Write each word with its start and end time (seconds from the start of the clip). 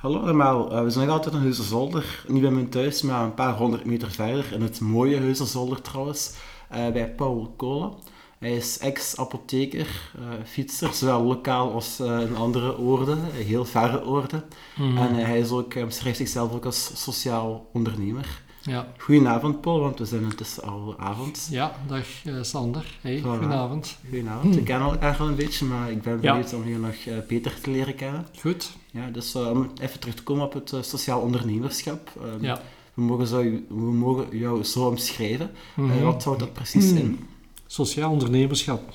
Hallo 0.00 0.18
allemaal, 0.18 0.72
uh, 0.72 0.82
we 0.82 0.90
zijn 0.90 1.06
nog 1.06 1.16
altijd 1.16 1.34
in 1.34 1.40
Heuzenzolder. 1.40 2.24
Niet 2.28 2.42
bij 2.42 2.50
mijn 2.50 2.68
thuis, 2.68 3.02
maar 3.02 3.24
een 3.24 3.34
paar 3.34 3.56
honderd 3.56 3.84
meter 3.84 4.10
verder. 4.10 4.52
In 4.52 4.62
het 4.62 4.80
mooie 4.80 5.16
Heuzenzolder 5.16 5.80
trouwens, 5.80 6.34
uh, 6.72 6.88
bij 6.88 7.14
Paul 7.14 7.54
Kolen. 7.56 7.92
Hij 8.38 8.56
is 8.56 8.78
ex-apotheker, 8.78 10.12
uh, 10.18 10.26
fietser, 10.44 10.92
zowel 10.92 11.22
lokaal 11.22 11.72
als 11.72 12.00
in 12.00 12.36
andere 12.36 12.78
oorden, 12.78 13.18
heel 13.32 13.64
verre 13.64 14.04
oorden. 14.04 14.44
Mm 14.76 14.98
En 14.98 15.14
hij 15.14 15.38
is 15.38 15.50
ook, 15.50 15.84
beschrijft 15.84 16.18
zichzelf 16.18 16.52
ook 16.52 16.64
als 16.64 17.02
sociaal 17.02 17.68
ondernemer. 17.72 18.42
Ja. 18.62 18.86
Goedenavond, 18.98 19.60
Paul, 19.60 19.80
want 19.80 19.98
we 19.98 20.04
zijn 20.04 20.24
het 20.24 20.62
al 20.64 20.94
avond. 20.98 21.48
Ja, 21.50 21.72
dag 21.86 22.06
Sander. 22.40 22.98
Hey, 23.00 23.18
voilà. 23.18 23.22
goedenavond. 23.22 23.98
Goedenavond. 24.08 24.56
Ik 24.56 24.64
ken 24.64 24.80
elkaar 24.80 25.16
al 25.16 25.26
een 25.28 25.34
beetje, 25.34 25.64
maar 25.64 25.90
ik 25.90 26.02
ben 26.02 26.20
benieuwd 26.20 26.54
om 26.54 26.68
je 26.68 26.78
nog 26.78 27.26
beter 27.26 27.60
te 27.60 27.70
leren 27.70 27.94
kennen. 27.94 28.26
Goed. 28.40 28.72
Ja, 28.92 29.10
dus 29.10 29.34
om 29.34 29.70
even 29.80 30.00
terug 30.00 30.14
te 30.14 30.22
komen 30.22 30.44
op 30.44 30.52
het 30.52 30.74
sociaal 30.80 31.20
ondernemerschap. 31.20 32.12
Um, 32.22 32.42
ja. 32.42 32.62
we, 32.94 33.02
mogen 33.02 33.26
zo, 33.26 33.42
we 33.68 33.92
mogen 33.92 34.38
jou 34.38 34.64
zo 34.64 34.86
omschrijven. 34.86 35.50
Mm 35.74 35.90
-hmm. 35.90 36.02
wat 36.02 36.24
houdt 36.24 36.40
dat 36.40 36.52
precies 36.52 36.90
in? 36.90 36.96
Hmm. 36.96 37.28
Sociaal 37.66 38.10
ondernemerschap. 38.10 38.92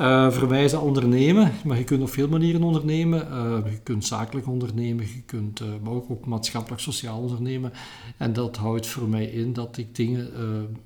Uh, 0.00 0.30
verwijzen 0.30 0.80
ondernemen, 0.80 1.52
maar 1.64 1.78
je 1.78 1.84
kunt 1.84 2.02
op 2.02 2.10
veel 2.10 2.28
manieren 2.28 2.62
ondernemen. 2.62 3.28
Uh, 3.30 3.72
je 3.72 3.78
kunt 3.82 4.04
zakelijk 4.04 4.46
ondernemen, 4.46 5.06
je 5.06 5.22
kunt 5.26 5.60
uh, 5.60 5.68
maar 5.82 5.92
ook, 5.92 6.10
ook 6.10 6.26
maatschappelijk-sociaal 6.26 7.20
ondernemen. 7.20 7.72
En 8.16 8.32
dat 8.32 8.56
houdt 8.56 8.86
voor 8.86 9.08
mij 9.08 9.24
in 9.24 9.52
dat 9.52 9.76
ik 9.76 9.94
dingen 9.96 10.30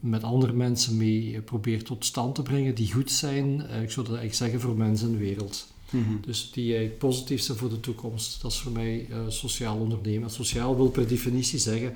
met 0.00 0.22
andere 0.22 0.52
mensen 0.52 0.96
mee 0.96 1.40
probeer 1.40 1.84
tot 1.84 2.04
stand 2.04 2.34
te 2.34 2.42
brengen 2.42 2.74
die 2.74 2.92
goed 2.92 3.10
zijn, 3.10 3.60
ik 3.60 3.90
zou 3.90 4.06
dat 4.06 4.16
eigenlijk 4.16 4.34
zeggen, 4.34 4.60
voor 4.60 4.76
mensen 4.76 5.06
in 5.06 5.12
de 5.12 5.18
wereld. 5.18 5.74
Mm 5.90 6.04
-hmm. 6.04 6.20
Dus 6.20 6.50
die 6.52 6.68
eigenlijk 6.68 6.98
positief 6.98 7.40
zijn 7.40 7.58
voor 7.58 7.68
de 7.68 7.80
toekomst. 7.80 8.42
Dat 8.42 8.52
is 8.52 8.58
voor 8.58 8.72
mij 8.72 9.08
sociaal 9.28 9.76
ondernemen. 9.76 10.30
sociaal 10.30 10.76
wil 10.76 10.88
per 10.88 11.08
definitie 11.08 11.58
zeggen 11.58 11.94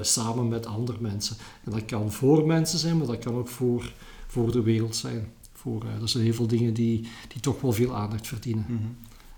samen 0.00 0.48
met 0.48 0.66
andere 0.66 0.98
mensen. 1.00 1.36
En 1.64 1.70
dat 1.70 1.84
kan 1.84 2.12
voor 2.12 2.46
mensen 2.46 2.78
zijn, 2.78 2.96
maar 2.96 3.06
dat 3.06 3.18
kan 3.18 3.34
ook 3.34 3.48
voor, 3.48 3.92
voor 4.26 4.52
de 4.52 4.62
wereld 4.62 4.96
zijn 4.96 5.32
voor. 5.60 5.84
Uh, 5.84 6.00
dat 6.00 6.10
zijn 6.10 6.24
heel 6.24 6.34
veel 6.34 6.46
dingen 6.46 6.74
die, 6.74 7.08
die 7.28 7.40
toch 7.40 7.60
wel 7.60 7.72
veel 7.72 7.96
aandacht 7.96 8.26
verdienen. 8.26 8.64
Mhm. 8.68 8.88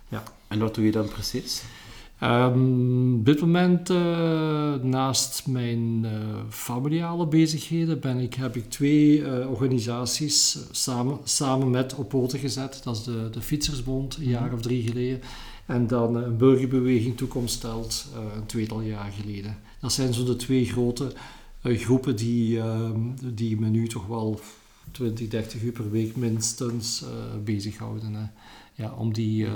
ja. 0.09 0.23
En 0.49 0.59
wat 0.59 0.75
doe 0.75 0.85
je 0.85 0.91
dan 0.91 1.09
precies? 1.09 1.63
Um, 2.23 3.15
op 3.15 3.25
dit 3.25 3.41
moment, 3.41 3.91
uh, 3.91 4.75
naast 4.75 5.47
mijn 5.47 6.05
uh, 6.05 6.11
familiale 6.49 7.27
bezigheden, 7.27 8.01
ben 8.01 8.19
ik, 8.19 8.35
heb 8.35 8.57
ik 8.57 8.71
twee 8.71 9.19
uh, 9.19 9.51
organisaties 9.51 10.59
samen, 10.71 11.19
samen 11.25 11.71
met 11.71 11.95
op 11.95 12.09
poten 12.09 12.39
gezet. 12.39 12.81
Dat 12.85 12.97
is 12.97 13.03
de, 13.03 13.29
de 13.31 13.41
Fietsersbond, 13.41 14.17
een 14.17 14.29
jaar 14.29 14.45
mhm. 14.45 14.55
of 14.55 14.61
drie 14.61 14.83
geleden. 14.83 15.21
En 15.67 15.87
dan 15.87 16.15
een 16.15 16.37
burgerbeweging 16.37 17.17
Toekomst 17.17 17.55
stelt, 17.55 18.07
een 18.37 18.47
tweetal 18.47 18.81
jaar 18.81 19.13
geleden. 19.21 19.57
Dat 19.81 19.93
zijn 19.93 20.15
zo 20.15 20.25
de 20.25 20.37
twee 20.37 20.65
grote 20.65 21.13
groepen 21.63 22.17
die, 22.17 22.59
ehm, 22.59 23.01
die 23.35 23.61
me 23.61 23.69
nu 23.69 23.87
toch 23.89 24.07
wel 24.07 24.41
20, 24.91 25.29
30 25.29 25.63
uur 25.63 25.73
per 25.73 25.91
week 25.91 26.17
minstens 26.17 27.05
bezighouden. 27.45 28.15
Hè. 28.15 28.25
Ja, 28.75 28.93
om 28.93 29.13
die 29.13 29.47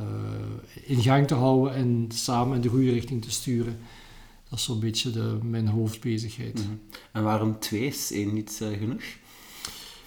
uh, 0.00 0.04
uh, 0.04 0.90
in 0.90 1.02
gang 1.02 1.26
te 1.26 1.34
houden 1.34 1.74
en 1.74 2.06
samen 2.08 2.56
in 2.56 2.60
de 2.60 2.68
goede 2.68 2.90
richting 2.90 3.22
te 3.22 3.30
sturen. 3.30 3.78
Dat 4.48 4.58
is 4.58 4.64
zo'n 4.64 4.80
beetje 4.80 5.10
de, 5.10 5.38
mijn 5.42 5.68
hoofdbezigheid. 5.68 6.58
Mm 6.58 6.64
-hmm. 6.64 6.80
En 7.12 7.22
waarom 7.22 7.58
twee? 7.58 7.86
Is 7.86 8.12
één 8.12 8.34
niet 8.34 8.64
genoeg? 8.78 9.02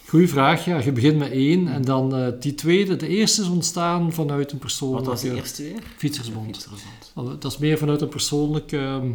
Goeie 0.07 0.27
vraag, 0.27 0.65
ja. 0.65 0.79
Je 0.79 0.91
begint 0.91 1.17
met 1.17 1.31
één 1.31 1.67
en 1.67 1.81
dan 1.81 2.19
uh, 2.19 2.27
die 2.39 2.55
tweede. 2.55 2.95
De 2.95 3.07
eerste 3.07 3.41
is 3.41 3.47
ontstaan 3.47 4.13
vanuit 4.13 4.51
een 4.51 4.57
persoonlijke... 4.57 5.09
Wat 5.09 5.21
was 5.21 5.31
de 5.31 5.35
eerste 5.35 5.63
weer? 5.63 5.83
Fietsersbond. 5.97 6.45
Fietsersbond. 6.45 7.41
Dat 7.41 7.51
is 7.51 7.57
meer 7.57 7.77
vanuit 7.77 8.01
een 8.01 8.07
persoonlijke 8.07 8.77
ehm, 8.77 9.11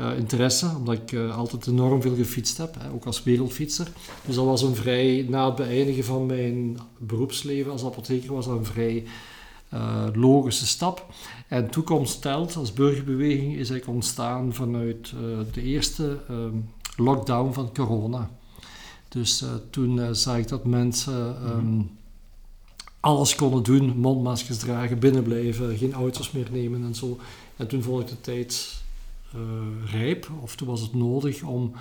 uh, 0.00 0.18
interesse, 0.18 0.70
omdat 0.76 0.94
ik 0.94 1.12
uh, 1.12 1.36
altijd 1.36 1.66
enorm 1.66 2.02
veel 2.02 2.14
gefietst 2.14 2.56
heb, 2.56 2.74
hè, 2.78 2.90
ook 2.90 3.04
als 3.04 3.22
wereldfietser. 3.22 3.88
Dus 4.26 4.34
dat 4.34 4.44
was 4.44 4.62
een 4.62 4.74
vrij, 4.74 5.26
na 5.28 5.46
het 5.46 5.54
beëindigen 5.54 6.04
van 6.04 6.26
mijn 6.26 6.78
beroepsleven 6.98 7.72
als 7.72 7.84
apotheker, 7.84 8.32
was 8.32 8.46
dat 8.46 8.58
een 8.58 8.64
vrij 8.64 9.04
logische 10.12 10.66
stap. 10.66 11.06
En 11.48 11.70
Toekomst 11.70 12.22
Telt 12.22 12.56
als 12.56 12.72
burgerbeweging 12.72 13.52
is 13.52 13.70
eigenlijk 13.70 13.88
ontstaan 13.88 14.54
vanuit 14.54 15.12
de 15.52 15.62
eerste 15.62 16.18
ehm, 16.28 16.56
lockdown 16.96 17.52
van 17.52 17.74
corona. 17.74 18.30
Dus 19.08 19.44
toen 19.70 20.14
zag 20.14 20.36
ik 20.36 20.48
dat 20.48 20.64
mensen 20.64 21.36
ehm, 21.44 21.80
alles 23.06 23.34
konden 23.34 23.62
doen, 23.62 23.98
mondmaskers 23.98 24.58
dragen, 24.58 24.98
binnenblijven, 24.98 25.76
geen 25.76 25.92
auto's 25.92 26.30
meer 26.30 26.48
nemen 26.50 26.84
en 26.84 26.94
zo. 26.94 27.18
En 27.56 27.66
toen 27.66 27.82
vond 27.82 28.02
ik 28.02 28.08
de 28.08 28.20
tijd 28.20 28.82
uh, 29.34 29.90
rijp, 29.90 30.30
of 30.42 30.56
toen 30.56 30.68
was 30.68 30.80
het 30.80 30.94
nodig 30.94 31.42
om, 31.42 31.72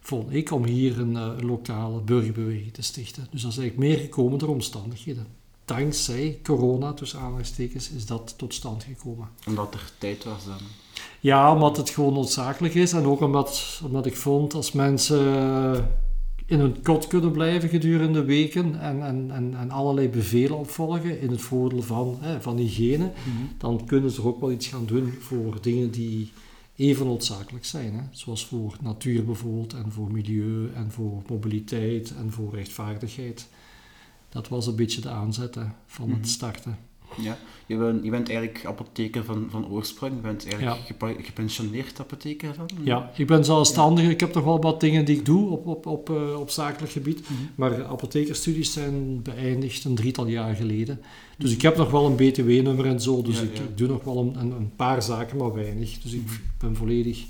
vond 0.00 0.34
ik, 0.34 0.50
om 0.50 0.64
hier 0.64 0.98
een, 0.98 1.12
uh, 1.12 1.30
lokale 1.40 2.00
burgerbeweging 2.00 2.72
te 2.72 2.82
stichten. 2.82 3.26
Dus 3.30 3.42
dat 3.42 3.50
is 3.50 3.58
eigenlijk 3.58 3.88
meer 3.88 3.98
gekomen 3.98 4.38
door 4.38 4.48
omstandigheden. 4.48 5.26
Dankzij 5.64 6.38
corona, 6.42 6.92
tussen 6.92 7.18
aanhalingstekens, 7.18 7.90
is 7.90 8.06
dat 8.06 8.34
tot 8.36 8.54
stand 8.54 8.84
gekomen. 8.84 9.28
Omdat 9.46 9.74
er 9.74 9.90
tijd 9.98 10.24
was 10.24 10.44
dan? 10.44 10.60
Ja, 11.20 11.52
omdat 11.54 11.76
het 11.76 11.90
gewoon 11.90 12.12
noodzakelijk 12.12 12.74
is. 12.74 12.92
En 12.92 13.04
ook 13.04 13.20
omdat, 13.20 13.80
omdat 13.84 14.06
ik 14.06 14.16
vond, 14.16 14.54
als 14.54 14.72
mensen 14.72 15.88
in 16.46 16.58
hun 16.58 16.82
kot 16.82 17.06
kunnen 17.06 17.32
blijven 17.32 17.68
gedurende 17.68 18.24
weken 18.24 18.80
en, 18.80 19.02
en, 19.02 19.30
en, 19.30 19.54
en 19.58 19.70
allerlei 19.70 20.08
bevelen 20.08 20.58
opvolgen 20.58 21.20
in 21.20 21.30
het 21.30 21.40
voordeel 21.40 21.82
van, 21.82 22.16
hè, 22.20 22.40
van 22.40 22.56
hygiëne, 22.56 23.04
mhm. 23.04 23.44
dan 23.58 23.84
kunnen 23.86 24.10
ze 24.10 24.26
ook 24.26 24.40
wel 24.40 24.52
iets 24.52 24.66
gaan 24.66 24.86
doen 24.86 25.12
voor 25.20 25.58
dingen 25.60 25.90
die 25.90 26.32
even 26.76 27.06
noodzakelijk 27.06 27.64
zijn. 27.64 27.94
Hè? 27.94 28.02
Zoals 28.10 28.46
voor 28.46 28.76
natuur 28.80 29.24
bijvoorbeeld, 29.24 29.74
en 29.74 29.92
voor 29.92 30.12
milieu, 30.12 30.70
en 30.74 30.90
voor 30.90 31.22
mobiliteit, 31.28 32.14
en 32.18 32.32
voor 32.32 32.54
rechtvaardigheid. 32.54 33.48
Dat 34.32 34.48
was 34.48 34.66
een 34.66 34.76
beetje 34.76 35.00
de 35.00 35.10
aanzet 35.10 35.56
van 35.86 36.08
het 36.08 36.18
mhm. 36.18 36.28
starten. 36.28 36.78
Ja, 37.16 37.38
je 37.66 37.76
bent, 37.76 38.04
je 38.04 38.10
bent 38.10 38.28
eigenlijk 38.28 38.64
apotheker 38.64 39.24
van, 39.24 39.46
van 39.50 39.68
oorsprong. 39.68 40.14
Je 40.14 40.20
bent 40.20 40.46
eigenlijk 40.46 41.00
ja. 41.00 41.12
gepensioneerd 41.22 42.00
apotheker 42.00 42.54
dan? 42.56 42.68
Ja, 42.84 43.10
ik 43.16 43.26
ben 43.26 43.44
zelfstandig. 43.44 44.08
Ik 44.08 44.20
heb 44.20 44.32
toch 44.32 44.44
wel 44.44 44.60
wat 44.60 44.80
dingen 44.80 45.04
die 45.04 45.16
ik 45.16 45.24
doe 45.24 45.50
op, 45.50 45.66
op, 45.66 45.86
op, 45.86 46.10
uh, 46.10 46.40
op 46.40 46.50
zakelijk 46.50 46.92
gebied. 46.92 47.20
Mhm. 47.20 47.32
Maar 47.54 47.84
apothekerstudies 47.84 48.72
zijn 48.72 49.22
beëindigd 49.22 49.84
een 49.84 49.94
drietal 49.94 50.26
jaar 50.26 50.54
geleden. 50.54 51.00
Dus 51.38 51.52
ik 51.52 51.62
heb 51.62 51.76
nog 51.76 51.90
wel 51.90 52.06
een 52.06 52.14
btw-nummer 52.14 52.86
en 52.86 53.00
zo. 53.00 53.22
Dus 53.22 53.40
ik, 53.40 53.58
ik, 53.58 53.78
doe 53.78 53.88
nog 53.88 54.04
wel 54.04 54.18
een, 54.18 54.50
een, 54.50 54.72
paar 54.76 55.02
zaken, 55.02 55.36
maar 55.36 55.54
weinig. 55.54 55.98
Dus 55.98 56.12
ik 56.12 56.24
mhm. 56.24 56.34
ben 56.58 56.76
volledig 56.76 57.24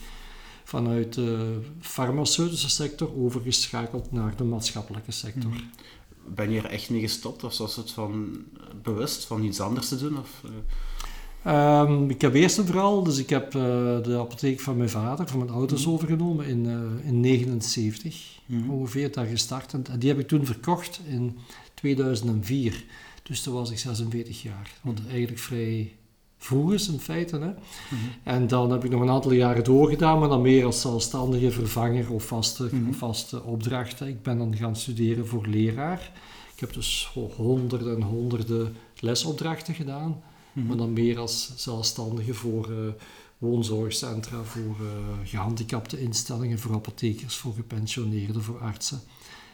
vanuit 0.64 1.14
de 1.14 1.60
farmaceutische 1.80 2.70
sector 2.70 3.16
overgeschakeld 3.16 4.12
naar 4.12 4.36
de 4.36 4.44
maatschappelijke 4.44 5.12
sector. 5.12 5.52
Mhm 6.24 6.32
ben 6.34 6.50
je 6.50 6.60
er 6.60 6.70
echt 6.70 6.90
mee 6.90 7.00
gestopt? 7.00 7.44
Of 7.44 7.58
was 7.58 7.76
het 7.76 7.90
van 7.90 8.44
bewust 8.82 9.24
van 9.24 9.44
iets 9.44 9.60
anders 9.60 9.88
te 9.88 9.96
doen? 9.96 10.18
Of, 10.18 10.42
um, 11.46 12.10
ik 12.10 12.20
heb 12.20 12.34
eerst 12.34 12.58
en 12.58 12.66
vooral, 12.66 13.02
dus 13.02 13.18
ik 13.18 13.30
heb 13.30 13.54
uh, 13.54 13.62
de 14.02 14.18
apotheek 14.18 14.60
van 14.60 14.76
mijn 14.76 14.90
vader, 14.90 15.28
van 15.28 15.38
mijn 15.38 15.50
ouders 15.50 15.86
mm. 15.86 15.92
overgenomen 15.92 16.46
in 16.46 16.62
1979 16.62 18.40
uh, 18.46 18.56
in 18.56 18.64
mm. 18.64 18.70
ongeveer, 18.70 19.12
daar 19.12 19.26
gestart. 19.26 19.72
En 19.72 19.84
die 19.98 20.08
heb 20.08 20.18
ik 20.18 20.28
toen 20.28 20.46
verkocht 20.46 21.00
in 21.06 21.38
2004. 21.74 22.84
Dus 23.22 23.42
toen 23.42 23.54
was 23.54 23.70
ik 23.70 23.78
46 23.78 24.42
jaar. 24.42 24.70
Wat 24.82 25.00
mm. 25.00 25.08
eigenlijk 25.08 25.38
vrij 25.38 25.92
vroeg 26.42 26.72
is 26.72 26.88
in 26.88 27.00
feite. 27.00 27.36
Hè. 27.36 27.48
Mhm. 27.48 27.54
En 28.22 28.46
dan 28.46 28.70
heb 28.70 28.84
ik 28.84 28.90
nog 28.90 29.00
een 29.00 29.10
aantal 29.10 29.32
jaren 29.32 29.64
doorgedaan, 29.64 30.18
maar 30.18 30.28
dan 30.28 30.42
meer 30.42 30.64
als 30.64 30.80
zelfstandige 30.80 31.50
vervanger 31.50 32.12
of 32.12 32.24
vaste, 32.24 32.68
mm 32.72 32.94
vaste 32.94 33.42
opdrachten. 33.42 34.08
Ik 34.08 34.22
ben 34.22 34.38
dan 34.38 34.56
gaan 34.56 34.76
studeren 34.76 35.26
voor 35.26 35.46
leraar. 35.46 36.12
Ik 36.54 36.60
heb 36.60 36.72
dus 36.72 37.10
honderden 37.36 37.96
en 37.96 38.02
honderden 38.02 38.76
lesopdrachten 38.98 39.74
gedaan, 39.74 40.22
mhm. 40.52 40.66
maar 40.66 40.76
dan 40.76 40.92
meer 40.92 41.18
als 41.18 41.52
zelfstandige 41.56 42.34
voor 42.34 42.70
uh, 42.70 42.76
woonzorgcentra, 43.38 44.42
voor 44.42 44.76
uh, 44.80 44.88
gehandicapte 45.24 46.00
instellingen, 46.00 46.58
voor 46.58 46.74
apothekers, 46.74 47.36
voor 47.36 47.54
gepensioneerden, 47.54 48.42
voor 48.42 48.58
artsen 48.58 49.00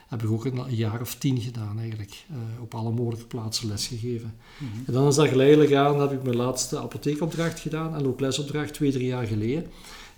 heb 0.09 0.23
ik 0.23 0.31
ook 0.31 0.45
een, 0.45 0.75
jaar 0.75 1.01
of 1.01 1.15
tien 1.15 1.41
gedaan 1.41 1.79
eigenlijk. 1.79 2.25
Uh, 2.31 2.63
op 2.63 2.75
alle 2.75 2.91
mogelijke 2.91 3.27
plaatsen 3.27 3.69
lesgegeven. 3.69 4.35
Mm 4.59 4.69
En 4.87 4.93
dan 4.93 5.07
is 5.07 5.15
dat 5.15 5.29
geleidelijk 5.29 5.73
aan, 5.73 6.01
heb 6.01 6.13
ik 6.13 6.23
mijn 6.23 6.37
laatste 6.37 6.79
apotheekopdracht 6.79 7.61
gedaan 7.61 7.95
en 7.95 8.07
ook 8.07 8.21
lesopdracht 8.21 8.75
twee, 8.75 8.93
drie 8.93 9.07
jaar 9.07 9.27
geleden. 9.27 9.67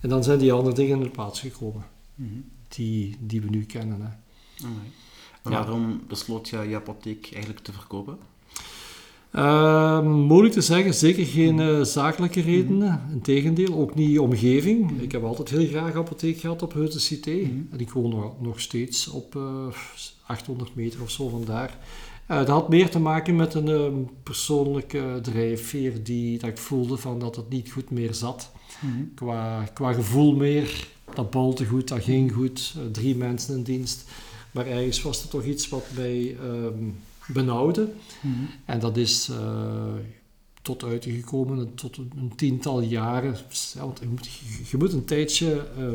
En 0.01 0.09
dan 0.09 0.25
zijn 0.25 0.39
die 0.39 0.53
andere 0.53 0.75
dingen 0.75 0.97
in 0.97 1.03
de 1.03 1.11
plaats 1.11 1.41
gekomen, 1.41 1.85
mm 2.15 2.45
die, 2.69 3.17
die 3.21 3.41
we 3.41 3.49
nu 3.49 3.65
kennen. 3.65 4.01
Hè. 4.01 4.09
En 5.43 5.51
waarom 5.51 6.03
besloot 6.09 6.49
je 6.49 6.59
je 6.59 6.77
apotheek 6.77 7.29
eigenlijk 7.33 7.65
te 7.65 7.73
verkopen? 7.73 8.19
Uh, 9.35 10.03
moeilijk 10.03 10.55
te 10.55 10.61
zeggen, 10.61 10.95
zeker 10.95 11.27
geen 11.27 11.59
uh, 11.59 11.83
zakelijke 11.83 12.41
redenen. 12.41 13.03
Mhm. 13.05 13.13
Integendeel, 13.13 13.75
ook 13.75 13.95
niet 13.95 14.19
omgeving. 14.19 15.01
Ik 15.01 15.13
heb 15.13 15.25
altijd 15.25 15.49
heel 15.51 15.67
graag 15.67 15.95
apotheek 15.95 16.39
gehad 16.39 16.63
op 16.63 16.73
Heute 16.73 17.01
Cité. 17.01 17.31
Mhm. 17.31 17.63
En 17.71 17.79
ik 17.79 17.91
woon 17.91 18.11
nog, 18.11 18.41
nog 18.41 18.61
steeds 18.61 19.09
op 19.09 19.35
uh, 19.35 19.43
eh, 19.43 19.75
800 20.27 20.75
meter 20.75 21.03
of 21.03 21.11
zo 21.11 21.29
vandaar. 21.29 21.79
Uh, 22.31 22.37
dat 22.37 22.49
had 22.49 22.69
meer 22.69 22.91
te 22.91 22.99
maken 22.99 23.37
met 23.37 23.55
een 23.55 23.69
uh, 23.69 24.07
persoonlijke 24.23 25.19
drijfveer 25.23 26.03
die 26.03 26.39
dat 26.39 26.51
ik 26.51 26.59
voelde 26.59 26.97
van 26.97 27.19
dat 27.19 27.37
het 27.37 27.49
niet 27.49 27.71
goed 27.71 27.91
meer 27.91 28.15
zat. 28.15 28.53
Mhm. 28.81 29.03
qua, 29.15 29.65
qua 29.75 29.93
gevoel 29.93 30.35
meer. 30.35 30.87
Dat 31.15 31.31
bolte 31.31 31.67
goed, 31.67 31.89
dat 31.89 32.03
ging 32.03 32.33
goed. 32.33 32.75
Drie 32.93 33.17
mensen 33.17 33.57
in 33.57 33.63
dienst. 33.63 34.05
Maar 34.51 34.67
ergens 34.67 35.03
was 35.03 35.23
er 35.23 35.29
toch 35.29 35.45
iets 35.45 35.69
wat 35.69 35.87
mij 35.97 36.37
um, 36.45 36.97
benauwde. 37.33 37.93
Mhm. 38.21 38.35
En 38.65 38.81
dat 38.81 38.97
is 38.97 39.29
uh, 39.31 39.37
tot 40.63 40.85
uitgekomen 40.85 41.75
tot 41.75 41.97
een, 41.97 42.33
tiental 42.37 42.81
jaren. 42.81 43.37
Ja, 43.75 43.81
want 43.81 43.99
je, 43.99 44.07
moet, 44.09 44.29
je 44.71 44.77
moet 44.77 44.93
een 44.93 45.05
tijdje, 45.05 45.67
uh, 45.79 45.89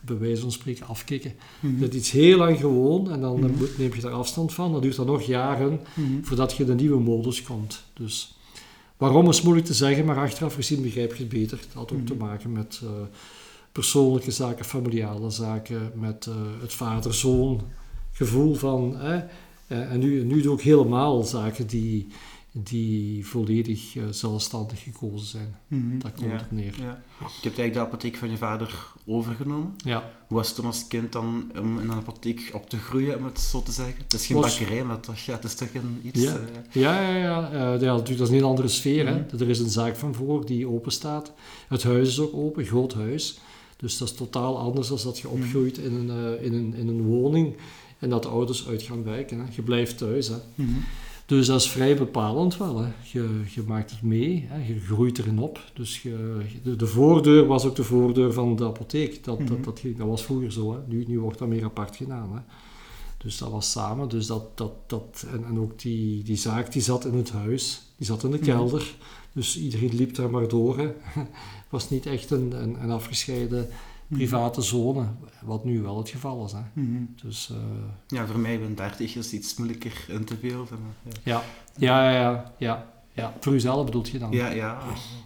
bij 0.00 0.18
wijze 0.18 0.40
van 0.40 0.52
spreken, 0.52 0.86
afkicken. 0.86 1.32
Mhm. 1.60 1.80
Dat 1.80 1.94
iets 1.94 2.10
heel 2.10 2.38
lang 2.38 2.58
gewoon 2.58 3.10
en 3.10 3.20
dan 3.20 3.40
Mhm. 3.40 3.52
neem 3.78 3.94
je 3.94 4.00
daar 4.00 4.12
afstand 4.12 4.54
van. 4.54 4.72
Dat 4.72 4.82
duurt 4.82 4.96
dan 4.96 5.06
nog 5.06 5.22
jaren 5.22 5.80
voordat 6.22 6.52
je 6.52 6.62
in 6.62 6.68
de 6.68 6.74
nieuwe 6.74 7.00
modus 7.00 7.42
komt. 7.42 7.84
Dus 7.94 8.34
waarom 8.96 9.28
is 9.28 9.42
moeilijk 9.42 9.66
te 9.66 9.74
zeggen, 9.74 10.04
maar 10.04 10.16
achteraf 10.16 10.54
gezien 10.54 10.82
begrijp 10.82 11.14
je 11.14 11.22
het 11.22 11.32
beter. 11.32 11.58
Het 11.58 11.72
had 11.72 11.92
ook 11.92 12.06
te 12.06 12.14
maken 12.14 12.52
met 12.52 12.80
uh, 12.84 12.90
persoonlijke 13.72 14.30
zaken, 14.30 14.64
familiale 14.64 15.30
zaken, 15.30 15.92
met 15.94 16.26
uh, 16.28 16.34
het 16.60 16.72
vader-zoon 16.72 17.60
gevoel 18.12 18.54
van. 18.54 18.98
Eh, 19.00 19.20
en 19.70 19.98
nu, 19.98 20.24
nu 20.24 20.40
doe 20.42 20.54
ik 20.54 20.60
helemaal 20.62 21.22
zaken 21.22 21.66
die, 21.66 22.06
die 22.52 23.26
volledig 23.26 23.94
uh, 23.94 24.04
zelfstandig 24.10 24.82
gekozen 24.82 25.26
zijn. 25.26 25.54
Mhm. 25.68 25.98
Daar 25.98 26.12
komt 26.12 26.30
ja. 26.30 26.36
het 26.36 26.50
neer. 26.50 26.74
Ja. 26.78 27.02
Je 27.18 27.24
hebt 27.24 27.44
eigenlijk 27.58 27.72
de 27.74 27.80
apotheek 27.80 28.16
van 28.16 28.30
je 28.30 28.36
vader 28.36 28.86
overgenomen. 29.06 29.74
Ja. 29.76 30.10
Hoe 30.28 30.36
was 30.36 30.46
het 30.46 30.56
toen 30.56 30.64
als 30.66 30.86
kind 30.88 31.12
dan 31.12 31.50
om 31.58 31.78
in 31.80 31.88
een 31.90 31.96
apotheek 31.96 32.50
op 32.52 32.70
te 32.70 32.76
groeien, 32.76 33.16
om 33.18 33.24
het 33.24 33.40
zo 33.40 33.62
te 33.62 33.72
zeggen? 33.72 34.02
Het 34.02 34.12
is 34.12 34.26
geen 34.26 34.36
Was- 34.36 34.58
bakkerij, 34.58 34.84
maar 34.84 35.00
toch, 35.00 35.18
ja, 35.18 35.34
het 35.34 35.44
is 35.44 35.54
toch 35.54 35.68
een 35.74 36.00
iets... 36.02 36.20
Ja. 36.22 36.34
eh, 36.36 36.72
Ja, 36.82 37.00
ja, 37.10 37.16
ja. 37.16 37.50
eh, 37.50 37.60
ja 37.60 37.68
natuurlijk, 37.92 38.08
dat 38.08 38.20
is 38.20 38.28
een 38.28 38.34
heel 38.34 38.48
andere 38.48 38.68
sfeer. 38.68 39.06
hè. 39.06 39.14
Mhm. 39.20 39.42
Er 39.42 39.48
is 39.48 39.58
een 39.58 39.70
zaak 39.70 39.96
van 39.96 40.14
voor 40.14 40.46
die 40.46 40.68
open 40.68 40.92
staat. 40.92 41.32
Het 41.68 41.82
huis 41.82 42.08
is 42.08 42.20
ook 42.20 42.34
open, 42.34 42.64
groot 42.64 42.94
huis. 42.94 43.38
Dus 43.76 43.98
dat 43.98 44.08
is 44.08 44.14
totaal 44.14 44.58
anders 44.58 44.88
dan 44.88 44.98
dat 45.04 45.18
je 45.18 45.28
Mhm. 45.28 45.36
opgroeit 45.42 45.78
in 45.78 45.94
een, 45.94 46.10
eh, 46.38 46.44
in 46.44 46.52
een, 46.54 46.74
in 46.74 46.88
een 46.88 47.02
woning 47.02 47.54
en 48.00 48.10
dat 48.10 48.22
de 48.22 48.28
ouders 48.28 48.68
uit 48.68 48.82
gaan 48.82 49.04
wijken. 49.04 49.38
Hè. 49.38 49.44
Je 49.54 49.62
blijft 49.62 49.98
thuis. 49.98 50.28
Hè. 50.28 50.36
mhm. 50.54 50.70
Dus 51.26 51.46
dat 51.46 51.60
is 51.60 51.70
vrij 51.70 51.96
bepalend 51.96 52.56
wel. 52.56 52.78
Hè. 52.78 52.88
Je, 53.12 53.40
je 53.54 53.62
maakt 53.66 53.90
het 53.90 54.02
mee, 54.02 54.44
hè. 54.48 54.66
je 54.66 54.80
groeit 54.80 55.18
erin 55.18 55.38
op. 55.38 55.60
Dus 55.74 56.02
je, 56.02 56.40
de, 56.62 56.76
de 56.76 56.86
voordeur 56.86 57.46
was 57.46 57.64
ook 57.64 57.76
de 57.76 57.84
voordeur 57.84 58.32
van 58.32 58.56
de 58.56 58.64
apotheek. 58.64 59.24
Dat, 59.24 59.38
Mhm. 59.38 59.48
dat, 59.48 59.64
dat, 59.64 59.78
ging- 59.80 59.96
dat 59.98 60.06
was 60.06 60.24
vroeger 60.24 60.52
zo. 60.52 60.72
Hè. 60.72 60.78
Nu, 60.86 61.04
nu 61.08 61.20
wordt 61.20 61.38
dat 61.38 61.48
meer 61.48 61.64
apart 61.64 61.96
gedaan. 61.96 62.32
Hè. 62.34 62.40
Dus 63.18 63.38
dat 63.38 63.50
was 63.50 63.70
samen. 63.70 64.08
Dus 64.08 64.26
dat, 64.26 64.58
dat, 64.58 64.72
dat, 64.86 65.26
en, 65.32 65.44
en 65.44 65.58
ook 65.58 65.78
die, 65.78 66.22
die 66.22 66.36
zaak 66.36 66.72
die 66.72 66.82
zat 66.82 67.04
in 67.04 67.14
het 67.14 67.30
huis. 67.30 67.82
Die 67.96 68.06
zat 68.06 68.24
in 68.24 68.30
de 68.30 68.36
Mhm. 68.36 68.46
kelder. 68.46 68.94
Dus 69.32 69.58
iedereen 69.58 69.94
liep 69.94 70.14
daar 70.14 70.30
maar 70.30 70.48
door. 70.48 70.78
hè. 70.78 70.84
Het 71.70 71.78
was 71.80 71.90
niet 71.90 72.06
echt 72.06 72.30
een, 72.30 72.52
een, 72.62 72.82
een 72.82 72.90
afgescheiden 72.90 73.68
private 74.10 74.62
zone. 74.62 75.06
Wat 75.42 75.64
nu 75.64 75.82
wel 75.82 75.98
het 75.98 76.08
geval 76.08 76.44
is. 76.44 76.52
Hè. 76.52 76.58
Mhm. 76.72 77.02
Dus... 77.22 77.50
eh, 77.50 77.56
Ja, 78.06 78.26
voor 78.26 78.38
mij 78.38 78.58
ben 78.60 78.74
30 78.74 79.16
is 79.16 79.24
het 79.24 79.32
iets 79.34 79.56
moeilijker 79.56 80.04
in 80.08 80.24
te 80.24 80.34
beelden. 80.34 80.78
maar 80.82 81.12
Ja, 81.22 81.42
Ja, 81.76 82.10
ja, 82.10 82.20
ja, 82.20 82.52
ja, 82.58 82.86
ja. 83.12 83.34
Voor 83.40 83.52
uzelf 83.52 83.84
bedoelt 83.84 84.08
je 84.08 84.18
dan? 84.18 84.30
ja. 84.32 84.48
ja. 84.50 84.78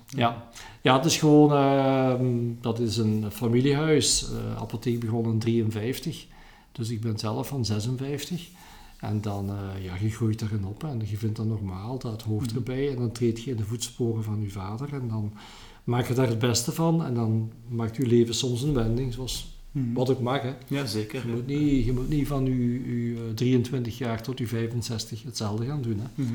Ja, 0.07 0.45
ja 0.83 0.97
het 0.97 1.05
is 1.05 1.17
gewoon, 1.17 1.53
ehm, 1.53 2.35
dat 2.61 2.79
is 2.79 2.97
een 2.97 3.25
familiehuis. 3.31 4.21
De 4.29 4.55
apotheek 4.59 5.01
begon 5.01 5.25
in 5.25 5.39
53, 5.39 6.27
dus 6.73 6.91
ik 6.91 7.01
ben 7.01 7.19
zelf 7.19 7.49
van 7.49 7.65
56. 7.65 8.49
En 9.01 9.21
dan, 9.21 9.49
eh, 9.51 9.85
ja, 9.85 9.95
je 10.01 10.11
groeit 10.11 10.43
erin 10.43 10.65
op 10.65 10.85
en 10.85 11.01
je 11.05 11.17
vindt 11.17 11.37
dat 11.37 11.47
normaal, 11.47 11.99
dat 11.99 12.23
hoort 12.23 12.47
Mhm. 12.47 12.57
erbij. 12.57 12.91
En 12.91 12.97
dan 12.97 13.13
treed 13.13 13.43
je 13.43 13.51
in 13.51 13.57
de 13.57 13.65
voetsporen 13.65 14.25
van 14.25 14.41
je 14.41 14.51
vader 14.51 14.93
en 14.95 15.09
dan 15.09 15.33
maak 15.85 16.09
je 16.09 16.15
daar 16.15 16.29
het 16.29 16.39
beste 16.39 16.73
van. 16.73 17.05
En 17.05 17.15
dan 17.15 17.53
maakt 17.69 17.97
je 17.97 18.07
leven 18.07 18.35
soms 18.35 18.63
een 18.63 18.75
wending, 18.75 19.13
zoals 19.13 19.53
Mhm. 19.71 19.93
wat 19.93 20.11
ook 20.11 20.21
mag. 20.21 20.43
Hè. 20.43 20.53
Ja, 20.69 20.87
zeker. 20.87 21.27
Je, 21.27 21.33
moet 21.33 21.47
niet, 21.47 21.85
je 21.85 21.93
moet 21.93 22.09
niet 22.09 22.27
van 22.27 22.45
je, 22.45 23.15
eh, 23.29 23.35
23 23.35 23.99
jaar 23.99 24.23
tot 24.23 24.39
je 24.39 24.47
65 24.47 25.23
hetzelfde 25.23 25.67
gaan 25.67 25.83
doen, 25.83 25.99
hè, 26.01 26.23
Mhm. 26.23 26.33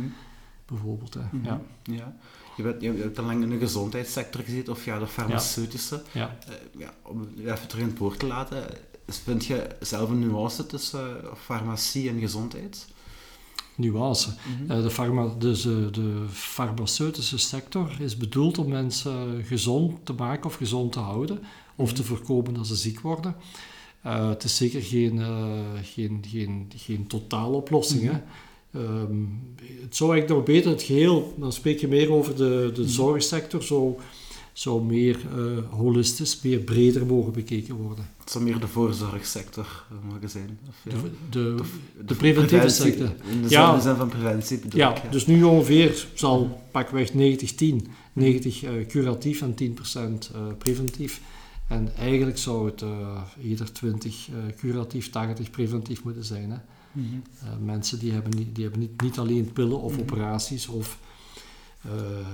bijvoorbeeld. 0.65 1.13
Hè. 1.13 1.21
Mhm. 1.31 1.45
Ja, 1.45 1.61
Ja. 1.83 2.15
Je, 2.57 2.63
bent, 2.63 2.81
je 2.81 2.93
hebt 2.93 3.19
al 3.19 3.25
lang 3.25 3.43
in 3.43 3.49
de 3.49 3.57
gezondheidssector 3.57 4.41
gezeten, 4.43 4.73
of 4.73 4.85
ja, 4.85 4.99
de 4.99 5.07
farmaceutische. 5.07 6.01
ja. 6.11 6.37
Eh, 6.47 6.53
ja, 6.79 6.93
om 7.01 7.19
het 7.19 7.29
even 7.39 7.67
terug 7.67 7.83
in 7.83 7.89
het 7.89 7.97
woord 7.97 8.19
te 8.19 8.25
laten, 8.27 8.63
vind 9.07 9.45
je 9.45 9.67
zelf 9.81 10.09
een 10.09 10.19
nuance 10.19 10.65
tussen 10.65 11.23
eh, 11.23 11.29
farmacie 11.35 12.09
en 12.09 12.19
gezondheid? 12.19 12.87
Nuance. 13.79 14.29
Mhm. 14.29 14.71
Eh, 14.71 14.81
de, 14.83 14.89
farma, 14.89 15.27
dus, 15.37 15.65
eh, 15.65 15.71
de 15.91 16.23
farmaceutische 16.31 17.37
sector 17.37 17.91
is 17.99 18.17
bedoeld 18.17 18.57
om 18.57 18.67
mensen 18.69 19.43
gezond 19.45 20.05
te 20.05 20.13
maken 20.13 20.45
of 20.45 20.55
gezond 20.55 20.91
te 20.91 20.99
houden, 20.99 21.39
of 21.75 21.93
te 21.93 22.03
voorkomen 22.03 22.53
dat 22.53 22.67
ze 22.67 22.75
ziek 22.75 22.99
worden. 22.99 23.35
Eh, 24.01 24.29
het 24.29 24.43
is 24.43 24.55
zeker 24.57 24.81
geen, 24.81 25.19
eh, 25.19 25.59
geen, 25.81 26.23
geen, 26.27 26.71
geen 26.75 27.07
totaaloplossing. 27.07 28.01
hè. 28.03 28.19
Ehm, 28.73 29.15
het 29.81 29.95
zou 29.95 30.11
eigenlijk 30.11 30.27
nog 30.29 30.55
beter 30.55 30.71
het 30.71 30.81
geheel, 30.81 31.33
dan 31.37 31.51
spreek 31.53 31.79
je 31.79 31.87
meer 31.87 32.11
over 32.11 32.35
de, 32.35 32.71
de 32.73 32.81
Mhm. 32.81 32.89
zorgsector, 32.89 33.63
zou, 33.63 33.95
zou 34.59 34.83
meer 34.83 35.19
eh, 35.35 35.57
holistisch, 35.69 36.41
meer 36.41 36.59
breder 36.59 37.05
mogen 37.05 37.31
bekeken 37.33 37.75
worden. 37.75 38.09
Het 38.19 38.31
zou 38.31 38.43
meer 38.43 38.59
de 38.59 38.67
voorzorgssector 38.67 39.85
eh, 39.89 40.11
mogen 40.13 40.29
zijn. 40.29 40.59
Of, 40.69 40.75
ja. 40.83 40.91
De, 40.91 41.09
de, 41.29 41.55
de, 41.97 42.05
de 42.05 42.15
preventieve 42.15 42.65
preventie, 42.65 42.91
sector. 42.91 43.31
In 43.31 43.41
de 43.41 43.49
Ja. 43.49 43.79
zin- 43.79 43.95
van 43.95 44.09
preventie 44.09 44.59
bedoel 44.59 44.79
Ja, 44.79 44.95
ik. 44.95 45.03
Ja. 45.03 45.09
dus 45.09 45.25
nu 45.25 45.43
ongeveer 45.43 46.07
zal 46.13 46.61
pakweg 46.71 47.11
90-10. 47.11 47.15
90 48.13 48.63
eh, 48.63 48.71
curatief 48.87 49.41
en 49.41 49.55
10% 49.55 50.31
eh, 50.33 50.41
preventief. 50.57 51.21
En 51.67 51.95
eigenlijk 51.97 52.37
zou 52.37 52.65
het 52.65 52.83
ieder 53.43 53.71
20 53.73 54.27
eh, 54.29 54.35
curatief, 54.57 55.09
80 55.09 55.49
preventief 55.49 56.03
moeten 56.03 56.23
zijn. 56.25 56.51
Hè? 56.51 56.57
Mhm. 56.91 57.05
Eh, 57.39 57.47
mensen 57.65 57.99
die 57.99 58.11
hebben, 58.11 58.31
niet, 58.37 58.55
die 58.55 58.63
hebben 58.63 58.81
niet, 58.81 59.01
niet 59.01 59.17
alleen 59.17 59.53
pillen 59.53 59.79
of 59.81 59.91
Mhm. 59.91 60.01
operaties 60.01 60.67
of 60.67 60.99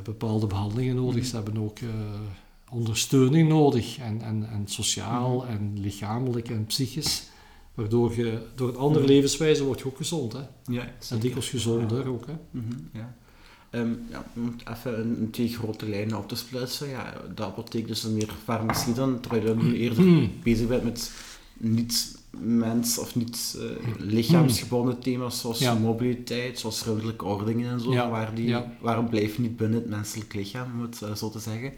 bepaalde 0.03 0.47
behandelingen 0.47 0.95
nodig, 0.95 1.15
Mhm. 1.15 1.25
ze 1.25 1.35
hebben 1.35 1.57
ook 1.57 1.79
eh, 1.79 1.87
ondersteuning 2.69 3.49
nodig. 3.49 3.97
En, 3.97 4.21
en, 4.21 4.49
en 4.51 4.63
sociaal 4.67 5.35
Mhm. 5.37 5.47
en 5.51 5.79
lichamelijk 5.79 6.49
en 6.49 6.65
psychisch. 6.65 7.23
Waardoor 7.73 8.15
je 8.15 8.41
door 8.55 8.69
een 8.69 8.75
andere 8.77 9.03
Mhm. 9.05 9.13
levenswijze 9.13 9.63
wordt 9.63 9.79
je 9.81 9.87
ook 9.87 9.97
gezond. 9.97 10.33
Hè? 10.33 10.39
Ja, 10.65 10.91
En 11.09 11.19
dikwijls 11.19 11.49
gezonder 11.49 12.07
ook. 12.07 12.25
Hè? 12.27 12.33
Ja. 12.93 13.15
Ehm, 13.69 13.89
ja, 14.09 14.25
om 14.35 14.55
even 14.71 14.97
in, 15.03 15.17
in 15.19 15.29
twee 15.31 15.47
grote 15.47 15.89
lijnen 15.89 16.17
op 16.17 16.27
te 16.27 16.35
splitsen. 16.35 16.89
Ja, 16.89 17.13
de 17.35 17.43
apotheek 17.43 17.87
dus 17.87 18.03
meer 18.03 18.29
farmacie 18.43 18.93
dan, 18.93 19.19
terwijl 19.19 19.47
je 19.47 19.55
nu 19.63 19.75
eerder 19.77 20.29
bezig 20.43 20.67
bent 20.67 20.83
met 20.83 21.11
niet 21.57 22.17
mens 22.39 22.97
of 22.97 23.15
niet 23.15 23.57
eh, 23.59 23.65
lichaamsgebonden 23.97 24.99
thema's 24.99 25.39
zoals 25.39 25.59
Ja. 25.59 25.73
mobiliteit, 25.73 26.59
zoals 26.59 26.83
ruimtelijke 26.83 27.25
ordeningen 27.25 27.71
en 27.71 27.79
zo. 27.79 27.91
Ja, 27.93 28.09
Waar 28.09 28.35
die, 28.35 28.47
ja. 28.47 28.71
Waarom 28.81 29.09
blijf 29.09 29.35
je 29.35 29.41
niet 29.41 29.57
binnen 29.57 29.79
het 29.79 29.89
menselijk 29.89 30.33
lichaam, 30.33 30.71
om 30.73 30.81
het 30.81 31.01
eh, 31.01 31.13
zo 31.15 31.29
te 31.29 31.39
zeggen? 31.39 31.73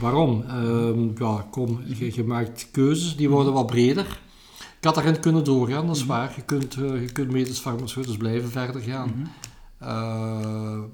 Waarom? 0.00 0.42
Ehm, 0.48 1.22
ja, 1.24 1.46
kom, 1.50 1.80
je, 1.98 2.14
je 2.14 2.24
maakt 2.24 2.68
keuzes, 2.70 3.16
die 3.16 3.28
worden 3.30 3.52
wat 3.52 3.66
breder. 3.66 4.20
Ik 4.78 4.84
had 4.88 4.94
daarin 4.94 5.20
kunnen 5.20 5.44
doorgaan, 5.44 5.86
dat 5.86 5.96
is 5.96 6.02
Mhm. 6.02 6.10
waar. 6.12 6.32
Je 6.36 6.42
kunt, 6.42 6.74
eh, 6.74 7.00
je 7.00 7.12
kunt 7.12 7.30
medisch 7.30 7.58
farmaceutisch 7.58 8.16
blijven 8.16 8.50
verder 8.50 8.80
gaan. 8.82 9.08
Mhm. 9.16 9.28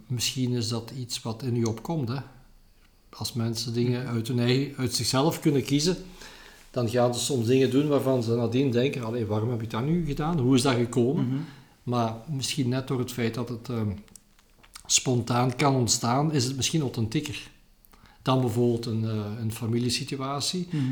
Misschien 0.07 0.52
is 0.52 0.68
dat 0.68 0.92
iets 0.99 1.23
wat 1.23 1.42
in 1.42 1.57
u 1.57 1.64
opkomt. 1.64 2.09
Hè? 2.09 2.16
Als 3.11 3.33
mensen 3.33 3.73
dingen 3.73 4.07
uit, 4.07 4.28
hun 4.28 4.38
eigen, 4.38 4.76
uit 4.76 4.95
zichzelf 4.95 5.40
kunnen 5.40 5.62
kiezen, 5.64 5.97
dan 6.78 6.88
gaan 6.88 7.14
ze 7.14 7.20
soms 7.20 7.47
dingen 7.47 7.70
doen 7.70 7.88
waarvan 7.88 8.23
ze 8.23 8.35
nadien 8.35 8.70
denken, 8.70 9.04
allee, 9.04 9.26
waarom 9.26 9.50
heb 9.50 9.62
ik 9.62 9.70
dat 9.70 9.85
nu 9.85 10.06
gedaan? 10.06 10.38
Hoe 10.38 10.54
is 10.54 10.62
dat 10.62 10.75
gekomen? 10.75 11.26
Mhm. 11.26 11.37
Maar 11.82 12.14
misschien 12.30 12.68
net 12.68 12.88
door 12.88 12.99
het 12.99 13.12
feit 13.12 13.35
dat 13.35 13.49
het 13.49 13.68
ehm, 13.68 13.90
spontaan 14.87 15.56
kan 15.56 15.75
ontstaan, 15.75 16.32
is 16.32 16.44
het 16.44 16.56
misschien 16.56 16.80
authentieker. 16.80 17.50
Dan 18.23 18.40
bijvoorbeeld 18.40 18.87
een, 18.87 19.04
eh, 19.04 19.40
een 19.40 19.52
familiesituatie. 19.52 20.68
Mhm. 20.70 20.82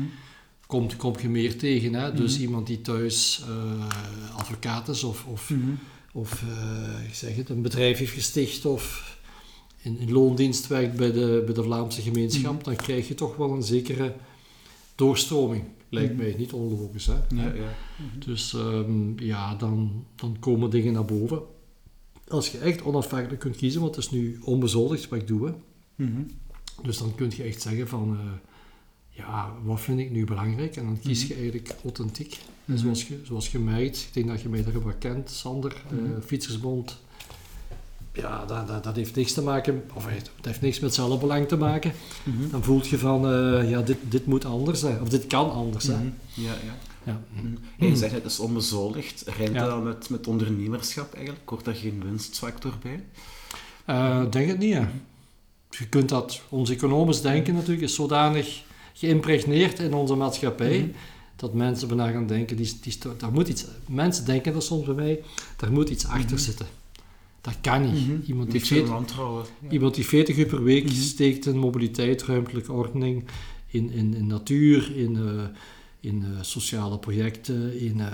Komt, 0.65 0.95
kom 0.95 1.13
je 1.21 1.29
meer 1.29 1.57
tegen. 1.57 1.93
Hè? 1.93 2.13
Dus 2.13 2.33
Mhm. 2.33 2.41
iemand 2.41 2.67
die 2.67 2.81
thuis 2.81 3.41
eh, 3.47 4.37
advocaat 4.37 4.87
is 4.87 5.03
of, 5.03 5.25
of, 5.25 5.53
of 6.13 6.43
eh, 6.43 7.07
ik 7.07 7.13
zeg 7.13 7.35
het, 7.35 7.49
een 7.49 7.61
bedrijf 7.61 7.97
heeft 7.97 8.13
gesticht 8.13 8.65
of 8.65 9.15
in, 9.81 9.99
in 9.99 10.11
loondienst 10.11 10.67
werkt 10.67 10.95
bij 10.95 11.11
de, 11.11 11.41
bij 11.45 11.53
de 11.53 11.63
Vlaamse 11.63 12.01
gemeenschap, 12.01 12.63
dan 12.63 12.75
krijg 12.75 13.07
je 13.07 13.13
toch 13.13 13.35
wel 13.35 13.51
een 13.51 13.63
zekere 13.63 14.13
doorstroming. 14.95 15.63
Lijkt 15.89 16.13
Mhm. 16.13 16.21
mij 16.21 16.35
niet 16.37 16.53
onlogisch. 16.53 17.05
Hè? 17.05 17.13
Ja, 17.13 17.53
ja. 17.53 17.73
Mhm. 17.97 18.19
Dus 18.25 18.53
ehm, 18.53 19.19
ja, 19.19 19.55
dan, 19.55 20.05
dan 20.15 20.37
komen 20.39 20.69
dingen 20.69 20.93
naar 20.93 21.05
boven. 21.05 21.41
Als 22.27 22.51
je 22.51 22.57
echt 22.57 22.83
onafhankelijk 22.83 23.39
kunt 23.39 23.55
kiezen, 23.55 23.81
want 23.81 23.95
het 23.95 24.03
is 24.05 24.11
nu 24.11 24.39
onbezoldigd 24.43 25.09
wat 25.09 25.19
ik 25.19 25.27
doe. 25.27 25.45
Hè. 25.47 25.53
Mhm. 26.05 26.21
Dus 26.83 26.97
dan 26.97 27.15
kun 27.15 27.31
je 27.35 27.43
echt 27.43 27.61
zeggen 27.61 27.87
van, 27.87 28.17
eh, 28.19 28.31
ja, 29.09 29.53
wat 29.63 29.81
vind 29.81 29.99
ik 29.99 30.11
nu 30.11 30.25
belangrijk? 30.25 30.75
En 30.75 30.85
dan 30.85 30.99
kies 30.99 31.27
je 31.27 31.33
eigenlijk 31.33 31.75
authentiek. 31.83 32.39
En 32.65 32.77
zoals 32.77 33.07
je, 33.07 33.19
zoals 33.23 33.51
je 33.51 33.59
mij, 33.59 33.85
ik 33.85 34.09
denk 34.13 34.27
dat 34.27 34.41
je 34.41 34.49
mij 34.49 34.63
daar 34.63 34.83
wel 34.83 34.93
kent, 34.99 35.29
Sander, 35.29 35.83
eh. 35.91 35.97
Fietsersbond, 36.25 37.01
ja, 38.17 38.45
dat, 38.45 38.67
dat, 38.67 38.83
dat 38.83 38.95
heeft 38.95 39.15
niks 39.15 39.33
te 39.33 39.41
maken, 39.41 39.83
of 39.93 40.05
het 40.05 40.29
heeft 40.41 40.61
niks 40.61 40.79
met 40.79 40.93
zelfbelang 40.93 41.47
te 41.47 41.55
maken. 41.57 41.91
Mhm. 42.23 42.49
Dan 42.49 42.63
voelt 42.63 42.87
je 42.87 42.97
van, 42.97 43.25
eh, 43.31 43.69
ja, 43.69 43.81
dit, 43.81 43.97
dit 44.01 44.25
moet 44.25 44.45
anders 44.45 44.79
zijn, 44.79 45.01
of 45.01 45.09
dit 45.09 45.27
kan 45.27 45.51
anders 45.51 45.85
zijn. 45.85 46.15
Mhm. 46.33 46.45
Ja, 46.47 46.53
ja. 46.53 46.75
Ja. 47.03 47.21
Mhm. 47.33 47.47
Ja, 47.77 47.87
je 47.87 47.95
zegt 47.95 48.13
het 48.13 48.25
is 48.25 48.39
onbezoldigd. 48.39 49.23
Rijmt 49.37 49.53
Ja. 49.53 49.59
dat 49.61 49.69
dan 49.69 49.83
met, 49.83 50.09
met 50.09 50.27
ondernemerschap 50.27 51.13
eigenlijk? 51.13 51.49
Hoort 51.49 51.65
daar 51.65 51.75
geen 51.75 52.03
winstfactor 52.05 52.73
bij? 52.81 53.03
Eh, 53.85 54.21
Ik 54.23 54.31
denk 54.31 54.47
het 54.47 54.57
niet, 54.59 54.73
hè. 54.73 54.85
Je 55.69 55.87
kunt 55.89 56.09
dat, 56.09 56.41
ons 56.49 56.69
economisch 56.69 57.21
denken 57.21 57.53
natuurlijk, 57.53 57.81
is 57.81 57.95
zodanig 57.95 58.63
geïmpregneerd 58.93 59.79
in 59.79 59.93
onze 59.93 60.15
maatschappij, 60.15 60.93
dat 61.35 61.53
mensen 61.53 61.87
bijna 61.87 62.11
gaan 62.11 62.27
denken, 62.27 62.57
die, 62.57 62.79
die, 62.81 62.97
daar 63.17 63.31
moet 63.31 63.47
iets, 63.47 63.65
mensen 63.87 64.25
denken 64.25 64.55
er 64.55 64.61
soms 64.61 64.85
bij 64.85 64.95
mij, 64.95 65.19
daar 65.57 65.71
moet 65.71 65.89
iets 65.89 66.07
achter 66.07 66.39
zitten. 66.39 66.65
Dat 67.47 67.55
kan 67.61 67.81
niet. 67.81 68.07
Mhm. 68.07 68.11
Iemand, 68.25 68.27
Een 68.27 68.35
die 68.51 68.59
beetje 68.59 68.75
40, 68.75 68.89
wantrouwen. 68.89 69.45
Ja. 69.61 69.69
iemand 69.69 69.95
die 69.95 70.05
40 70.05 70.37
uur 70.37 70.45
per 70.45 70.63
week 70.63 70.83
Mhm. 70.83 70.93
steekt 70.93 71.45
in 71.45 71.57
mobiliteit, 71.57 72.23
ruimtelijke 72.23 72.71
ordening, 72.71 73.23
in, 73.67 73.91
in, 73.91 74.13
in 74.13 74.27
natuur, 74.27 74.95
in, 74.97 75.15
eh, 75.15 75.43
in 75.99 76.23
eh, 76.23 76.29
sociale 76.41 76.97
projecten, 76.97 77.79
in 77.79 77.99
eh, 77.99 78.11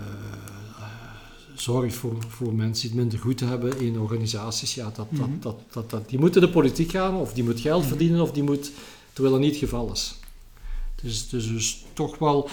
zorg 1.56 1.94
voor, 1.96 2.16
voor 2.28 2.54
mensen 2.54 2.82
die 2.82 2.90
het 2.92 3.00
minder 3.00 3.20
goed 3.20 3.40
hebben, 3.40 3.80
in 3.80 4.00
organisaties. 4.00 4.74
Ja, 4.76 4.92
dat, 4.96 5.12
Mhm. 5.12 5.22
dat, 5.22 5.42
dat, 5.42 5.60
dat, 5.72 5.90
dat, 5.90 6.10
die 6.10 6.20
moeten 6.20 6.42
de 6.42 6.50
politiek 6.50 6.92
gaan, 6.92 7.16
of 7.16 7.34
die 7.34 7.44
moet 7.44 7.60
geld 7.60 7.80
Mhm. 7.80 7.90
verdienen, 7.90 8.22
of 8.22 8.32
die 8.32 8.44
moet, 8.44 8.72
terwijl 9.14 9.34
dat 9.36 9.44
niet 9.44 9.52
het 9.60 9.64
geval 9.64 9.92
is. 9.92 10.16
Dus, 11.04 11.30
dus, 11.30 11.48
dus 11.48 11.84
toch 11.94 12.18
wel, 12.18 12.50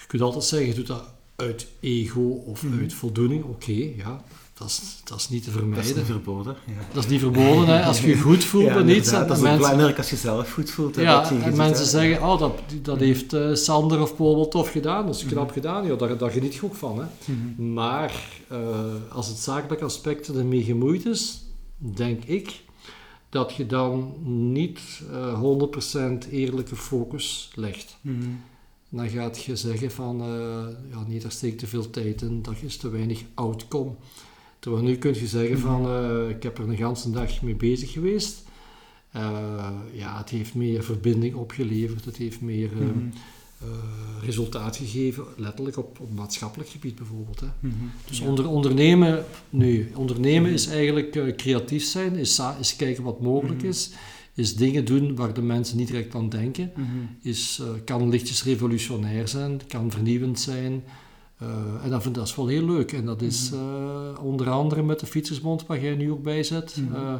je 0.00 0.06
kunt 0.06 0.22
altijd 0.22 0.44
zeggen, 0.44 0.68
je 0.68 0.74
doet 0.74 0.86
dat 0.86 1.04
uit 1.36 1.66
ego 1.80 2.20
of 2.46 2.64
uit 2.80 2.92
voldoening. 2.92 3.44
Oké, 3.44 3.72
ja, 3.96 4.24
dat 4.60 4.68
is, 4.68 4.80
dat 5.04 5.18
is 5.18 5.28
niet 5.28 5.42
te 5.44 5.50
Dat 5.50 5.54
is 5.54 5.60
vermijden. 5.66 5.96
niet 5.96 6.04
verboden. 6.06 6.56
Ja. 6.66 6.72
Dat 6.92 7.04
is 7.04 7.10
niet 7.10 7.20
verboden, 7.20 7.66
hè. 7.66 7.82
als 7.84 8.00
je 8.00 8.06
je 8.06 8.18
goed 8.18 8.44
voelt 8.44 8.64
Ja, 8.66 8.82
iets. 8.84 9.10
dat 9.10 9.30
is 9.30 9.38
mensen, 9.40 9.56
belangrijk 9.60 9.98
als 9.98 10.10
je 10.10 10.16
zelf 10.16 10.52
goed 10.52 10.70
voelt. 10.70 10.96
hè, 10.96 11.02
ja, 11.02 11.20
wat 11.20 11.28
je 11.28 11.38
en 11.38 11.56
mensen 11.56 11.86
zeggen, 11.86 12.22
oh, 12.28 12.38
dat, 12.38 12.58
dat 12.82 12.94
Mhm. 12.96 13.04
heeft 13.04 13.32
eh, 13.32 13.54
Sander 13.54 14.00
of 14.00 14.16
Paul 14.16 14.34
wel 14.34 14.48
tof 14.48 14.70
gedaan, 14.70 15.06
dat 15.06 15.14
is 15.14 15.24
knap 15.24 15.44
Mhm. 15.44 15.52
gedaan. 15.52 15.86
Ja, 15.86 15.94
daar, 15.94 16.18
daar 16.18 16.30
geniet 16.30 16.54
je 16.54 16.64
ook 16.64 16.74
van. 16.74 16.98
Hè. 16.98 17.04
Mhm. 17.32 17.72
Maar 17.72 18.12
eh, 18.48 18.58
als 19.12 19.28
het 19.28 19.36
zakelijke 19.38 19.84
aspect 19.84 20.28
ermee 20.28 20.62
gemoeid 20.62 21.06
is, 21.06 21.44
denk 21.78 22.24
ik 22.24 22.60
dat 23.28 23.52
je 23.54 23.66
dan 23.66 24.14
niet 24.52 24.80
eh 25.12 25.38
100% 25.40 26.26
eerlijke 26.30 26.76
focus 26.76 27.50
legt. 27.54 27.96
Dan 28.92 29.08
gaat 29.08 29.42
je 29.44 29.56
zeggen 29.56 29.90
van, 29.90 30.16
ja 30.90 31.04
nee, 31.08 31.20
daar 31.20 31.30
steekt 31.32 31.58
te 31.58 31.66
veel 31.66 31.90
tijd 31.90 32.22
in, 32.22 32.42
dat 32.42 32.54
is 32.60 32.76
te 32.76 32.88
weinig 32.90 33.22
outcome. 33.34 33.90
Terwijl 34.60 34.82
nu 34.84 34.96
kun 34.96 35.14
je 35.14 35.26
zeggen 35.26 35.58
van, 35.58 35.86
eh, 35.86 36.28
ik 36.28 36.42
heb 36.42 36.58
er 36.58 36.68
een 36.68 36.76
ganse 36.76 37.10
dag 37.10 37.42
mee 37.42 37.54
bezig 37.54 37.92
geweest. 37.92 38.42
Eh, 39.10 39.68
ja, 39.92 40.18
het 40.18 40.28
heeft 40.28 40.54
meer 40.54 40.82
verbinding 40.84 41.34
opgeleverd, 41.34 42.04
het 42.04 42.16
heeft 42.16 42.40
meer 42.40 42.70
eh, 42.72 42.78
Mhm. 42.78 42.88
eh, 43.62 43.66
resultaat 44.24 44.76
gegeven, 44.76 45.24
letterlijk 45.36 45.76
op, 45.78 46.00
op 46.00 46.12
maatschappelijk 46.14 46.70
gebied 46.70 46.94
bijvoorbeeld. 46.94 47.40
Hè. 47.40 47.46
Mhm. 47.60 47.74
Dus 48.08 48.18
Ja. 48.18 48.26
onder, 48.26 48.48
ondernemen, 48.48 49.24
nee, 49.50 49.88
ondernemen 49.94 50.50
is 50.52 50.66
eigenlijk 50.66 51.34
creatief 51.36 51.84
zijn, 51.84 52.14
is, 52.16 52.40
is 52.60 52.76
kijken 52.76 53.02
wat 53.02 53.20
mogelijk 53.20 53.58
Mhm. 53.60 53.68
is, 53.68 53.90
is 54.34 54.56
dingen 54.56 54.84
doen 54.84 55.16
waar 55.16 55.34
de 55.34 55.42
mensen 55.42 55.76
niet 55.76 55.86
direct 55.86 56.14
aan 56.14 56.28
denken, 56.28 56.72
is, 57.22 57.62
kan 57.84 58.08
lichtjes 58.08 58.44
revolutionair 58.44 59.28
zijn, 59.28 59.60
kan 59.68 59.90
vernieuwend 59.90 60.40
zijn. 60.40 60.82
Eh, 61.40 61.48
en 61.84 61.90
dat 61.90 62.02
vind 62.02 62.14
dat 62.14 62.26
is 62.26 62.36
wel 62.36 62.46
heel 62.46 62.64
leuk. 62.64 62.92
En 62.92 63.04
dat 63.04 63.22
is 63.22 63.50
Mhm. 63.50 63.60
eh, 63.60 64.24
onder 64.24 64.50
andere 64.50 64.82
met 64.82 65.00
de 65.00 65.06
Fietsersbond, 65.06 65.66
waar 65.66 65.80
jij 65.82 65.94
nu 65.94 66.10
ook 66.10 66.22
bij 66.22 66.42
zit. 66.42 66.76
Mhm. 66.76 66.94
eh, 66.94 67.14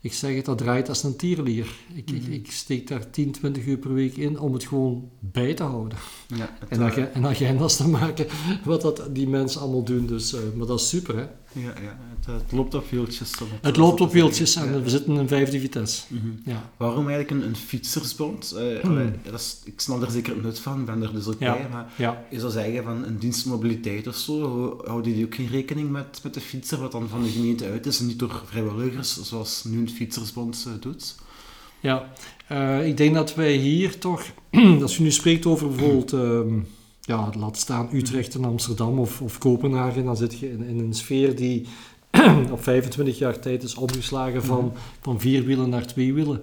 ik 0.00 0.12
zeg 0.12 0.34
het, 0.34 0.44
dat 0.44 0.58
draait 0.58 0.88
als 0.88 1.02
een 1.02 1.16
tierlier. 1.16 1.66
Ik, 1.94 2.10
ik, 2.10 2.22
Mhm. 2.22 2.32
ik 2.32 2.50
steek 2.50 2.88
daar 2.88 3.10
10, 3.10 3.30
20 3.32 3.66
uur 3.66 3.76
per 3.78 3.94
week 3.94 4.16
in 4.16 4.40
om 4.40 4.52
het 4.52 4.64
gewoon 4.64 5.08
bij 5.18 5.54
te 5.54 5.62
houden. 5.62 5.98
Ja, 6.34 6.58
En, 6.68 6.80
ag- 6.82 6.96
en 6.96 7.26
agendas 7.26 7.76
te 7.76 7.88
maken 7.88 8.26
wat 8.64 8.80
dat 8.82 9.08
die 9.12 9.28
mensen 9.28 9.60
allemaal 9.60 9.84
doen. 9.84 10.06
Dus, 10.06 10.34
maar 10.54 10.66
dat 10.66 10.80
is 10.80 10.88
super, 10.88 11.16
hè? 11.16 11.26
Ja, 11.52 11.60
ja, 11.62 11.98
het, 12.16 12.26
het 12.42 12.52
loopt 12.52 12.74
op 12.74 12.90
wieltjes. 12.90 13.32
Het 13.62 13.76
loopt 13.76 14.00
op 14.00 14.12
wieltjes 14.12 14.54
en 14.56 14.72
Ja. 14.72 14.80
we 14.80 14.90
zitten 14.90 15.16
in 15.16 15.28
vijfde 15.28 15.60
vitesse. 15.60 16.02
Mhm. 16.08 16.28
Ja. 16.44 16.70
Waarom 16.76 17.08
eigenlijk 17.08 17.30
een, 17.30 17.48
een 17.48 17.56
fietsersbond? 17.56 18.52
Eh, 18.52 18.80
Hmm. 18.80 18.90
allee, 18.90 19.10
dat 19.22 19.34
is, 19.40 19.60
ik 19.64 19.80
snap 19.80 20.02
er 20.02 20.10
zeker 20.10 20.34
het 20.34 20.42
nut 20.42 20.58
van, 20.58 20.84
ben 20.84 21.02
er 21.02 21.12
dus 21.14 21.26
ook 21.26 21.36
Ja. 21.38 21.52
bij. 21.52 21.66
Maar 21.70 21.92
Ja. 21.96 22.24
je 22.30 22.38
zou 22.40 22.52
zeggen 22.52 22.82
van 22.84 23.04
een 23.04 23.18
dienstmobiliteit 23.18 24.06
of 24.06 24.14
zo, 24.16 24.40
hou- 24.40 24.86
houden 24.88 25.12
die 25.14 25.24
ook 25.24 25.34
geen 25.34 25.48
rekening 25.48 25.90
met, 25.90 26.20
met 26.22 26.34
de 26.34 26.40
fietser, 26.40 26.78
wat 26.80 26.92
dan 26.92 27.08
van 27.08 27.22
de 27.22 27.28
gemeente 27.30 27.64
uit 27.64 27.86
is 27.86 28.00
en 28.00 28.06
niet 28.06 28.18
door 28.18 28.42
vrijwilligers, 28.46 29.22
zoals 29.22 29.64
nu 29.64 29.78
een 29.80 29.90
fietsersbond 29.90 30.64
eh, 30.66 30.72
doet? 30.80 31.14
Ja, 31.80 32.12
eh, 32.48 32.86
ik 32.86 32.96
denk 32.96 33.14
dat 33.14 33.34
wij 33.34 33.52
hier 33.52 33.98
toch, 33.98 34.22
als 34.82 34.96
je 34.96 35.02
nu 35.02 35.10
spreekt 35.10 35.46
over 35.46 35.68
bijvoorbeeld, 35.68 36.12
ehm, 36.12 36.58
ja, 37.08 37.30
laat 37.38 37.56
staan 37.56 37.88
Utrecht 37.92 38.34
en 38.34 38.44
Amsterdam 38.44 38.98
of, 38.98 39.20
of 39.22 39.38
Kopenhagen, 39.38 40.04
dan 40.04 40.16
zit 40.16 40.38
je 40.38 40.50
in, 40.50 40.62
in 40.62 40.78
een 40.78 40.94
sfeer 40.94 41.36
die 41.36 41.66
op 42.52 42.62
25 42.62 43.18
jaar 43.18 43.38
tijd 43.38 43.62
is 43.62 43.74
omgeslagen 43.74 44.44
van, 44.44 44.72
van 45.00 45.20
vier 45.20 45.44
wielen 45.44 45.68
naar 45.68 45.86
twee 45.86 46.14
wielen. 46.14 46.42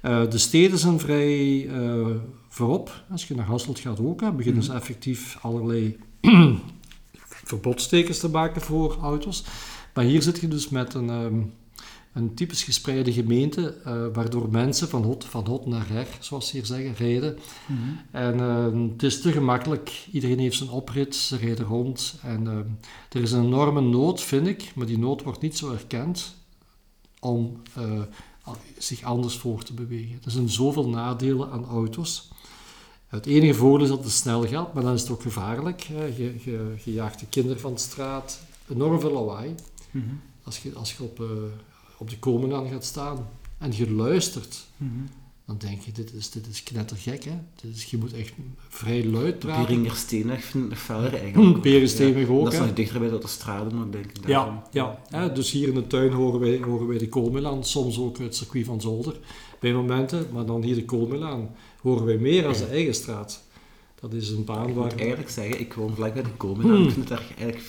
Eh, 0.00 0.30
de 0.30 0.38
steden 0.38 0.78
zijn 0.78 0.98
vrij 0.98 1.68
eh, 1.68 2.06
voorop. 2.48 3.02
Als 3.10 3.28
je 3.28 3.34
naar 3.34 3.46
Hasselt 3.46 3.78
gaat 3.78 4.00
ook, 4.00 4.20
hè, 4.20 4.32
beginnen 4.32 4.62
ze 4.62 4.68
Mhm. 4.70 4.78
effectief 4.78 5.38
allerlei 5.42 5.96
verbodsstekens 7.44 8.18
te 8.18 8.28
maken 8.28 8.60
voor 8.60 8.96
auto's. 9.02 9.44
Maar 9.94 10.04
hier 10.04 10.22
zit 10.22 10.40
je 10.40 10.48
dus 10.48 10.68
met 10.68 10.94
een, 10.94 11.10
ehm, 11.10 11.40
een 12.18 12.34
typisch 12.34 12.62
gespreide 12.62 13.12
gemeente, 13.12 13.76
eh, 13.84 14.06
waardoor 14.12 14.48
mensen 14.50 14.88
van 14.88 15.02
hot, 15.02 15.24
van 15.24 15.46
hot 15.46 15.66
naar 15.66 15.88
her, 15.88 16.06
zoals 16.20 16.48
ze 16.48 16.56
hier 16.56 16.66
zeggen, 16.66 16.94
rijden. 16.94 17.38
En 18.10 18.40
ehm, 18.40 18.88
het 18.92 19.02
is 19.02 19.20
te 19.20 19.32
gemakkelijk. 19.32 20.06
Iedereen 20.12 20.38
heeft 20.38 20.56
zijn 20.56 20.70
oprit, 20.70 21.16
ze 21.16 21.36
rijden 21.36 21.66
rond. 21.66 22.18
En 22.22 22.46
ehm, 22.46 22.66
er 23.08 23.22
is 23.22 23.32
een 23.32 23.44
enorme 23.44 23.80
nood, 23.80 24.20
vind 24.20 24.46
ik, 24.46 24.72
maar 24.74 24.86
die 24.86 24.98
nood 24.98 25.22
wordt 25.22 25.40
niet 25.40 25.56
zo 25.58 25.72
erkend 25.72 26.36
om 27.20 27.62
eh, 27.74 28.00
zich 28.78 29.02
anders 29.02 29.36
voor 29.36 29.62
te 29.62 29.72
bewegen. 29.72 30.20
Er 30.24 30.30
zijn 30.30 30.48
zoveel 30.48 30.88
nadelen 30.88 31.50
aan 31.50 31.64
auto's. 31.64 32.28
Het 33.08 33.26
enige 33.26 33.54
voordeel 33.54 33.86
is 33.86 33.92
dat 33.92 34.04
het 34.04 34.12
snel 34.12 34.46
gaat, 34.46 34.74
maar 34.74 34.82
dan 34.82 34.94
is 34.94 35.00
het 35.00 35.10
ook 35.10 35.22
gevaarlijk. 35.22 35.82
hè. 35.82 36.04
Je, 36.04 36.34
je, 36.44 36.74
je 36.84 36.92
jaagt 36.92 37.20
de 37.20 37.26
kinderen 37.26 37.60
van 37.60 37.74
de 37.74 37.80
straat. 37.80 38.40
Enorm 38.68 39.00
veel 39.00 39.12
lawaai. 39.12 39.54
Mhm. 39.90 40.04
Als 40.42 40.58
je, 40.58 40.74
als 40.74 40.96
je 40.96 41.02
op, 41.02 41.20
eh, 41.20 41.26
op 41.98 42.10
de 42.10 42.18
komen 42.18 42.54
aan 42.54 42.68
gaat 42.68 42.84
staan 42.84 43.28
en 43.58 43.72
je 43.76 43.90
luistert, 43.90 44.66
Mhm. 44.76 44.92
dan 45.46 45.58
denk 45.58 45.80
je, 45.80 45.92
dit 45.92 46.12
is, 46.14 46.30
dit 46.30 46.46
is 46.46 46.62
knettergek. 46.62 47.24
Hè? 47.24 47.38
Dit 47.62 47.76
is, 47.76 47.84
je 47.84 47.96
moet 47.96 48.12
echt 48.14 48.32
vrij 48.68 49.04
luid 49.06 49.38
praten. 49.38 49.62
Beringersteenweg 49.66 50.44
vind 50.44 50.64
ik 50.64 50.70
nog 50.70 50.78
feller 50.78 51.14
eigenlijk. 51.22 51.62
Berensteenweg 51.62 52.26
Ja, 52.26 52.32
ook, 52.32 52.44
Dat 52.44 52.52
is 52.52 52.58
nog 52.58 52.72
dichter 52.72 52.98
bij 52.98 53.06
de 53.08 53.12
autostrade 53.14 53.76
ook, 53.76 53.92
denk 53.92 54.04
ik. 54.04 54.26
daarom. 54.26 54.54
Ja, 54.70 54.98
ja. 55.10 55.18
Hè, 55.20 55.32
dus 55.32 55.50
hier 55.50 55.68
in 55.68 55.74
de 55.74 55.86
tuin 55.86 56.12
horen 56.12 56.40
wij, 56.40 56.58
horen 56.58 56.86
wij 56.86 56.98
de 56.98 57.08
Koolmelaan, 57.08 57.64
soms 57.64 57.98
ook 57.98 58.18
het 58.18 58.36
circuit 58.36 58.64
van 58.66 58.80
Zolder 58.80 59.16
bij 59.60 59.72
momenten, 59.72 60.26
maar 60.32 60.46
dan 60.46 60.62
hier 60.62 60.74
de 60.74 60.84
Koolmelaan 60.84 61.50
horen 61.82 62.04
wij 62.04 62.16
meer 62.18 62.46
als 62.46 62.58
de 62.58 62.66
eigen 62.66 62.94
straat. 62.94 63.42
Dat 64.00 64.12
is 64.12 64.30
een 64.30 64.44
baan 64.44 64.68
Ik 64.68 64.74
waar... 64.74 64.84
moet 64.84 65.00
eigenlijk 65.00 65.30
zeggen, 65.30 65.60
ik 65.60 65.74
woon 65.74 65.94
vlak 65.94 66.14
bij 66.14 66.22
de 66.22 66.28
Komen. 66.36 66.64
Hmm. 66.66 66.84
Ik 66.84 66.90
vind 66.90 67.08
het 67.08 67.18
eigenlijk 67.38 67.68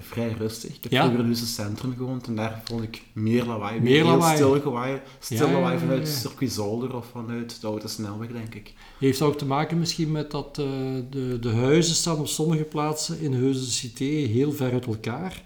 vrij 0.00 0.34
rustig. 0.38 0.74
Ik 0.74 0.82
heb 0.82 0.92
Ja? 0.92 1.02
vroeger 1.04 1.24
in 1.24 1.30
het 1.30 1.38
centrum 1.38 1.94
gewoond 1.96 2.26
en 2.26 2.36
daar 2.36 2.62
vond 2.64 2.82
ik 2.82 3.02
meer 3.12 3.44
lawaai. 3.44 3.80
Meer 3.80 3.94
heel 3.94 4.06
lawaai. 4.06 4.36
stil 4.36 4.60
lawaai, 4.64 5.00
stil 5.18 5.46
Ja, 5.46 5.52
lawaai 5.52 5.78
vanuit 5.78 6.06
ja. 6.08 6.14
circuit 6.14 6.52
Zolder 6.52 6.96
of 6.96 7.06
vanuit 7.12 7.60
de 7.60 7.66
oude 7.66 7.88
snelweg, 7.88 8.28
denk 8.28 8.54
ik. 8.54 8.72
Heeft 8.98 9.18
dat 9.18 9.28
ook 9.28 9.38
te 9.38 9.46
maken 9.46 9.78
misschien 9.78 10.12
met 10.12 10.30
dat 10.30 10.58
eh, 10.58 10.64
de, 11.10 11.38
de 11.40 11.50
huizen 11.52 11.94
staan 11.94 12.18
op 12.18 12.26
sommige 12.26 12.64
plaatsen 12.64 13.20
in 13.20 13.32
Heuse 13.32 13.70
Cité 13.70 14.04
heel 14.04 14.52
ver 14.52 14.72
uit 14.72 14.86
elkaar. 14.86 15.42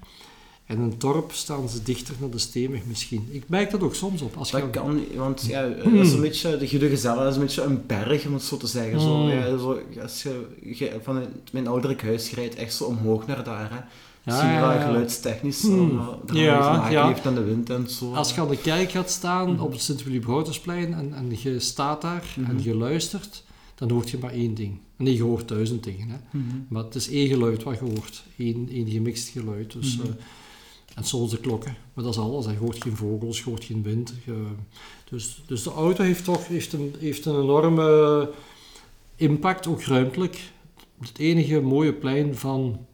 En 0.73 0.79
in 0.79 0.91
het 0.91 1.00
dorp 1.00 1.33
staan 1.33 1.69
ze 1.69 1.83
dichter 1.83 2.14
naar 2.21 2.31
de 2.31 2.38
steenweg 2.38 2.81
misschien. 2.87 3.26
Ik 3.31 3.49
merk 3.49 3.71
dat 3.71 3.83
ook 3.83 3.95
soms 3.95 4.23
op. 4.23 4.37
Als 4.37 4.50
je 4.50 4.57
Dat 4.57 4.71
kan, 4.71 4.95
niet, 4.95 5.14
want 5.14 5.45
ja, 5.49 5.69
dat 5.85 5.93
is 5.93 6.12
een 6.12 6.21
beetje, 6.21 6.57
de 6.57 6.69
Goede 6.69 6.88
Gezellen 6.88 7.23
dat 7.23 7.29
is 7.31 7.35
een 7.37 7.43
beetje 7.43 7.62
een 7.62 7.87
berg, 7.87 8.26
om 8.26 8.33
het 8.33 8.43
zo 8.43 8.57
te 8.57 8.67
zeggen. 8.67 9.00
Zo, 9.00 9.21
Hmm. 9.21 9.29
ja, 9.31 9.57
zo, 9.59 9.81
als 10.02 10.23
je, 10.23 10.47
je 10.75 10.99
vanuit 11.02 11.29
mijn 11.52 11.67
ouderlijk 11.69 12.02
huis 12.02 12.35
rijdt, 12.35 12.55
echt 12.55 12.75
zo 12.75 12.85
omhoog 12.85 13.26
naar 13.26 13.45
daar. 13.45 13.71
Hè. 13.71 13.79
Ja, 14.25 14.41
Zie 14.41 14.49
je 14.49 14.61
wel 14.61 14.81
geluidstechnisch, 14.87 15.61
dat 15.61 16.37
Ja, 16.37 16.88
ja. 16.91 17.07
heeft 17.09 17.26
aan 17.26 17.35
de 17.35 17.45
wind 17.45 17.71
en 17.71 17.88
zo. 17.91 18.12
Als 18.14 18.35
je 18.35 18.41
aan 18.41 18.49
de 18.49 18.57
kerk 18.59 18.91
gaat 18.91 19.11
staan 19.11 19.52
Mhm. 19.52 19.62
op 19.62 19.73
het 19.73 19.83
Sint-Willy-Brouwersplein 19.83 20.95
en, 20.95 21.14
en 21.14 21.37
je 21.43 21.59
staat 21.61 22.00
daar 22.02 22.25
en 22.49 22.62
je 22.62 22.75
luistert, 22.76 23.45
dan 23.75 23.91
hoort 23.91 24.11
je 24.11 24.19
maar 24.21 24.33
één 24.33 24.55
ding. 24.55 24.79
Nee, 24.97 25.14
je 25.17 25.23
hoort 25.23 25.49
duizend 25.49 25.85
dingen. 25.85 26.09
Hè? 26.09 26.17
Mhm. 26.38 26.47
Maar 26.69 26.85
het 26.85 26.95
is 26.95 27.11
één 27.11 27.29
geluid 27.29 27.62
wat 27.62 27.79
je 27.79 27.85
hoort. 27.85 28.23
Eén, 28.38 28.69
één 28.73 28.91
gemixt 28.91 29.29
geluid. 29.29 29.73
Dus, 29.73 29.97
Mhm. 29.97 30.07
eh, 30.07 30.12
en 30.95 31.05
soms 31.05 31.31
de 31.31 31.39
klokken. 31.39 31.77
Maar 31.95 32.05
dat 32.05 32.13
is 32.13 32.21
alles. 32.21 32.45
Je 32.47 32.57
hoort 32.57 32.83
geen 32.83 32.97
vogels, 32.97 33.39
je 33.39 33.45
hoort 33.45 33.65
geen 33.65 33.83
wind. 33.83 34.15
je- 34.25 34.47
dus, 35.11 35.43
dus 35.47 35.63
de 35.63 35.71
auto 35.71 36.03
heeft 36.05 36.25
toch 36.25 36.47
heeft 36.47 36.73
een, 36.73 36.95
heeft 36.99 37.25
een 37.25 37.41
enorme 37.43 38.31
impact, 39.17 39.67
ook 39.67 39.83
ruimtelijk. 39.83 40.41
Het 41.01 41.19
enige 41.19 41.61
mooie 41.61 41.93
plein 41.93 42.37
van 42.37 42.87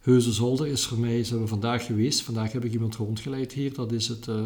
Heusden-Zolder 0.00 0.66
is 0.66 0.86
voor 0.86 0.98
mij, 0.98 1.24
zijn 1.24 1.40
we 1.40 1.46
vandaag 1.46 1.86
geweest. 1.86 2.22
Vandaag 2.22 2.52
heb 2.52 2.64
ik 2.64 2.72
iemand 2.72 2.96
rondgeleid 2.96 3.52
hier. 3.52 3.74
Dat 3.74 3.92
is 3.92 4.08
het, 4.08 4.26
uh, 4.26 4.42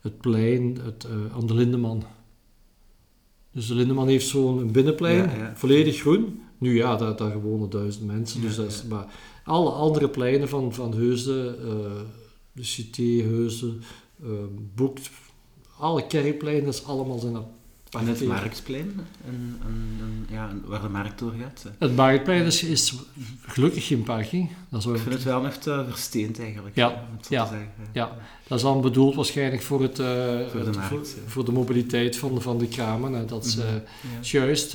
het 0.00 0.20
plein 0.20 0.78
het, 0.82 1.06
uh, 1.10 1.34
aan 1.36 1.46
de 1.46 1.54
Lindeman. 1.54 2.04
Dus 3.52 3.66
de 3.66 3.74
Lindeman 3.74 4.08
heeft 4.08 4.26
zo'n 4.26 4.72
binnenplein, 4.72 5.56
volledig 5.56 5.96
groen. 6.00 6.40
Nu 6.58 6.76
ja, 6.76 6.96
daar, 6.96 7.16
daar 7.16 7.40
wonen 7.40 7.70
duizend 7.70 8.06
mensen. 8.06 8.40
dus 8.40 8.56
dat 8.56 8.66
is, 8.70 8.82
Maar 8.84 9.06
alle 9.48 9.70
andere 9.70 10.08
pleinen 10.08 10.48
van, 10.48 10.74
van 10.74 10.94
Heusden, 10.94 11.58
uh, 11.64 12.00
de 12.52 12.64
Cité, 12.64 13.22
Heusden, 13.22 13.82
Boekt, 14.74 15.10
alle 15.78 16.06
kerkpleinen, 16.06 16.68
is 16.68 16.84
allemaal 16.84 17.18
zijn 17.18 17.36
en 17.90 18.06
het 18.06 18.26
marktplein, 18.26 19.06
en, 19.24 19.60
en, 19.66 20.26
ja, 20.30 20.50
waar 20.64 20.82
de 20.82 20.88
markt 20.88 21.18
door 21.18 21.32
gaat. 21.40 21.64
Het 21.78 21.96
marktplein 21.96 22.44
is, 22.44 22.62
is 22.62 22.94
gelukkig 23.46 23.86
geen 23.86 24.02
parking. 24.02 24.50
Dat 24.68 24.84
ik 24.84 24.96
vind 24.96 25.14
het 25.14 25.22
wel 25.22 25.46
echt 25.46 25.66
uh, 25.66 25.88
versteend 25.88 26.40
eigenlijk. 26.40 26.76
Ja, 26.76 27.04
ja, 27.28 27.50
ja, 27.92 28.16
dat 28.46 28.58
is 28.58 28.64
dan 28.64 28.80
bedoeld 28.80 29.14
waarschijnlijk 29.14 29.62
voor, 29.62 29.82
het, 29.82 29.98
uh, 29.98 30.06
voor, 30.50 30.64
de, 30.64 30.78
markt, 30.78 31.16
voor, 31.26 31.44
de 31.44 31.52
mobiliteit 31.52 32.16
van, 32.16 32.42
van 32.42 32.58
de 32.58 32.68
kramen. 32.68 33.12
Hè. 33.12 33.24
Dat 33.24 33.44
is 33.44 33.56
mm 33.56 33.62
juist, 34.20 34.72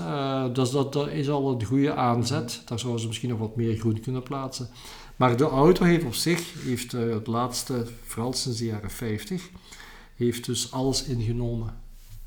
dat, 0.54 0.72
dat, 0.72 0.94
dat 0.94 1.08
is 1.08 1.30
al 1.30 1.52
een 1.52 1.66
goede 1.66 1.94
aanzet. 1.96 2.62
Daar 2.66 2.80
zouden 2.80 3.02
ze 3.02 3.08
misschien 3.08 3.30
nog 3.30 3.40
wat 3.40 3.56
meer 3.56 3.78
groen 3.78 4.00
kunnen 4.00 4.24
plaatsen. 4.24 4.70
Maar 5.16 5.38
de 5.38 5.44
auto 5.44 5.86
heeft 5.86 6.06
op 6.06 6.14
zich, 6.14 6.54
heeft 6.66 6.92
het 6.92 7.28
laatste, 7.28 7.86
vooral 8.06 8.34
sinds 8.34 8.60
de 8.60 8.66
jaren 8.66 8.92
50, 8.92 9.50
heeft 10.16 10.46
dus 10.46 10.72
alles 10.72 11.04
ingenomen 11.04 11.82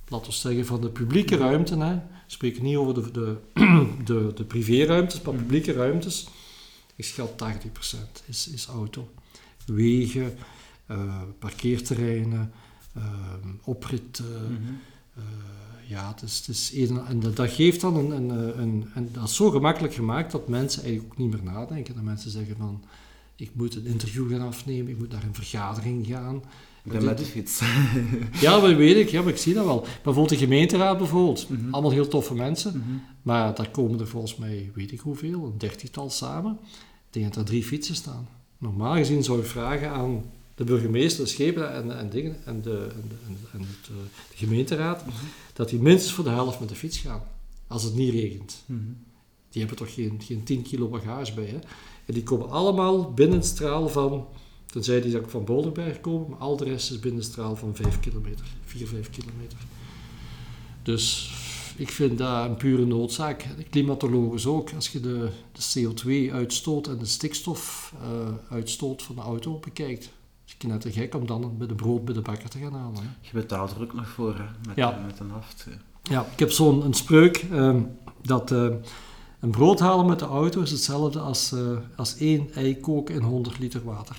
laten 0.08 0.30
we 0.30 0.36
zeggen, 0.36 0.66
van 0.66 0.80
de 0.80 0.90
publieke 0.90 1.36
ruimte. 1.36 1.76
Hè. 1.76 1.94
We 1.94 2.02
spreken 2.26 2.62
niet 2.62 2.76
over 2.76 2.94
de, 2.94 3.10
de, 3.12 3.36
de, 4.04 4.32
de 4.34 4.44
privéruimtes, 4.44 5.20
maar 5.22 5.34
publieke 5.34 5.72
ruimtes. 5.72 6.28
Ik 6.96 7.04
schat 7.04 7.30
80% 7.30 7.98
is, 8.26 8.48
is 8.48 8.66
auto. 8.66 9.08
Wegen, 9.66 10.34
uh, 10.90 11.22
parkeerterreinen, 11.38 12.52
uh, 12.96 13.04
oprit. 13.64 14.22
Mm 14.48 14.78
ja, 15.86 16.08
het 16.08 16.22
is, 16.22 16.38
het 16.38 16.48
is 16.48 16.88
een, 16.88 17.06
en 17.06 17.20
dat, 17.20 17.50
geeft 17.50 17.80
dan 17.80 17.96
een, 17.96 18.10
een, 18.10 18.60
een, 18.60 18.90
een, 18.94 19.12
Dat 19.12 19.28
is 19.28 19.34
zo 19.34 19.50
gemakkelijk 19.50 19.94
gemaakt 19.94 20.32
dat 20.32 20.48
mensen 20.48 20.82
eigenlijk 20.82 21.12
ook 21.12 21.18
niet 21.18 21.30
meer 21.30 21.52
nadenken. 21.52 21.94
Dat 21.94 22.02
mensen 22.02 22.30
zeggen 22.30 22.56
van... 22.56 22.84
Ik 23.36 23.50
moet 23.52 23.74
een 23.74 23.86
interview 23.86 24.30
gaan 24.30 24.46
afnemen, 24.46 24.90
ik 24.90 24.98
moet 24.98 25.12
naar 25.12 25.22
een 25.22 25.34
vergadering 25.34 26.06
gaan. 26.06 26.42
Ik 26.86 26.92
ben 26.92 27.04
met 27.04 27.18
de 27.18 27.24
fiets. 27.24 27.60
ja, 28.40 28.60
dat 28.60 28.76
weet 28.76 28.96
ik. 28.96 29.08
Ja, 29.08 29.22
maar 29.22 29.32
ik 29.32 29.38
zie 29.38 29.54
dat 29.54 29.64
wel. 29.64 29.80
Bijvoorbeeld 29.80 30.28
de 30.28 30.36
gemeenteraad 30.36 30.98
bijvoorbeeld. 30.98 31.48
Mhm. 31.48 31.70
Allemaal 31.70 31.90
heel 31.90 32.08
toffe 32.08 32.34
mensen. 32.34 32.78
Mhm. 32.78 32.96
Maar 33.22 33.54
daar 33.54 33.70
komen 33.70 34.00
er 34.00 34.08
volgens 34.08 34.36
mij, 34.36 34.70
weet 34.74 34.92
ik 34.92 35.00
hoeveel, 35.00 35.44
een 35.44 35.58
dertigtal 35.58 36.10
samen. 36.10 36.58
Ik 37.06 37.12
denk 37.12 37.26
dat 37.26 37.36
er 37.36 37.44
drie 37.44 37.64
fietsen 37.64 37.94
staan. 37.94 38.28
Normaal 38.58 38.94
gezien 38.94 39.24
zou 39.24 39.38
ik 39.40 39.46
vragen 39.46 39.90
aan 39.90 40.24
de 40.54 40.64
burgemeester, 40.64 41.24
de 41.24 41.30
schepen 41.30 41.72
en, 41.72 41.98
en, 41.98 42.10
dingen, 42.10 42.36
en, 42.44 42.62
de, 42.62 42.88
en, 42.94 43.04
de, 43.08 43.36
en 43.52 43.60
het, 43.60 43.88
eh, 43.88 43.96
de 44.30 44.36
gemeenteraad, 44.36 45.06
mhm. 45.06 45.16
dat 45.52 45.68
die 45.68 45.80
minstens 45.80 46.12
voor 46.12 46.24
de 46.24 46.30
helft 46.30 46.60
met 46.60 46.68
de 46.68 46.74
fiets 46.74 46.98
gaan. 46.98 47.22
Als 47.66 47.82
het 47.82 47.94
niet 47.94 48.12
regent. 48.12 48.64
Die 49.50 49.64
hebben 49.64 49.76
toch 49.76 49.94
geen, 49.94 50.20
geen 50.22 50.42
10 50.42 50.62
kilo 50.62 50.88
bagage 50.88 51.34
bij. 51.34 51.46
Hè? 51.46 51.58
En 52.06 52.14
die 52.14 52.22
komen 52.22 52.50
allemaal 52.50 53.12
binnen 53.12 53.38
het 53.38 53.46
straal 53.46 53.88
van 53.88 54.26
Tenzij 54.66 55.00
die 55.00 55.18
ook 55.18 55.30
van 55.30 55.44
Boulderberg 55.44 56.00
komen, 56.00 56.28
maar 56.30 56.38
al 56.38 56.56
de 56.56 56.64
rest 56.64 56.90
is 56.90 56.98
binnen 57.00 57.22
straal 57.22 57.56
van 57.56 57.74
5 57.74 58.00
kilometer, 58.00 58.46
4, 58.64 58.86
5 58.86 59.10
kilometer. 59.10 59.58
Dus 60.82 61.34
ik 61.76 61.90
vind 61.90 62.18
dat 62.18 62.44
een 62.44 62.56
pure 62.56 62.86
noodzaak. 62.86 63.46
De 63.56 63.62
klimatologen 63.62 64.50
ook. 64.50 64.72
Als 64.74 64.88
je 64.88 65.00
de, 65.00 65.28
de 65.52 65.88
CO2-uitstoot 65.90 66.86
en 66.86 66.98
de 66.98 67.06
stikstof-uitstoot 67.06 69.02
van 69.02 69.14
de 69.14 69.20
auto 69.20 69.58
bekijkt, 69.58 70.10
is 70.46 70.54
het 70.58 70.62
net 70.62 70.80
te 70.80 70.92
gek 70.92 71.14
om 71.14 71.26
dan 71.26 71.54
met 71.58 71.68
de 71.68 71.74
brood 71.74 72.04
bij 72.04 72.14
de 72.14 72.20
bakker 72.20 72.48
te 72.48 72.58
gaan 72.58 72.72
halen. 72.72 73.02
Hè. 73.02 73.08
Je 73.20 73.30
betaalt 73.32 73.70
er 73.70 73.82
ook 73.82 73.94
nog 73.94 74.08
voor, 74.08 74.34
hè? 74.34 74.44
Met, 74.66 74.76
ja. 74.76 75.02
met 75.06 75.18
een 75.18 75.30
haft. 75.30 75.66
Ja, 76.02 76.26
ik 76.32 76.38
heb 76.38 76.50
zo'n 76.50 76.94
spreuk 76.94 77.44
um, 77.52 77.96
dat 78.22 78.50
uh, 78.50 78.74
een 79.40 79.50
brood 79.50 79.80
halen 79.80 80.06
met 80.06 80.18
de 80.18 80.24
auto 80.24 80.60
is 80.60 80.70
hetzelfde 80.70 81.18
als, 81.18 81.54
als 81.96 82.16
één 82.16 82.52
ei 82.54 82.80
koken 82.80 83.14
in 83.14 83.22
100 83.22 83.58
liter 83.58 83.84
water. 83.84 84.16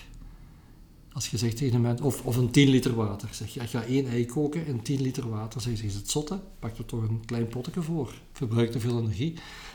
Als 1.17 1.29
je 1.29 1.37
zegt 1.37 1.57
tegen 1.57 1.75
een 1.75 1.81
mens, 1.81 2.01
of, 2.01 2.25
of 2.25 2.35
een 2.35 2.51
10 2.51 2.69
liter 2.69 2.95
water, 2.95 3.29
zeg 3.31 3.53
je, 3.53 3.59
ik 3.59 3.69
ga 3.69 3.83
één 3.83 4.07
ei 4.07 4.25
koken 4.25 4.65
in 4.65 4.81
10 4.81 5.01
liter 5.01 5.29
water, 5.29 5.61
zeg 5.61 5.79
je, 5.79 5.85
is 5.85 5.93
het 5.93 6.09
zotte? 6.09 6.39
Pak 6.59 6.77
er 6.77 6.85
toch 6.85 7.01
een 7.01 7.25
klein 7.25 7.47
potje 7.47 7.81
voor, 7.81 8.13
verbruikt 8.31 8.71
te 8.71 8.79
veel 8.79 8.99
energie. 8.99 9.33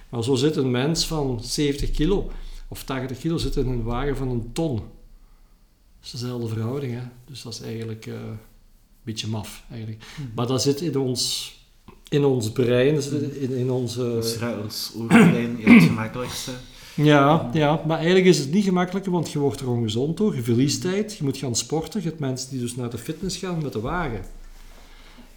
Maar 0.08 0.24
zo 0.24 0.34
zit 0.34 0.56
een 0.56 0.70
mens 0.70 1.06
van 1.06 1.44
70 1.44 1.90
kilo 1.90 2.30
of 2.68 2.84
80 2.84 3.18
kilo 3.18 3.36
zit 3.36 3.56
in 3.56 3.66
een 3.66 3.82
wagen 3.82 4.16
van 4.16 4.28
een 4.28 4.52
ton. 4.52 4.76
Dat 4.76 4.84
is 6.02 6.10
dezelfde 6.10 6.48
verhouding, 6.48 6.92
hè? 6.92 7.02
dus 7.24 7.42
dat 7.42 7.52
is 7.52 7.60
eigenlijk 7.60 8.06
uh, 8.06 8.14
een 8.14 8.38
beetje 9.02 9.26
maf. 9.26 9.64
Eigenlijk. 9.70 10.04
Hmm. 10.16 10.30
Maar 10.34 10.46
dat 10.46 10.62
zit 10.62 10.80
in 10.80 10.96
ons, 10.96 11.52
in 12.08 12.24
ons 12.24 12.52
brein, 12.52 13.02
in, 13.40 13.50
in 13.50 13.70
onze... 13.70 14.12
Ons, 14.14 14.38
ons 14.62 14.92
oerbrein, 14.96 15.56
het 15.60 15.82
gemakkelijkste. 15.82 16.52
Ja, 16.94 17.50
ja, 17.52 17.82
maar 17.86 17.96
eigenlijk 17.96 18.26
is 18.26 18.38
het 18.38 18.52
niet 18.52 18.64
gemakkelijker, 18.64 19.12
want 19.12 19.30
je 19.32 19.38
wordt 19.38 19.60
er 19.60 19.68
ongezond 19.68 20.16
door, 20.16 20.34
je 20.34 20.42
verliest 20.42 20.80
tijd, 20.80 21.16
je 21.16 21.24
moet 21.24 21.36
gaan 21.36 21.56
sporten, 21.56 22.02
je 22.02 22.08
hebt 22.08 22.20
mensen 22.20 22.50
die 22.50 22.60
dus 22.60 22.76
naar 22.76 22.90
de 22.90 22.98
fitness 22.98 23.36
gaan 23.36 23.62
met 23.62 23.72
de 23.72 23.80
wagen. 23.80 24.24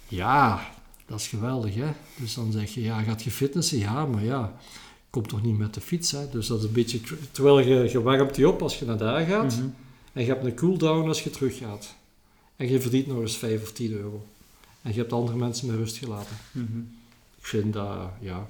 Ja, 0.08 0.60
dat 1.06 1.20
is 1.20 1.28
geweldig, 1.28 1.74
hè. 1.74 1.88
Dus 2.16 2.34
dan 2.34 2.52
zeg 2.52 2.74
je, 2.74 2.82
ja, 2.82 3.02
gaat 3.02 3.22
je 3.22 3.30
fitnessen? 3.30 3.78
Ja, 3.78 4.06
maar 4.06 4.24
ja, 4.24 4.52
komt 5.10 5.28
toch 5.28 5.42
niet 5.42 5.58
met 5.58 5.74
de 5.74 5.80
fiets, 5.80 6.10
hè. 6.10 6.28
Dus 6.30 6.46
dat 6.46 6.58
is 6.58 6.64
een 6.64 6.72
beetje, 6.72 7.00
terwijl 7.30 7.58
je, 7.58 7.90
je 7.90 8.02
warmt 8.02 8.36
je 8.36 8.48
op 8.48 8.62
als 8.62 8.78
je 8.78 8.84
naar 8.84 8.98
daar 8.98 9.26
gaat, 9.26 9.56
mhm. 9.56 9.66
en 10.12 10.22
je 10.22 10.28
hebt 10.28 10.44
een 10.44 10.56
cooldown 10.56 11.08
als 11.08 11.22
je 11.22 11.30
terug 11.30 11.58
gaat. 11.58 11.94
En 12.56 12.68
je 12.68 12.80
verdient 12.80 13.06
nog 13.06 13.20
eens 13.20 13.36
5 13.36 13.62
of 13.62 13.72
10 13.72 13.92
euro. 13.92 14.26
En 14.82 14.92
je 14.92 14.98
hebt 14.98 15.12
andere 15.12 15.36
mensen 15.36 15.66
met 15.66 15.76
rust 15.76 15.96
gelaten. 15.96 16.36
Mhm. 16.52 16.78
Ik 17.38 17.46
vind 17.46 17.72
dat, 17.72 18.10
ja, 18.20 18.48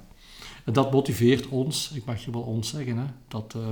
en 0.67 0.73
dat 0.73 0.91
motiveert 0.91 1.47
ons, 1.47 1.91
ik 1.93 2.05
mag 2.05 2.25
je 2.25 2.31
wel 2.31 2.41
ons 2.41 2.69
zeggen, 2.69 2.97
hè, 2.97 3.05
dat, 3.27 3.53
uh, 3.57 3.63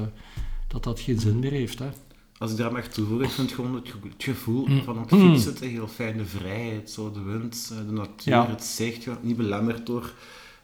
dat 0.68 0.84
dat 0.84 1.00
geen 1.00 1.20
zin 1.20 1.40
meer 1.40 1.52
heeft. 1.52 1.80
Hè. 1.80 1.90
Als 2.38 2.52
ik 2.52 2.58
daar 2.58 2.72
mag 2.72 2.88
toevoegen, 2.88 3.26
ik 3.26 3.32
vind 3.32 3.52
gewoon 3.52 3.76
het 3.76 3.94
gevoel 4.18 4.66
mm. 4.66 4.84
van 4.84 5.00
het 5.00 5.10
fietsen 5.10 5.56
een 5.62 5.70
heel 5.70 5.88
fijne 5.88 6.26
vrijheid. 6.26 6.92
Zo 6.92 7.12
de 7.12 7.22
wind, 7.22 7.72
eh, 7.72 7.78
de 7.88 7.94
natuur, 7.94 8.50
het 8.50 8.64
zicht, 8.64 9.08
niet 9.22 9.38
belemmerd 9.38 9.86
door 9.86 10.14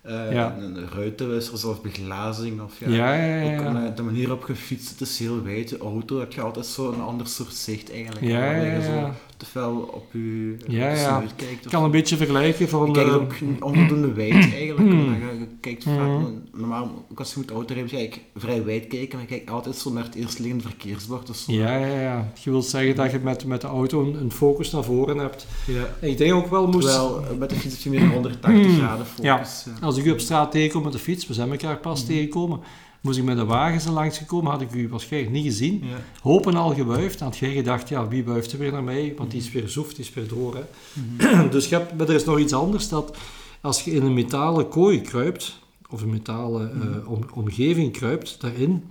uh, 0.06 0.32
ja. 0.32 0.58
een 0.58 0.90
ruitenwissers 0.90 1.64
of 1.64 1.82
beglazing. 1.82 2.62
Of, 2.62 2.80
ja, 2.80 3.14
ja, 3.14 3.42
ja, 3.42 3.90
de 3.90 4.02
manier 4.02 4.32
op 4.32 4.44
gefietst, 4.44 4.90
het 4.90 5.02
is 5.02 5.20
heel 5.20 5.44
wijd. 5.44 5.70
De 5.70 5.78
auto 5.78 6.20
heb 6.20 6.34
je 6.34 6.42
altijd 6.42 6.66
zo 6.66 6.92
een 6.92 7.02
ander 7.02 7.28
soort 7.28 7.54
zicht 7.54 7.92
eigenlijk. 7.92 8.26
Ja, 8.26 8.56
ja, 8.56 8.62
ja. 8.62 8.82
Zo 8.82 9.14
te 9.42 9.48
fel 9.48 9.76
op 9.94 10.06
je, 10.12 10.56
ja, 10.68 10.94
ja. 10.94 11.24
kijkt. 11.36 11.66
Ik 11.66 11.72
kan 11.72 11.84
een 11.84 11.92
beetje 11.92 12.18
vergelijken 12.18 12.70
van... 12.70 12.88
Je 12.88 12.94
kijkt 12.94 13.12
ook 13.12 13.34
onvoldoende 13.60 14.14
wijd 14.14 14.54
eigenlijk. 14.62 14.90
Mm. 14.90 15.14
Je, 15.40 15.48
kijkt 15.60 15.84
vaak, 15.84 16.08
mm. 16.08 16.44
normaal, 16.54 17.06
ook 17.12 17.20
als 17.20 17.34
je 17.34 17.40
moet 17.40 17.52
auto 17.52 17.74
rijden, 17.74 18.12
ga 18.12 18.20
vrij 18.36 18.64
wijd 18.64 18.88
kijken, 18.88 19.18
maar 19.18 19.22
je 19.22 19.28
kijkt 19.28 19.50
altijd 19.50 19.76
zo 19.76 19.92
naar 19.92 20.04
het 20.04 20.16
eerstliggende 20.16 20.64
verkeersbord. 20.64 21.28
Dus. 21.28 21.44
Ja, 21.48 21.76
ja, 21.78 22.00
ja. 22.02 22.32
Je 22.44 22.50
wil 22.50 22.62
zeggen 22.62 22.96
dat 22.96 23.12
je 23.12 23.20
met, 23.24 23.46
met 23.46 23.62
de 23.62 23.68
auto 23.68 24.02
een, 24.02 24.16
een 24.22 24.32
focus 24.32 24.72
naar 24.72 24.84
voren 24.84 25.18
hebt. 25.18 25.48
Ja. 25.68 25.96
En 26.00 26.10
ik 26.10 26.18
denk 26.18 26.34
ook 26.34 26.50
wel 26.50 26.68
moest... 26.68 26.88
Wel, 26.88 27.24
met 27.40 27.50
de 27.50 27.56
fiets 27.56 27.84
heb 27.84 27.94
je 27.94 28.00
meer 28.00 28.10
180 28.10 28.78
graden 28.78 29.06
focus. 29.06 29.66
Ja. 29.66 29.86
Als 29.86 29.98
ik 29.98 30.06
u 30.06 30.12
op 30.12 30.20
straat 30.20 30.52
tegenkom 30.52 30.84
met 30.84 30.94
de 30.94 31.00
fiets, 31.00 31.28
we 31.28 31.34
zijn 31.34 31.52
elkaar 31.52 31.78
pas 31.78 32.02
mm. 32.02 32.08
tegenkomen, 32.08 32.60
moest 33.02 33.18
ik 33.18 33.24
met 33.24 33.38
de 33.38 33.46
wagens 33.46 33.86
er 33.86 33.92
langs 33.92 34.18
gekomen, 34.18 34.52
had 34.52 34.62
ik 34.62 34.74
u 34.74 34.90
waarschijnlijk 34.90 35.34
niet 35.34 35.46
gezien. 35.46 35.84
Ja. 35.84 35.98
Hopen 36.22 36.56
al 36.56 36.74
gewuifd. 36.74 37.20
Had 37.20 37.38
jij 37.38 37.54
gedacht, 37.54 37.90
ja, 37.90 38.08
wie 38.08 38.24
wuift 38.24 38.52
er 38.52 38.60
weer 38.60 38.72
naar 38.72 38.84
mij? 38.84 39.14
Want 39.18 39.32
die 39.32 39.40
is 39.40 39.52
weer 39.52 39.70
zoef, 39.70 39.94
die 39.94 40.06
is 40.06 40.14
weer 40.14 40.28
door. 40.28 40.56
Hè. 40.56 40.64
Mhm. 40.94 41.50
dus 41.56 41.70
je 41.70 41.76
hebt, 41.76 41.98
maar 41.98 42.10
er 42.10 42.16
is 42.16 42.26
nog 42.26 42.40
iets 42.40 42.54
anders, 42.54 42.90
dat 42.90 43.18
als 43.62 43.84
je 43.84 43.92
in 43.92 44.04
een 44.04 44.14
metalen 44.14 44.68
kooi 44.68 45.02
kruipt, 45.02 45.60
of 45.90 46.02
een 46.02 46.10
metalen 46.10 47.04
uh, 47.08 47.18
omgeving 47.34 47.92
kruipt, 47.92 48.42
daarin, 48.42 48.84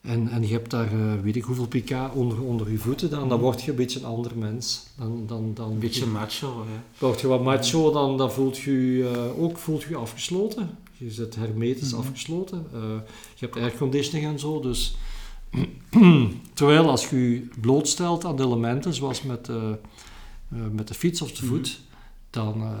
en, 0.00 0.28
en 0.28 0.46
je 0.46 0.52
hebt 0.52 0.70
daar, 0.70 0.94
uh, 0.94 1.12
weet 1.22 1.36
ik 1.36 1.42
hoeveel 1.42 1.66
pk 1.66 1.90
onder, 2.14 2.42
onder 2.42 2.70
je 2.70 2.78
voeten, 2.78 3.10
dan, 3.10 3.18
dan 3.18 3.28
mhm. 3.28 3.46
word 3.46 3.62
je 3.62 3.70
een 3.70 3.76
beetje 3.76 3.98
een 3.98 4.06
ander 4.06 4.32
mens. 4.36 4.86
Dan, 4.98 5.24
dan, 5.26 5.50
dan 5.54 5.70
een 5.70 5.78
beetje 5.78 6.06
macho, 6.06 6.64
hè. 6.66 7.06
Word 7.06 7.20
je 7.20 7.26
wat 7.26 7.44
macho, 7.44 7.92
dan, 7.92 8.16
dan 8.16 8.32
voelt 8.32 8.56
je 8.56 8.70
uh, 8.70 9.42
ook 9.42 9.58
voelt 9.58 9.82
je 9.82 9.96
afgesloten. 9.96 10.78
Je 11.04 11.10
zit 11.10 11.34
hermetisch 11.34 11.90
mhm. 11.90 12.00
afgesloten. 12.00 12.66
Uh, 12.74 12.80
je 13.34 13.44
hebt 13.46 13.56
airconditioning 13.56 14.26
en 14.26 14.38
zo. 14.38 14.60
Dus 14.60 14.96
terwijl 16.54 16.90
als 16.90 17.10
je 17.10 17.30
je 17.30 17.48
blootstelt 17.60 18.24
aan 18.24 18.36
de 18.36 18.42
elementen, 18.42 18.94
zoals 18.94 19.22
met, 19.22 19.48
uh, 19.48 19.72
met 20.48 20.88
de 20.88 20.94
fiets 20.94 21.22
of 21.22 21.32
de 21.32 21.46
voet, 21.46 21.78
mm 21.78 21.92
dan 22.34 22.76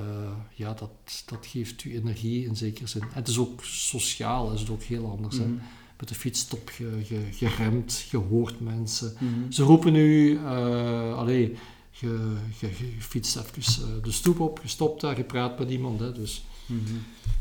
ja, 0.54 0.72
dat, 0.72 0.90
dat 1.26 1.46
geeft 1.46 1.82
je 1.82 1.92
energie 1.92 2.46
in 2.46 2.56
zekere 2.56 2.86
zin. 2.86 3.02
En 3.02 3.08
het 3.12 3.28
is 3.28 3.38
ook 3.38 3.64
sociaal, 3.64 4.52
is 4.52 4.60
het 4.60 4.70
ook 4.70 4.82
heel 4.82 5.10
anders. 5.10 5.36
hè? 5.36 5.44
Mhm. 5.44 5.54
Met 5.98 6.08
de 6.08 6.14
fiets 6.14 6.40
stop 6.40 6.70
je, 6.70 7.00
je, 7.08 7.20
je 7.38 7.48
remt, 7.48 8.06
je 8.10 8.16
hoort 8.16 8.60
mensen. 8.60 9.12
Mhm. 9.18 9.52
Ze 9.52 9.62
roepen 9.62 9.92
nu, 9.92 10.38
allee, 11.14 11.56
je, 11.90 12.36
je, 12.60 12.66
je, 12.66 13.00
fietst 13.00 13.36
even 13.36 14.02
de 14.02 14.12
stoep 14.12 14.40
op, 14.40 14.60
je 14.62 14.68
stopt 14.68 15.00
daar, 15.00 15.16
je 15.16 15.24
praat 15.24 15.58
met 15.58 15.70
iemand. 15.70 16.00
Hè, 16.00 16.12
dus 16.12 16.44
Mhm. 16.66 16.94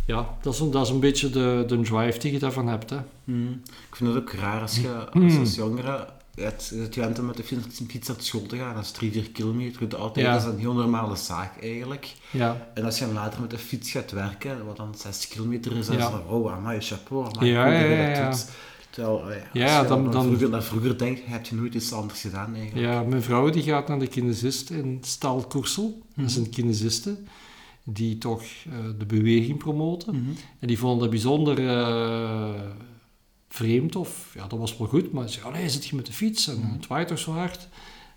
Ja, 0.06 0.38
dat 0.42 0.54
is, 0.54 0.60
een, 0.60 0.72
dat 0.72 0.86
is 0.86 0.92
een 0.92 1.00
beetje 1.00 1.30
de, 1.30 1.64
de 1.68 1.82
drive 1.82 2.20
die 2.20 2.32
je 2.32 2.40
daarvan 2.40 2.68
hebt. 2.68 2.90
Hè. 2.90 3.00
Mhm. 3.24 3.52
Ik 3.90 3.96
vind 3.96 4.14
het 4.14 4.24
ook 4.24 4.32
raar 4.32 4.62
als 4.62 4.80
je 4.80 5.10
als, 5.12 5.38
als 5.38 5.56
jongere 5.56 6.08
het, 6.36 6.72
het 6.76 6.94
gewend 6.94 7.20
om 7.20 7.26
met 7.26 7.38
de 7.38 7.44
fiets 7.44 8.08
naar 8.08 8.18
school 8.20 8.46
te 8.46 8.58
gaan, 8.58 8.76
dat 8.76 8.84
is 8.84 8.92
3, 8.92 9.12
4 9.12 9.32
kilometer. 9.32 9.90
Dat, 9.90 10.00
altijd, 10.00 10.26
dat 10.26 10.42
is 10.42 10.48
een 10.48 10.60
heel 10.60 10.74
normale 10.74 11.16
zaak 11.16 11.62
eigenlijk. 11.62 12.14
Ja. 12.32 12.68
En 12.74 12.84
als 12.84 13.00
je 13.00 13.08
later 13.08 13.42
met 13.42 13.50
de 13.50 13.58
fiets 13.58 13.92
gaat 13.92 14.12
werken, 14.12 14.66
wat 14.66 14.78
dan 14.78 14.96
6 14.98 15.28
kilometer 15.28 15.78
is, 15.78 15.86
dan 15.86 15.98
is 15.98 16.04
van, 16.04 16.28
oh, 16.28 16.54
amai, 16.54 16.82
chapeau, 16.82 17.26
amai, 17.26 17.52
ja, 17.52 17.68
ja, 17.68 17.80
ja, 17.80 18.24
dat 18.24 18.32
doet. 18.32 18.48
Terwijl, 18.90 19.24
als 19.24 19.34
ja, 19.54 19.82
je 19.82 19.88
dan, 19.88 20.12
dan, 20.12 20.26
vroeger, 20.26 20.50
naar 20.50 20.64
vroeger 20.64 20.98
denkt, 20.98 21.22
heb 21.24 21.46
je 21.46 21.56
nooit 21.56 21.74
iets 21.74 21.94
anders 21.94 22.22
gedaan 22.22 22.56
eigenlijk. 22.56 22.88
Ja, 22.88 23.04
mijn 23.04 23.22
vrouw 23.22 23.50
die 23.50 23.64
gaat 23.64 23.88
naar 23.88 24.00
de 24.00 24.08
kinesist 24.08 24.70
in 24.70 24.98
Stalkoersel. 25.02 26.02
Dat 26.16 26.26
is 26.26 26.36
een 26.36 26.50
kinesiste 26.50 27.18
die 27.84 28.18
toch 28.18 28.42
uh, 28.42 28.74
de 29.00 29.06
beweging 29.06 29.58
promoten. 29.58 30.16
Mhm. 30.16 30.32
En 30.60 30.68
die 30.68 30.80
vonden 30.80 31.00
dat 31.00 31.10
bijzonder 31.10 31.60
uh, 31.60 32.62
vreemd 33.50 33.96
of, 33.96 34.32
ja, 34.36 34.48
dat 34.48 34.60
was 34.60 34.78
wel 34.78 34.88
goed, 34.88 35.12
maar 35.12 35.28
ze 35.30 35.34
zei, 35.34 35.46
allee, 35.46 35.70
zit 35.70 35.86
je 35.86 35.96
met 35.96 36.06
de 36.06 36.14
fiets 36.14 36.48
en 36.48 36.62
het 36.62 36.88
waait 36.88 37.08
toch 37.08 37.20
zo 37.20 37.32
hard. 37.32 37.68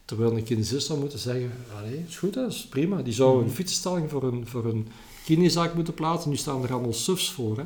Terwijl 0.05 0.37
een 0.37 0.45
kinesist 0.45 0.87
zou 0.87 0.99
moeten 0.99 1.19
zeggen, 1.19 1.53
allee, 1.77 2.05
is 2.09 2.17
goed, 2.17 2.35
dat 2.35 2.53
is 2.53 2.67
prima. 2.67 3.03
Die 3.03 3.13
zou 3.13 3.43
een 3.43 3.51
fietsstalling 3.51 4.11
voor 4.11 4.23
een, 4.23 4.47
voor 4.47 4.65
een 4.65 4.89
kinezaak 5.25 5.75
moeten 5.75 5.95
plaatsen. 5.95 6.31
Nu 6.31 6.37
staan 6.37 6.63
er 6.63 6.73
allemaal 6.73 6.93
SUFs 6.93 7.31
voor. 7.31 7.57
Hè. 7.57 7.65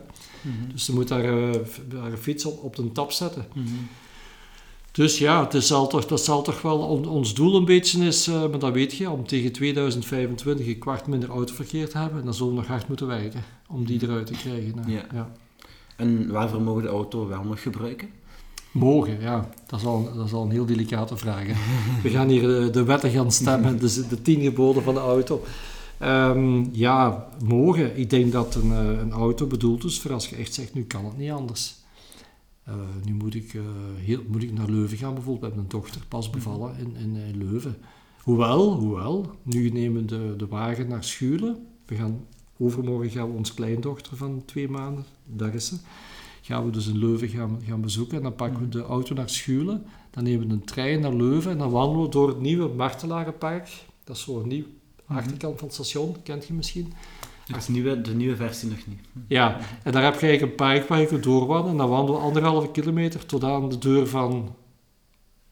Dus 0.73 0.85
ze 0.85 0.95
moet 0.95 1.09
daar 1.09 1.25
uh, 1.25 1.55
haar 2.01 2.17
fiets 2.17 2.45
op, 2.45 2.63
op 2.63 2.77
de 2.77 2.93
tap 2.93 3.13
zetten. 3.13 3.47
Dus 4.93 5.19
ja, 5.19 5.49
het 5.49 5.65
zal 5.65 5.87
toch, 5.87 6.07
dat 6.07 6.21
zal 6.21 6.43
toch 6.43 6.63
wel 6.63 6.79
on, 6.79 7.09
ons 7.09 7.35
doel 7.35 7.57
een 7.57 7.65
beetje 7.65 8.05
is, 8.05 8.29
uh, 8.29 8.41
maar 8.41 8.59
dat 8.59 8.73
weet 8.73 8.97
je, 8.97 9.11
om 9.11 9.27
tegen 9.27 9.53
2025 9.53 10.67
een 10.67 10.79
kwart 10.79 11.07
minder 11.07 11.29
autoverkeer 11.29 11.89
te 11.89 11.99
hebben. 11.99 12.19
En 12.19 12.25
dan 12.25 12.35
zullen 12.35 12.53
we 12.53 12.59
nog 12.59 12.69
hard 12.69 12.89
moeten 12.89 13.07
werken 13.07 13.43
om 13.69 13.85
die 13.87 14.03
eruit 14.03 14.27
te 14.27 14.33
krijgen. 14.33 14.75
Ja. 14.87 15.05
Ja. 15.13 15.33
En 15.97 16.31
waarvoor 16.31 16.63
mogen 16.63 16.83
de 16.83 16.89
auto 16.89 17.29
wel 17.29 17.43
nog 17.43 17.63
gebruiken? 17.63 18.09
Mogen, 18.71 19.21
ja. 19.21 19.49
Dat 19.67 19.81
is 19.81 19.87
al, 19.87 20.15
dat 20.15 20.27
is 20.27 20.33
al 20.33 20.43
een 20.43 20.51
heel 20.51 20.67
delicate 20.67 21.17
vraag. 21.17 21.47
Hè. 21.47 21.55
We 22.03 22.09
gaan 22.09 22.29
hier 22.29 22.43
de, 22.43 22.69
de 22.71 22.85
wetten 22.85 23.11
gaan 23.11 23.33
stemmen, 23.33 23.79
dus 23.79 24.09
de 24.09 24.23
tien 24.23 24.43
geboden 24.43 24.83
van 24.83 24.95
de 24.95 25.01
auto. 25.01 25.45
Um, 26.03 26.69
ja, 26.73 27.29
mogen. 27.45 27.99
Ik 27.99 28.11
denk 28.11 28.33
dat 28.33 28.55
een, 28.55 28.71
een 28.71 29.13
auto 29.13 29.47
bedoeld 29.47 29.85
is 29.85 30.01
voor 30.01 30.13
als 30.13 30.29
je 30.29 30.37
echt 30.37 30.55
zegt, 30.55 30.75
nu 30.75 30.85
kan 30.85 31.05
het 31.05 31.17
niet 31.17 31.31
anders. 31.31 31.75
Uh, 32.69 32.75
nu 33.05 33.13
moet 33.13 33.35
ik, 33.35 33.53
uh, 33.53 33.63
heel, 33.97 34.23
moet 34.29 34.43
ik 34.43 34.53
naar 34.53 34.71
Leuven 34.71 34.99
gaan 34.99 35.15
bijvoorbeeld. 35.15 35.41
We 35.41 35.47
hebben 35.47 35.65
een 35.65 35.81
dochter 35.81 36.07
pas 36.09 36.31
bevallen 36.31 36.79
in, 36.79 36.97
in, 36.97 37.17
in 37.17 37.39
Leuven. 37.39 37.77
Hoewel, 38.23 38.73
hoewel, 38.75 39.31
nu 39.43 39.71
nemen 39.71 40.07
de, 40.07 40.35
de 40.37 40.47
wagen 40.47 40.89
naar 40.89 41.05
Schulen. 41.05 41.67
We 41.87 41.95
gaan, 41.95 42.27
overmorgen 42.59 43.11
gaan 43.11 43.31
we 43.31 43.37
onze 43.37 43.55
kleindochter 43.55 44.17
van 44.17 44.43
twee 44.45 44.69
maanden, 44.69 45.05
daar 45.27 45.55
is 45.55 45.67
ze, 45.67 45.77
gaan 46.43 46.65
we 46.65 46.71
dus 46.71 46.87
in 46.87 46.99
Leuven 46.99 47.29
gaan, 47.29 47.61
gaan 47.67 47.81
bezoeken. 47.81 48.17
En 48.17 48.23
dan 48.23 48.35
pakken 48.35 48.61
we 48.61 48.69
de 48.69 48.83
auto 48.83 49.15
naar 49.15 49.31
Schulen. 49.31 49.85
Dan 50.11 50.25
nemen 50.25 50.47
we 50.49 50.53
een 50.53 50.65
trein 50.65 51.01
naar 51.01 51.15
Leuven 51.15 51.51
en 51.51 51.59
dan 51.59 51.71
wandelen 51.71 52.05
we 52.05 52.11
door 52.11 52.29
het 52.29 52.41
nieuwe 52.41 52.75
Martelarenpark. 52.75 53.69
Dat 54.05 54.17
is 54.17 54.23
zo'n 54.23 54.49
nieuw 54.49 54.65
achterkant 55.07 55.59
van 55.59 55.67
het 55.67 55.75
station, 55.75 56.23
kent 56.23 56.47
je 56.47 56.53
misschien. 56.53 56.93
Dat 57.51 57.61
is 57.61 57.69
nieuwe, 57.69 58.01
de 58.01 58.15
nieuwe 58.15 58.37
versie 58.37 58.69
nog 58.69 58.87
niet. 58.87 58.99
Ja, 59.27 59.59
en 59.83 59.93
daar 59.93 60.05
heb 60.05 60.21
je 60.21 60.27
eigenlijk 60.27 60.43
een 60.43 60.67
park 60.67 60.89
waar 60.89 61.01
je 61.01 61.07
kunt 61.07 61.23
doorwandelen. 61.23 61.71
En 61.71 61.77
dan 61.77 61.89
wandelen 61.89 62.21
we 62.21 62.27
anderhalve 62.27 62.71
kilometer 62.71 63.27
tot 63.27 63.45
aan 63.45 63.69
de 63.69 63.79
deur 63.79 64.07
van 64.07 64.55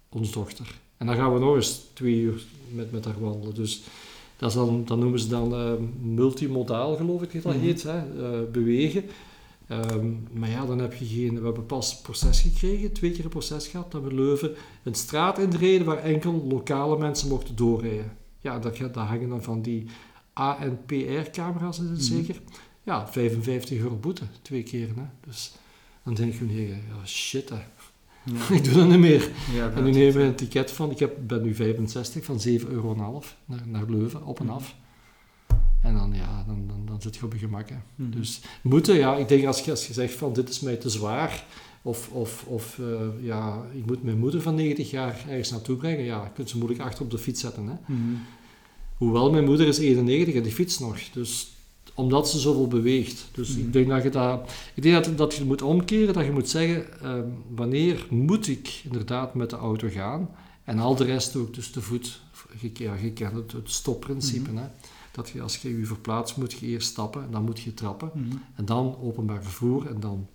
onze 0.08 0.32
dochter. 0.32 0.74
En 0.96 1.06
dan 1.06 1.16
gaan 1.16 1.32
we 1.32 1.38
nog 1.38 1.54
eens 1.54 1.80
twee 1.92 2.20
uur 2.20 2.42
met, 2.74 2.92
met 2.92 3.04
haar 3.04 3.20
wandelen. 3.20 3.54
Dus 3.54 3.82
dat, 4.36 4.48
is 4.48 4.54
dan, 4.54 4.84
dat 4.84 4.98
noemen 4.98 5.20
ze 5.20 5.28
dan 5.28 5.54
uh, 5.54 5.72
multimodaal, 6.00 6.96
geloof 6.96 7.22
ik 7.22 7.32
dat 7.32 7.42
dat 7.42 7.54
heet, 7.54 7.82
hè? 7.82 7.96
Uh, 7.96 8.50
bewegen. 8.52 9.04
Um, 9.70 10.26
maar 10.32 10.50
ja, 10.50 10.66
dan 10.66 10.78
heb 10.78 10.94
je 10.94 11.04
geen... 11.04 11.38
We 11.38 11.44
hebben 11.44 11.66
pas 11.66 12.00
proces 12.00 12.40
gekregen, 12.40 12.92
twee 12.92 13.10
keer 13.10 13.24
een 13.24 13.30
proces 13.30 13.66
gehad, 13.66 13.92
dat 13.92 14.02
we 14.02 14.14
Leuven 14.14 14.54
een 14.82 14.94
straat 14.94 15.38
inreden 15.38 15.86
waar 15.86 15.98
enkel 15.98 16.46
lokale 16.48 16.98
mensen 16.98 17.28
mochten 17.28 17.56
doorrijden. 17.56 18.16
Ja, 18.40 18.58
dat, 18.58 18.76
dat 18.76 18.94
hangen 18.94 19.28
dan 19.28 19.42
van 19.42 19.62
die 19.62 19.86
ANPR-camera's, 20.38 21.78
is 21.78 21.88
het 21.88 22.04
zeker? 22.04 22.40
Ja, 22.82 23.08
55 23.08 23.78
euro 23.78 23.96
boete, 23.96 24.24
twee 24.42 24.62
keer. 24.62 24.88
Hè? 24.88 25.02
Dus 25.26 25.52
dan 26.04 26.14
denk 26.14 26.34
je, 26.34 26.44
nee, 26.44 26.68
ja, 26.68 27.06
shit 27.06 27.48
hè. 27.48 27.56
Ja. 28.24 28.54
ik 28.56 28.64
doe 28.64 28.74
dat 28.74 28.88
niet 28.88 28.98
meer. 28.98 29.30
Ja, 29.54 29.70
en 29.70 29.84
nu 29.84 29.90
nemen 29.90 30.14
we 30.14 30.22
een 30.22 30.34
ticket 30.34 30.70
van, 30.70 30.90
ik 30.90 30.98
heb, 30.98 31.16
ben 31.26 31.42
nu 31.42 31.54
65, 31.54 32.24
van 32.24 32.40
7,5 32.48 32.68
euro 32.68 32.94
naar, 32.94 33.62
naar 33.66 33.90
Leuven, 33.90 34.24
op 34.24 34.40
en 34.40 34.48
af. 34.48 34.74
En 35.82 35.94
dan, 35.94 36.12
ja, 36.14 36.44
dan, 36.46 36.66
dan, 36.66 36.86
dan 36.86 37.02
zit 37.02 37.16
je 37.16 37.24
op 37.24 37.32
je 37.32 37.38
gemak. 37.38 37.68
Hè. 37.68 37.76
Mhm. 37.94 38.10
Dus 38.10 38.40
moeten, 38.62 38.96
ja, 38.96 39.16
ik 39.16 39.28
denk 39.28 39.46
als 39.46 39.60
je, 39.60 39.70
als 39.70 39.86
je 39.86 39.92
zegt 39.92 40.14
van 40.14 40.32
dit 40.32 40.48
is 40.48 40.60
mij 40.60 40.76
te 40.76 40.90
zwaar, 40.90 41.44
of, 41.82 42.08
of, 42.08 42.44
of 42.46 42.78
uh, 42.78 43.00
ja, 43.20 43.62
ik 43.72 43.86
moet 43.86 44.02
mijn 44.02 44.18
moeder 44.18 44.42
van 44.42 44.54
90 44.54 44.90
jaar 44.90 45.24
ergens 45.28 45.50
naartoe 45.50 45.76
brengen, 45.76 46.04
ja, 46.04 46.22
je 46.22 46.30
kunt 46.34 46.50
ze 46.50 46.58
moeilijk 46.58 46.82
achter 46.82 47.04
op 47.04 47.10
de 47.10 47.18
fiets 47.18 47.40
zetten. 47.40 47.66
Hè. 47.66 47.74
Mhm. 47.86 48.14
Hoewel 48.98 49.30
mijn 49.30 49.44
moeder 49.44 49.66
is 49.66 49.78
91 49.78 50.34
en 50.34 50.42
die 50.42 50.52
fietst 50.52 50.80
nog. 50.80 50.98
Dus 51.12 51.52
omdat 51.94 52.28
ze 52.28 52.38
zoveel 52.38 52.66
beweegt. 52.68 53.28
Dus 53.32 53.48
Mhm. 53.48 53.60
ik 53.60 53.72
denk 53.72 53.88
dat 53.88 54.02
je 54.02 54.10
dat, 54.10 54.50
ik 54.74 54.82
denk 54.82 55.04
dat, 55.04 55.18
dat 55.18 55.34
je 55.34 55.44
moet 55.44 55.62
omkeren, 55.62 56.14
dat 56.14 56.24
je 56.24 56.32
moet 56.32 56.48
zeggen, 56.48 57.00
ehm, 57.02 57.28
wanneer 57.54 58.06
moet 58.10 58.48
ik 58.48 58.80
inderdaad 58.84 59.34
met 59.34 59.50
de 59.50 59.56
auto 59.56 59.88
gaan? 59.88 60.30
En 60.64 60.78
al 60.78 60.94
de 60.96 61.04
rest 61.04 61.34
ik 61.34 61.54
dus 61.54 61.70
te 61.70 61.80
voet. 61.82 62.20
Je, 62.60 62.70
ja, 62.74 62.94
je 62.94 63.12
kent 63.12 63.34
het, 63.34 63.52
het 63.52 63.70
stopprincipe. 63.70 64.50
Mhm. 64.50 64.58
Hè? 64.62 64.68
Dat 65.12 65.28
je 65.28 65.42
als 65.42 65.56
je 65.56 65.78
je 65.78 65.86
verplaatst, 65.86 66.36
moet 66.36 66.52
je 66.52 66.66
eerst 66.66 66.88
stappen 66.88 67.22
en 67.22 67.30
dan 67.30 67.44
moet 67.44 67.60
je 67.60 67.74
trappen. 67.74 68.10
Mhm. 68.14 68.36
En 68.54 68.64
dan 68.64 68.96
openbaar 69.02 69.42
vervoer 69.42 69.86
en 69.86 70.00
dan 70.00 70.26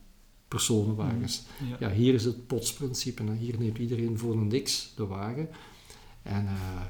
personenwagens. 0.47 1.43
Ja. 1.69 1.87
Ja, 1.87 1.93
hier 1.93 2.13
is 2.13 2.25
het 2.25 2.47
potsprincipe. 2.47 3.23
Hè? 3.23 3.33
Hier 3.35 3.55
neemt 3.59 3.77
iedereen 3.77 4.17
voor 4.17 4.33
een 4.33 4.47
niks 4.47 4.93
de 4.95 5.05
wagen. 5.05 5.49
En, 6.21 6.45
eh, 6.45 6.81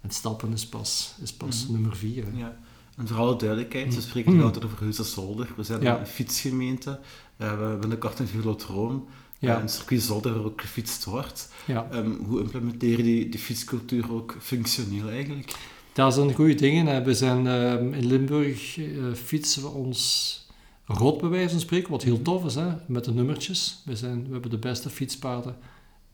en 0.00 0.10
stappen 0.10 0.52
is 0.52 0.66
pas, 0.66 1.14
is 1.22 1.32
pas 1.32 1.62
Mhm. 1.64 1.72
nummer 1.72 1.96
vier. 1.96 2.24
Hè? 2.24 2.38
Ja. 2.38 2.56
En 2.96 3.08
voor 3.08 3.16
alle 3.16 3.36
duidelijkheid, 3.36 3.94
ze 3.94 4.00
spreken 4.02 4.32
Mm. 4.34 4.42
altijd 4.42 4.64
over 4.64 4.78
Huizen-Zolder. 4.80 5.48
We 5.56 5.62
zijn 5.62 5.80
Ja. 5.82 5.98
een 6.00 6.06
fietsgemeente. 6.06 6.90
Eh, 6.90 6.98
we 7.36 7.44
hebben 7.44 7.80
binnenkort 7.80 8.18
een 8.18 8.26
velodroom. 8.28 9.06
Ja. 9.38 9.56
Eh, 9.56 9.62
een 9.62 9.68
circuit 9.68 10.02
Zolder 10.02 10.34
waar 10.34 10.44
ook 10.44 10.60
gefietst 10.60 11.04
wordt. 11.04 11.52
Ja. 11.66 11.88
Ehm, 11.90 12.10
hoe 12.26 12.40
implementeren 12.40 13.04
die 13.04 13.28
die 13.28 13.40
fietscultuur 13.40 14.12
ook 14.12 14.36
functioneel 14.40 15.08
eigenlijk? 15.08 15.54
Dat 15.92 16.16
een 16.16 16.34
goede 16.34 16.54
ding. 16.54 16.88
hè. 16.88 17.02
We 17.02 17.14
zijn 17.14 17.46
ehm, 17.46 17.92
in 17.92 18.06
Limburg 18.06 18.78
eh, 18.78 18.86
fietsen 19.14 19.62
we 19.62 19.68
ons 19.68 20.38
rot 20.86 21.20
bij 21.20 21.28
wijze 21.28 21.48
van 21.50 21.60
spreken, 21.60 21.90
wat 21.90 22.02
heel 22.02 22.22
tof 22.22 22.44
is, 22.44 22.54
hè, 22.54 22.68
met 22.86 23.04
de 23.04 23.12
nummertjes. 23.12 23.82
We, 23.84 23.96
zijn, 23.96 24.26
we 24.26 24.32
hebben 24.32 24.50
de 24.50 24.58
beste 24.58 24.90
fietspaden, 24.90 25.56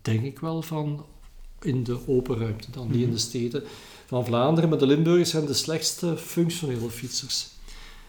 denk 0.03 0.23
ik 0.25 0.39
wel, 0.39 0.63
van 0.63 1.05
in 1.63 1.85
de 1.85 2.09
open 2.09 2.39
ruimte, 2.39 2.71
dan 2.71 2.91
niet 2.91 3.03
in 3.03 3.11
de 3.11 3.19
steden 3.19 3.63
van 4.07 4.25
Vlaanderen. 4.25 4.69
Maar 4.69 4.79
de 4.79 4.87
Limburgers 4.87 5.31
zijn 5.31 5.47
de 5.47 5.55
slechtste 5.55 6.17
functionele 6.17 6.91
fietsers. 6.91 7.49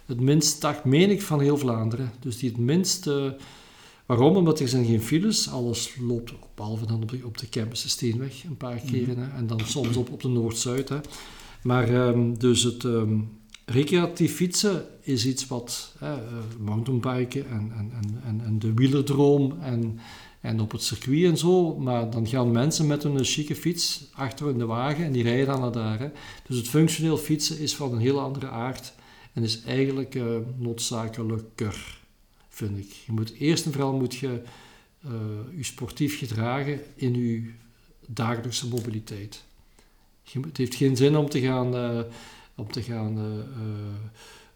Het 0.05 0.19
minst 0.19 0.59
tacht, 0.59 0.83
meen 0.85 1.09
ik, 1.09 1.21
van 1.21 1.41
heel 1.41 1.57
Vlaanderen. 1.57 2.11
Dus 2.19 2.37
die 2.37 2.49
het 2.49 2.59
minste... 2.59 3.37
Waarom? 4.05 4.35
Omdat 4.35 4.59
er 4.59 4.67
zijn 4.67 4.85
geen 4.85 5.01
files. 5.01 5.49
Alles 5.49 5.95
loopt, 5.99 6.33
behalve 6.55 6.85
dan 6.85 7.01
op 7.01 7.09
de, 7.09 7.19
op 7.25 7.37
de 7.37 7.49
campus 7.49 7.81
de 7.81 7.89
Steenweg 7.89 8.43
een 8.43 8.57
paar 8.57 8.79
keren. 8.79 9.17
Hè, 9.17 9.37
en 9.37 9.47
dan 9.47 9.59
soms 9.65 9.97
op, 9.97 10.11
op 10.11 10.21
de 10.21 10.27
Noord-Zuid. 10.27 10.91
Maar 11.61 11.89
ehm, 11.89 12.33
dus 12.33 12.63
het 12.63 12.83
ehm, 12.83 13.19
recreatief 13.65 14.35
fietsen 14.35 14.85
is 15.01 15.25
iets 15.25 15.47
wat 15.47 15.93
eh, 15.99 16.13
mountainbiken 16.59 17.49
en, 17.49 17.71
en, 17.77 17.91
en, 18.01 18.21
en, 18.23 18.41
en 18.45 18.59
de 18.59 18.73
wielerdroom 18.73 19.57
en, 19.61 19.99
en 20.47 20.61
op 20.61 20.71
het 20.71 20.83
circuit 20.83 21.23
en 21.23 21.37
zo. 21.37 21.75
Maar 21.75 22.09
dan 22.09 22.27
gaan 22.27 22.51
mensen 22.51 22.87
met 22.87 23.03
een 23.03 23.23
chique 23.23 23.55
fiets 23.55 24.07
achter 24.13 24.49
in 24.49 24.57
de 24.57 24.65
wagen 24.65 25.05
en 25.05 25.11
die 25.11 25.23
rijden 25.23 25.45
dan 25.45 25.59
naar 25.59 25.71
daar. 25.71 26.11
Dus 26.47 26.57
het 26.57 26.67
functioneel 26.67 27.17
fietsen 27.17 27.59
is 27.59 27.75
van 27.75 27.91
een 27.91 27.99
hele 27.99 28.19
andere 28.19 28.47
aard 28.47 28.93
en 29.33 29.43
is 29.43 29.61
eigenlijk 29.61 30.15
eh, 30.15 30.25
noodzakelijker, 30.57 32.01
vind 32.49 32.77
ik. 32.77 32.91
Je 33.05 33.11
moet, 33.11 33.33
eerst 33.33 33.65
en 33.65 33.71
vooral 33.71 33.93
moet 33.93 34.15
je 34.15 34.41
eh, 35.03 35.11
je 35.55 35.63
sportief 35.63 36.17
gedragen 36.17 36.79
in 36.95 37.15
je 37.15 37.51
dagelijkse 38.07 38.67
mobiliteit. 38.67 39.43
Je, 40.21 40.39
het 40.39 40.57
heeft 40.57 40.75
geen 40.75 40.97
zin 40.97 41.17
om 41.17 41.29
te 41.29 41.41
gaan, 41.41 41.75
eh, 41.75 41.99
om 42.55 42.71
te 42.71 42.81
gaan 42.81 43.43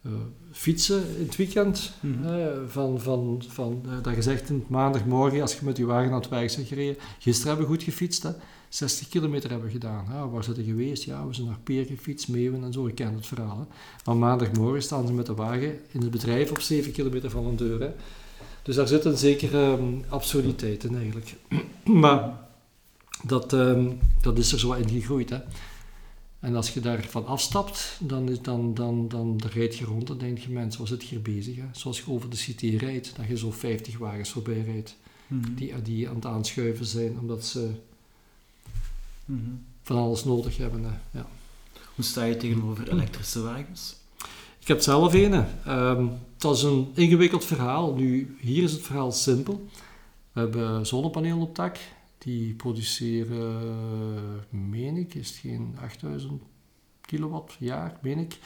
eh, 0.02 0.12
fietsen 0.52 1.04
in 1.18 1.26
het 1.26 1.36
weekend. 1.36 1.94
Mhm. 2.00 2.68
van, 2.68 3.02
van, 3.02 3.44
van, 3.48 3.82
eh, 3.86 3.92
dat 4.02 4.16
je 4.16 4.22
zegt 4.22 4.50
in 4.50 4.66
maandagmorgen, 4.68 5.42
als 5.42 5.54
je 5.54 5.66
met 5.66 5.78
je 5.78 5.86
wagen 5.86 6.12
aan 6.12 6.20
het 6.20 6.30
werk 6.30 6.56
bent 6.56 6.68
gereden. 6.68 6.96
Gisteren 7.20 7.48
hebben 7.48 7.68
we 7.68 7.74
goed 7.74 7.84
gefietst, 7.84 8.24
hè? 8.24 8.32
60 8.70 9.10
kilometer 9.10 9.50
hebben 9.50 9.68
we 9.68 9.74
gedaan. 9.74 10.06
Ja, 10.10 10.30
waar 10.30 10.44
zijn 10.44 10.56
we 10.56 10.64
geweest? 10.64 11.04
Ja, 11.04 11.28
we 11.28 11.34
zijn 11.34 11.48
naar 11.48 11.60
Peer 11.64 11.86
gefietst, 11.86 12.28
Meeuwen 12.28 12.64
en 12.64 12.74
zo. 12.74 12.88
Ik 12.88 12.96
ken 12.96 13.14
het 13.16 13.28
verhaal. 13.28 13.58
Hè? 13.60 13.66
Maar 14.06 14.16
maandagmorgen 14.16 14.82
staan 14.82 15.08
ze 15.08 15.14
met 15.14 15.26
de 15.26 15.34
wagen 15.34 15.80
in 15.92 16.02
het 16.02 16.12
bedrijf 16.12 16.50
op 16.50 16.60
7 16.60 16.92
kilometer 16.92 17.30
van 17.30 17.46
een 17.46 17.56
deur. 17.56 17.80
Hè? 17.80 17.90
Dus 18.64 18.76
daar 18.76 18.88
zit 18.88 19.06
een 19.06 19.18
zekere 19.18 19.64
ehm, 19.64 19.94
absurditeit 20.10 20.84
in 20.84 20.96
eigenlijk. 20.96 21.36
maar 22.04 22.40
dat, 23.24 23.54
ehm, 23.54 23.90
dat 24.22 24.38
is 24.38 24.52
er 24.52 24.60
zo 24.60 24.74
in 24.74 24.90
gegroeid. 24.90 25.30
Hè? 25.30 25.38
En 26.42 26.56
als 26.56 26.70
je 26.74 26.80
daarvan 26.80 27.26
afstapt, 27.26 27.98
dan, 28.00 28.30
is, 28.30 28.42
dan, 28.42 28.74
dan, 28.74 29.08
dan, 29.08 29.38
dan 29.38 29.50
rijd 29.54 29.78
je 29.78 29.86
rond 29.86 30.10
en 30.10 30.18
denk 30.18 30.38
je, 30.38 30.50
mensen, 30.50 30.80
wat 30.80 30.90
zit 30.90 31.04
hier 31.04 31.22
bezig? 31.22 31.56
Hè? 31.56 31.64
Zoals 31.72 31.98
je 31.98 32.12
over 32.12 32.30
de 32.30 32.36
city 32.36 32.76
rijdt, 32.78 33.16
dat 33.16 33.28
je 33.28 33.38
zo 33.38 33.52
50 33.52 33.98
wagens 33.98 34.30
voorbij 34.30 34.62
rijdt, 34.62 34.96
Mhm. 35.28 35.54
die, 35.56 35.82
die 35.82 36.10
aan 36.10 36.16
het 36.16 36.26
aanschuiven 36.26 36.86
zijn, 36.86 37.20
omdat 37.20 37.46
ze 37.46 37.72
Mhm. 39.26 39.40
van 39.84 39.98
alles 39.98 40.24
nodig 40.24 40.58
hebben. 40.58 40.84
Hè? 40.84 41.20
Ja. 41.20 41.26
Hoe 41.96 42.06
sta 42.06 42.24
je 42.24 42.38
tegenover 42.38 42.92
elektrische 42.92 43.42
wagens? 43.42 43.96
Ik 44.60 44.68
heb 44.68 44.82
zelf 44.82 45.14
een. 45.14 45.34
Ehm 45.66 46.06
dat 46.38 46.56
is 46.58 46.64
een 46.64 46.88
ingewikkeld 46.94 47.46
verhaal. 47.46 47.94
Nu, 47.96 48.36
hier 48.40 48.64
is 48.64 48.72
het 48.72 48.82
verhaal 48.82 49.12
simpel. 49.12 49.68
We 50.32 50.40
hebben 50.40 50.86
zonnepanelen 50.86 51.42
op 51.42 51.56
dak. 51.56 51.78
Die 52.24 52.54
produceren, 52.54 54.46
meen 54.50 54.98
ik, 54.98 55.14
is 55.14 55.28
het 55.30 55.38
geen 55.38 55.76
8000 55.82 56.42
kilowatt 57.02 57.46
per 57.46 57.56
jaar, 57.68 57.98
meen 58.02 58.18
ik. 58.20 58.38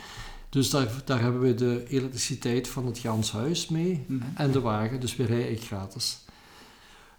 Dus 0.49 0.69
daar, 0.69 1.01
daar 1.05 1.21
hebben 1.21 1.41
we 1.41 1.53
de 1.53 1.85
elektriciteit 1.87 2.67
van 2.67 2.85
het 2.85 2.97
gans 2.99 3.31
huis 3.31 3.67
mee 3.69 4.03
Mhm. 4.07 4.23
en 4.35 4.51
de 4.51 4.59
wagen, 4.61 4.99
dus 4.99 5.15
we 5.15 5.25
rijden 5.25 5.57
gratis. 5.57 6.17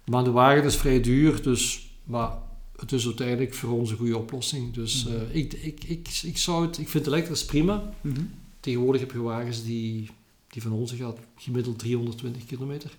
Maar 0.05 0.23
de 0.23 0.31
wagen 0.31 0.63
is 0.63 0.75
vrij 0.75 1.01
duur, 1.01 1.41
dus, 1.43 1.89
maar 2.03 2.31
het 2.75 2.91
is 2.91 3.05
uiteindelijk 3.05 3.53
voor 3.53 3.69
ons 3.79 3.89
een 3.91 3.97
goede 3.97 4.17
oplossing. 4.17 4.73
Dus 4.73 5.05
Mhm. 5.05 5.15
eh, 5.15 5.35
ik, 5.35 5.53
ik, 5.53 5.83
ik, 5.83 6.07
ik, 6.23 6.37
zou 6.37 6.65
het, 6.65 6.77
ik 6.77 6.89
vind 6.89 7.07
elektrisch 7.07 7.45
prima. 7.45 7.93
Mhm. 8.01 8.21
Tegenwoordig 8.59 9.01
heb 9.01 9.11
je 9.11 9.21
wagens 9.21 9.63
die, 9.63 10.09
die 10.47 10.61
van 10.61 10.71
onze 10.71 10.95
gaat 10.95 11.19
gemiddeld 11.35 11.79
320 11.79 12.45
kilometer. 12.45 12.97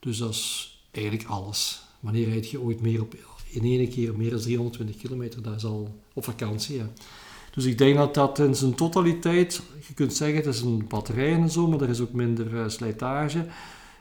Dus 0.00 0.18
dat 0.18 0.30
is 0.30 0.78
eigenlijk 0.90 1.28
alles. 1.28 1.82
Wanneer 2.04 2.28
rijd 2.28 2.50
je 2.50 2.60
ooit 2.60 2.80
meer 2.80 3.00
op, 3.00 3.14
in 3.48 3.62
één 3.62 3.88
keer 3.88 4.16
meer 4.16 4.30
dan 4.30 4.40
320 4.40 4.96
kilometer? 4.96 5.42
Dat 5.42 5.56
is 5.56 5.64
al 5.64 6.00
op 6.14 6.24
vakantie. 6.24 6.82
Dus 7.50 7.64
ik 7.64 7.78
denk 7.78 7.96
dat 7.96 8.14
dat 8.14 8.38
in 8.38 8.54
zijn 8.54 8.74
totaliteit, 8.74 9.62
je 9.86 9.94
kunt 9.94 10.14
zeggen 10.14 10.36
het 10.36 10.46
is 10.46 10.60
een 10.60 10.86
batterij 10.88 11.32
en 11.32 11.50
zo, 11.50 11.68
maar 11.68 11.80
er 11.80 11.88
is 11.88 12.00
ook 12.00 12.12
minder 12.12 12.60
eh, 12.60 12.68
slijtage. 12.68 13.46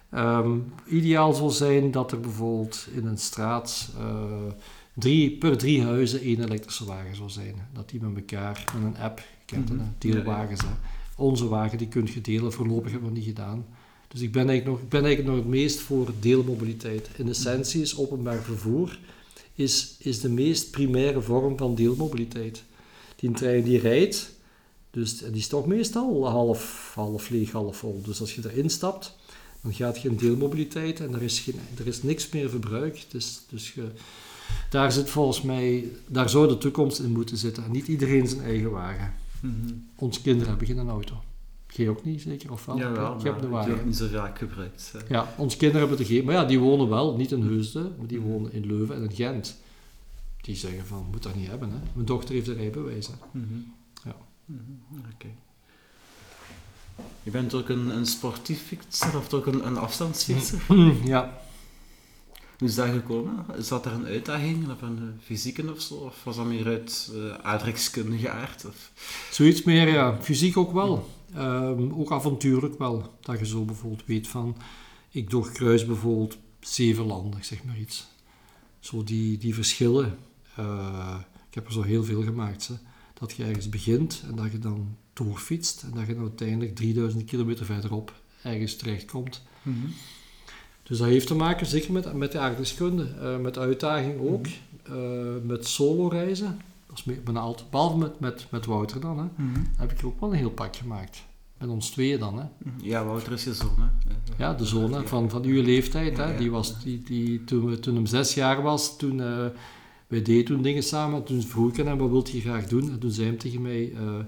Ehm, 0.09 0.57
ideaal 0.87 1.33
zal 1.33 1.49
zijn 1.49 1.91
dat 1.91 2.11
er 2.11 2.19
bijvoorbeeld 2.19 2.87
in 2.93 3.05
een 3.05 3.17
straat 3.17 3.91
eh, 3.97 4.51
drie, 4.93 5.37
per 5.37 5.57
drie 5.57 5.83
huizen 5.83 6.21
één 6.21 6.43
elektrische 6.43 6.85
wagen 6.85 7.15
zou 7.15 7.29
zijn. 7.29 7.55
Dat 7.73 7.89
die 7.89 8.01
met 8.01 8.15
elkaar 8.15 8.65
met 8.73 8.83
een 8.83 9.01
app, 9.01 9.19
je 9.19 9.45
kent 9.45 9.69
hè, 9.69 9.75
deelwagens. 9.97 10.61
Hè. 10.61 10.67
Onze 11.17 11.47
wagen 11.47 11.77
die 11.77 11.87
kun 11.87 12.07
je 12.13 12.21
delen, 12.21 12.53
voorlopig 12.53 12.91
hebben 12.91 13.09
we 13.09 13.15
niet 13.15 13.25
gedaan. 13.25 13.65
Dus 14.13 14.21
ik 14.21 14.31
ben 14.31 14.49
eigenlijk 14.49 14.77
nog, 14.77 14.85
ik 14.85 14.89
ben 14.89 15.05
eigenlijk 15.05 15.35
nog 15.35 15.45
het 15.45 15.53
meest 15.53 15.79
voor 15.79 16.11
deelmobiliteit. 16.19 17.09
In 17.17 17.29
essentie 17.29 17.81
is 17.81 17.97
openbaar 17.97 18.41
vervoer 18.41 18.97
is, 19.55 19.95
is 19.99 20.19
de 20.19 20.29
meest 20.29 20.71
primaire 20.71 21.21
vorm 21.21 21.57
van 21.57 21.75
deelmobiliteit. 21.75 22.63
Die 23.15 23.31
trein 23.31 23.63
die 23.63 23.79
rijdt, 23.79 24.35
dus 24.91 25.17
die 25.17 25.31
is 25.33 25.47
toch 25.47 25.65
meestal 25.65 26.29
half, 26.29 26.91
half 26.95 27.29
leeg, 27.29 27.51
half 27.51 27.77
vol. 27.77 28.01
Dus 28.05 28.19
als 28.19 28.35
je 28.35 28.41
erin 28.49 28.69
stapt, 28.69 29.15
dan 29.61 29.73
gaat 29.73 30.01
je 30.01 30.09
in 30.09 30.15
deelmobiliteit 30.15 30.99
en 30.99 31.13
er 31.13 31.21
is, 31.21 31.39
geen, 31.39 31.59
er 31.77 31.87
is 31.87 32.03
niks 32.03 32.29
meer 32.29 32.49
verbruik. 32.49 33.05
Dus, 33.09 33.41
dus 33.49 33.73
je, 33.73 33.87
daar 34.69 34.91
zit 34.91 35.09
volgens 35.09 35.41
mij, 35.41 35.89
daar 36.07 36.29
zou 36.29 36.47
de 36.47 36.57
toekomst 36.57 36.99
in 36.99 37.11
moeten 37.11 37.37
zitten. 37.37 37.63
En 37.63 37.71
niet 37.71 37.87
iedereen 37.87 38.27
zijn 38.27 38.41
eigen 38.41 38.71
wagen. 38.71 39.13
Mhm. 39.39 39.73
Onze 39.95 40.21
kinderen 40.21 40.49
hebben 40.49 40.67
geen 40.67 40.89
auto. 40.89 41.15
Jij 41.75 41.89
ook 41.89 42.03
niet, 42.05 42.21
zeker? 42.21 42.51
Of 42.51 42.65
wel? 42.65 42.77
Jawel, 42.77 43.09
maar 43.15 43.23
die 43.23 43.31
wordt 43.31 43.49
wagen. 43.49 43.85
niet 43.85 43.95
zo 43.97 44.07
vaak 44.07 44.37
gebruikt. 44.37 44.93
hè. 44.93 44.99
Ja, 45.15 45.33
onze 45.37 45.57
kinderen 45.57 45.81
hebben 45.87 46.05
er 46.05 46.11
geen. 46.11 46.25
Maar 46.25 46.33
ja, 46.33 46.45
die 46.45 46.59
wonen 46.59 46.89
wel, 46.89 47.15
niet 47.15 47.31
in 47.31 47.41
Heusden, 47.41 47.95
maar 47.97 48.07
die 48.07 48.19
Mhm. 48.19 48.27
wonen 48.27 48.53
in 48.53 48.65
Leuven 48.65 48.95
en 48.95 49.01
in 49.03 49.11
Gent. 49.11 49.57
Die 50.41 50.55
zeggen 50.55 50.85
van, 50.85 51.07
moet 51.11 51.23
dat 51.23 51.35
niet 51.35 51.47
hebben. 51.47 51.69
Hè? 51.71 51.77
Mijn 51.93 52.05
dochter 52.05 52.35
heeft 52.35 52.47
een 52.47 52.55
rijbewijs. 52.55 53.07
Hè? 53.07 53.13
Mhm. 53.31 53.45
Ja. 54.03 54.15
Mhm, 54.45 54.61
Oké. 55.13 55.27
Je 57.23 57.31
bent 57.31 57.53
ook 57.53 57.69
een, 57.69 57.89
een 57.95 58.05
sportief 58.05 58.61
fietser 58.67 59.17
of 59.17 59.33
ook 59.33 59.45
een, 59.45 59.65
een 59.67 59.77
afstandsfietser? 59.77 60.59
ja, 61.05 61.41
Hoe 62.57 62.67
is 62.67 62.75
dat 62.75 62.89
gekomen? 62.89 63.45
Is 63.57 63.67
dat 63.67 63.85
er 63.85 63.91
een 63.91 64.05
uitdaging 64.05 64.71
of 64.71 64.81
een 64.81 64.97
eh, 64.97 65.25
fysieke 65.25 65.71
of 65.71 65.81
zo? 65.81 65.93
Of 65.93 66.23
was 66.23 66.35
dat 66.35 66.45
meer 66.45 66.65
uit 66.65 67.11
uh, 67.15 67.33
aardrijkskundige 67.41 68.29
aard? 68.29 68.65
Of? 68.67 68.91
zoiets 69.31 69.63
meer, 69.63 69.87
ja. 69.89 70.17
Fysiek 70.21 70.57
ook 70.57 70.71
wel. 70.73 71.09
Ehm, 71.35 71.91
ook 71.91 72.11
avontuurlijk 72.11 72.77
wel. 72.77 73.13
Dat 73.21 73.39
je 73.39 73.45
zo 73.45 73.65
bijvoorbeeld 73.65 74.05
weet 74.05 74.27
van, 74.27 74.57
ik 75.09 75.29
doorkruis 75.29 75.85
bijvoorbeeld 75.85 76.37
zeven 76.59 77.05
landen, 77.05 77.45
zeg 77.45 77.63
maar 77.63 77.77
iets. 77.79 78.07
Zo 78.79 79.03
die, 79.03 79.37
die 79.37 79.53
verschillen. 79.53 80.17
Eh, 80.55 81.19
ik 81.47 81.53
heb 81.53 81.65
er 81.65 81.73
zo 81.73 81.81
heel 81.81 82.03
veel 82.03 82.23
gemaakt. 82.23 82.67
Hè. 82.67 82.75
Dat 83.13 83.31
je 83.31 83.43
ergens 83.43 83.69
begint 83.69 84.23
en 84.29 84.35
dat 84.35 84.51
je 84.51 84.59
dan 84.59 84.95
doorfietst 85.13 85.83
en 85.83 85.91
dat 85.93 86.07
je 86.07 86.13
dan 86.13 86.23
uiteindelijk 86.23 86.75
3000 86.75 87.25
kilometer 87.25 87.65
verderop 87.65 88.21
ergens 88.41 88.75
terechtkomt. 88.75 89.41
Dus 90.83 90.97
dat 90.97 91.07
heeft 91.07 91.27
te 91.27 91.35
maken 91.35 91.65
zeker 91.65 91.91
met, 91.91 92.13
met 92.13 92.31
de 92.31 92.39
aardrijkskunde, 92.39 93.07
eh, 93.21 93.37
met 93.37 93.57
uitdaging 93.57 94.19
ook, 94.19 94.45
eh, 94.83 95.43
met 95.43 95.67
solo 95.67 96.07
reizen. 96.07 96.59
Bijna 97.23 97.39
altijd, 97.39 97.69
behalve 97.69 97.97
met, 97.97 98.19
met, 98.19 98.47
met 98.51 98.65
Wouter 98.65 98.99
dan, 99.01 99.17
hè, 99.17 99.25
heb 99.77 99.91
ik 99.91 99.99
er 99.99 100.05
ook 100.05 100.19
wel 100.19 100.31
een 100.31 100.37
heel 100.37 100.49
pak 100.51 100.75
gemaakt. 100.75 101.23
Met 101.57 101.69
ons 101.69 101.89
tweeën 101.89 102.19
dan. 102.19 102.37
Hè. 102.39 102.45
Ja, 102.77 103.05
Wouter 103.05 103.31
is 103.31 103.43
je 103.43 103.53
zoon. 103.53 103.75
Hè? 103.79 104.13
Ja, 104.37 104.53
de 104.53 104.65
zoon 104.65 104.93
hè, 104.93 105.07
van, 105.07 105.29
van 105.29 105.43
uw 105.43 105.61
leeftijd. 105.63 106.17
Hè, 106.17 106.37
die 106.37 106.51
was, 106.51 106.83
die, 106.83 107.03
die, 107.03 107.43
toen, 107.43 107.65
we, 107.65 107.79
toen 107.79 107.95
hem 107.95 108.05
zes 108.05 108.33
jaar 108.33 108.61
was, 108.61 108.97
toen, 108.97 109.21
eh 109.21 109.45
wij 110.07 110.21
deden 110.21 110.45
toen 110.45 110.61
dingen 110.61 110.83
samen. 110.83 111.23
Toen 111.23 111.41
vroeg 111.41 111.71
ik 111.71 111.79
aan 111.79 111.87
hem, 111.87 111.97
wat 111.97 112.09
wilt 112.09 112.29
je 112.31 112.41
graag 112.41 112.67
doen? 112.67 112.91
En 112.91 112.99
toen 112.99 113.11
zei 113.11 113.27
hij 113.27 113.37
tegen 113.37 113.61
mij, 113.61 113.91
eh, 113.93 114.19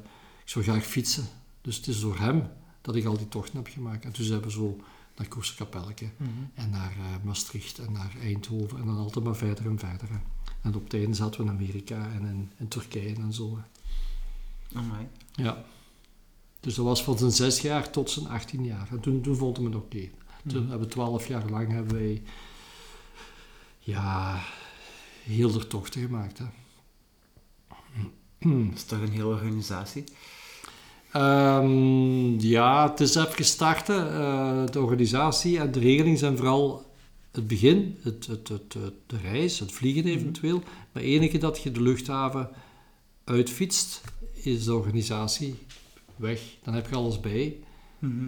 ik 0.44 0.50
zou 0.50 0.66
graag 0.66 0.84
fietsen. 0.86 1.24
Dus 1.62 1.76
het 1.78 1.88
is 1.88 2.00
door 2.00 2.18
hem 2.20 2.44
dat 2.82 2.96
ik 2.96 3.06
al 3.06 3.18
die 3.18 3.28
tochten 3.28 3.56
heb 3.56 3.68
gemaakt. 3.68 4.06
En 4.06 4.12
toen 4.12 4.26
zijn 4.26 4.42
we 4.42 4.52
zo 4.52 4.78
naar 5.18 5.28
Koersekapelleke 5.28 6.06
Mhm. 6.18 6.30
en 6.54 6.70
naar 6.70 6.92
eh, 6.98 7.24
Maastricht 7.26 7.80
en 7.80 7.92
naar 7.92 8.14
Eindhoven. 8.22 8.80
En 8.80 8.86
dan 8.86 8.98
altijd 8.98 9.26
maar 9.26 9.36
verder 9.36 9.66
en 9.66 9.80
verder. 9.80 10.08
hè. 10.10 10.18
En 10.66 10.76
op 10.76 10.84
het 10.84 10.94
einde 10.94 11.14
zaten 11.16 11.40
we 11.42 11.46
in 11.52 11.58
Amerika 11.58 12.10
en 12.14 12.26
in, 12.26 12.52
in 12.58 12.68
Turkije 12.68 13.16
en 13.16 13.34
zo. 13.34 13.60
Amai. 14.74 15.08
Ja. 15.34 15.64
Dus 16.60 16.76
dat 16.76 16.86
was 16.86 17.04
van 17.04 17.18
zijn 17.18 17.32
zes 17.32 17.62
jaar 17.62 17.90
tot 17.90 18.10
zijn 18.10 18.28
18 18.28 18.64
jaar. 18.66 18.88
En 18.92 19.00
toen, 19.00 19.22
toen 19.22 19.36
vond 19.36 19.58
hij 19.58 19.66
het 19.66 19.76
oké. 19.76 20.10
Toen 20.48 20.62
Mhm. 20.62 20.70
hebben 20.70 20.88
we 20.88 20.94
twaalf 20.94 21.28
jaar 21.28 21.50
lang 21.50 21.72
hebben 21.72 21.96
wij 21.96 22.22
ja, 23.80 24.40
heel 25.24 25.52
de 25.52 25.68
tochten 25.68 26.02
gemaakt. 26.02 26.38
Hè. 26.38 26.46
Dat 28.40 28.74
is 28.76 28.84
toch 28.84 29.00
een 29.02 29.12
hele 29.12 29.26
organisatie? 29.26 30.04
Ehm, 31.12 32.40
ja, 32.40 32.90
het 32.90 33.00
is 33.00 33.16
even 33.16 33.34
gestart, 33.34 33.88
hè, 33.88 34.10
eh, 34.10 34.72
de 34.72 34.82
organisatie 34.82 35.60
en 35.60 35.72
de 35.72 35.80
regeling 35.80 36.20
zijn 36.20 36.38
vooral 36.38 36.94
het 37.36 37.48
begin, 37.48 37.98
het, 38.02 38.28
het, 38.28 38.48
het, 38.48 38.72
de 39.08 39.18
reis, 39.22 39.60
het 39.60 39.72
vliegen 39.72 40.06
eventueel. 40.06 40.64
Maar 40.92 41.04
enige 41.04 41.38
dat 41.38 41.62
je 41.62 41.72
de 41.72 41.82
luchthaven 41.82 42.50
uitfietst, 43.24 44.02
is 44.34 44.64
de 44.64 44.74
organisatie 44.76 45.56
weg. 46.16 46.42
Dan 46.64 46.74
heb 46.74 46.90
je 46.90 46.96
alles 46.96 47.20
bij. 47.20 47.58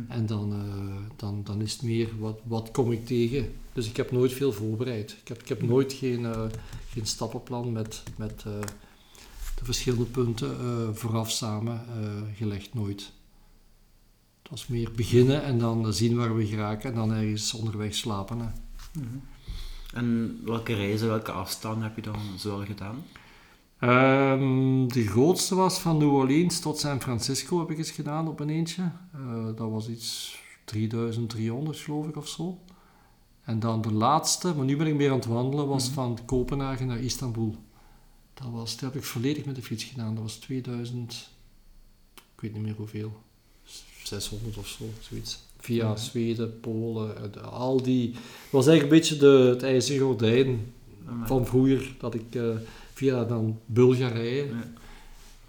En 0.08 0.26
dan, 0.26 0.54
eh, 0.54 1.16
dan, 1.16 1.44
dan 1.44 1.62
is 1.62 1.74
het 1.74 1.82
meer, 1.82 2.20
wat, 2.20 2.40
wat 2.44 2.72
kom 2.72 2.92
ik 2.92 3.06
tegen? 3.06 3.54
Dus 3.74 3.90
ik 3.90 3.98
heb 3.98 4.12
nooit 4.12 4.34
veel 4.34 4.52
voorbereid. 4.52 5.18
Ik 5.22 5.28
heb, 5.28 5.42
ik 5.42 5.48
heb 5.48 5.62
nooit 5.62 5.94
geen, 5.94 6.26
eh, 6.26 6.46
geen 6.90 7.06
stappenplan 7.06 7.72
met, 7.72 8.04
met 8.16 8.44
eh, 8.46 8.60
de 9.56 9.66
verschillende 9.66 10.06
punten 10.06 10.96
vooraf 10.96 11.32
samen 11.32 11.82
gelegd. 12.36 12.74
Nooit. 12.74 13.12
Het 14.42 14.52
was 14.52 14.68
meer 14.68 14.92
beginnen 14.96 15.44
en 15.44 15.60
dan 15.60 15.94
zien 15.94 16.16
waar 16.16 16.36
we 16.36 16.46
geraken 16.46 16.90
en 16.90 16.96
dan 16.96 17.12
ergens 17.14 17.54
onderweg 17.54 17.96
slapen. 17.96 18.40
Hè. 18.40 18.48
Mhm. 18.98 19.18
En 19.94 20.40
welke 20.44 20.74
reizen, 20.74 21.08
welke 21.08 21.32
afstanden 21.32 21.84
heb 21.84 21.96
je 21.96 22.02
dan 22.02 22.20
zo 22.40 22.60
al 22.60 22.66
gedaan? 22.66 23.04
Ehm, 23.80 24.88
de 24.88 25.08
grootste 25.08 25.56
was 25.56 25.80
van 25.80 25.98
New 25.98 26.14
Orleans 26.14 26.60
tot 26.60 26.80
San 26.80 27.02
Francisco 27.02 27.60
heb 27.60 27.72
ik 27.72 27.78
eens 27.78 27.92
gedaan 27.92 28.28
op 28.28 28.40
een 28.40 28.50
eentje. 28.50 28.92
Eh, 29.14 29.46
dat 29.46 29.70
was 29.70 29.90
iets 29.90 30.38
3300 30.66 31.78
geloof 31.78 32.08
ik 32.08 32.16
of 32.16 32.28
zo. 32.28 32.60
En 33.44 33.60
dan 33.60 33.82
de 33.82 33.92
laatste, 33.94 34.56
maar 34.56 34.66
nu 34.66 34.78
ben 34.78 34.88
ik 34.88 34.96
meer 34.96 35.10
aan 35.12 35.16
het 35.16 35.26
wandelen, 35.26 35.68
was 35.68 35.86
Mhm. 35.86 35.94
van 35.94 36.20
Kopenhagen 36.26 36.88
naar 36.88 37.00
Istanbul. 37.00 37.56
Dat, 38.34 38.48
was, 38.52 38.72
dat 38.78 38.94
heb 38.94 38.96
ik 38.96 39.08
volledig 39.08 39.46
met 39.46 39.56
de 39.56 39.62
fiets 39.62 39.84
gedaan. 39.84 40.14
Dat 40.14 40.24
was 40.24 40.36
2000, 40.36 41.30
ik 42.16 42.42
weet 42.42 42.54
niet 42.54 42.62
meer 42.62 42.76
hoeveel, 42.76 43.22
600 44.04 44.58
of 44.58 44.68
zo, 44.68 44.84
zoiets. 45.00 45.46
Via. 45.68 45.96
Zweden, 45.96 46.60
Polen, 46.60 47.18
en 47.18 47.44
al 47.52 47.82
die... 47.82 48.10
Het 48.12 48.52
was 48.52 48.68
eigenlijk 48.68 48.94
een 48.94 49.00
beetje 49.00 49.18
de, 49.18 49.50
het 49.50 49.64
ijzeren 49.64 50.08
gordijn 50.08 50.74
van 51.24 51.46
vroeger, 51.46 51.96
dat 52.00 52.14
ik 52.14 52.36
eh, 52.36 52.44
via 52.94 53.24
dan 53.24 53.60
Bulgarije, 53.66 54.46
Ja. 54.46 54.52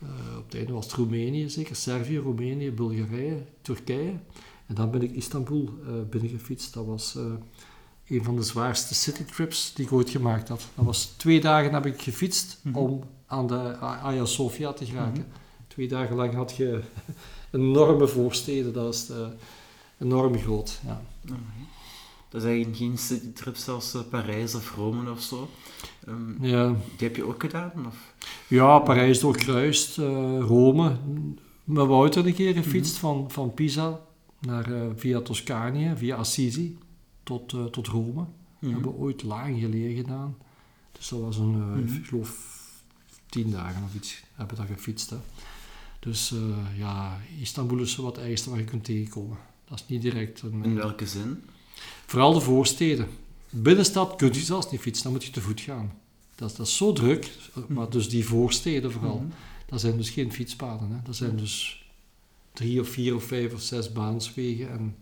eh, 0.02 0.38
op 0.38 0.44
het 0.44 0.54
einde 0.54 0.72
was 0.72 0.85
het 0.85 0.94
Roemenië 0.94 1.48
zeker, 1.50 1.76
Servië, 1.76 2.16
Roemenië, 2.18 2.70
Bulgarije, 2.72 3.37
Turkije. 3.62 4.12
En 4.66 4.74
dan 4.74 4.90
ben 4.90 5.02
ik 5.02 5.11
Istanbul 5.14 5.68
eh, 5.87 5.92
binnengefietst. 6.11 6.74
Dat 6.74 6.87
was 6.87 7.16
eh, 7.16 7.22
een 8.09 8.24
van 8.24 8.37
de 8.37 8.42
zwaarste 8.42 8.94
citytrips 8.94 9.72
die 9.74 9.85
ik 9.85 9.92
ooit 9.92 10.11
gemaakt 10.11 10.48
had. 10.48 10.66
Dat 10.74 10.85
was 10.85 11.04
twee 11.16 11.40
dagen 11.40 11.72
heb 11.72 11.87
ik 11.87 12.02
gefietst 12.02 12.59
Mhm. 12.62 12.76
om 12.76 13.02
aan 13.26 13.46
de 13.46 13.54
Hagia 13.81 14.24
Sophia 14.24 14.72
te 14.72 14.85
geraken. 14.87 15.20
Mhm. 15.28 15.37
Twee 15.68 15.88
dagen 15.88 16.16
lang 16.16 16.35
had 16.35 16.57
je 16.57 16.81
enorme 17.52 18.07
voorsteden, 18.09 18.72
dat 18.72 18.94
is 18.94 19.09
eh, 19.11 19.16
enorm 19.98 20.38
groot. 20.38 20.80
Ja. 20.87 21.00
Dat 22.28 22.40
is 22.42 22.46
eigenlijk 22.48 22.76
geen 22.76 22.98
citytrip 22.98 23.56
zoals 23.56 23.94
eh, 23.94 24.00
Parijs 24.11 24.54
of 24.54 24.74
Rome 24.76 25.11
of 25.11 25.20
zo. 25.22 25.48
Ehm, 26.06 26.44
Ja, 26.44 26.66
die 26.68 27.06
heb 27.08 27.16
je 27.16 27.24
ook 27.24 27.40
gedaan? 27.40 27.72
Of? 27.87 28.14
ja, 28.48 28.78
Parijs 28.78 29.20
doorkruist, 29.20 29.98
eh, 29.98 30.04
Rome. 30.40 30.96
Met 31.64 31.87
Wouter 31.87 32.26
een 32.26 32.34
keer 32.34 32.54
gefietst 32.54 32.96
van, 32.96 33.30
van 33.30 33.54
Pisa 33.54 34.00
naar, 34.40 34.72
eh, 34.72 34.87
via 34.96 35.20
Toscanië, 35.20 35.92
via 35.96 36.16
Assisi 36.16 36.78
tot, 37.22 37.48
tot 37.70 37.87
Rome. 37.87 38.24
We 38.58 38.66
Mhm. 38.66 38.74
hebben 38.74 38.94
ooit 38.94 39.22
lang 39.22 39.58
geleden 39.61 39.96
gedaan. 39.96 40.37
Dus 40.92 41.08
dat 41.08 41.20
was 41.20 41.37
een, 41.37 41.70
Mhm. 41.82 41.94
ik 41.94 42.06
geloof, 42.06 42.56
tien 43.28 43.50
dagen 43.50 43.82
of 43.84 43.94
iets 43.94 44.22
hebben 44.34 44.56
we 44.56 44.62
daar 44.66 44.76
gefietst. 44.76 45.11
Hè. 45.11 45.16
Dus 46.00 46.34
ja, 46.76 47.18
Istanbul 47.40 47.78
is 47.78 47.96
wat 47.96 48.16
het 48.16 48.24
ergste 48.24 48.50
waar 48.50 48.58
je 48.58 48.64
kunt 48.64 48.84
tegenkomen. 48.84 49.37
Dat 49.68 49.78
is 49.78 49.85
niet 49.88 50.02
direct 50.02 50.42
een... 50.42 50.64
In 50.64 50.74
welke 50.74 51.07
zin? 51.07 51.42
Vooral 52.07 52.33
de 52.33 52.40
voorsteden. 52.40 53.07
Binnenstad 53.50 54.16
kun 54.16 54.33
je 54.33 54.40
zelfs 54.40 54.70
niet 54.70 54.81
fietsen, 54.81 55.04
dan 55.04 55.12
moet 55.12 55.24
je 55.24 55.31
te 55.31 55.40
voet 55.40 55.61
gaan. 55.61 55.92
Dat, 56.35 56.57
dat 56.57 56.66
is 56.66 56.76
zo 56.76 56.92
druk, 56.92 57.31
maar 57.68 57.90
dus 57.90 58.09
die 58.09 58.24
voorsteden 58.24 58.92
vooral, 58.92 59.16
Mhm. 59.16 59.26
dat 59.66 59.81
zijn 59.81 59.96
dus 59.96 60.11
geen 60.11 60.33
fietspaden. 60.33 60.90
Hè. 60.90 60.96
Dat 61.04 61.16
zijn 61.16 61.37
dus 61.37 61.87
drie 62.52 62.81
of 62.81 62.88
vier 62.88 63.14
of 63.14 63.24
vijf 63.24 63.54
of 63.54 63.61
zes 63.61 63.92
baanswegen 63.92 64.70
en 64.70 64.96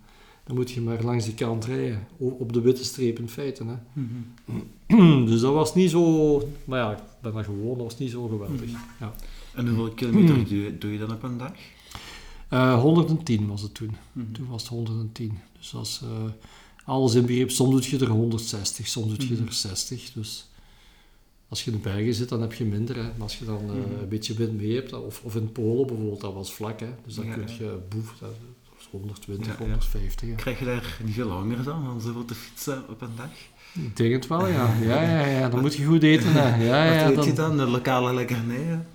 dan 0.45 0.57
moet 0.57 0.71
je 0.71 0.81
maar 0.81 1.03
langs 1.03 1.25
die 1.25 1.35
kant 1.35 1.65
rijden, 1.65 2.07
op 2.17 2.53
de 2.53 2.61
witte 2.61 2.85
streep 2.85 3.19
in 3.19 3.29
feite. 3.29 3.65
Hè. 3.65 3.75
Mhm. 4.87 5.27
dus 5.31 5.41
dat 5.41 5.53
was 5.53 5.75
niet 5.75 5.91
zo, 5.91 6.43
maar 6.65 6.79
ja, 6.79 6.93
ik 6.93 7.03
ben 7.23 7.33
daar 7.33 7.45
gewoon, 7.45 7.75
dat 7.79 7.87
was 7.87 7.99
niet 7.99 8.11
zo 8.11 8.29
geweldig. 8.29 8.61
Mhm. 8.67 8.77
Ja. 9.01 9.15
En 9.55 9.67
hoeveel 9.69 9.91
kilometer 9.95 10.37
Mhm. 10.37 10.49
doe, 10.49 10.63
je, 10.63 10.79
doe 10.79 10.93
je 10.93 10.99
dan 10.99 11.13
op 11.13 11.23
een 11.23 11.39
dag? 11.39 11.53
Eh, 12.49 12.81
110 12.81 13.47
was 13.49 13.63
het 13.63 13.75
toen. 13.75 13.97
Mhm. 14.13 14.33
Toen 14.33 14.47
was 14.49 14.63
het 14.63 14.71
110. 14.71 15.39
Dus 15.59 15.75
is 15.83 16.01
eh, 16.03 16.09
alles 16.85 17.15
in 17.15 17.27
begrip. 17.27 17.51
Soms 17.51 17.71
doe 17.89 17.99
je 17.99 18.05
er 18.05 18.11
160, 18.11 18.87
soms 18.89 19.17
doe 19.19 19.29
je 19.29 19.35
Mhm. 19.35 19.47
er 19.47 19.53
60. 19.53 20.13
Dus 20.13 20.49
als 21.49 21.65
je 21.65 21.71
in 21.71 21.77
de 21.77 21.83
bergen 21.83 22.15
zit, 22.15 22.29
dan 22.29 22.41
heb 22.41 22.53
je 22.55 22.65
minder. 22.65 22.97
Hè. 22.97 23.03
Maar 23.03 23.13
als 23.23 23.39
je 23.39 23.45
dan 23.45 23.59
eh, 23.61 23.65
Mhm. 23.65 24.03
een 24.03 24.09
beetje 24.09 24.35
wind 24.35 24.57
mee 24.57 24.75
hebt, 24.75 24.93
of, 24.93 25.21
of 25.25 25.37
in 25.37 25.53
Polen 25.53 25.87
bijvoorbeeld, 25.87 26.21
dat 26.21 26.35
was 26.35 26.53
vlak. 26.53 26.81
Hè. 26.81 26.89
Dus 27.05 27.15
dan 27.15 27.27
Ja, 27.27 27.35
kun 27.35 27.43
ja. 27.49 27.55
je 27.59 27.79
boef, 27.89 28.15
dat 28.21 28.31
was 28.77 28.89
120, 28.91 29.47
Ja, 29.47 29.53
ja. 29.53 29.59
150. 29.59 30.29
Ja. 30.29 30.35
Krijg 30.35 30.59
je 30.59 30.65
daar 30.65 30.99
niet 31.05 31.15
veel 31.15 31.29
langer 31.29 31.63
dan, 31.65 31.91
om 31.91 32.01
zoveel 32.01 32.25
te 32.25 32.35
fietsen 32.35 32.83
op 32.89 33.01
een 33.01 33.17
dag? 33.17 33.31
Ik 33.85 33.97
denk 33.97 34.13
het 34.13 34.27
wel, 34.27 34.47
ja. 34.49 34.75
Ja, 34.83 35.03
ja, 35.03 35.27
ja. 35.27 35.49
Dan 35.49 35.61
moet 35.61 35.75
je 35.75 35.85
goed 35.85 36.03
eten. 36.03 36.33
Hè. 36.33 36.65
Ja, 36.65 36.85
ja, 36.85 37.03
Wat 37.03 37.09
eet 37.11 37.17
dan- 37.17 37.27
je 37.27 37.33
dan? 37.33 37.57
De 37.57 37.67
lokale 37.67 38.15
lekkernijen? 38.15 38.87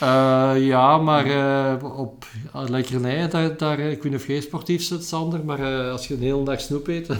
Eh, 0.00 0.52
ja, 0.66 0.98
maar 0.98 1.26
eh, 1.26 1.98
op 1.98 2.26
uh, 2.56 2.62
lekkernijen, 2.68 3.30
daar, 3.30 3.56
daar, 3.56 3.78
ik 3.78 4.02
weet 4.02 4.12
niet 4.12 4.20
of 4.20 4.26
jij 4.26 4.40
sportief 4.40 4.82
zit, 4.82 5.04
Sander, 5.04 5.44
maar 5.44 5.58
eh, 5.84 5.90
als 5.90 6.08
je 6.08 6.14
een 6.14 6.20
hele 6.20 6.44
dag 6.44 6.60
snoep 6.60 6.86
eet, 6.88 7.06
dan, 7.08 7.18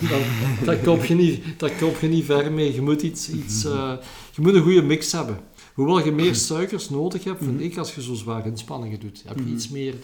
dan, 0.65 0.81
kom 0.83 1.03
je 1.03 1.15
niet, 1.15 1.45
dan 1.57 1.71
kom 1.81 1.93
je 2.01 2.09
niet 2.09 2.25
ver 2.25 2.53
mee. 2.53 2.75
Je 2.75 2.81
moet, 2.83 3.03
iets, 3.03 3.31
iets, 3.31 3.65
eh, 3.65 3.93
je 4.35 4.41
moet 4.43 4.55
een 4.55 4.63
goede 4.63 4.83
mix 4.83 5.13
hebben. 5.13 5.39
Hoewel 5.75 6.05
je 6.05 6.13
meer 6.13 6.35
suikers 6.35 6.91
nodig 6.91 7.25
hebt, 7.25 7.45
vind 7.45 7.61
ik, 7.61 7.77
als 7.77 7.95
je 7.95 8.03
zo 8.03 8.15
zware 8.15 8.49
inspanningen 8.49 9.01
doet. 9.01 9.23
Heb 9.27 9.37
je 9.37 9.43
Mhm. 9.43 9.53
iets 9.53 9.69
meer... 9.69 9.95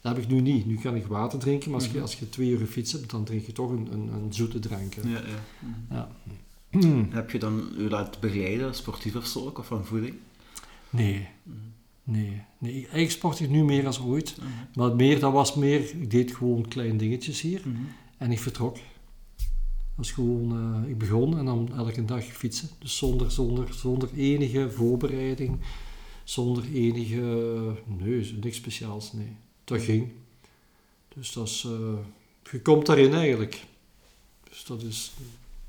Dat 0.00 0.14
heb 0.14 0.24
ik 0.24 0.30
nu 0.30 0.40
niet. 0.40 0.66
Nu 0.66 0.78
kan 0.78 0.94
ik 0.96 1.06
water 1.06 1.38
drinken, 1.38 1.70
maar 1.70 1.78
als 1.78 1.88
je, 1.88 1.94
Mhm. 1.94 2.02
als 2.02 2.18
je 2.18 2.28
twee 2.28 2.48
uur 2.50 2.66
fiets 2.66 2.92
hebt, 2.92 3.10
dan 3.10 3.24
drink 3.24 3.46
je 3.46 3.52
toch 3.52 3.70
een, 3.70 3.88
een, 3.92 4.10
een 4.12 4.26
zoete 4.32 4.58
drank. 4.58 4.94
hè. 4.94 5.00
Ja, 5.10 5.20
ja. 5.90 6.08
Ja. 6.80 6.88
Heb 7.10 7.30
je 7.30 7.38
dan 7.38 7.62
je 7.78 7.88
laten 7.90 8.20
begeleiden, 8.20 8.74
sportief 8.74 9.16
of 9.16 9.26
zo, 9.26 9.52
of 9.56 9.66
van 9.66 9.84
voeding? 9.84 10.14
Nee, 10.90 11.28
Mhm. 11.42 11.56
Nee. 12.06 12.42
nee. 12.58 12.72
Eigenlijk 12.74 13.10
sport 13.10 13.40
ik 13.40 13.50
nu 13.50 13.64
meer 13.64 13.86
als 13.86 14.00
ooit. 14.00 14.36
Mhm. 14.36 14.48
Maar 14.74 14.96
meer, 14.96 15.20
dat 15.20 15.32
was 15.32 15.54
meer, 15.54 15.80
ik 15.80 16.10
deed 16.10 16.34
gewoon 16.36 16.68
kleine 16.68 16.96
dingetjes 16.96 17.40
hier 17.40 17.60
Mhm. 17.64 17.82
en 18.18 18.32
ik 18.32 18.38
vertrok. 18.40 18.74
Dat 18.74 20.06
was 20.06 20.10
gewoon, 20.10 20.52
eh, 20.84 20.90
ik 20.90 20.98
begon 20.98 21.38
en 21.38 21.44
dan 21.44 21.70
elke 21.76 22.04
dag 22.04 22.24
fietsen. 22.24 22.68
Dus 22.78 22.96
zonder, 22.96 23.30
zonder, 23.30 23.74
zonder 23.74 24.08
enige 24.16 24.70
voorbereiding, 24.70 25.58
zonder 26.24 26.64
enige, 26.72 27.20
nee, 27.86 28.34
niks 28.40 28.56
speciaals, 28.56 29.12
nee. 29.12 29.36
Dat 29.64 29.80
ging. 29.82 30.08
Dus 31.14 31.32
dat 31.32 31.46
is, 31.48 31.64
eh, 31.66 32.50
je 32.52 32.60
komt 32.62 32.86
daarin 32.86 33.14
eigenlijk. 33.14 33.64
Dus 34.48 34.64
dat 34.64 34.82
is 34.82 35.12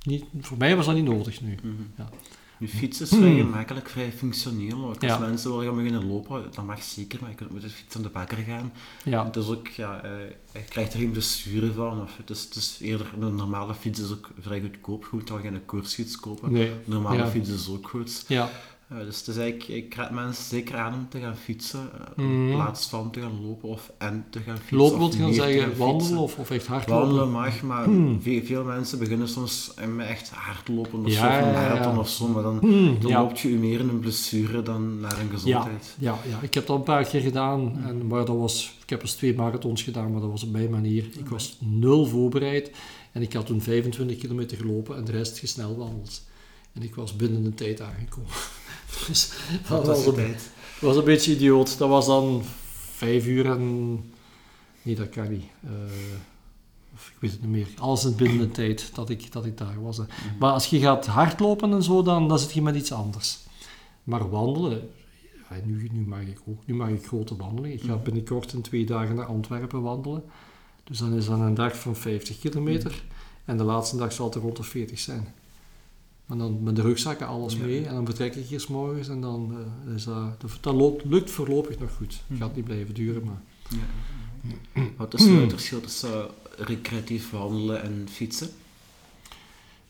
niet, 0.03 0.23
voor 0.39 0.57
mij 0.57 0.75
was 0.75 0.85
dat 0.85 0.95
niet 0.95 1.03
nodig 1.03 1.41
nu. 1.41 1.55
Mhm. 1.63 1.73
Ja. 1.97 2.09
Je 2.59 2.67
fiets 2.67 3.01
is 3.01 3.09
vrij 3.09 3.35
gemakkelijk, 3.35 3.89
vrij 3.89 4.11
functioneel. 4.11 4.85
Ook 4.85 4.93
als 5.03 5.11
Ja. 5.11 5.17
mensen 5.17 5.49
willen 5.51 5.65
gaan 5.65 5.75
beginnen 5.75 6.07
lopen, 6.07 6.43
dat 6.55 6.65
mag 6.65 6.83
zeker, 6.83 7.19
maar 7.21 7.29
je 7.29 7.35
kunt 7.35 7.51
met 7.53 7.61
de 7.61 7.69
fiets 7.69 7.95
aan 7.95 8.01
de 8.01 8.09
bakker 8.09 8.37
gaan. 8.37 8.71
Ja, 9.03 9.25
Het 9.25 9.35
is 9.35 9.47
ook, 9.47 9.67
ja, 9.67 10.01
eh, 10.03 10.11
je 10.53 10.63
krijgt 10.69 10.93
er 10.93 10.99
geen 10.99 11.11
blessure 11.11 11.73
van. 11.73 12.01
Of 12.01 12.17
het, 12.17 12.29
is, 12.29 12.43
het 12.43 12.55
is 12.55 12.77
eerder, 12.81 13.07
een 13.19 13.35
normale 13.35 13.73
fiets 13.73 13.99
is 13.99 14.11
ook 14.11 14.29
vrij 14.39 14.61
goedkoop. 14.61 15.01
Je 15.03 15.09
moet 15.11 15.29
wel 15.29 15.39
geen 15.39 15.65
koersfiets 15.65 16.19
kopen. 16.19 16.51
nee. 16.51 16.69
Een 16.69 16.77
normale 16.85 17.17
Ja. 17.17 17.27
fiets 17.27 17.49
is 17.49 17.69
ook 17.69 17.89
goed. 17.89 18.25
Ja, 18.27 18.49
Eh, 18.87 18.97
dus 19.05 19.17
het 19.19 19.27
is 19.27 19.37
eigenlijk, 19.37 19.85
ik 19.85 19.93
raad 19.95 20.11
mensen 20.11 20.43
zeker 20.43 20.75
aan 20.77 20.93
om 20.93 21.07
te 21.09 21.19
gaan 21.19 21.35
fietsen, 21.35 21.89
eh, 21.93 22.23
Mhm. 22.25 22.47
in 22.49 22.53
plaats 22.55 22.87
van 22.89 23.11
te 23.11 23.19
gaan 23.21 23.41
lopen 23.45 23.69
of 23.69 23.91
en 23.97 24.25
te 24.29 24.39
gaan 24.39 24.57
fietsen. 24.57 24.77
lopen 24.77 24.97
wil 24.99 25.11
je 25.11 25.17
dan 25.17 25.33
zeggen 25.33 25.77
wandelen 25.77 26.17
of, 26.19 26.37
of 26.37 26.49
echt 26.49 26.67
hardlopen? 26.67 27.05
Wandelen 27.05 27.31
mag, 27.31 27.61
maar 27.61 27.83
Hmm. 27.83 28.21
veel, 28.21 28.41
veel 28.43 28.63
mensen 28.63 28.99
beginnen 28.99 29.27
soms 29.27 29.71
met 29.95 30.07
echt 30.07 30.29
hardlopen 30.29 31.05
of 31.05 31.11
Ja, 31.11 31.39
zo, 31.41 31.45
een 31.47 31.53
ja, 31.53 31.61
ja. 31.61 31.69
marathon 31.69 31.97
of 31.99 32.09
zo, 32.09 32.27
maar 32.27 32.43
dan, 32.43 32.59
dan 33.01 33.09
ja. 33.11 33.21
loopt 33.21 33.39
je 33.39 33.47
meer 33.49 33.79
in 33.79 33.89
een 33.89 33.99
blessure 33.99 34.61
dan 34.61 34.99
naar 34.99 35.19
een 35.19 35.29
gezondheid. 35.29 35.95
Ja, 35.99 36.17
ja, 36.29 36.39
ik 36.41 36.53
heb 36.53 36.65
dat 36.65 36.77
een 36.77 36.83
paar 36.83 37.03
keer 37.05 37.21
gedaan, 37.21 37.77
en, 37.85 38.07
maar 38.07 38.25
dat 38.25 38.37
was, 38.37 38.75
ik 38.83 38.89
heb 38.89 39.01
eens 39.01 39.13
twee 39.13 39.35
marathons 39.35 39.83
gedaan, 39.83 40.11
maar 40.11 40.21
dat 40.21 40.29
was 40.29 40.43
op 40.43 40.51
mijn 40.51 40.69
manier. 40.69 41.03
Ik 41.17 41.27
was 41.29 41.57
nul 41.59 42.05
voorbereid 42.05 42.71
en 43.11 43.21
ik 43.21 43.33
had 43.33 43.45
toen 43.45 43.61
25 43.61 44.17
kilometer 44.17 44.57
gelopen 44.57 44.95
en 44.97 45.05
de 45.05 45.11
rest 45.11 45.37
gesnel 45.39 45.77
wandeld. 45.77 46.21
En 46.73 46.83
ik 46.83 46.95
was 46.95 47.15
binnen 47.15 47.43
de 47.43 47.53
tijd 47.53 47.81
aangekomen. 47.81 48.29
dus 49.07 49.31
dat 49.69 49.85
was 49.85 50.05
een, 50.05 50.13
tijd? 50.13 50.49
was 50.79 50.95
een 50.95 51.03
beetje 51.03 51.31
idioot. 51.31 51.77
Dat 51.77 51.89
was 51.89 52.05
dan 52.05 52.43
vijf 52.95 53.25
uur 53.25 53.45
en... 53.45 53.93
Nee, 54.81 54.95
dat 54.95 55.09
kan 55.09 55.29
niet. 55.29 55.43
Eh, 55.63 55.69
of 56.93 57.07
ik 57.07 57.15
weet 57.19 57.31
het 57.31 57.41
niet 57.41 57.49
meer. 57.49 57.67
Alles 57.79 58.05
in 58.05 58.15
binnen 58.15 58.37
de 58.37 58.51
tijd 58.51 58.89
dat 58.95 59.09
ik, 59.09 59.31
dat 59.31 59.45
ik 59.45 59.57
daar 59.57 59.81
was. 59.81 59.97
hè. 59.97 60.03
Maar 60.39 60.51
als 60.51 60.65
je 60.65 60.79
gaat 60.79 61.05
hardlopen 61.05 61.73
en 61.73 61.83
zo, 61.83 62.01
dan, 62.01 62.27
dan 62.27 62.39
zit 62.39 62.53
je 62.53 62.61
met 62.61 62.75
iets 62.75 62.91
anders. 62.91 63.37
Maar 64.03 64.29
wandelen, 64.29 64.89
ja, 65.49 65.55
nu, 65.65 65.89
nu 65.91 66.05
mag 66.07 66.21
ik 66.21 66.39
ook. 66.47 66.65
Nu 66.65 66.73
mag 66.73 66.89
ik 66.89 67.05
grote 67.05 67.35
wandelingen. 67.35 67.77
Ik 67.77 67.83
ga 67.83 67.93
Mhm. 67.93 68.03
binnenkort 68.03 68.53
in 68.53 68.61
twee 68.61 68.85
dagen 68.85 69.15
naar 69.15 69.25
Antwerpen 69.25 69.81
wandelen. 69.81 70.23
Dus 70.83 70.97
dan 70.97 71.13
is 71.13 71.25
dat 71.25 71.39
een 71.39 71.53
dag 71.53 71.77
van 71.79 71.95
50 71.95 72.39
kilometer. 72.39 73.03
En 73.45 73.57
de 73.57 73.63
laatste 73.63 73.97
dag 73.97 74.13
zal 74.13 74.25
het 74.25 74.35
er 74.35 74.41
rond 74.41 74.57
de 74.57 74.63
40 74.63 74.99
zijn. 74.99 75.27
Maar 76.27 76.37
dan 76.37 76.63
met 76.63 76.75
de 76.75 76.81
rugzakken 76.81 77.27
alles 77.27 77.53
Ja. 77.55 77.63
mee. 77.65 77.85
En 77.85 77.93
dan 77.93 78.05
vertrek 78.05 78.35
ik 78.35 78.45
hier 78.45 78.59
's 78.59 78.67
morgens. 78.67 79.07
En 79.09 79.21
dan 79.21 79.55
eh, 79.87 79.95
is 79.95 80.03
dat... 80.03 80.41
Dat, 80.61 80.73
loopt, 80.75 81.05
lukt 81.05 81.31
voorlopig 81.31 81.79
nog 81.79 81.89
goed. 81.97 82.11
Het 82.13 82.21
Mhm. 82.27 82.41
gaat 82.41 82.55
niet 82.55 82.65
blijven 82.65 82.93
duren, 82.93 83.23
maar... 83.23 83.41
Ja. 83.69 84.81
Wat 84.97 85.13
is 85.13 85.25
nou 85.25 85.39
het 85.41 85.51
verschil 85.57 85.81
tussen 85.81 86.13
eh, 86.13 86.27
recreatief 86.65 87.29
wandelen 87.31 87.81
en 87.83 88.07
fietsen? 88.11 88.49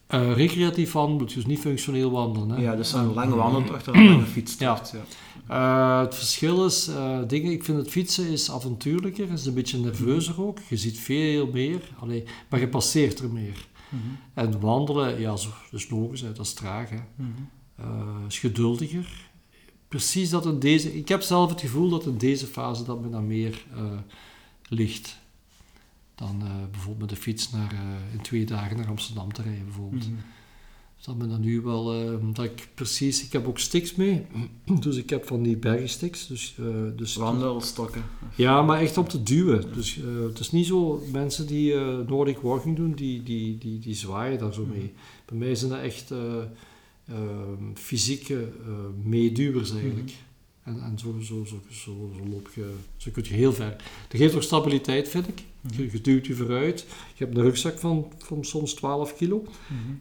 Eh, 0.08 0.34
recreatief 0.36 0.92
wandelen, 0.92 1.34
dus 1.34 1.46
niet 1.46 1.60
functioneel 1.60 2.12
wandelen. 2.12 2.50
Hè? 2.50 2.62
Ja, 2.62 2.76
dus 2.76 2.94
een 2.94 3.14
lange 3.14 3.36
wandeltocht 3.36 3.88
en 3.88 3.96
een 3.96 4.06
lange 4.12 4.26
fietstocht. 4.26 4.94
Ja. 4.94 5.04
Eh, 5.48 6.06
het 6.06 6.16
verschil 6.16 6.66
is, 6.66 6.88
eh, 6.88 7.20
dingen, 7.28 7.52
ik 7.52 7.64
vind 7.64 7.78
het 7.78 7.90
fietsen 7.90 8.28
is 8.28 8.52
avontuurlijker, 8.52 9.32
is 9.32 9.46
een 9.46 9.54
beetje 9.54 9.78
nerveuzer 9.78 10.42
ook. 10.42 10.58
Je 10.70 10.78
ziet 10.78 11.00
veel 11.00 11.50
meer, 11.54 11.82
allee, 12.00 12.24
maar 12.50 12.60
je 12.60 12.68
passeert 12.68 13.20
er 13.20 13.30
meer. 13.30 13.68
Mhm. 13.90 14.02
En 14.34 14.60
wandelen, 14.60 15.20
ja, 15.20 15.36
zo, 15.36 15.50
is 15.72 15.90
logisch, 15.90 16.22
hè, 16.22 16.32
dat 16.32 16.46
is 16.46 16.54
traag. 16.54 16.90
Hè. 16.90 17.00
Mhm. 17.16 17.32
Eh, 17.76 18.26
is 18.28 18.40
geduldiger. 18.40 19.30
Precies 19.88 20.30
dat 20.30 20.46
in 20.46 20.60
deze... 20.60 20.98
Ik 20.98 21.08
heb 21.08 21.22
zelf 21.22 21.50
het 21.50 21.62
gevoel 21.62 21.90
dat 21.90 22.06
in 22.06 22.18
deze 22.18 22.46
fase 22.46 22.84
dat 22.84 23.02
me 23.02 23.10
dan 23.10 23.28
meer 23.28 23.66
eh, 23.76 24.00
ligt. 24.70 25.18
Dan 26.16 26.42
eh, 26.42 26.52
bijvoorbeeld 26.72 27.00
met 27.00 27.10
de 27.10 27.16
fiets 27.16 27.52
naar, 27.52 27.74
in 28.14 28.22
twee 28.22 28.46
dagen 28.46 28.78
naar 28.78 28.88
Amsterdam 28.88 29.34
te 29.34 29.42
rijden 29.42 29.66
bijvoorbeeld. 29.66 30.08
Mhm. 30.08 30.16
Dus 30.16 30.24
dat 31.06 31.16
me 31.18 31.28
dan 31.28 31.42
nu 31.42 31.62
wel... 31.62 31.94
eh, 31.94 32.14
dat 32.34 32.46
ik 32.46 32.68
precies... 32.74 33.24
Ik 33.24 33.32
heb 33.32 33.48
ook 33.48 33.60
sticks 33.60 33.96
mee. 33.96 34.26
Dus 34.80 34.96
ik 34.96 35.10
heb 35.10 35.28
van 35.28 35.44
die 35.44 35.58
bergensticks. 35.58 36.28
Dus, 36.28 36.56
eh, 36.60 36.66
dus 36.96 37.16
Wandelstokken. 37.16 38.04
ja, 38.36 38.62
maar 38.62 38.82
echt 38.82 38.98
om 38.98 39.08
te 39.08 39.24
duwen. 39.24 39.74
Dus 39.74 39.98
eh, 39.98 40.24
het 40.28 40.40
is 40.40 40.52
niet 40.52 40.66
zo, 40.66 41.04
mensen 41.12 41.48
die 41.48 41.76
Nordic 42.08 42.38
walking 42.38 42.76
doen, 42.76 42.94
die, 42.94 43.24
die, 43.24 43.58
die, 43.58 43.80
die 43.80 43.96
zwaaien 43.96 44.40
daar 44.40 44.54
zo 44.54 44.66
mee. 44.66 44.94
Bij 45.26 45.38
mij 45.38 45.56
zijn 45.56 45.72
dat 45.72 45.80
echt 45.80 46.12
eh, 46.12 46.18
ehm, 47.08 47.74
fysieke 47.74 48.52
meeduwers 49.04 49.72
eigenlijk. 49.72 50.12
En, 50.64 50.82
en 50.84 51.00
zo, 51.00 51.16
zo, 51.22 51.46
zo, 51.46 51.62
zo, 51.70 52.12
zo 52.14 52.30
loop 52.30 52.50
je, 52.56 52.74
zo 52.98 53.12
kun 53.12 53.24
je 53.28 53.34
heel 53.34 53.54
ver. 53.54 53.70
Dat 54.08 54.20
geeft 54.20 54.36
ook 54.36 54.44
stabiliteit, 54.44 55.10
vind 55.10 55.28
ik. 55.28 55.44
Je, 55.76 55.92
je 55.92 56.02
duwt 56.02 56.26
je 56.28 56.36
vooruit. 56.36 56.86
Je 57.16 57.24
hebt 57.24 57.38
een 57.38 57.44
rugzak 57.44 57.80
van, 57.80 58.12
van 58.18 58.44
soms 58.44 58.74
12 58.74 59.16
kilo. 59.16 59.44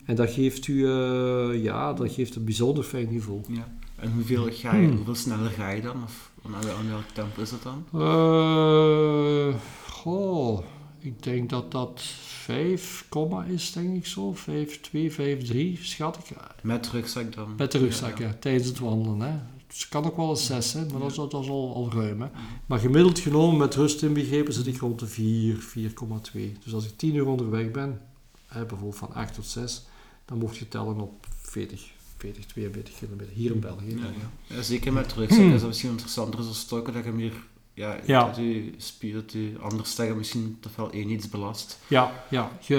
En 0.04 0.14
dat 0.16 0.30
geeft 0.30 0.66
u, 0.66 0.86
eh, 0.86 1.62
ja, 1.62 1.92
dat 1.92 2.12
geeft 2.12 2.34
een 2.34 2.44
bijzonder 2.44 2.84
fijn 2.84 3.08
niveau. 3.10 3.40
Ja. 3.48 3.68
En 3.96 4.12
hoeveel, 4.12 4.48
ga 4.50 4.74
je, 4.76 4.88
hoeveel 4.88 5.14
sneller 5.14 5.50
ga 5.50 5.70
je 5.70 5.80
dan? 5.82 6.02
Of 6.02 6.30
aan, 6.54 6.88
welk 6.88 7.08
tempo 7.12 7.42
is 7.42 7.50
dat 7.50 7.62
dan? 7.62 7.84
Eh, 8.02 9.54
goh, 9.88 10.64
ik 10.98 11.22
denk 11.22 11.50
dat 11.50 11.72
dat 11.72 12.02
5, 12.26 13.06
komma 13.08 13.44
is, 13.44 13.72
denk 13.72 13.96
ik 13.96 14.06
zo. 14.06 14.34
5, 14.34 14.80
2, 14.80 15.12
5, 15.12 15.44
3, 15.44 15.78
schat 15.82 16.16
ik. 16.16 16.36
Met 16.62 16.88
rugzak 16.88 17.34
dan? 17.34 17.54
Met 17.56 17.72
de 17.72 17.78
rugzak, 17.78 18.18
Ja, 18.18 18.24
ja, 18.24 18.30
ja. 18.30 18.36
tijdens 18.40 18.68
het 18.68 18.78
wandelen. 18.78 19.20
Hè. 19.20 19.38
Het 19.78 19.88
kan 19.88 20.04
ook 20.04 20.16
wel 20.16 20.30
een 20.30 20.36
6, 20.36 20.72
hè, 20.72 20.84
maar 20.86 21.00
dat 21.00 21.10
is, 21.10 21.16
dat 21.16 21.34
is 21.34 21.48
al, 21.48 21.74
al 21.74 21.92
ruim. 21.92 22.20
Hè. 22.20 22.28
Maar 22.66 22.78
gemiddeld 22.78 23.18
genomen, 23.18 23.56
met 23.56 23.74
rust 23.74 24.02
inbegrepen, 24.02 24.52
zit 24.52 24.66
ik 24.66 24.76
rond 24.76 24.98
de 24.98 25.06
4, 25.06 25.56
4,2. 25.78 26.40
Dus 26.64 26.74
als 26.74 26.84
ik 26.84 26.96
10 26.96 27.14
uur 27.14 27.26
onderweg 27.26 27.70
ben, 27.70 28.00
hè, 28.46 28.60
bijvoorbeeld 28.64 28.98
van 28.98 29.14
8 29.14 29.34
tot 29.34 29.46
6, 29.46 29.86
dan 30.24 30.38
mocht 30.38 30.56
je 30.56 30.68
tellen 30.68 31.00
op 31.00 31.26
40, 31.40 31.90
40 32.16 32.44
42 32.46 32.94
kilometer, 32.98 33.32
hier 33.32 33.52
in 33.52 33.60
België. 33.60 33.90
Ja, 33.90 33.96
ja. 33.96 34.54
Ja, 34.56 34.62
zeker 34.62 34.92
met 34.92 35.12
rugzak 35.12 35.44
is 35.44 35.60
dat 35.60 35.68
misschien 35.68 35.90
interessanter 35.90 36.40
als 36.40 36.58
stokken, 36.58 36.92
dat 36.92 37.04
je 37.04 37.10
meer, 37.10 37.32
ja, 37.74 37.98
Ja. 38.06 38.26
dat 38.26 38.36
je 38.36 39.54
anders 39.60 39.94
zeggen 39.94 40.16
misschien 40.16 40.56
toch 40.60 40.76
wel 40.76 40.90
één 40.90 41.10
iets 41.10 41.28
belast. 41.28 41.78
Ja, 41.86 42.24
ja. 42.30 42.58
Je, 42.60 42.76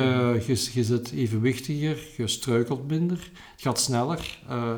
je, 0.48 0.70
je 0.74 0.84
zit 0.84 1.12
evenwichtiger, 1.12 2.00
je 2.18 2.28
struikelt 2.28 2.88
minder, 2.88 3.32
het 3.52 3.62
gaat 3.62 3.80
sneller. 3.80 4.40
Eh, 4.48 4.74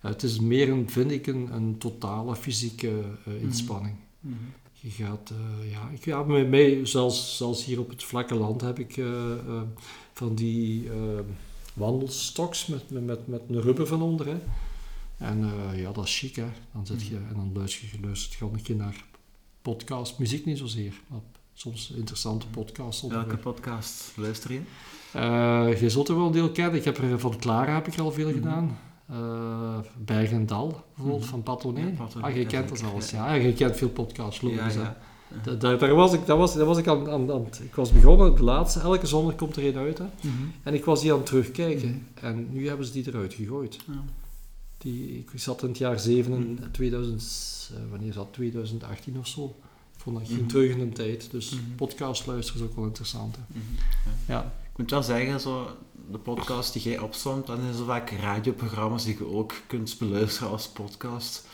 het 0.00 0.22
is 0.22 0.40
meer, 0.40 0.68
een, 0.70 0.90
vind 0.90 1.10
ik, 1.10 1.26
een, 1.26 1.48
een 1.54 1.78
totale 1.78 2.36
fysieke 2.36 3.00
eh, 3.26 3.42
inspanning. 3.42 3.94
Je 4.82 4.90
gaat, 4.90 5.30
eh, 5.30 5.70
ja, 5.70 5.88
ik, 5.92 6.04
ja 6.04 6.24
bij 6.24 6.44
mij, 6.44 6.86
zelfs, 6.86 7.36
zelfs 7.36 7.64
hier 7.64 7.80
op 7.80 7.88
het 7.88 8.02
vlakke 8.04 8.34
land 8.34 8.60
heb 8.60 8.78
ik 8.78 8.96
eh, 8.96 9.32
eh, 9.32 9.62
van 10.12 10.34
die 10.34 10.90
eh, 10.90 10.94
wandelstoks 11.74 12.66
met, 12.66 12.90
met, 12.90 13.26
met, 13.26 13.40
een 13.48 13.60
rubber 13.60 13.86
van 13.86 14.02
onder. 14.02 14.26
Hè. 14.26 14.36
En 15.18 15.44
eh, 15.44 15.80
ja, 15.80 15.92
dat 15.92 16.04
is 16.04 16.18
chic, 16.18 16.36
hè. 16.36 16.46
Dan 16.72 16.86
zit 16.86 17.02
je, 17.06 17.16
en 17.16 17.34
dan 17.34 17.50
luister 17.54 17.88
je, 17.92 18.00
luistert 18.00 18.32
je 18.32 18.38
gewoon 18.38 18.54
een 18.54 18.62
keer 18.62 18.76
naar 18.76 19.04
podcast, 19.62 20.18
muziek 20.18 20.44
niet 20.44 20.58
zozeer, 20.58 20.92
maar 21.06 21.20
soms 21.54 21.90
interessante 21.90 22.46
podcasts. 22.46 23.02
onderweg. 23.02 23.26
Welke 23.26 23.42
podcast 23.42 24.12
luister 24.16 24.52
je? 24.52 24.60
Eh, 25.12 25.80
je 25.80 25.90
zult 25.90 26.08
er 26.08 26.16
wel 26.16 26.26
een 26.26 26.32
deel 26.32 26.50
kennen. 26.50 26.74
Ik 26.78 26.84
heb 26.84 26.98
er 26.98 27.20
van 27.20 27.36
Clara 27.38 27.74
heb 27.74 27.86
ik 27.86 27.98
al 27.98 28.12
veel 28.12 28.26
Mhm. 28.28 28.34
gedaan. 28.36 28.78
Eh 29.10 29.78
Berg 30.04 30.30
en 30.30 30.46
Dal, 30.46 30.84
bijvoorbeeld, 30.94 31.20
Mhm. 31.22 31.30
van 31.30 31.42
Patoné. 31.42 31.80
Ja, 31.80 32.20
ah, 32.20 32.36
je 32.36 32.46
kent 32.46 32.68
dat 32.68 32.82
alles. 32.92 33.10
ja. 33.10 33.32
Je 33.34 33.52
kent 33.52 33.76
veel 33.76 33.88
podcasts, 33.88 34.40
logisch. 34.40 34.58
ja, 34.74 34.80
hè. 34.80 34.82
ja. 34.82 34.96
Da- 35.44 35.54
da- 35.54 35.76
daar, 35.76 35.94
was 35.94 36.12
ik, 36.12 36.26
daar, 36.26 36.36
was, 36.36 36.54
daar 36.54 36.66
was 36.66 36.78
ik 36.78 36.86
aan, 36.88 37.10
aan, 37.10 37.32
aan 37.32 37.46
Ik 37.62 37.74
was 37.74 37.92
begonnen, 37.92 38.34
de 38.36 38.42
laatste. 38.42 38.80
Elke 38.80 39.06
zondag 39.06 39.34
komt 39.34 39.56
er 39.56 39.66
een 39.66 39.76
uit. 39.76 39.98
Hè. 39.98 40.04
En 40.62 40.74
ik 40.74 40.84
was 40.84 41.00
die 41.00 41.10
aan 41.12 41.16
het 41.18 41.26
terugkijken. 41.26 42.06
En 42.14 42.52
nu 42.52 42.68
hebben 42.68 42.86
ze 42.86 42.92
die 42.92 43.08
eruit 43.08 43.34
gegooid. 43.34 43.74
Ja. 43.86 44.02
Die, 44.78 45.18
ik 45.18 45.30
zat 45.34 45.62
in 45.62 45.68
het 45.68 45.78
jaar 45.78 46.00
7, 46.00 46.32
en 46.32 46.58
2000, 46.72 47.70
eh, 47.74 47.90
wanneer 47.90 48.12
dat? 48.12 48.32
2018 48.32 49.18
of 49.18 49.26
zo. 49.26 49.44
Ik 49.96 50.00
vond 50.06 50.18
dat 50.18 50.26
ging 50.26 50.38
Mhm. 50.40 50.48
terug 50.48 50.70
in 50.76 50.78
de 50.88 50.94
tijd. 50.94 51.30
Dus 51.30 51.50
Mhm. 51.50 51.62
podcast 51.76 52.26
luisteren 52.26 52.60
is 52.62 52.66
ook 52.68 52.76
wel 52.76 52.84
interessant. 52.84 53.36
Hè. 53.36 53.42
Mhm. 53.46 53.62
Ja. 54.32 54.52
Ik 54.72 54.78
moet 54.78 54.90
wel 54.90 55.02
zeggen, 55.02 55.40
zo, 55.40 55.66
de 56.10 56.18
podcast 56.18 56.72
die 56.72 56.82
jij 56.82 56.98
opzomt, 56.98 57.46
dan 57.46 57.60
zijn 57.60 57.74
zo 57.74 57.84
vaak 57.84 58.10
radioprogramma's 58.10 59.04
die 59.04 59.16
je 59.18 59.26
ook 59.26 59.52
kunt 59.66 59.98
beluisteren 59.98 60.50
als 60.50 60.68
podcast. 60.68 61.46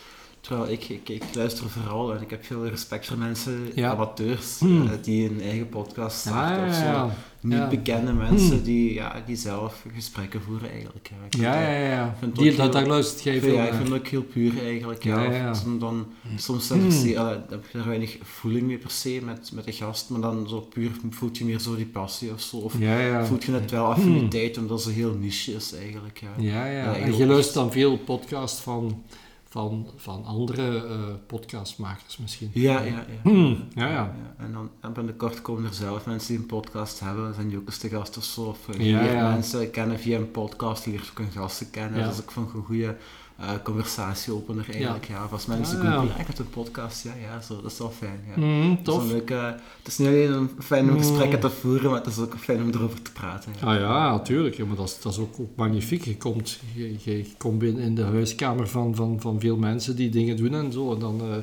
Terwijl 0.47 0.71
ik, 0.71 0.89
ik, 0.89 1.09
ik 1.09 1.23
luister 1.33 1.69
vooral 1.69 2.13
en 2.15 2.21
ik 2.21 2.29
heb 2.29 2.45
veel 2.45 2.67
respect 2.67 3.05
voor 3.05 3.17
mensen, 3.17 3.71
Ja. 3.75 3.91
amateurs, 3.91 4.59
Hmm. 4.59 4.87
eh, 4.87 4.91
die 5.01 5.29
een 5.29 5.41
eigen 5.41 5.69
podcast 5.69 6.25
Ja, 6.25 6.31
starten 6.31 6.63
ja, 6.63 6.69
of 6.69 6.75
zo. 6.75 6.81
ja. 6.83 7.15
Niet 7.41 7.57
Ja. 7.57 7.67
bekende 7.67 8.13
mensen 8.13 8.55
Hmm. 8.55 8.63
die, 8.63 8.93
ja, 8.93 9.23
die 9.25 9.35
zelf 9.35 9.85
gesprekken 9.95 10.41
voeren 10.41 10.69
eigenlijk. 10.71 11.07
Ja, 11.09 11.15
ik 11.25 11.31
vind 11.31 11.43
Ja, 11.43 11.51
dat- 11.51 11.61
ja, 11.61 11.69
ja. 11.89 12.15
vind 12.19 12.31
het 12.31 12.39
Die, 12.41 12.51
ook 12.51 12.57
daar, 12.57 12.65
heel- 12.65 12.73
daar 12.75 12.87
luistert 12.87 13.23
jij 13.23 13.35
ik 13.35 13.41
veel 13.41 13.49
vind, 13.49 13.61
ja, 13.61 13.65
ik 13.67 13.71
naar. 13.73 13.81
vind 13.81 13.93
het 13.93 14.01
ook 14.01 14.07
heel 14.07 14.23
puur 14.23 14.63
eigenlijk. 14.63 15.03
Ja. 15.03 15.23
Ja, 15.23 15.31
ja, 15.31 15.37
ja. 15.37 15.51
Of 15.51 15.61
Dan, 15.63 15.79
dan, 15.79 16.05
soms 16.35 16.69
Hmm. 16.69 16.79
dan 16.81 16.91
zie- 16.91 17.19
allee, 17.19 17.37
heb 17.49 17.65
je 17.71 17.77
er 17.77 17.87
weinig 17.87 18.17
voeling 18.23 18.67
mee 18.67 18.77
per 18.77 18.91
se 18.91 19.21
met, 19.25 19.51
met 19.53 19.65
de 19.65 19.71
gast, 19.71 20.09
maar 20.09 20.21
dan 20.21 20.49
zo 20.49 20.59
puur 20.59 20.91
voelt 21.09 21.37
je 21.37 21.45
meer 21.45 21.59
zo 21.59 21.75
die 21.75 21.85
passie 21.85 22.31
of 22.33 22.41
zo. 22.41 22.57
Of 22.57 22.73
Ja, 22.79 22.99
ja. 22.99 23.25
voelt 23.25 23.43
je 23.43 23.51
net 23.51 23.71
wel 23.71 23.85
affiniteit, 23.85 24.57
omdat 24.57 24.81
zo 24.81 24.89
heel 24.89 25.13
niche 25.19 25.53
is 25.53 25.73
eigenlijk. 25.73 26.19
Ja. 26.19 26.29
Ja, 26.37 26.65
ja. 26.65 26.71
Ja, 26.83 26.95
en 26.95 27.17
je 27.17 27.25
luistert 27.25 27.45
echt. 27.45 27.53
dan 27.53 27.71
veel 27.71 27.97
podcasts 27.97 28.61
van, 28.61 29.03
van, 29.49 29.87
van 29.95 30.25
andere 30.25 30.85
eh, 30.85 30.99
podcastmakers 31.27 32.17
misschien. 32.17 32.49
Ja, 32.53 32.79
ja, 32.79 32.85
ja. 32.85 33.05
Hmm, 33.23 33.67
ja, 33.75 33.87
ja. 33.89 34.15
En 34.37 34.53
dan 34.53 34.69
en 34.81 34.93
binnenkort 34.93 35.41
komen 35.41 35.65
er 35.65 35.73
zelf 35.73 36.05
mensen 36.05 36.27
die 36.27 36.37
een 36.37 36.45
podcast 36.45 36.99
hebben, 36.99 37.33
zijn 37.33 37.47
die 37.49 37.57
ook 37.57 37.65
eens 37.65 37.77
te 37.77 37.89
gast 37.89 38.17
of 38.17 38.23
zo. 38.23 38.41
Of 38.41 38.77
Ja, 38.77 39.03
ja. 39.03 39.29
mensen 39.29 39.71
kennen 39.71 39.99
via 39.99 40.17
een 40.17 40.31
podcast, 40.31 40.83
die 40.83 40.99
ook 41.11 41.19
een 41.19 41.31
gasten 41.31 41.69
kennen. 41.69 41.99
Ja. 41.99 42.05
Dat 42.05 42.13
is 42.13 42.21
ook 42.21 42.31
van 42.31 42.49
een 42.55 42.63
goede 42.63 42.95
eh, 43.37 43.49
conversatieopener 43.63 44.65
eigenlijk. 44.71 45.07
Ja. 45.07 45.13
Ja, 45.15 45.27
googlen, 45.27 46.07
ja, 46.07 46.15
ik 46.17 46.27
heb 46.27 46.39
een 46.39 46.49
podcast, 46.49 47.03
ja, 47.03 47.13
ja, 47.21 47.41
zo, 47.41 47.61
dat 47.61 47.71
is 47.71 47.77
wel 47.77 47.91
fijn. 47.91 48.19
Ja. 48.35 48.43
Is 48.71 48.77
tof. 48.83 49.05
leuke- 49.11 49.59
het 49.77 49.87
is 49.87 49.97
niet 49.97 50.07
alleen 50.07 50.31
een 50.31 50.49
fijn 50.59 50.83
om 50.89 50.93
Mm. 50.93 50.97
gesprekken 50.99 51.39
te 51.39 51.49
voeren, 51.49 51.89
maar 51.91 51.99
het 51.99 52.07
is 52.07 52.17
ook 52.19 52.37
fijn 52.37 52.61
om 52.61 52.69
erover 52.69 53.01
te 53.01 53.11
praten. 53.11 53.51
Ja. 53.61 53.67
Ah 53.67 53.79
ja, 53.79 54.11
natuurlijk. 54.11 54.55
Ja, 54.55 54.65
maar 54.65 54.75
dat 54.75 54.87
is, 54.87 55.01
dat 55.01 55.11
is 55.11 55.19
ook, 55.19 55.39
ook 55.39 55.55
magnifiek. 55.55 56.03
Je 56.05 56.17
komt, 56.17 56.59
je, 56.75 56.95
je 57.03 57.31
komt 57.37 57.59
binnen 57.59 57.83
in 57.83 57.95
de 57.95 58.03
huiskamer 58.03 58.67
van, 58.67 58.95
van, 58.95 59.21
van 59.21 59.39
veel 59.39 59.57
mensen 59.57 59.95
die 59.95 60.09
dingen 60.09 60.37
doen 60.37 60.53
en 60.53 60.71
zo. 60.71 60.93
En 60.93 60.99
dan 60.99 61.21
eh, 61.21 61.35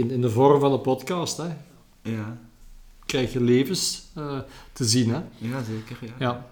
in, 0.00 0.10
in 0.10 0.20
de 0.20 0.30
vorm 0.30 0.60
van 0.60 0.72
een 0.72 0.80
podcast 0.80 1.36
hè, 1.36 1.48
Ja. 2.02 2.38
krijg 3.06 3.32
je 3.32 3.40
levens 3.40 4.02
eh, 4.14 4.38
te 4.72 4.84
zien. 4.84 5.08
Hè. 5.10 5.20
ja, 5.38 5.62
zeker. 5.62 5.98
Ja. 6.00 6.12
Ja. 6.18 6.46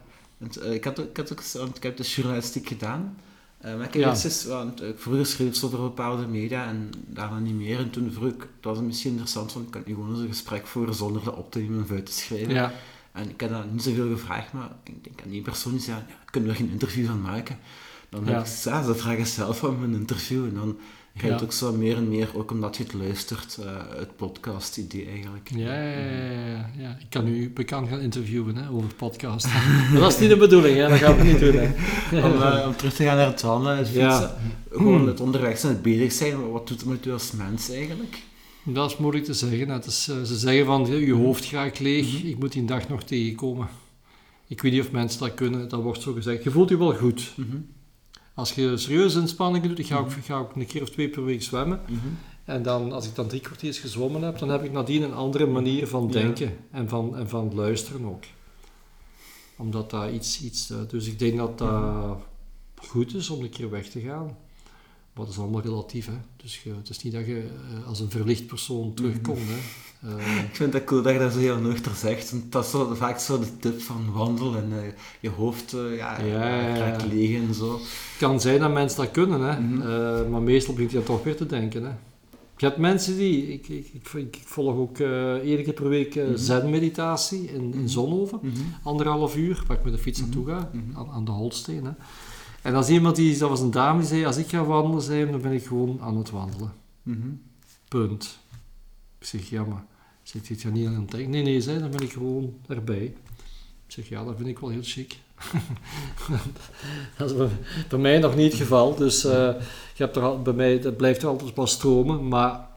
Eh, 0.62 0.72
ik, 0.74 0.84
had, 0.84 0.98
ik, 0.98 1.16
had 1.16 1.32
ook, 1.60 1.76
ik 1.76 1.82
heb 1.82 1.96
de 1.96 2.02
journalistiek 2.02 2.68
gedaan. 2.68 3.16
Eh, 3.62 3.76
maar 3.76 3.86
ik 3.86 3.92
heb 3.94 4.02
Ja. 4.02 4.48
want 4.48 4.82
ik 4.82 4.98
vroeger 4.98 5.26
schreef 5.26 5.56
ik 5.56 5.64
over 5.64 5.78
bepaalde 5.78 6.26
media 6.26 6.66
en 6.66 6.90
daarna 7.06 7.38
niet 7.38 7.54
meer. 7.54 7.78
En 7.78 7.90
toen 7.90 8.12
vroeg 8.12 8.28
ik, 8.32 8.40
het 8.40 8.64
was 8.64 8.80
misschien 8.80 9.10
interessant, 9.10 9.52
want 9.52 9.66
ik 9.66 9.72
kan 9.72 9.82
nu 9.86 9.94
gewoon 9.94 10.10
eens 10.10 10.20
een 10.20 10.28
gesprek 10.28 10.66
voeren 10.66 10.94
zonder 10.94 11.24
dat 11.24 11.34
op 11.36 11.50
te 11.52 11.58
nemen 11.58 11.82
of 11.82 11.90
uit 11.90 12.06
te 12.06 12.12
schrijven. 12.12 12.54
Ja. 12.54 12.72
En 13.12 13.30
ik 13.30 13.40
heb 13.40 13.50
dat 13.50 13.72
niet 13.72 13.82
zoveel 13.82 14.08
gevraagd, 14.10 14.52
maar 14.52 14.70
ik 14.84 15.04
denk 15.04 15.22
aan 15.24 15.30
die 15.30 15.42
persoon 15.42 15.72
die 15.72 15.80
zei, 15.80 15.96
ja, 16.08 16.14
kunnen 16.30 16.50
we 16.50 16.54
er 16.56 16.62
geen 16.62 16.72
interview 16.72 17.06
van 17.06 17.20
maken? 17.20 17.58
Dan 18.08 18.24
Ja. 18.24 18.30
heb 18.30 18.40
ik 18.46 18.46
ja, 18.64 18.82
ze 18.82 18.94
vragen 18.94 19.26
zelf 19.26 19.64
om 19.64 19.82
een 19.82 19.94
interview. 19.94 20.44
En 20.44 20.54
dan 20.54 20.78
je 21.14 21.26
Ja. 21.26 21.32
het 21.32 21.42
ook 21.42 21.52
zo 21.52 21.72
meer 21.72 21.96
en 21.96 22.08
meer, 22.08 22.28
ook 22.34 22.50
omdat 22.50 22.76
je 22.76 22.82
het 22.82 22.92
luistert, 22.92 23.58
eh, 23.64 23.76
het 23.98 24.16
podcast-idee 24.16 25.06
eigenlijk. 25.08 25.50
Ja, 25.54 25.74
ja, 25.82 25.90
ja, 25.98 26.30
ja, 26.46 26.70
ja. 26.78 26.96
Ik 27.00 27.06
kan 27.10 27.26
u 27.28 27.50
bekend 27.50 27.88
gaan 27.88 28.00
interviewen 28.00 28.56
hè, 28.56 28.70
over 28.70 28.94
podcast. 28.94 29.46
Dat 29.94 30.12
is 30.12 30.18
niet 30.18 30.28
de 30.28 30.36
bedoeling, 30.36 30.76
hè. 30.76 30.88
dat 30.88 30.98
gaan 30.98 31.16
we 31.16 31.22
niet 31.24 31.38
doen. 31.40 31.54
Hè. 31.56 31.66
Om, 32.26 32.42
eh, 32.42 32.66
om 32.66 32.76
terug 32.76 32.94
te 32.94 33.04
gaan 33.04 33.16
naar 33.16 33.26
het 33.26 33.42
wandelen, 33.42 33.76
het 33.78 33.88
Ja. 33.92 34.10
fietsen. 34.20 34.36
Gewoon 34.70 35.06
het 35.06 35.20
onderweg 35.20 35.58
zijn, 35.58 35.72
het 35.72 35.82
bezig 35.82 36.12
zijn. 36.12 36.50
Wat 36.50 36.68
doet 36.68 36.80
het 36.80 36.88
met 36.88 37.06
u 37.06 37.12
als 37.12 37.32
mens 37.32 37.70
eigenlijk? 37.70 38.22
Dat 38.64 38.90
is 38.90 38.96
moeilijk 38.96 39.24
te 39.24 39.34
zeggen. 39.34 39.68
Het 39.68 39.84
is, 39.86 40.08
eh, 40.08 40.22
ze 40.22 40.36
zeggen 40.38 40.66
van, 40.66 40.86
je 40.86 41.12
hoofd 41.14 41.46
graag 41.46 41.78
leeg, 41.78 42.18
Mhm. 42.18 42.26
ik 42.26 42.38
moet 42.38 42.52
die 42.52 42.64
dag 42.64 42.88
nog 42.88 43.02
tegenkomen. 43.02 43.68
Ik 44.48 44.62
weet 44.62 44.72
niet 44.72 44.80
of 44.80 44.90
mensen 44.90 45.20
dat 45.20 45.34
kunnen, 45.34 45.68
dat 45.68 45.82
wordt 45.82 46.02
zo 46.02 46.12
gezegd. 46.12 46.44
Je 46.44 46.50
voelt 46.50 46.68
je 46.68 46.78
wel 46.78 46.94
goed. 46.94 47.32
Mhm. 47.36 47.56
Als 48.34 48.52
je 48.52 48.76
serieuze 48.76 49.20
inspanningen 49.20 49.68
doet, 49.68 49.78
ik 49.78 49.86
ga 49.86 49.96
ook, 49.98 50.08
Mhm. 50.08 50.20
ga 50.20 50.38
ook 50.38 50.56
een 50.56 50.66
keer 50.66 50.82
of 50.82 50.90
twee 50.90 51.08
per 51.08 51.24
week 51.24 51.42
zwemmen. 51.42 51.80
Mhm. 51.88 51.96
En 52.44 52.62
dan, 52.62 52.92
als 52.92 53.06
ik 53.06 53.14
dan 53.14 53.26
drie 53.28 53.40
kwartiers 53.40 53.78
gezwommen 53.78 54.22
heb, 54.22 54.38
dan 54.38 54.48
heb 54.48 54.64
ik 54.64 54.72
nadien 54.72 55.02
een 55.02 55.14
andere 55.14 55.46
manier 55.46 55.86
van 55.86 56.04
Ja. 56.06 56.10
denken 56.12 56.56
en, 56.70 56.88
van, 56.88 57.16
en 57.16 57.28
van 57.28 57.54
luisteren 57.54 58.04
ook. 58.04 58.22
Omdat 59.56 59.90
dat 59.90 60.10
iets, 60.12 60.42
iets 60.42 60.70
eh, 60.70 60.76
dus 60.88 61.06
ik 61.06 61.18
denk 61.18 61.36
dat 61.36 61.58
dat 61.58 62.18
goed 62.86 63.14
is 63.14 63.30
om 63.30 63.42
een 63.42 63.50
keer 63.50 63.70
weg 63.70 63.88
te 63.88 64.00
gaan. 64.00 64.36
Maar 65.14 65.24
dat 65.24 65.34
is 65.34 65.40
allemaal 65.40 65.60
relatief, 65.62 66.06
hè. 66.06 66.12
Dus 66.36 66.62
je, 66.62 66.70
het 66.78 66.88
is 66.88 67.02
niet 67.02 67.12
dat 67.12 67.26
je 67.26 67.42
eh, 67.80 67.88
als 67.88 68.00
een 68.00 68.10
verlicht 68.10 68.46
persoon 68.46 68.94
terugkomt, 68.94 69.38
hè. 69.40 69.58
Eh, 70.08 70.42
Ik 70.48 70.56
vind 70.56 70.72
het 70.72 70.84
cool 70.84 71.02
dat 71.02 71.12
je 71.12 71.18
dat 71.18 71.32
zo 71.32 71.38
heel 71.38 71.58
nuchter 71.58 71.94
zegt. 71.94 72.30
want 72.30 72.52
dat 72.52 72.64
is 72.64 72.70
zo, 72.70 72.94
vaak 72.94 73.18
zo 73.18 73.38
de 73.38 73.56
tip 73.58 73.80
van 73.80 74.12
wandelen 74.12 74.62
en 74.72 74.82
eh, 74.82 74.92
je 75.20 75.28
hoofd 75.28 75.70
ja, 75.96 76.20
Ja, 76.20 76.76
raakt 76.76 77.04
leeg 77.06 77.36
en 77.48 77.54
zo. 77.54 77.72
Het 77.72 78.18
kan 78.18 78.40
zijn 78.40 78.60
dat 78.60 78.72
mensen 78.72 78.98
dat 79.00 79.10
kunnen, 79.10 79.40
hè. 79.40 79.60
Mhm. 79.60 80.30
Maar 80.30 80.42
meestal 80.42 80.74
begint 80.74 80.90
je 80.92 80.96
dan 80.96 81.06
toch 81.06 81.22
weer 81.24 81.36
te 81.36 81.46
denken, 81.46 81.82
hè. 81.82 81.92
Je 82.56 82.66
hebt 82.68 82.80
mensen 82.80 83.16
die... 83.16 83.52
Ik, 83.52 83.68
ik, 83.68 83.90
ik, 83.92 84.12
ik 84.14 84.38
volg 84.44 84.76
ook 84.76 84.98
één 84.98 85.64
keer 85.64 85.72
per 85.72 85.88
week 85.88 86.14
Mhm. 86.14 86.36
zen-meditatie 86.36 87.44
in, 87.48 87.60
in 87.60 87.68
Mhm. 87.78 87.86
Zonhoven. 87.86 88.38
Mhm. 88.42 88.54
Anderhalf 88.82 89.36
uur, 89.36 89.62
waar 89.66 89.76
ik 89.78 89.84
met 89.84 89.92
de 89.92 89.98
fiets 89.98 90.20
naartoe 90.20 90.46
ga, 90.46 90.70
aan, 90.94 91.08
aan 91.10 91.24
de 91.24 91.30
Holsteen. 91.30 91.84
Hè. 91.84 91.90
En 92.62 92.74
als 92.74 92.88
iemand 92.88 93.16
die... 93.16 93.38
Dat 93.38 93.48
was 93.48 93.60
een 93.60 93.70
dame 93.70 93.98
die 93.98 94.08
zei, 94.08 94.24
als 94.24 94.36
ik 94.36 94.48
ga 94.48 94.64
wandelen, 94.64 95.02
zei, 95.02 95.30
dan 95.30 95.40
ben 95.40 95.52
ik 95.52 95.66
gewoon 95.66 96.00
aan 96.00 96.16
het 96.16 96.30
wandelen. 96.30 96.72
Mhm. 97.02 97.28
Punt. 97.88 98.38
Ik 99.18 99.26
zeg, 99.26 99.48
ja, 99.48 99.64
maar... 99.64 99.84
Zit 100.22 100.46
je 100.46 100.54
het 100.54 100.72
niet 100.72 100.86
aan 100.86 100.94
het 100.94 101.10
denken? 101.10 101.30
Nee, 101.30 101.42
nee, 101.42 101.60
zei, 101.60 101.78
dan 101.78 101.90
ben 101.90 102.00
ik 102.00 102.12
gewoon 102.12 102.54
erbij. 102.68 103.04
Ik 103.86 103.92
zeg, 103.92 104.08
ja, 104.08 104.24
dat 104.24 104.36
vind 104.36 104.48
ik 104.48 104.58
wel 104.58 104.70
heel 104.70 104.82
chic. 104.82 105.18
dat 107.18 107.30
is 107.30 107.36
bij, 107.36 107.48
bij 107.88 107.98
mij 107.98 108.18
nog 108.18 108.36
niet 108.36 108.52
het 108.52 108.60
geval. 108.60 108.94
Dus 108.94 109.24
eh, 109.24 109.32
je 109.94 110.02
hebt 110.02 110.16
er 110.16 110.22
al, 110.22 110.42
bij 110.42 110.52
mij, 110.52 110.80
dat 110.80 110.96
blijft 110.96 111.22
er 111.22 111.28
altijd 111.28 111.54
wel 111.54 111.66
stromen. 111.66 112.28
Maar 112.28 112.68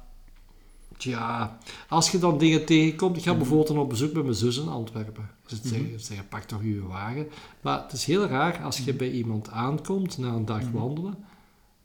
ja, 0.98 1.58
als 1.90 2.12
je 2.12 2.20
dan 2.20 2.38
dingen 2.38 2.66
tegenkomt... 2.66 3.18
Ik 3.18 3.24
ga 3.24 3.36
bijvoorbeeld 3.36 3.68
dan 3.68 3.78
op 3.78 3.90
bezoek 3.90 4.14
bij 4.14 4.24
mijn 4.24 4.36
zus 4.36 4.58
in 4.58 4.68
Antwerpen. 4.68 5.30
Dus 5.48 5.62
ze 5.62 5.68
zeggen, 5.68 6.00
ze 6.00 6.06
zeggen, 6.06 6.28
pak 6.28 6.44
toch 6.44 6.64
je 6.64 6.88
wagen. 6.88 7.28
Maar 7.62 7.82
het 7.82 7.92
is 7.92 8.06
heel 8.06 8.26
raar 8.26 8.64
als 8.64 8.78
je 8.78 8.94
bij 8.94 9.12
iemand 9.12 9.50
aankomt 9.50 10.18
na 10.18 10.28
een 10.28 10.46
dag 10.46 10.70
wandelen... 10.72 11.18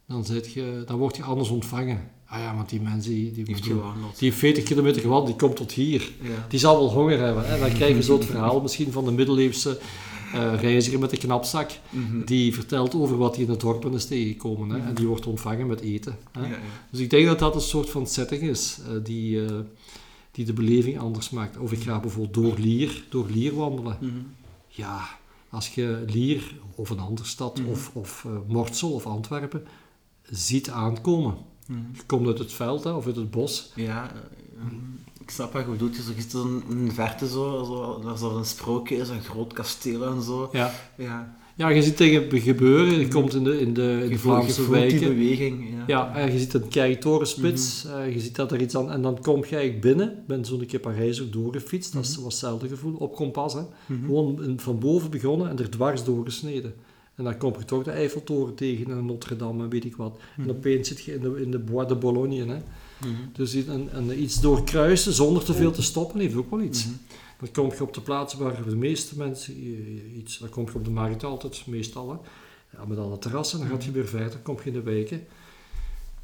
Dan, 0.07 0.25
zit 0.25 0.53
je, 0.53 0.83
dan 0.87 0.99
word 0.99 1.17
je 1.17 1.23
anders 1.23 1.49
ontvangen. 1.49 2.11
Ah 2.27 2.39
ja, 2.39 2.55
want 2.55 2.69
die 2.69 2.81
mensen 2.81 3.13
die, 3.13 3.33
die, 3.33 3.45
die, 3.45 3.63
gewandeld. 3.63 4.19
die 4.19 4.29
heeft 4.29 4.41
40 4.41 4.65
kilometer 4.65 5.01
gewandeld, 5.01 5.39
die 5.39 5.49
komt 5.49 5.57
tot 5.57 5.73
hier. 5.73 6.11
Ja. 6.21 6.47
Die 6.49 6.59
zal 6.59 6.79
wel 6.79 6.91
honger 6.91 7.19
hebben. 7.19 7.49
Hè? 7.49 7.59
Dan 7.59 7.73
krijg 7.73 7.97
je 7.97 8.03
zo 8.03 8.19
het 8.19 8.25
verhaal 8.25 8.61
misschien 8.61 8.93
van 8.93 9.05
de 9.05 9.11
middeleeuwse 9.11 9.79
eh, 10.33 10.61
reiziger 10.61 10.99
met 10.99 11.11
de 11.11 11.17
knapzak. 11.17 11.71
Mhm. 11.91 12.25
Die 12.25 12.55
vertelt 12.55 12.95
over 12.95 13.17
wat 13.17 13.35
hij 13.35 13.45
in 13.45 13.51
het 13.51 13.61
dorpen 13.61 13.93
is 13.93 14.07
tegengekomen. 14.07 14.71
Hè? 14.71 14.89
En 14.89 14.95
die 14.95 15.07
wordt 15.07 15.27
ontvangen 15.27 15.67
met 15.67 15.81
eten. 15.81 16.17
Hè? 16.33 16.41
Ja, 16.41 16.49
ja. 16.49 16.57
Dus 16.91 17.01
ik 17.01 17.11
denk 17.11 17.27
dat 17.27 17.39
dat 17.39 17.55
een 17.55 17.61
soort 17.61 17.91
van 17.91 18.07
setting 18.07 18.43
is 18.43 18.79
eh, 18.87 19.05
die, 19.05 19.45
eh, 19.45 19.55
die 20.41 20.55
de 20.55 20.63
beleving 20.63 20.99
anders 20.99 21.31
maakt. 21.31 21.57
Of 21.59 21.73
ik 21.73 21.83
ga 21.83 22.01
bijvoorbeeld 22.01 22.35
door 22.35 22.59
Lier, 22.59 23.05
door 23.11 23.27
Lier 23.29 23.55
wandelen. 23.55 23.97
Mhm. 24.01 24.13
Ja, 24.69 25.09
als 25.51 25.75
je 25.75 26.05
Lier 26.07 26.55
of 26.75 26.91
een 26.91 26.99
andere 26.99 27.29
stad 27.29 27.59
Mhm. 27.59 27.69
of, 27.69 27.91
of 27.95 28.25
eh, 28.25 28.33
Mortsel 28.47 28.93
of 28.93 29.07
Antwerpen 29.07 29.65
ziet 30.23 30.71
aankomen. 30.71 31.35
Mhm. 31.67 31.79
Je 31.93 32.03
komt 32.07 32.27
uit 32.27 32.39
het 32.39 32.53
veld 32.53 32.85
hè, 32.85 32.91
of 32.91 33.07
uit 33.07 33.17
het 33.17 33.31
bos. 33.31 33.73
Ja, 33.75 34.11
eh, 34.13 34.65
mhm. 34.65 34.75
ik 35.21 35.31
snap 35.31 35.53
wat 35.53 35.65
je 35.65 35.71
bedoelt. 35.71 35.97
Je 35.97 36.03
ziet 36.03 36.31
zo 36.31 36.63
in 36.69 36.85
de 36.85 36.93
verte 36.93 37.29
zo, 37.29 37.65
zo, 37.65 38.09
alsof 38.09 38.35
een 38.35 38.45
sprookje 38.45 38.97
is, 38.97 39.09
een 39.09 39.23
groot 39.23 39.53
kasteel 39.53 40.05
en 40.07 40.23
zo. 40.23 40.49
Ja, 40.53 40.73
Ja, 40.97 41.37
ja 41.61 41.69
je 41.69 41.83
ziet 41.83 41.99
dingen 41.99 42.41
gebeuren. 42.41 42.99
Je 42.99 43.09
komt 43.09 43.35
in 43.35 43.45
de, 43.45 43.61
in 43.61 43.75
de, 43.75 44.01
in 44.05 44.09
de 44.11 44.19
Vlaamse 44.19 44.61
die 44.61 44.71
wijken. 44.71 45.01
beweging. 45.01 45.69
Ja. 45.71 45.85
Ja, 45.87 46.15
en 46.17 46.33
je 46.33 46.39
ziet 46.39 46.55
een 46.55 46.69
kerktorenspits, 46.69 47.85
eh, 47.87 48.15
je 48.15 48.21
ziet 48.21 48.37
dat 48.37 48.53
er 48.53 48.61
iets 48.61 48.77
aan... 48.77 48.91
En 48.91 49.03
dan 49.03 49.21
kom 49.21 49.37
je 49.49 49.57
eigenlijk 49.57 49.81
binnen, 49.81 50.09
ik 50.11 50.27
ben 50.27 50.45
zo'n 50.45 50.67
keer 50.67 50.81
Parijs 50.81 51.23
ook 51.23 51.33
doorgefietst, 51.33 51.93
dat 51.93 52.05
is- 52.05 52.15
was 52.17 52.25
hetzelfde 52.25 52.69
gevoel, 52.69 52.95
op 52.95 53.15
kompas. 53.15 53.53
Hè. 53.55 53.61
Mhm. 53.87 54.05
Gewoon 54.05 54.55
van 54.57 54.79
boven 54.79 55.11
begonnen 55.11 55.49
en 55.51 55.59
er 55.59 55.71
dwars 55.71 56.05
doorgesneden. 56.05 56.75
En 57.15 57.25
dan 57.25 57.37
kom 57.37 57.55
je 57.59 57.65
toch 57.65 57.83
de 57.83 57.91
Eiffeltoren 57.91 58.55
tegen 58.55 58.91
en 58.91 59.07
Notre 59.07 59.37
Dame 59.37 59.63
en 59.63 59.69
weet 59.71 59.85
ik 59.85 59.97
wat. 59.97 60.19
Mhm. 60.37 60.49
En 60.49 60.57
opeens 60.57 60.89
zit 60.89 61.01
je 61.01 61.15
in 61.15 61.21
de, 61.21 61.41
in 61.43 61.51
de 61.51 61.59
Bois 61.59 61.89
de 61.89 61.95
Bologne. 61.97 62.37
Hè. 62.39 62.45
Mhm. 62.45 63.11
Dus 63.33 63.55
een, 63.55 64.23
iets 64.23 64.41
doorkruisen 64.41 65.13
zonder 65.13 65.45
te 65.45 65.55
veel 65.55 65.71
te 65.71 65.83
stoppen 65.83 66.21
heeft 66.21 66.35
ook 66.35 66.51
wel 66.51 66.61
iets. 66.63 66.87
Mhm. 67.41 67.53
Dan 67.53 67.65
kom 67.65 67.75
je 67.77 67.83
op 67.83 67.95
de 67.95 68.01
plaatsen 68.01 68.39
waar 68.39 68.65
de 68.65 68.77
meeste 68.77 69.17
mensen 69.19 69.55
eh, 69.55 70.17
iets... 70.17 70.39
Dan 70.39 70.49
kom 70.49 70.65
je 70.67 70.75
op 70.75 70.85
de 70.85 70.91
markt 70.91 71.25
altijd, 71.25 71.67
meestal. 71.67 72.11
Hè. 72.11 72.17
Ja, 72.79 72.85
met 72.85 72.99
alle 72.99 73.19
terrassen, 73.19 73.59
dan 73.59 73.69
gaat 73.69 73.85
je 73.85 73.91
weer 73.91 74.09
verder, 74.09 74.39
kom 74.39 74.57
je 74.57 74.63
in 74.65 74.73
de 74.73 74.83
wijken. 74.83 75.25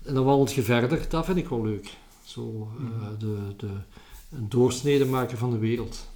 En 0.02 0.14
dan 0.14 0.24
wandelt 0.24 0.52
je 0.52 0.62
verder, 0.62 1.06
dat 1.08 1.24
vind 1.24 1.36
ik 1.38 1.48
wel 1.48 1.62
leuk. 1.64 1.96
Zo 2.24 2.68
eh, 2.78 3.08
de, 3.18 3.36
de, 3.56 3.68
een 4.30 4.48
doorsnede 4.48 5.04
maken 5.06 5.38
van 5.38 5.50
de 5.50 5.58
wereld. 5.58 6.08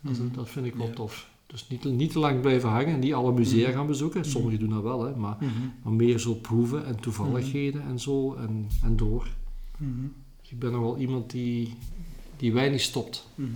Dat, 0.00 0.18
Mhm. 0.18 0.34
dat 0.34 0.48
vind 0.48 0.66
ik 0.66 0.74
wel 0.74 0.86
Ja. 0.86 0.92
tof. 0.94 1.28
Dus 1.46 1.68
niet, 1.68 1.84
niet 1.84 2.12
te 2.12 2.18
lang 2.18 2.40
blijven 2.40 2.68
hangen 2.68 2.86
en 2.94 2.98
niet 2.98 3.14
alle 3.14 3.32
musea 3.32 3.68
Mhm. 3.68 3.76
gaan 3.76 3.86
bezoeken. 3.86 4.24
Sommigen 4.24 4.58
doen 4.58 4.68
dat 4.70 4.82
wel, 4.82 5.04
hè, 5.04 5.16
maar, 5.16 5.36
Mhm. 5.40 5.50
maar 5.82 5.92
meer 5.92 6.18
zo 6.18 6.34
proeven 6.34 6.84
en 6.86 7.00
toevalligheden 7.00 7.82
en 7.82 7.98
zo 8.00 8.34
en, 8.34 8.68
en 8.82 8.96
door. 8.96 9.28
Mhm. 9.76 10.04
Ik 10.50 10.58
ben 10.58 10.72
nog 10.72 10.80
wel 10.80 10.96
iemand 10.98 11.30
die, 11.30 11.74
die 12.40 12.52
weinig 12.52 12.80
stopt. 12.80 13.26
Mhm. 13.34 13.48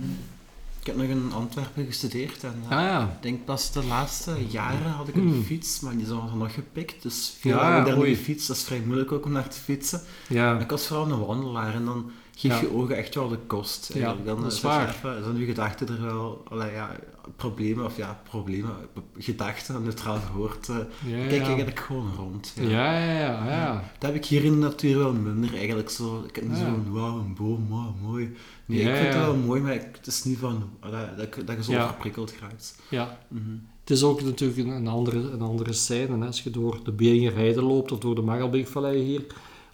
Ik 0.79 0.91
heb 0.91 0.95
nog 0.99 1.09
in 1.09 1.31
Antwerpen 1.33 1.85
gestudeerd 1.85 2.43
en 2.43 2.55
eh, 2.69 2.77
Ah 2.77 2.83
ja. 2.83 3.01
ik 3.15 3.21
denk 3.23 3.45
pas 3.45 3.71
de 3.71 3.83
laatste 3.85 4.35
jaren 4.49 4.91
had 4.91 5.07
ik 5.07 5.15
een 5.15 5.23
Mm. 5.35 5.43
fiets, 5.43 5.79
maar 5.79 5.93
die 5.95 6.05
is 6.05 6.11
al 6.11 6.29
nog 6.35 6.53
gepikt. 6.53 7.01
Dus 7.03 7.35
veel 7.39 7.57
Ja, 7.57 7.83
dan 7.83 7.99
die 8.03 8.17
fiets, 8.17 8.47
dat 8.47 8.55
is 8.55 8.63
vrij 8.63 8.79
moeilijk 8.85 9.11
ook 9.11 9.25
om 9.25 9.31
naar 9.31 9.49
te 9.49 9.59
fietsen. 9.59 10.01
Ja. 10.29 10.59
Ik 10.59 10.69
was 10.69 10.87
vooral 10.87 11.11
een 11.11 11.25
wandelaar 11.25 11.73
en 11.73 11.85
dan 11.85 12.11
geef 12.35 12.51
Ja. 12.51 12.59
je 12.61 12.73
ogen 12.73 12.97
echt 12.97 13.15
wel 13.15 13.27
de 13.29 13.37
kost. 13.47 13.91
Ja, 13.93 14.15
dan 14.25 14.41
dat 14.41 14.51
is 14.51 14.61
je 14.61 14.67
waar. 14.67 14.89
even- 14.89 15.23
zijn 15.23 15.37
je 15.37 15.45
gedachten 15.45 15.87
er 15.87 16.01
wel, 16.01 16.43
allee, 16.49 16.71
ja, 16.71 16.89
problemen, 17.35 17.85
of 17.85 17.97
ja, 17.97 18.21
problemen, 18.29 18.71
gedachten, 19.17 19.83
neutraal 19.83 20.19
verwoord. 20.19 20.69
eh, 20.69 20.75
Ja, 21.05 21.27
kijk 21.27 21.41
ja. 21.41 21.45
eigenlijk 21.47 21.79
gewoon 21.79 22.11
rond. 22.17 22.53
Ja, 22.59 22.99
ja, 22.99 23.11
ja. 23.19 23.47
ja. 23.49 23.73
Dat 23.99 24.09
heb 24.11 24.15
ik 24.23 24.25
hier 24.25 24.43
in 24.43 24.51
de 24.51 24.57
natuur 24.57 24.97
wel 24.97 25.13
minder 25.13 25.55
eigenlijk. 25.55 25.89
Zo, 25.89 26.23
ik 26.27 26.35
heb 26.35 26.47
niet 26.47 26.57
zo 26.57 26.63
ja. 26.63 26.69
van, 26.69 26.91
wauw, 26.91 27.17
een 27.19 27.35
boom, 27.35 27.67
wauw, 27.69 27.95
mooi. 28.01 28.33
Nee, 28.65 28.79
ik 28.81 28.95
vind 28.95 29.13
dat 29.13 29.21
wel 29.21 29.35
mooi, 29.35 29.61
maar 29.61 29.73
het 29.73 30.07
is 30.07 30.23
niet 30.23 30.37
van 30.37 30.69
dat, 31.15 31.21
ik- 31.37 31.47
dat 31.47 31.55
je 31.55 31.63
zo 31.63 31.71
Ja. 31.71 31.87
verprikkeld 31.87 32.33
raakt. 32.41 32.75
ja. 32.89 33.19
Mhm. 33.27 33.41
Het 33.79 33.89
is 33.97 34.03
ook 34.03 34.21
natuurlijk 34.21 34.59
een, 34.59 34.69
een 34.75 34.87
andere, 34.87 35.19
een 35.31 35.41
andere 35.41 35.73
scène. 35.73 36.17
Hè. 36.19 36.25
Als 36.25 36.41
je 36.43 36.49
door 36.49 36.79
de 36.83 36.91
Beringen 36.91 37.55
loopt 37.63 37.91
of 37.91 37.99
door 37.99 38.15
de 38.15 38.21
Magelbeekvallei 38.21 39.03
hier, 39.03 39.25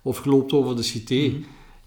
of 0.01 0.23
je 0.23 0.29
loopt 0.29 0.53
over 0.53 0.75
de 0.75 0.83
Cité, 0.83 1.15
Mhm. 1.27 1.41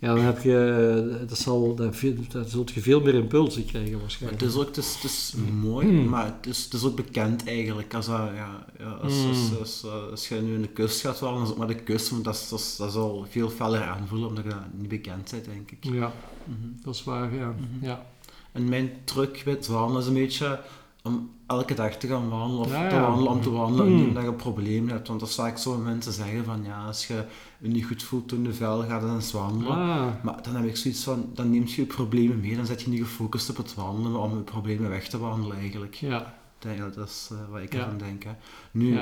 Ja, 0.05 0.15
dan 0.15 0.25
heb 0.25 0.43
je, 0.43 1.25
dat 1.29 1.39
zal, 1.39 1.75
dat, 1.75 1.95
dat 2.33 2.51
zult 2.51 2.71
je 2.71 2.81
veel 2.81 3.01
meer 3.01 3.15
impulsen 3.15 3.65
krijgen 3.67 3.91
Maar 3.93 4.01
waarschijnlijk. 4.01 4.41
het 4.43 4.51
is 4.51 4.57
ook 4.57 4.67
het 4.67 4.77
is, 4.77 4.95
het 4.95 5.05
is 5.05 5.35
mooi, 5.61 5.87
Mm. 5.87 6.09
maar 6.09 6.25
het 6.27 6.47
is, 6.47 6.65
het 6.65 6.73
is 6.73 6.85
ook 6.85 6.97
bekend 6.97 7.47
eigenlijk. 7.47 7.95
Als, 7.95 8.07
dat, 8.07 8.17
ja, 8.35 8.67
ja, 8.79 8.91
als, 8.91 9.13
Mm. 9.23 9.29
als, 9.29 9.59
als, 9.59 9.85
als, 9.85 10.11
als 10.11 10.29
je 10.29 10.35
nu 10.35 10.55
in 10.55 10.63
de 10.63 10.69
kust 10.69 11.01
gaat 11.01 11.19
wandelen, 11.21 11.35
dan 11.35 11.43
is 11.43 11.49
het 11.49 11.59
maar 11.59 11.77
de 11.77 11.83
kust, 11.93 12.11
want 12.11 12.25
dat, 12.25 12.35
is, 12.35 12.49
dat, 12.49 12.59
is- 12.61 12.77
dat 12.77 12.93
zal 12.93 13.27
veel 13.31 13.51
feller 13.51 13.83
aanvoelen, 13.83 14.29
omdat 14.29 14.45
je 14.45 14.51
dat 14.51 14.59
niet 14.73 14.89
bekend 14.89 15.31
bent, 15.31 15.45
denk 15.45 15.71
ik. 15.71 15.79
Ja, 15.81 16.13
Mhm. 16.45 16.69
dat 16.83 16.95
is 16.95 17.05
waar, 17.05 17.35
ja. 17.35 17.49
Mhm. 17.59 17.85
ja. 17.87 18.07
En 18.53 18.69
mijn 18.69 18.91
truc 19.05 19.43
met 19.45 19.67
wandelen 19.67 20.01
is 20.03 20.09
een 20.09 20.15
beetje 20.15 20.61
om 21.07 21.31
elke 21.47 21.75
dag 21.75 21.97
te 21.97 22.07
gaan 22.07 22.29
wandelen 22.29 22.65
of 22.65 22.71
Ja, 22.73 22.89
te 22.89 23.01
wandelen 23.01 23.33
om 23.33 23.41
te 23.41 23.51
wandelen 23.51 23.87
Hmm. 23.87 23.97
niet 23.97 24.07
omdat 24.09 24.23
je 24.23 24.29
een 24.29 24.37
probleem 24.37 24.89
hebt. 24.89 25.09
Want 25.09 25.21
dat 25.21 25.29
is 25.29 25.35
vaak 25.35 25.59
zo 25.59 25.77
mensen 25.79 26.13
zeggen 26.13 26.45
van 26.45 26.63
ja, 26.65 26.87
als 26.87 27.07
je 27.07 27.25
je 27.59 27.69
niet 27.69 27.85
goed 27.87 28.03
voelt 28.03 28.33
in 28.33 28.45
de 28.45 28.55
vel, 28.55 28.83
ga 28.83 28.99
dan 29.01 29.15
eens 29.15 29.33
wandelen. 29.33 29.73
Ah, 29.73 30.07
Maar 30.23 30.43
dan 30.43 30.55
heb 30.57 30.65
ik 30.65 30.77
zoiets 30.77 31.05
van, 31.05 31.31
dan 31.35 31.51
neemt 31.51 31.73
je 31.73 31.81
je 31.81 31.87
problemen 31.87 32.41
mee, 32.41 32.57
dan 32.57 32.67
zet 32.67 32.83
je 32.83 32.89
niet 32.91 33.03
gefocust 33.03 33.51
op 33.51 33.57
het 33.57 33.75
wandelen, 33.75 34.21
om 34.21 34.37
je 34.37 34.43
problemen 34.43 34.91
weg 34.91 35.09
te 35.09 35.19
wandelen 35.19 35.57
eigenlijk. 35.57 35.95
ja, 35.95 36.35
Ik 36.61 36.95
dat 36.95 37.09
is 37.09 37.29
eh, 37.33 37.39
wat 37.51 37.61
ik 37.61 37.75
ervan 37.75 37.99
denk. 37.99 38.23
Hè. 38.25 38.31
Nu, 38.71 38.99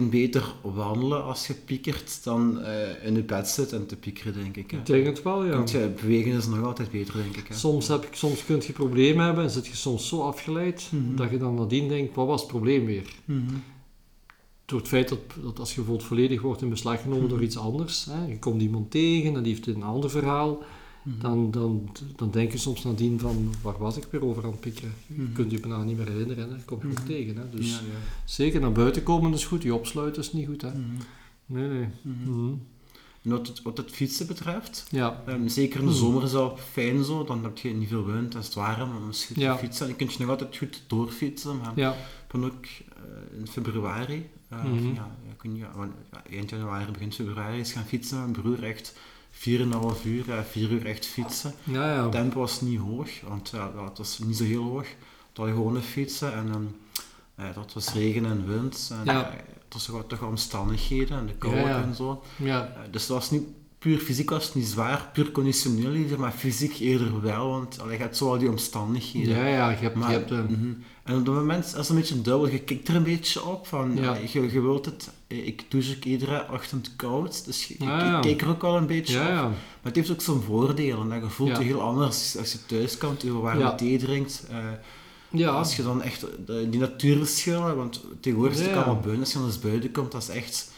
kunt 0.00 0.10
beter 0.10 0.54
wandelen 0.62 1.24
als 1.24 1.46
je 1.46 1.54
piekert 1.54 2.24
dan 2.24 2.60
eh, 2.60 3.06
in 3.06 3.14
je 3.14 3.22
bed 3.22 3.48
zit 3.48 3.72
en 3.72 3.86
te 3.86 3.96
piekeren, 3.96 4.34
denk 4.34 4.56
ik. 4.56 4.70
Hè. 4.70 4.76
Ik 4.78 4.86
denk 4.86 5.06
het 5.06 5.22
wel, 5.22 5.44
ja. 5.44 5.50
Want 5.56 5.70
ja, 5.70 5.86
bewegen 6.00 6.32
is 6.32 6.46
nog 6.46 6.62
altijd 6.64 6.90
beter, 6.90 7.14
denk 7.14 7.36
ik. 7.36 7.46
Hè. 7.48 7.54
Soms, 7.54 7.88
heb 7.88 8.04
ik, 8.04 8.14
soms 8.14 8.44
kun 8.44 8.62
je 8.66 8.72
problemen 8.72 9.24
hebben 9.24 9.44
en 9.44 9.50
zit 9.50 9.66
je 9.66 9.76
soms 9.76 10.08
zo 10.08 10.20
afgeleid 10.20 10.88
Mhm. 10.90 11.16
dat 11.16 11.30
je 11.30 11.36
dan 11.38 11.54
nadien 11.54 11.88
denkt, 11.88 12.14
wat 12.14 12.26
was 12.26 12.40
het 12.40 12.50
probleem 12.50 12.84
weer? 12.84 13.14
Mhm. 13.24 13.54
Door 14.64 14.78
het 14.78 14.88
feit 14.88 15.08
dat, 15.08 15.18
dat 15.42 15.58
als 15.58 15.68
je 15.70 15.76
bijvoorbeeld 15.76 16.08
volledig 16.08 16.42
wordt 16.42 16.62
in 16.62 16.68
beslag 16.68 17.02
genomen 17.02 17.28
door 17.28 17.36
Mhm. 17.38 17.46
iets 17.46 17.58
anders, 17.58 18.04
hè, 18.10 18.26
je 18.26 18.38
komt 18.38 18.62
iemand 18.62 18.90
tegen 18.90 19.36
en 19.36 19.42
die 19.42 19.52
heeft 19.52 19.66
een 19.66 19.82
ander 19.82 20.10
verhaal, 20.10 20.62
Mhm. 21.04 21.18
dan, 21.20 21.50
dan, 21.50 21.88
dan 22.16 22.30
denk 22.30 22.52
je 22.52 22.58
soms 22.58 22.84
nadien 22.84 23.20
van, 23.20 23.54
waar 23.62 23.78
was 23.78 23.96
ik 23.96 24.04
weer 24.10 24.24
over 24.24 24.44
aan 24.44 24.50
het 24.50 24.60
piekeren? 24.60 24.92
Je 25.06 25.22
Mhm. 25.22 25.32
kunt 25.32 25.50
je 25.50 25.60
bijna 25.60 25.82
niet 25.82 25.96
meer 25.96 26.08
herinneren, 26.08 26.50
hè. 26.50 26.56
kom 26.64 26.78
je 26.82 26.86
ook 26.88 26.92
Mhm. 26.98 27.06
tegen. 27.06 27.36
Hè. 27.36 27.50
Dus 27.50 27.70
Ja, 27.70 27.76
ja. 27.76 27.98
zeker 28.24 28.60
naar 28.60 28.72
buiten 28.72 29.02
komen 29.02 29.32
is 29.32 29.44
goed, 29.46 29.62
je 29.62 29.74
opsluiten 29.74 30.22
is 30.22 30.32
niet 30.32 30.46
goed. 30.46 30.62
Hè. 30.62 30.68
Mhm. 30.70 30.80
Nee, 31.46 31.68
nee. 31.68 31.88
Mhm. 32.02 32.52
En 33.22 33.30
wat 33.30 33.46
het, 33.46 33.62
wat 33.62 33.76
het 33.76 33.90
fietsen 33.90 34.26
betreft, 34.26 34.86
Ja, 34.90 35.22
ehm, 35.26 35.48
zeker 35.48 35.80
in 35.80 35.86
de 35.86 35.92
zomer 35.92 36.22
is 36.22 36.30
dat 36.30 36.60
fijn 36.72 37.04
zo, 37.04 37.24
dan 37.24 37.44
heb 37.44 37.58
je 37.58 37.68
niet 37.74 37.88
veel 37.88 38.04
wind, 38.06 38.32
dat 38.32 38.40
is 38.40 38.46
het 38.46 38.56
ware, 38.56 38.86
maar 38.86 39.00
je 39.34 39.40
Ja. 39.40 39.56
fietsen, 39.58 39.86
dan 39.86 39.96
kun 39.96 40.06
je 40.10 40.16
nog 40.18 40.28
altijd 40.28 40.56
goed 40.56 40.82
doorfietsen. 40.86 41.56
Maar 41.58 41.72
ja, 41.74 41.90
ik 41.92 42.32
ben 42.32 42.44
ook 42.44 42.64
eh, 42.64 43.38
in 43.38 43.46
februari, 43.48 44.26
of 44.50 44.58
Mhm. 44.62 44.86
ja, 44.94 45.16
ja, 45.26 45.32
kun 45.36 45.54
je, 45.54 45.58
ja, 45.60 45.92
eind 46.30 46.50
januari, 46.50 46.92
begin 46.92 47.12
februari, 47.12 47.58
is 47.58 47.72
gaan 47.72 47.84
fietsen 47.84 48.16
met 48.18 48.30
mijn 48.30 48.42
broer 48.42 48.64
echt 48.68 48.96
4,5 49.34 50.04
uur, 50.04 50.30
eh, 50.30 50.38
4 50.50 50.70
uur 50.70 50.86
echt 50.86 51.06
fietsen. 51.06 51.54
ja, 51.64 51.94
ja. 51.94 52.02
Het 52.02 52.12
tempo 52.12 52.38
was 52.40 52.60
niet 52.60 52.78
hoog, 52.80 53.08
want 53.28 53.50
ja, 53.50 53.72
het 53.88 53.98
was 53.98 54.18
niet 54.18 54.36
zo 54.36 54.44
heel 54.44 54.62
hoog. 54.62 54.86
Het 55.28 55.38
was 55.38 55.48
gewoon 55.48 55.82
fietsen 55.82 56.32
en 56.34 56.48
ehm, 56.48 56.64
eh, 57.48 57.54
dat 57.54 57.72
was 57.72 57.92
regen 57.92 58.24
en 58.24 58.46
wind. 58.46 58.90
En, 58.92 59.04
Ja. 59.14 59.26
eh, 59.30 59.36
het 59.64 59.72
was 59.72 59.84
toch 59.84 60.04
toch 60.06 60.22
omstandigheden 60.22 61.18
en 61.18 61.26
de 61.26 61.34
kou 61.34 61.56
en 61.70 61.94
zo. 61.94 62.22
ja. 62.36 62.66
Eh, 62.66 62.80
dus 62.90 63.06
dat 63.06 63.16
was 63.18 63.30
niet 63.30 63.42
puur 63.84 63.98
fysiek 63.98 64.30
was 64.30 64.44
het 64.44 64.54
niet 64.54 64.66
zwaar, 64.66 65.10
puur 65.12 65.30
conditioneel 65.32 65.90
liever, 65.90 66.20
maar 66.20 66.32
fysiek 66.32 66.78
eerder 66.78 67.20
wel, 67.22 67.48
want 67.48 67.80
allee, 67.80 67.96
je 67.96 68.02
hebt 68.02 68.16
zo 68.16 68.28
al 68.28 68.38
die 68.38 68.48
omstandigheden. 68.48 69.36
Ja, 69.36 69.46
ja, 69.46 69.70
je 69.70 69.76
hebt, 69.76 69.94
Maar, 69.94 70.10
je 70.10 70.16
hebt 70.16 70.30
een... 70.30 70.44
mhm. 70.50 70.72
En 71.04 71.16
op 71.18 71.24
dat 71.24 71.34
moment 71.34 71.64
is 71.64 71.72
het 71.72 71.88
een 71.88 71.96
beetje 71.96 72.14
dubbel, 72.22 72.48
je 72.48 72.58
kikt 72.58 72.88
er 72.88 72.94
een 72.96 73.02
beetje 73.02 73.44
op 73.44 73.66
van, 73.66 73.96
Ja. 73.96 74.16
je, 74.32 74.52
je 74.52 74.60
wilt 74.60 74.84
het, 74.84 75.10
eh, 75.26 75.46
ik 75.46 75.62
douche 75.68 75.96
ook 75.96 76.04
iedere 76.04 76.46
ochtend 76.52 76.92
koud, 76.96 77.44
dus 77.44 77.66
je, 77.66 77.74
Ah, 77.78 77.86
ja. 77.86 78.22
er 78.22 78.48
ook 78.48 78.62
wel 78.62 78.76
een 78.76 78.86
beetje 78.86 79.14
Ja, 79.18 79.22
op. 79.22 79.28
ja. 79.28 79.42
Maar 79.42 79.56
het 79.82 79.96
heeft 79.96 80.10
ook 80.10 80.20
zijn 80.22 80.40
voordelen. 80.42 81.08
Dat 81.08 81.22
je 81.22 81.28
voelt 81.28 81.56
je 81.56 81.62
heel 81.64 81.80
anders 81.82 82.36
als 82.38 82.52
je 82.52 82.58
thuis 82.66 82.98
komt, 82.98 83.22
je 83.22 83.32
warme 83.32 83.74
thee 83.74 83.98
drinkt. 83.98 84.46
eh, 84.50 84.56
Ja, 85.30 85.48
Als 85.50 85.76
je 85.76 85.82
dan 85.82 86.02
echt 86.02 86.26
de- 86.46 86.66
die 86.70 86.80
natuurschillen, 86.80 87.76
want 87.76 88.04
tegenwoordig 88.20 88.58
ik 88.60 88.66
Ja. 88.66 88.74
allemaal 88.74 88.94
buiten, 89.00 89.20
als 89.20 89.32
je 89.32 89.38
dan 89.38 89.46
eens 89.46 89.58
buiten 89.58 89.92
komt, 89.92 90.12
dat 90.12 90.22
is 90.22 90.28
echt... 90.28 90.70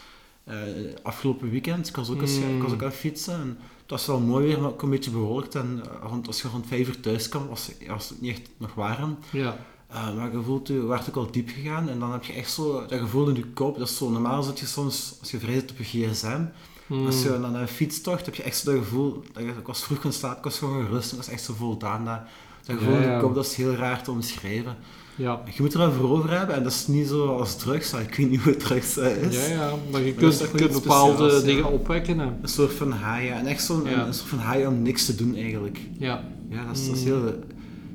eh, 0.47 0.57
afgelopen 1.03 1.51
weekend, 1.51 1.88
ik 1.88 1.97
was, 1.97 2.11
ook 2.11 2.20
eens, 2.20 2.38
Mm. 2.38 2.57
ik 2.57 2.62
was 2.62 2.72
ook 2.72 2.82
aan 2.82 2.88
het 2.88 2.97
fietsen 2.97 3.34
en 3.34 3.59
het 3.82 3.90
was 3.90 4.07
wel 4.07 4.20
mooi 4.20 4.47
weer, 4.47 4.61
maar 4.61 4.70
ook 4.70 4.82
een 4.82 4.90
beetje 4.90 5.11
bewolkt. 5.11 5.55
En 5.55 5.80
eh, 5.84 6.09
rond, 6.09 6.26
als 6.26 6.42
je 6.42 6.49
rond 6.49 6.66
vijf 6.66 6.88
uur 6.88 7.01
thuis 7.01 7.28
kwam, 7.28 7.49
was, 7.49 7.70
was 7.88 8.09
het 8.09 8.20
niet 8.20 8.30
echt 8.30 8.51
nog 8.57 8.74
warm. 8.74 9.18
ja. 9.30 9.57
Uh, 9.92 10.14
maar 10.16 10.32
je 10.32 10.42
voelt 10.42 10.68
je, 10.68 10.86
werd 10.86 11.09
ook 11.09 11.16
al 11.16 11.30
diep 11.30 11.49
gegaan 11.49 11.88
en 11.88 11.99
dan 11.99 12.12
heb 12.12 12.24
je 12.24 12.32
echt 12.32 12.51
zo 12.53 12.86
dat 12.86 12.99
gevoel 12.99 13.28
in 13.28 13.34
je 13.34 13.44
kop. 13.47 13.78
Dat 13.78 13.88
is 13.88 13.97
zo, 13.97 14.11
normaal 14.11 14.42
zit 14.42 14.59
je 14.59 14.66
soms, 14.66 15.16
als 15.20 15.30
je 15.30 15.38
vreest 15.38 15.70
op 15.70 15.78
je 15.78 15.84
gsm, 15.84 16.40
Hmm. 16.86 17.07
als 17.07 17.22
je 17.22 17.28
dan 17.40 17.55
een 17.55 17.68
fietstocht 17.68 18.24
heb 18.26 18.34
je 18.34 18.42
echt 18.42 18.57
zo 18.59 18.72
dat 18.72 18.82
gevoel, 18.82 19.22
dat 19.32 19.42
je, 19.42 19.49
ik 19.49 19.66
was 19.66 19.82
vroeg 19.84 20.01
gaan 20.01 20.12
slapen, 20.12 20.38
ik 20.38 20.44
was 20.44 20.59
gewoon 20.59 20.84
gerust, 20.86 21.11
ik 21.12 21.16
was 21.16 21.28
echt 21.28 21.42
zo 21.42 21.55
voldaan. 21.55 22.05
Dat, 22.05 22.20
dat 22.64 22.76
gevoel 22.78 22.94
Ja, 22.94 23.03
in 23.03 23.12
je 23.14 23.20
kop, 23.20 23.34
dat 23.34 23.47
is 23.47 23.55
heel 23.55 23.74
raar 23.74 24.03
te 24.03 24.11
omschrijven. 24.11 24.76
Ja. 25.17 25.43
Je 25.55 25.62
moet 25.62 25.73
er 25.73 25.79
dan 25.79 25.93
voor 25.93 26.11
over 26.11 26.39
hebben 26.39 26.57
en 26.57 26.62
dat 26.62 26.73
is 26.73 26.87
niet 26.87 27.09
zo 27.09 27.27
als 27.37 27.57
drugs, 27.57 27.93
ik 27.93 28.14
weet 28.14 28.31
niet 28.31 28.41
hoe 28.43 28.57
drugs 28.57 28.97
is. 28.97 29.47
Ja, 29.49 29.55
ja, 29.55 29.73
maar 29.91 30.01
je 30.01 30.14
kunt, 30.14 30.73
bepaalde 30.73 31.33
ja. 31.33 31.41
dingen 31.41 31.64
opwekken. 31.73 32.19
Hè. 32.19 32.27
Een 32.27 32.49
soort 32.49 32.73
van 32.73 32.93
high, 32.93 33.25
ja. 33.25 33.39
En 33.39 33.47
echt 33.47 33.64
zo'n 33.64 33.85
Ja. 33.85 34.07
een, 34.07 34.14
soort 34.14 34.29
van 34.29 34.39
high 34.53 34.67
om 34.69 34.83
niks 34.83 35.07
te 35.07 35.14
doen 35.14 35.35
eigenlijk. 35.35 35.79
Ja. 35.99 36.25
Ja, 36.51 36.67
dat 36.67 36.77
is, 36.77 36.87
dat 36.87 36.97
is, 36.97 37.03
Mm. 37.05 37.07
heel, 37.07 37.35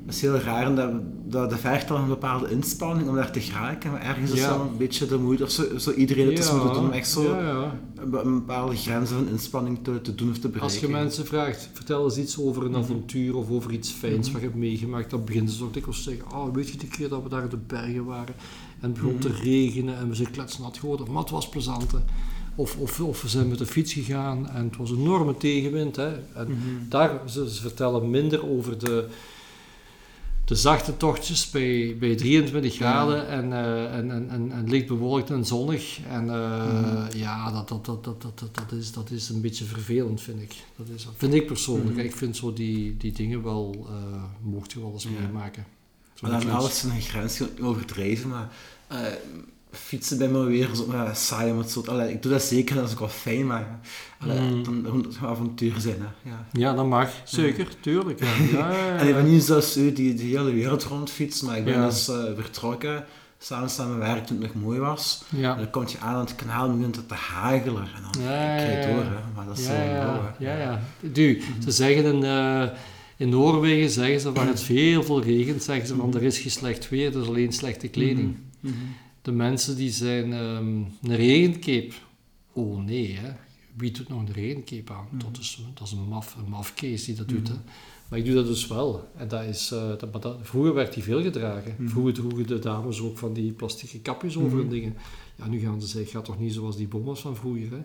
dat 0.04 0.14
is 0.14 0.20
heel 0.20 0.36
raar 0.36 0.66
en 0.66 0.74
dat, 0.74 0.90
dat, 1.32 1.50
dat 1.50 1.58
vergt 1.58 1.88
dan 1.88 2.00
een 2.02 2.08
bepaalde 2.08 2.50
inspanning 2.50 3.08
om 3.08 3.14
daar 3.14 3.32
te 3.32 3.40
geraken, 3.40 3.90
maar 3.90 4.00
ergens 4.02 4.30
is 4.30 4.40
wel 4.40 4.60
een 4.60 4.76
beetje 4.76 5.06
de 5.06 5.18
moeite, 5.18 5.42
of 5.44 5.50
zo, 5.50 5.78
zo 5.78 5.92
iedereen 5.92 6.26
het 6.28 6.38
is 6.38 6.46
ja. 6.46 6.54
moeten 6.54 6.72
doen, 6.74 6.84
om 6.84 6.90
echt 6.90 7.08
zo 7.08 7.22
Ja, 7.22 7.38
ja. 7.40 7.78
een, 7.96 8.10
be- 8.10 8.18
een 8.20 8.34
bepaalde 8.34 8.76
grenzen 8.76 9.16
van 9.16 9.28
inspanning 9.28 9.78
te, 9.82 10.00
te 10.00 10.14
doen 10.14 10.28
of 10.30 10.34
te 10.38 10.48
bereiken. 10.48 10.62
Als 10.62 10.78
je 10.78 10.88
mensen 10.88 11.26
vraagt, 11.26 11.68
vertel 11.72 12.04
eens 12.04 12.16
iets 12.18 12.38
over 12.40 12.62
Mhm. 12.62 12.74
een 12.74 12.80
avontuur 12.82 13.36
of 13.36 13.50
over 13.50 13.72
iets 13.72 13.90
fijns 13.90 14.30
wat 14.32 14.40
je 14.40 14.46
hebt 14.46 14.58
meegemaakt, 14.58 15.10
dan 15.10 15.24
beginnen 15.24 15.52
ze 15.52 15.58
toch 15.58 15.72
dikwijls 15.72 16.02
te 16.02 16.10
zeggen, 16.10 16.32
oh, 16.38 16.54
weet 16.54 16.68
je 16.68 16.78
die 16.78 16.88
keer 16.88 17.08
dat 17.08 17.22
we 17.22 17.28
daar 17.28 17.42
in 17.42 17.48
de 17.48 17.58
bergen 17.66 18.04
waren 18.04 18.34
en 18.80 18.90
het 18.90 18.92
begon 19.00 19.18
te 19.18 19.28
Mhm. 19.28 19.42
regenen 19.42 19.96
en 19.98 20.08
we 20.08 20.14
zijn 20.14 20.30
kletsnat 20.30 20.78
geworden, 20.78 21.12
maar 21.12 21.22
het 21.22 21.30
was 21.30 21.48
plezant. 21.48 21.92
hè. 21.92 21.98
Of, 22.54 22.76
of, 22.76 23.00
of 23.00 23.22
we 23.22 23.28
zijn 23.28 23.48
met 23.48 23.58
de 23.58 23.66
fiets 23.66 23.92
gegaan 23.92 24.48
en 24.48 24.64
het 24.64 24.76
was 24.76 24.90
een 24.90 24.98
enorme 24.98 25.36
tegenwind. 25.36 25.96
Hè. 25.96 26.08
En 26.12 26.46
Mhm. 26.48 26.88
daar, 26.88 27.20
ze, 27.26 27.50
ze 27.50 27.60
vertellen 27.60 28.10
minder 28.10 28.48
over 28.50 28.78
de, 28.78 29.06
de 30.44 30.54
zachte 30.54 30.96
tochtjes 30.96 31.50
bij, 31.50 31.96
bij 31.98 32.14
23 32.16 32.74
graden 32.74 33.28
en, 33.28 33.52
eh, 33.52 33.96
en, 33.96 34.10
en, 34.10 34.30
en, 34.30 34.52
en 34.52 34.68
licht 34.68 34.86
bewolkt 34.86 35.30
en 35.30 35.44
zonnig. 35.46 35.98
En 36.08 36.30
eh, 36.30 37.04
ja, 37.14 37.50
dat, 37.52 37.68
dat, 37.68 37.84
dat, 37.84 38.04
dat, 38.04 38.22
dat, 38.22 38.54
dat, 38.54 38.72
is, 38.78 38.92
dat 38.92 39.10
is 39.10 39.28
een 39.28 39.40
beetje 39.40 39.64
vervelend, 39.64 40.20
vind 40.20 40.42
ik. 40.42 40.54
Dat 40.76 40.88
is, 40.94 41.08
vind 41.16 41.34
ik 41.34 41.46
persoonlijk. 41.46 41.96
Mhm. 41.96 42.04
Ik 42.04 42.16
vind 42.16 42.36
zo 42.36 42.52
die, 42.52 42.96
die 42.96 43.12
dingen 43.12 43.42
wel, 43.42 43.86
eh 43.88 44.22
mocht 44.40 44.72
je 44.72 44.80
wel 44.80 44.92
eens 44.92 45.04
Ja. 45.04 45.10
meemaken. 45.20 45.66
Maar 46.20 46.30
dan 46.30 46.50
alles 46.50 46.78
zijn 46.78 47.00
grens 47.00 47.42
overdreven, 47.60 48.28
maar 48.28 48.52
fietsen 49.72 50.18
bij 50.18 50.28
me 50.28 50.44
weer 50.44 50.68
zo 50.74 50.86
saai 51.14 51.50
om 51.52 51.58
het 51.58 51.70
zo. 51.70 51.82
Allee, 51.86 52.12
ik 52.12 52.22
doe 52.22 52.32
dat 52.32 52.42
zeker, 52.42 52.74
dat 52.74 52.86
is 52.86 52.92
ook 52.92 52.98
wel 52.98 53.08
fijn, 53.08 53.46
maar 53.46 53.80
allee, 54.18 54.40
Mm. 54.40 54.64
dan 54.64 54.92
moet 54.92 55.04
het 55.04 55.16
een 55.16 55.26
avontuur 55.28 55.74
zijn. 55.78 55.96
Hè. 56.00 56.30
Ja. 56.30 56.46
Ja, 56.52 56.74
dat 56.74 56.86
mag. 56.86 57.10
Zeker, 57.24 57.66
tuurlijk. 57.80 58.20
Ja. 58.52 58.70
En 58.98 59.08
ik 59.08 59.14
ben 59.14 59.30
niet 59.30 59.42
zoals 59.42 59.76
u 59.76 59.92
die 59.92 60.14
de 60.14 60.22
hele 60.22 60.52
wereld 60.52 60.84
rondfietst, 60.84 61.42
maar 61.42 61.56
ik 61.58 61.64
ben 61.64 61.82
dus 61.82 62.04
vertrokken, 62.36 63.04
samen 63.38 63.98
mijn 63.98 63.98
werk 64.14 64.26
toen 64.26 64.42
het 64.42 64.54
nog 64.54 64.62
mooi 64.62 64.78
was. 64.78 65.24
En 65.32 65.42
dan 65.42 65.70
kom 65.70 65.84
je 65.88 65.98
aan 65.98 66.14
aan 66.14 66.20
het 66.20 66.34
kanaal 66.34 66.68
en 66.68 66.76
begint 66.76 66.96
het 66.96 67.08
te 67.08 67.14
hagelen. 67.14 67.82
En 67.96 68.02
dan 68.02 68.10
krijg 68.12 68.86
je 68.86 68.92
door, 68.92 69.02
hè. 69.04 69.10
maar 69.34 69.46
dat 69.46 69.58
is 69.58 69.66
Ja, 69.66 69.72
zo 69.72 69.74
ja, 69.78 70.34
ja, 70.38 70.56
ja. 70.58 70.80
Du, 71.00 71.42
ze 71.64 71.70
zeggen 71.70 72.04
in, 72.04 72.24
eh, 72.24 72.62
in 73.16 73.28
Noorwegen, 73.28 73.90
zeggen 73.90 74.20
ze, 74.20 74.32
waar 74.32 74.46
het 74.46 74.62
veel 74.72 75.02
veel 75.02 75.22
regent, 75.22 75.62
zeggen 75.62 75.86
ze 75.86 75.94
van 75.94 76.08
Mhm. 76.08 76.16
er 76.16 76.22
is 76.22 76.38
geen 76.38 76.50
slecht 76.50 76.88
weer, 76.88 77.14
er 77.14 77.20
is 77.22 77.26
alleen 77.28 77.52
slechte 77.52 77.88
kleding. 77.88 78.36
Mhm. 78.60 78.74
De 79.22 79.32
mensen 79.32 79.76
die 79.76 79.90
zijn 79.90 80.32
ehm, 80.32 80.66
een 81.02 81.16
regencape. 81.16 81.92
Oh 82.52 82.84
nee, 82.84 83.12
hè. 83.12 83.32
Wie 83.76 83.90
doet 83.90 84.08
nog 84.08 84.18
een 84.18 84.32
regencape 84.32 84.92
aan? 84.92 85.06
Mhm. 85.10 85.24
dat, 85.24 85.38
is, 85.40 85.62
dat 85.74 85.86
is 85.86 85.92
een 85.92 86.08
maf, 86.08 86.36
een 86.36 86.50
mafkees 86.50 87.04
die 87.04 87.14
dat 87.14 87.28
doet. 87.28 87.48
Hè. 87.48 87.54
Mhm. 87.54 87.62
Maar 88.08 88.18
ik 88.18 88.26
doe 88.26 88.34
dat 88.34 88.46
dus 88.46 88.66
wel. 88.66 89.08
En 89.16 89.28
dat 89.28 89.42
is, 89.42 89.70
eh, 89.70 90.20
dat, 90.20 90.36
vroeger 90.42 90.74
werd 90.74 90.94
die 90.94 91.02
veel 91.02 91.22
gedragen. 91.22 91.74
Mhm. 91.78 91.88
Vroeger 91.88 92.12
droegen 92.12 92.46
de 92.46 92.58
dames 92.58 93.00
ook 93.00 93.18
van 93.18 93.32
die 93.32 93.52
plastieke 93.52 94.00
kapjes 94.00 94.36
over 94.36 94.58
hun 94.58 94.68
dingen. 94.68 94.96
Ja, 95.36 95.46
nu 95.46 95.60
gaan 95.60 95.80
ze 95.80 95.86
zeggen, 95.86 96.12
gaat 96.12 96.24
toch 96.24 96.38
niet 96.38 96.52
zoals 96.52 96.76
die 96.76 96.88
bommers 96.88 97.20
van 97.20 97.36
vroeger. 97.36 97.80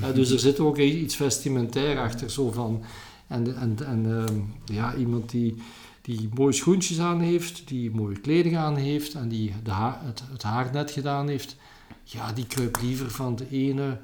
Hè? 0.00 0.12
Dus 0.12 0.30
er 0.30 0.38
zit 0.38 0.60
ook 0.60 0.78
iets 0.78 1.16
vestimentair 1.16 1.98
achter, 1.98 2.30
zo 2.30 2.50
van... 2.50 2.82
En, 3.26 3.56
en, 3.56 3.76
en 3.86 4.06
ehm, 4.06 4.40
ja, 4.74 4.94
iemand 4.94 5.30
die, 5.30 5.54
die 6.02 6.28
mooie 6.34 6.52
schoentjes 6.52 7.00
aan 7.00 7.20
heeft, 7.20 7.68
die 7.68 7.90
mooie 7.90 8.18
kleding 8.20 8.56
aan 8.56 8.76
heeft 8.76 9.14
en 9.14 9.28
die 9.28 9.52
de 9.62 9.70
haar, 9.70 10.00
het, 10.04 10.22
het 10.32 10.42
haar 10.42 10.70
net 10.72 10.90
gedaan 10.90 11.28
heeft, 11.28 11.56
ja, 12.04 12.32
die 12.32 12.46
kruipt 12.46 12.82
liever 12.82 13.10
van 13.10 13.36
de 13.36 13.46
ene 13.50 13.98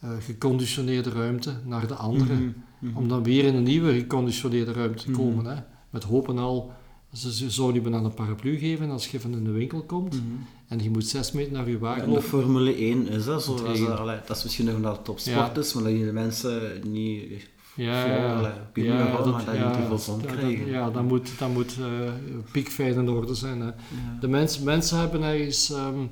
eh, 0.00 0.10
geconditioneerde 0.20 1.10
ruimte 1.10 1.54
naar 1.64 1.86
de 1.86 1.94
andere. 1.94 2.34
Mhm. 2.34 2.48
Mhm. 2.78 2.96
Om 2.96 3.08
dan 3.08 3.22
weer 3.22 3.44
in 3.44 3.54
een 3.54 3.62
nieuwe 3.62 3.92
geconditioneerde 3.98 4.72
ruimte 4.72 5.04
te 5.04 5.10
Mhm. 5.10 5.20
komen. 5.20 5.44
Hè? 5.44 5.62
Met 5.90 6.04
hopen 6.04 6.38
al, 6.38 6.72
ze, 7.12 7.50
zouden 7.50 7.82
je 7.82 7.88
bijna 7.90 8.04
een 8.06 8.14
paraplu 8.14 8.58
geven 8.58 8.90
als 8.90 9.08
je 9.08 9.20
van 9.20 9.32
in 9.32 9.44
de 9.44 9.50
winkel 9.50 9.82
komt 9.82 10.20
en 10.68 10.82
je 10.82 10.90
moet 10.90 11.06
zes 11.06 11.32
meter 11.32 11.52
naar 11.52 11.68
je 11.68 11.78
wagen 11.78 12.02
En 12.02 12.08
de 12.08 12.14
lopen. 12.14 12.28
Formule 12.28 12.74
1 12.76 13.08
is 13.08 13.24
dat 13.24 13.42
zo. 13.44 13.56
Dat 13.62 13.74
is, 13.76 13.80
dat 14.26 14.42
misschien 14.42 14.64
nog 14.64 14.74
omdat 14.74 14.96
het 14.96 15.04
topsport 15.04 15.54
Ja. 15.54 15.60
is, 15.60 15.72
maar 15.74 15.82
dat 15.82 15.92
je 15.92 16.04
de 16.04 16.12
mensen 16.12 16.80
niet... 16.90 17.48
Ja, 17.76 18.06
Ja, 18.06 18.14
ja, 18.14 18.40
weet 18.72 18.84
niet 18.84 18.92
waarom, 18.94 19.30
maar 19.30 19.44
dat 19.44 19.54
je 19.54 19.64
niet 19.78 19.86
veel 19.86 19.98
zon 19.98 20.20
ja, 20.20 20.26
dat- 20.26 20.36
krijgen. 20.36 20.66
Ja, 20.66 20.90
dat 20.90 21.02
moet, 21.02 21.38
dat 21.38 21.52
moet 21.52 21.76
eh, 21.80 22.12
piekfijn 22.52 22.94
in 22.94 23.08
orde 23.08 23.34
zijn. 23.34 23.60
Hè. 23.60 23.66
Ja. 23.66 23.72
De 24.20 24.28
mens, 24.28 24.58
mensen 24.58 24.98
hebben 24.98 25.22
ergens, 25.22 25.70
ehm, 25.70 26.06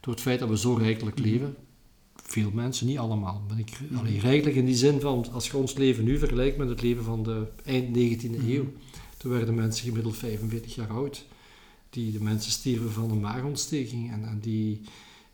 door 0.00 0.12
het 0.14 0.22
feit 0.22 0.38
dat 0.38 0.48
we 0.48 0.58
zo 0.58 0.74
rijkelijk 0.74 1.18
Mhm. 1.18 1.28
leven, 1.28 1.56
veel 2.22 2.50
mensen, 2.54 2.86
niet 2.86 2.98
allemaal, 2.98 3.42
ben 3.48 3.58
ik 3.58 3.70
rijkelijk 4.20 4.56
in 4.56 4.64
die 4.66 4.74
zin 4.74 5.00
van, 5.00 5.26
als 5.32 5.46
je 5.50 5.56
ons 5.56 5.74
leven 5.74 6.04
nu 6.04 6.18
vergelijkt 6.18 6.56
met 6.56 6.68
het 6.68 6.82
leven 6.82 7.04
van 7.04 7.22
de 7.22 7.46
eind 7.64 7.92
19e 7.96 8.38
Mhm. 8.38 8.50
eeuw, 8.50 8.64
toen 9.16 9.30
werden 9.32 9.54
mensen 9.54 9.86
gemiddeld 9.88 10.16
45 10.16 10.74
jaar 10.74 10.90
oud. 10.90 11.24
Die, 11.90 12.12
de 12.12 12.22
mensen 12.22 12.50
stierven 12.52 12.90
van 12.92 13.10
een 13.10 13.20
maagontsteking 13.20 14.12
en, 14.12 14.24
en, 14.24 14.38
die, 14.40 14.80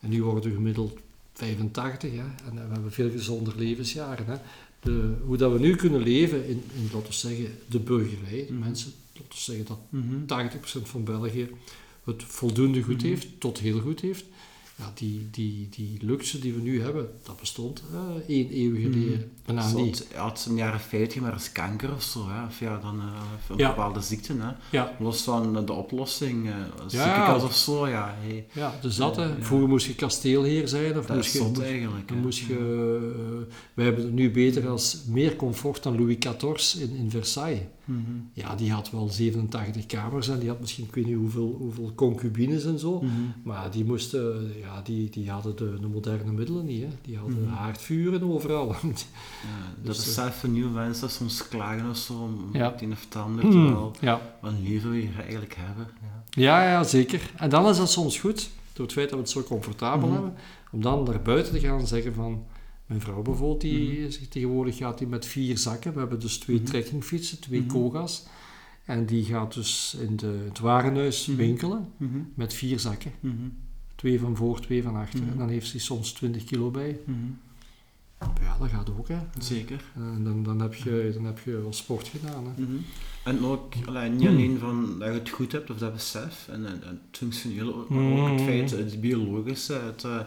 en 0.01 0.09
nu 0.11 0.23
worden 0.23 0.51
we 0.51 0.57
gemiddeld 0.57 0.99
85 1.33 2.11
hè, 2.13 2.19
en 2.49 2.55
we 2.69 2.73
hebben 2.73 2.93
veel 2.93 3.11
gezonder 3.11 3.55
levensjaren. 3.57 4.27
Hè. 4.27 4.35
De, 4.83 5.15
hoe 5.25 5.37
dat 5.37 5.53
we 5.53 5.59
nu 5.59 5.75
kunnen 5.77 6.03
leven 6.03 6.47
in, 6.49 6.63
in 6.75 6.89
laten 6.93 7.09
we 7.09 7.13
zeggen, 7.15 7.47
de 7.69 7.79
burgerij, 7.79 8.45
de 8.47 8.53
Mhm. 8.53 8.59
mensen, 8.63 8.93
laten 9.13 9.29
we 9.29 9.37
zeggen 9.41 9.65
dat 9.67 9.79
Mhm. 9.91 10.27
80% 10.27 10.89
van 10.89 11.05
België 11.05 11.49
het 12.05 12.23
voldoende 12.25 12.83
goed 12.83 12.97
Mhm. 12.97 13.07
heeft, 13.07 13.27
tot 13.41 13.59
heel 13.59 13.81
goed 13.81 14.01
heeft. 14.01 14.25
Ja, 14.77 14.93
die, 14.95 15.29
die, 15.31 15.69
die 15.71 15.99
luxe 16.01 16.39
die 16.39 16.53
we 16.53 16.61
nu 16.61 16.83
hebben, 16.83 17.09
dat 17.23 17.41
bestond 17.41 17.83
eh 17.93 18.37
één 18.37 18.49
eeuw 18.59 18.75
geleden 18.75 19.31
bijna 19.47 19.69
Zo, 19.69 19.85
niet. 19.85 20.07
ja, 20.13 20.29
het 20.29 20.39
is 20.39 20.47
in 20.47 20.53
de 20.53 20.59
jaren 20.59 20.81
50, 20.81 21.21
maar 21.21 21.35
is 21.35 21.53
kanker 21.53 21.93
of 21.95 22.03
zo. 22.03 22.29
Hè. 22.29 22.45
Of 22.47 22.61
ja, 22.61 22.79
dan 22.79 23.01
eh, 23.01 23.07
een 23.49 23.57
Ja. 23.59 23.69
bepaalde 23.69 24.01
ziekte. 24.01 24.33
Hè. 24.39 24.51
Ja, 24.71 24.97
Los 24.99 25.23
van 25.23 25.67
de 25.67 25.73
oplossing, 25.73 26.47
eh 26.49 26.55
Ja. 26.89 27.05
ziekenkast 27.05 27.45
of 27.45 27.55
zo, 27.57 27.89
ja. 27.89 28.15
Hey, 28.21 28.47
ja, 28.53 28.75
dus 28.81 28.97
dat, 28.97 29.17
hè. 29.17 29.43
Vroeger 29.43 29.69
moest 29.69 29.87
je 29.87 29.95
kasteelheer 29.95 30.69
zijn, 30.69 30.99
of 30.99 31.07
dat 31.07 31.17
moest 31.17 31.33
je... 31.33 31.63
eigenlijk. 31.63 32.09
dan 32.09 32.19
moest 32.19 32.39
je, 32.39 32.55
eh, 32.55 33.55
wij 33.75 33.85
hebben 33.85 34.05
het 34.05 34.13
nu 34.13 34.31
beter 34.31 34.69
als 34.69 35.03
meer 35.09 35.37
comfort 35.37 35.83
dan 35.83 35.97
Louis 35.99 36.17
XIV 36.19 36.81
in, 36.83 36.97
in 36.97 37.11
Versailles. 37.11 37.61
Mhm. 37.85 38.01
Ja, 38.33 38.55
die 38.55 38.73
had 38.73 38.91
wel 38.91 39.09
87 39.09 39.87
kamers 39.87 40.29
en 40.29 40.39
die 40.39 40.49
had 40.49 40.61
misschien, 40.61 40.85
ik 40.85 40.95
weet 40.95 41.07
niet 41.07 41.17
hoeveel, 41.17 41.55
hoeveel 41.59 41.93
concubines 41.95 42.65
en 42.65 42.79
zo. 42.79 43.01
Mhm. 43.01 43.11
Maar 43.43 43.71
die 43.71 43.85
moesten, 43.85 44.53
ja, 44.61 44.81
die, 44.83 45.11
die 45.11 45.31
hadden 45.31 45.57
de, 45.57 45.77
de 45.81 45.87
moderne 45.87 46.33
middelen 46.33 46.65
niet. 46.65 46.83
Hè. 46.83 46.89
Die 47.03 47.17
hadden 47.19 47.43
Mhm. 47.43 47.53
haardvuren 47.53 48.23
overal. 48.23 48.67
Ja, 48.75 48.75
dat 49.83 49.95
Dus, 49.95 50.07
is 50.07 50.15
zelf 50.15 50.35
voor 50.35 50.49
nieuwe 50.49 50.71
mensen 50.71 51.11
soms 51.11 51.49
klagen 51.49 51.91
of 51.91 51.97
zo, 51.97 52.13
om 52.13 52.49
Ja. 52.53 52.71
het 52.73 52.83
een 52.83 52.93
of 52.93 53.05
het 53.05 53.17
ander, 53.17 53.43
terwijl 53.51 53.93
ja. 54.01 54.21
wat 54.41 54.53
liever 54.63 54.91
wil 54.91 54.99
je 55.01 55.09
eigenlijk 55.23 55.55
hebben. 55.59 55.87
Ja. 56.01 56.43
Ja, 56.43 56.69
ja, 56.71 56.85
zeker. 56.85 57.31
En 57.37 57.51
dan 57.51 57.69
is 57.69 57.77
dat 57.77 57.91
soms 57.91 58.19
goed, 58.19 58.51
door 58.73 58.85
het 58.85 58.95
feit 58.95 59.09
dat 59.09 59.19
we 59.19 59.25
het 59.25 59.33
zo 59.35 59.43
comfortabel 59.43 60.07
Mhm. 60.09 60.13
hebben, 60.17 60.35
om 60.73 60.83
dan 60.83 61.03
naar 61.03 61.23
buiten 61.23 61.53
te 61.53 61.61
gaan 61.61 61.79
en 61.79 61.87
zeggen 61.87 62.15
van... 62.15 62.45
Mijn 62.93 63.05
vrouw 63.05 63.23
bijvoorbeeld, 63.23 63.61
die 63.61 63.89
Mhm. 63.99 64.07
is- 64.07 64.29
tegenwoordig 64.29 64.77
gaat 64.77 64.99
die 64.99 65.07
met 65.07 65.27
vier 65.27 65.59
zakken. 65.59 65.93
We 65.93 65.99
hebben 65.99 66.21
dus 66.21 66.39
twee 66.39 66.57
Mhm. 66.57 66.65
trekkingfietsen, 66.65 67.41
twee 67.41 67.61
Mhm. 67.61 67.69
koga's. 67.69 68.27
En 68.85 69.07
die 69.07 69.25
gaat 69.25 69.55
dus 69.55 69.97
in 70.01 70.17
de, 70.17 70.43
het 70.49 70.59
warenhuis 70.59 71.27
winkelen 71.27 71.89
met 72.35 72.55
vier 72.55 72.81
zakken. 72.81 73.13
Twee 73.95 74.21
van 74.21 74.37
voor, 74.37 74.61
twee 74.61 74.83
van 74.83 74.97
achter. 74.97 75.21
En 75.31 75.39
dan 75.39 75.49
heeft 75.49 75.69
ze 75.69 75.79
soms 75.79 76.13
20 76.13 76.45
kilo 76.45 76.71
bij. 76.71 76.99
Ja, 78.41 78.59
dat 78.59 78.69
gaat 78.69 78.91
ook, 78.91 79.09
hè. 79.09 79.19
Zeker. 79.39 79.85
En 79.95 80.25
dan, 80.25 80.43
dan, 80.43 80.61
heb 80.61 80.75
je, 80.75 81.11
dan 81.15 81.25
heb 81.25 81.39
je 81.45 81.51
wel 81.61 81.73
sport 81.73 82.09
gedaan, 82.09 82.45
hè. 82.47 82.65
En 83.31 83.45
ook 83.45 83.73
allee, 83.87 84.11
niet 84.11 84.21
Hmm. 84.21 84.29
alleen 84.37 84.59
van 84.59 84.99
dat 84.99 85.09
je 85.09 85.15
het 85.19 85.29
goed 85.29 85.53
hebt 85.53 85.71
of 85.71 85.79
dat 85.79 85.93
besef, 85.93 86.49
en, 86.51 86.67
en, 86.67 86.83
en 86.83 87.01
het 87.11 87.19
functionele, 87.19 87.75
maar 87.89 88.13
ook 88.13 88.29
het 88.29 88.37
Hmm. 88.41 88.47
feit, 88.47 88.71
het 88.71 89.01
biologische, 89.01 89.73
het, 89.75 90.05
eh. 90.05 90.21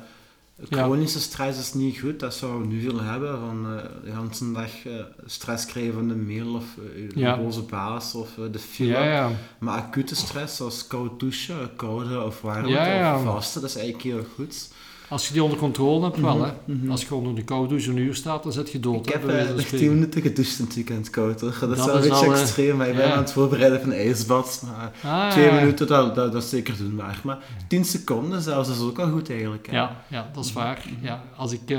Chronische 0.70 1.20
stress 1.20 1.60
is 1.60 1.74
niet 1.74 2.00
goed, 2.00 2.20
dat 2.20 2.34
zou 2.34 2.62
we 2.62 2.68
nu 2.68 2.82
veel 2.82 3.02
hebben, 3.02 3.40
van 3.40 3.66
eh, 3.78 3.84
de 4.04 4.12
hele 4.12 4.54
dag 4.54 4.86
eh, 4.86 4.94
stress 5.26 5.66
krijgen 5.66 5.94
van 5.94 6.08
de 6.08 6.16
mail 6.16 6.54
of 6.56 6.64
eh, 6.96 6.98
je 7.14 7.20
Ja. 7.20 7.38
boze 7.38 7.62
baas 7.62 8.16
of 8.16 8.38
eh, 8.38 8.44
de 8.52 8.60
file. 8.60 8.92
Ja, 8.92 9.04
ja. 9.04 9.32
Maar 9.60 9.82
acute 9.82 10.16
stress, 10.16 10.56
zoals 10.56 10.88
koud 10.88 11.20
douchen, 11.20 11.76
koude 11.76 12.22
of 12.24 12.42
warmte 12.42 13.14
of 13.16 13.24
vasten, 13.24 13.62
dat 13.62 13.70
is 13.70 13.76
eigenlijk 13.76 14.06
heel 14.06 14.26
goed. 14.36 14.70
Als 15.10 15.28
je 15.28 15.34
die 15.34 15.44
onder 15.44 15.58
controle 15.58 16.04
hebt, 16.04 16.20
wel 16.22 16.36
Mhm, 16.38 16.44
hè. 16.66 16.74
mhm. 16.74 16.92
Als 16.92 17.02
je 17.02 17.08
gewoon 17.08 17.22
onder 17.24 17.36
de 17.40 17.44
koude 17.44 17.68
douche 17.70 17.90
een 17.90 17.98
uur 17.98 18.16
staat, 18.16 18.44
dan 18.44 18.52
zit 18.52 18.72
je 18.72 18.80
dood. 18.80 19.06
Ik 19.08 19.14
heb 19.14 19.24
wijze 19.24 19.40
eh, 19.42 19.46
van 19.48 19.56
nog 19.56 19.66
spreken. 19.66 19.86
10 19.88 19.94
minuten 19.96 20.22
gedoucht 20.22 20.60
in 20.60 20.66
het 20.66 20.76
weekend 20.76 21.10
koud 21.10 21.42
hoor. 21.42 21.58
Dat 21.60 21.70
is 21.72 21.78
Dat 21.78 21.86
wel 21.86 21.96
een 21.96 22.02
beetje 22.02 22.26
al, 22.26 22.34
eh, 22.34 22.42
extreem, 22.42 22.76
maar 22.78 22.88
ik 22.90 22.96
ben 22.96 23.06
ja. 23.08 23.12
aan 23.12 23.18
het 23.18 23.32
voorbereiden 23.32 23.80
van 23.82 23.90
een 23.92 23.98
ijsbad. 23.98 24.64
Maar 24.66 24.92
Ah, 25.12 25.32
twee 25.32 25.46
ja, 25.46 25.54
minuten, 25.54 25.88
dat, 25.88 26.16
dat, 26.16 26.32
dat 26.32 26.44
is 26.44 26.50
zeker 26.50 26.78
doenbaar. 26.78 27.20
Maar 27.24 27.38
10 27.68 27.86
seconden 27.86 28.42
zelfs 28.42 28.70
is 28.70 28.80
ook 28.80 29.00
al 29.00 29.10
goed 29.12 29.30
eigenlijk. 29.30 29.68
hè. 29.68 29.74
Ja, 29.74 30.02
ja, 30.08 30.30
dat 30.34 30.46
is 30.46 30.54
waar. 30.54 30.86
Ja, 31.02 31.24
als 31.36 31.52
ik 31.52 31.62
eh, 31.70 31.78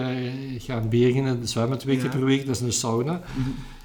ga 0.59 0.77
in 0.81 0.89
Bergen 0.89 1.27
en 1.27 1.41
zwemmen 1.49 1.79
twee 1.79 1.97
keer 1.97 2.05
Ja. 2.05 2.11
per 2.11 2.25
week, 2.25 2.47
dat 2.47 2.55
is 2.57 2.61
een 2.63 2.73
sauna. 2.73 3.21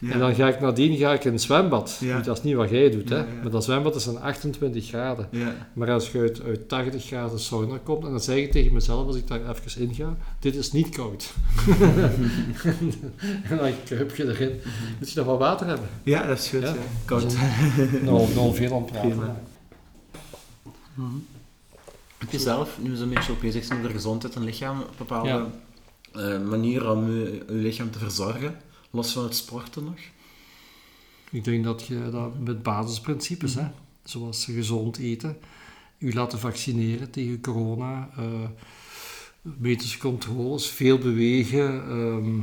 Ja. 0.02 0.12
En 0.12 0.20
dan 0.20 0.36
ga 0.36 0.48
ik 0.48 0.60
nadien 0.60 0.98
ga 0.98 1.14
ik 1.14 1.24
in 1.24 1.32
het 1.32 1.42
zwembad. 1.42 1.98
Ja. 2.00 2.20
Dat 2.20 2.38
is 2.38 2.44
niet 2.44 2.56
wat 2.56 2.70
jij 2.70 2.90
doet, 2.90 3.10
hè. 3.10 3.24
Maar 3.42 3.52
dat 3.52 3.64
zwembad 3.64 3.96
is 3.96 4.04
dan 4.04 4.22
28 4.22 4.88
graden. 4.88 5.28
Ja. 5.32 5.54
Maar 5.74 5.92
als 5.92 6.12
je 6.12 6.20
uit, 6.20 6.42
uit 6.44 6.70
80 6.70 7.06
graden 7.06 7.40
sauna 7.40 7.78
komt, 7.84 8.04
en 8.06 8.10
dan 8.10 8.20
zeg 8.20 8.36
ik 8.38 8.52
tegen 8.52 8.74
mezelf 8.74 9.08
als 9.08 9.16
ik 9.16 9.28
daar 9.28 9.40
even 9.50 9.82
in 9.82 9.94
ga, 9.96 10.18
dit 10.40 10.56
is 10.56 10.72
niet 10.72 10.90
koud. 10.90 11.34
en 13.50 13.58
dan 13.58 13.72
kruip 13.86 14.16
je 14.16 14.24
erin. 14.28 14.60
Moet 15.00 15.12
je 15.12 15.20
nog 15.20 15.26
wat 15.28 15.40
water 15.40 15.68
hebben? 15.68 15.88
ja, 16.04 16.26
dat 16.28 16.38
is 16.38 16.48
goed. 16.50 16.62
Ja. 16.62 16.68
Ja. 16.68 16.76
Koud. 17.06 17.36
Nou, 18.04 18.34
nou 18.36 18.56
veel 18.56 18.74
aan 18.76 18.86
praten. 18.86 19.10
Prima. 19.10 19.42
Mhm. 20.94 21.10
Heb 22.18 22.32
je 22.32 22.40
zelf, 22.40 22.78
nu 22.82 22.96
zo'n 22.96 23.10
beetje 23.10 23.32
op 23.32 23.40
bezig 23.42 23.64
zijn 23.66 23.80
met 23.82 23.88
de 23.88 23.94
gezondheid 23.96 24.36
en 24.36 24.44
lichaam, 24.44 24.84
bepaalde 24.98 25.30
Ja. 25.30 25.48
eh, 26.14 26.42
manieren 26.42 26.92
om 26.92 27.12
je, 27.12 27.44
je 27.48 27.54
lichaam 27.54 27.92
te 27.92 28.00
verzorgen, 28.00 28.56
los 28.92 29.12
van 29.12 29.24
het 29.24 29.36
sporten 29.36 29.84
nog? 29.84 30.00
Ik 31.30 31.44
denk 31.44 31.64
dat 31.64 31.86
je 31.86 32.10
dat 32.12 32.40
met 32.40 32.64
basisprincipes, 32.64 33.56
hè, 33.56 33.68
zoals 34.04 34.46
gezond 34.46 34.98
eten, 34.98 35.38
u 35.98 36.14
laten 36.14 36.40
vaccineren 36.40 37.12
tegen 37.12 37.42
corona, 37.42 38.10
eh 38.18 38.50
medische 39.42 39.98
controles, 39.98 40.68
veel 40.68 40.98
bewegen, 40.98 41.90
ehm, 41.90 42.40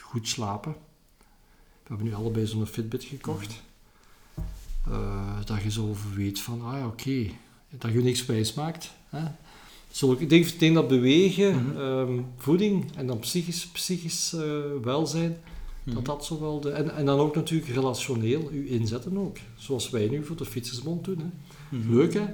goed 0.00 0.28
slapen. 0.28 0.72
We 1.82 1.88
hebben 1.88 2.06
nu 2.06 2.14
allebei 2.14 2.46
zo'n 2.46 2.66
Fitbit 2.66 3.04
gekocht. 3.04 3.62
Eh, 4.90 5.38
dat 5.44 5.62
je 5.62 5.70
zo 5.70 5.96
weet 6.14 6.40
van, 6.40 6.62
ah 6.62 6.78
ja, 6.78 6.86
oké, 6.86 7.30
dat 7.68 7.92
je 7.92 8.02
niks 8.02 8.26
wijs 8.26 8.54
maakt. 8.54 8.90
Hè. 9.08 9.24
Ik, 10.18 10.58
denk, 10.58 10.74
dat 10.74 10.88
bewegen, 10.88 11.54
Mhm. 11.66 11.80
ehm, 11.80 12.18
voeding 12.36 12.84
en 12.96 13.06
dan 13.06 13.18
psychisch, 13.18 13.66
psychisch 13.66 14.32
eh, 14.32 14.42
welzijn, 14.82 15.36
dat 15.84 16.04
dat 16.04 16.24
zo 16.24 16.40
wel 16.40 16.60
de, 16.60 16.70
en, 16.70 16.94
en 16.96 17.04
dan 17.04 17.18
ook 17.18 17.34
natuurlijk 17.34 17.70
relationeel 17.70 18.48
u 18.52 18.70
inzetten 18.70 19.18
ook. 19.18 19.36
Zoals 19.56 19.90
wij 19.90 20.08
nu 20.08 20.24
voor 20.24 20.36
de 20.36 20.44
Fietsersbond 20.44 21.04
doen. 21.04 21.18
Hè. 21.18 21.76
Mhm. 21.78 21.94
Leuk 21.96 22.14
hè, 22.14 22.24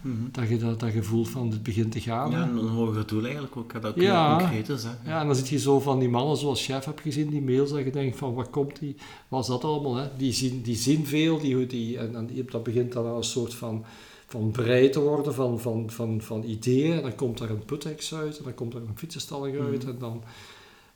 Mhm. 0.00 0.14
dat 0.32 0.48
je 0.48 0.56
dat, 0.56 0.80
dat 0.80 0.90
gevoel 0.90 1.24
van 1.24 1.50
dit 1.50 1.62
begint 1.62 1.92
te 1.92 2.00
gaan. 2.00 2.30
Ja, 2.30 2.42
een, 2.48 2.58
hoger 2.68 3.06
doel 3.06 3.22
eigenlijk 3.24 3.56
ook, 3.56 3.72
dat 3.72 3.86
ook 3.86 4.00
Ja. 4.00 4.28
heel 4.28 4.38
concreet 4.46 4.68
is. 4.68 4.82
Hè. 4.84 5.10
Ja, 5.10 5.20
en 5.20 5.26
dan 5.26 5.36
zit 5.36 5.48
je 5.48 5.58
zo 5.58 5.80
van 5.80 5.98
die 5.98 6.08
mannen 6.08 6.36
zoals 6.36 6.64
chef 6.64 6.84
heb 6.84 6.98
gezien, 6.98 7.30
die 7.30 7.42
mails, 7.42 7.70
dat 7.70 7.84
je 7.84 7.90
denkt 7.90 8.16
van 8.16 8.34
wat 8.34 8.50
komt 8.50 8.78
die, 8.78 8.96
wat 9.28 9.40
is 9.40 9.46
dat 9.46 9.64
allemaal? 9.64 9.94
Hè? 9.94 10.06
Die, 10.16 10.32
zien, 10.32 10.62
die 10.62 10.76
zien 10.76 11.06
veel, 11.06 11.38
die, 11.38 11.66
die, 11.66 11.98
en, 11.98 12.14
en 12.16 12.28
dat 12.50 12.62
begint 12.62 12.92
dan 12.92 13.06
een 13.06 13.24
soort 13.24 13.54
van, 13.54 13.84
van 14.34 14.50
brei 14.50 14.90
te 14.90 15.00
worden 15.00 15.34
van, 15.34 15.60
van, 15.60 15.90
van, 15.90 16.20
van 16.20 16.44
ideeën. 16.44 16.92
En 16.92 17.02
dan 17.02 17.14
komt 17.14 17.38
daar 17.38 17.50
een 17.50 17.64
putex 17.64 18.14
uit, 18.14 18.38
en 18.38 18.44
dan 18.44 18.54
komt 18.54 18.74
er 18.74 18.80
een 18.80 18.98
fietsenstalling 18.98 19.58
uit, 19.58 19.82
Mhm. 19.82 19.88
en 19.92 19.98
dan, 19.98 20.22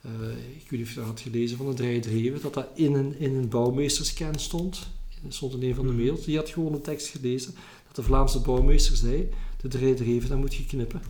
eh, 0.01 0.11
ik 0.57 0.71
weet 0.71 0.79
niet 0.79 0.83
of 0.83 0.89
je 0.89 0.95
dat 0.95 1.05
had 1.05 1.21
gelezen 1.21 1.57
van 1.57 1.67
de 1.67 1.75
Drijdreven, 1.75 2.41
dat 2.43 2.55
dat 2.55 2.67
in 2.75 2.95
een, 2.95 3.19
in 3.19 3.35
een 3.35 3.49
bouwmeesterscan 3.49 4.39
stond. 4.39 4.87
Dat 5.23 5.35
stond 5.35 5.55
in 5.55 5.63
een 5.63 5.75
van 5.75 5.87
de 5.87 5.93
Mhm. 5.93 6.03
mails. 6.05 6.25
Die 6.25 6.37
had 6.37 6.49
gewoon 6.49 6.73
een 6.73 6.81
tekst 6.83 7.07
gelezen, 7.09 7.55
dat 7.87 7.97
de 7.97 8.03
Vlaamse 8.03 8.41
bouwmeester 8.41 8.97
zei, 8.97 9.29
de 9.61 9.69
Drijdreven, 9.69 10.29
dat 10.29 10.39
moet 10.39 10.55
je 10.55 10.67
knippen. 10.67 11.03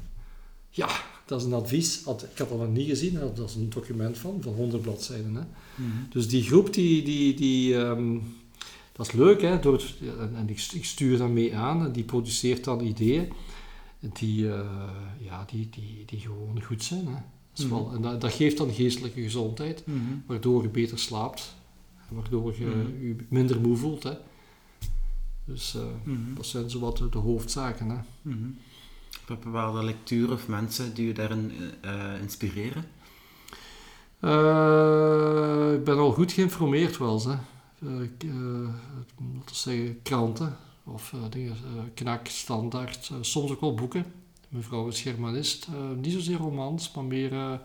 Ja, 0.71 0.89
dat 1.27 1.41
is 1.41 1.47
een 1.47 1.53
advies. 1.53 2.01
Had- 2.05 2.23
Ik 2.33 2.39
had 2.39 2.49
dat 2.49 2.59
nog 2.59 2.73
niet 2.73 2.89
gezien. 2.89 3.15
Dat 3.35 3.49
is 3.49 3.55
een 3.55 3.71
document 3.71 4.19
van, 4.19 4.39
van 4.41 4.53
100 4.53 4.83
bladzijden. 4.83 5.35
Hè. 5.35 5.41
Mhm. 5.75 5.91
Dus 6.11 6.29
die 6.29 6.43
groep, 6.43 6.75
die, 6.75 7.03
die, 7.03 7.35
die, 7.35 7.77
ehm, 7.77 8.17
dat 8.99 9.07
is 9.07 9.13
leuk. 9.13 9.41
Hè, 9.43 9.59
door 9.61 9.73
het- 9.73 9.95
en 10.35 10.49
ik, 10.49 10.69
ik 10.73 10.85
stuur 10.85 11.29
mee 11.31 11.57
aan. 11.57 11.85
En 11.85 11.93
die 11.93 12.05
produceert 12.05 12.65
dan 12.65 12.81
ideeën 12.81 13.33
die, 14.01 14.53
eh, 14.53 14.61
ja, 15.19 15.45
die, 15.51 15.69
die, 15.71 16.03
die 16.07 16.21
gewoon 16.21 16.63
goed 16.63 16.83
zijn. 16.85 17.07
Hè. 17.07 17.17
Dat 17.53 17.67
Mhm. 17.67 17.75
wel, 17.75 17.93
en 17.95 18.03
dat, 18.03 18.21
dat 18.21 18.33
geeft 18.33 18.57
dan 18.57 18.71
geestelijke 18.73 19.23
gezondheid, 19.23 19.83
Mhm. 19.87 19.99
waardoor 20.27 20.63
je 20.63 20.69
beter 20.69 20.99
slaapt. 20.99 21.55
En 22.09 22.15
waardoor 22.17 22.55
je 22.59 22.65
Mhm. 22.67 23.07
je 23.07 23.17
minder 23.29 23.61
moe 23.61 23.77
voelt. 23.77 24.03
Hè. 24.03 24.13
Dus 25.45 25.75
eh, 25.75 25.83
dat 26.37 26.47
zijn 26.47 26.71
zo 26.71 26.79
wat 26.81 26.97
de, 27.11 27.19
hoofdzaken. 27.19 27.89
Hè. 27.91 27.97
Heb 29.27 29.39
je 29.43 29.45
bepaalde 29.45 29.85
lecturen 29.85 30.33
of 30.35 30.49
mensen 30.49 30.95
die 30.95 31.07
je 31.07 31.13
daarin 31.15 31.53
eh, 31.81 32.21
inspireren? 32.23 32.85
Ik 35.79 35.85
ben 35.85 35.99
al 35.99 36.13
goed 36.13 36.33
geïnformeerd 36.33 36.99
wel. 36.99 37.29
Hè. 37.29 37.35
Eh, 37.83 37.89
eh, 38.03 38.69
we 39.19 39.41
zeggen, 39.53 40.03
kranten 40.03 40.57
of 40.85 41.13
eh, 41.13 41.19
dingen, 41.31 41.57
knak, 41.95 42.27
standaard, 42.27 43.11
soms 43.21 43.51
ook 43.51 43.61
wel 43.61 43.75
boeken. 43.75 44.05
Mijn 44.49 44.65
vrouw 44.65 44.87
is 44.89 45.01
Germanist, 45.01 45.69
niet 46.01 46.13
zozeer 46.13 46.37
romans, 46.37 46.93
maar 46.95 47.05
meer 47.05 47.61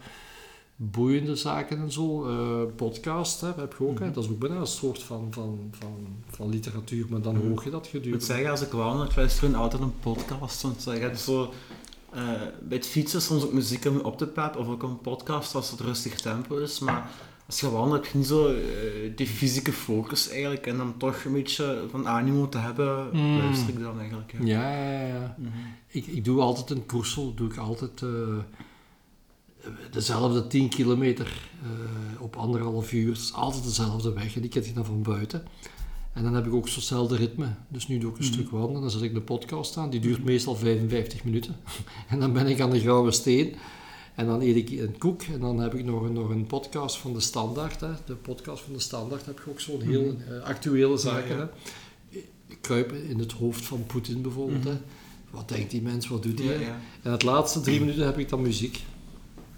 boeiende 0.75 1.35
zaken 1.35 1.77
en 1.77 1.91
zo. 1.91 2.27
Eh, 2.29 2.75
podcast 2.75 3.41
hè, 3.41 3.47
heb 3.55 3.75
je 3.77 3.87
ook, 3.87 3.99
hè. 3.99 4.11
Dat 4.11 4.23
is 4.23 4.29
ook 4.29 4.39
bijna 4.39 4.55
een 4.55 4.67
soort 4.67 5.03
van, 5.03 5.27
van, 5.31 5.59
van, 5.71 6.07
van 6.27 6.49
literatuur, 6.49 7.05
maar 7.09 7.21
dan 7.21 7.35
Mhm. 7.37 7.47
hoor 7.47 7.61
je 7.63 7.69
dat 7.69 7.85
Ik 7.85 7.93
moet 7.93 8.01
gedurende. 8.01 8.25
zeggen, 8.25 8.49
als 8.49 8.61
ik 8.61 8.71
wandel, 8.71 9.05
ik 9.05 9.15
luister 9.15 9.55
altijd 9.55 9.81
een 9.81 9.99
podcast. 9.99 10.61
Want 10.61 10.83
je 10.83 10.89
hebt 10.91 11.19
zo, 11.19 11.53
bij 12.61 12.77
het 12.77 12.87
fietsen 12.87 13.21
soms 13.21 13.43
ook 13.43 13.53
muziek 13.53 13.85
om 13.85 13.99
op 13.99 14.17
te 14.17 14.27
peppen, 14.27 14.59
of 14.61 14.67
ook 14.67 14.83
een 14.83 14.99
podcast 15.01 15.55
als 15.55 15.71
het 15.71 15.79
rustig 15.79 16.15
tempo 16.21 16.57
is. 16.57 16.79
Maar 16.79 17.11
als 17.45 17.59
je 17.59 17.69
wandelt 17.69 18.03
heb 18.03 18.11
je 18.11 18.17
niet 18.17 18.27
zo 18.27 18.47
eh, 18.47 18.61
die 19.15 19.27
fysieke 19.27 19.71
focus 19.71 20.29
eigenlijk. 20.29 20.67
En 20.67 20.77
dan 20.77 20.97
toch 20.97 21.23
een 21.23 21.33
beetje 21.33 21.83
van 21.89 22.07
animo 22.07 22.49
te 22.49 22.57
hebben, 22.57 23.09
Mm. 23.13 23.37
luister 23.37 23.69
ik 23.69 23.79
dan 23.79 23.99
eigenlijk. 23.99 24.33
Ja. 24.43 24.71
Ja, 24.71 25.07
ja. 25.07 25.35
Mhm. 25.37 25.49
Ik, 25.87 26.05
ik 26.07 26.25
doe 26.25 26.41
altijd 26.41 26.69
een 26.69 26.85
koersel, 26.85 27.33
doe 27.33 27.49
ik 27.49 27.57
altijd 27.57 28.01
eh, 28.01 28.09
dezelfde 29.91 30.47
10 30.47 30.69
kilometer 30.69 31.49
eh, 31.63 32.21
op 32.21 32.35
anderhalf 32.35 32.93
uur. 32.93 33.07
Het 33.09 33.17
is 33.21 33.33
altijd 33.33 33.63
dezelfde 33.63 34.13
weg 34.13 34.35
en 34.35 34.41
die 34.41 34.49
ken 34.49 34.65
ik 34.65 34.75
dan 34.75 34.85
van 34.85 35.01
buiten. 35.03 35.43
En 36.13 36.23
dan 36.23 36.33
heb 36.35 36.45
ik 36.45 36.53
ook 36.53 36.67
zo'nzelfde 36.67 37.15
ritme. 37.15 37.47
Dus 37.67 37.87
nu 37.87 37.97
doe 37.97 38.11
ik 38.11 38.17
een 38.17 38.23
Mhm. 38.23 38.33
stuk 38.33 38.49
wandelen, 38.49 38.81
dan 38.81 38.89
zet 38.91 39.01
ik 39.01 39.13
de 39.13 39.21
podcast 39.21 39.77
aan. 39.77 39.89
Die 39.89 39.99
duurt 39.99 40.23
meestal 40.23 40.55
55 40.55 41.23
minuten. 41.23 41.55
en 42.09 42.19
dan 42.19 42.33
ben 42.33 42.47
ik 42.47 42.59
aan 42.61 42.69
de 42.69 42.79
Grauwe 42.79 43.11
Steen. 43.11 43.55
En 44.15 44.25
dan 44.25 44.41
eet 44.41 44.55
ik 44.55 44.69
een 44.79 44.97
koek 44.97 45.21
en 45.21 45.39
dan 45.39 45.59
heb 45.59 45.73
ik 45.75 45.85
nog 45.85 46.01
een, 46.01 46.13
nog 46.13 46.29
een 46.29 46.45
podcast 46.45 46.97
van 46.97 47.13
de 47.13 47.19
Standaard. 47.19 47.79
Hè. 47.81 47.89
De 48.05 48.13
podcast 48.15 48.63
van 48.63 48.73
de 48.73 48.79
Standaard 48.79 49.25
heb 49.25 49.39
ik 49.39 49.45
ook 49.49 49.59
zo'n 49.59 49.81
heel 49.81 50.01
Mhm. 50.17 50.33
eh, 50.33 50.43
actuele 50.43 50.97
zaken. 50.97 51.37
ja. 51.37 51.49
Hè. 52.09 52.19
Kruipen 52.61 53.03
in 53.09 53.19
het 53.19 53.31
hoofd 53.31 53.65
van 53.65 53.83
Poetin 53.85 54.21
bijvoorbeeld. 54.21 54.59
Mhm. 54.63 54.67
Hè. 54.73 54.77
Wat 55.29 55.49
denkt 55.49 55.71
die 55.71 55.81
mens, 55.81 56.07
wat 56.07 56.23
doet 56.23 56.39
hij? 56.39 56.47
Ja, 56.53 56.59
ja. 56.59 56.77
En 57.01 57.11
het 57.11 57.23
laatste 57.23 57.61
drie 57.61 57.79
minuten 57.79 58.05
heb 58.05 58.17
ik 58.19 58.29
dan 58.29 58.41
muziek. 58.41 58.83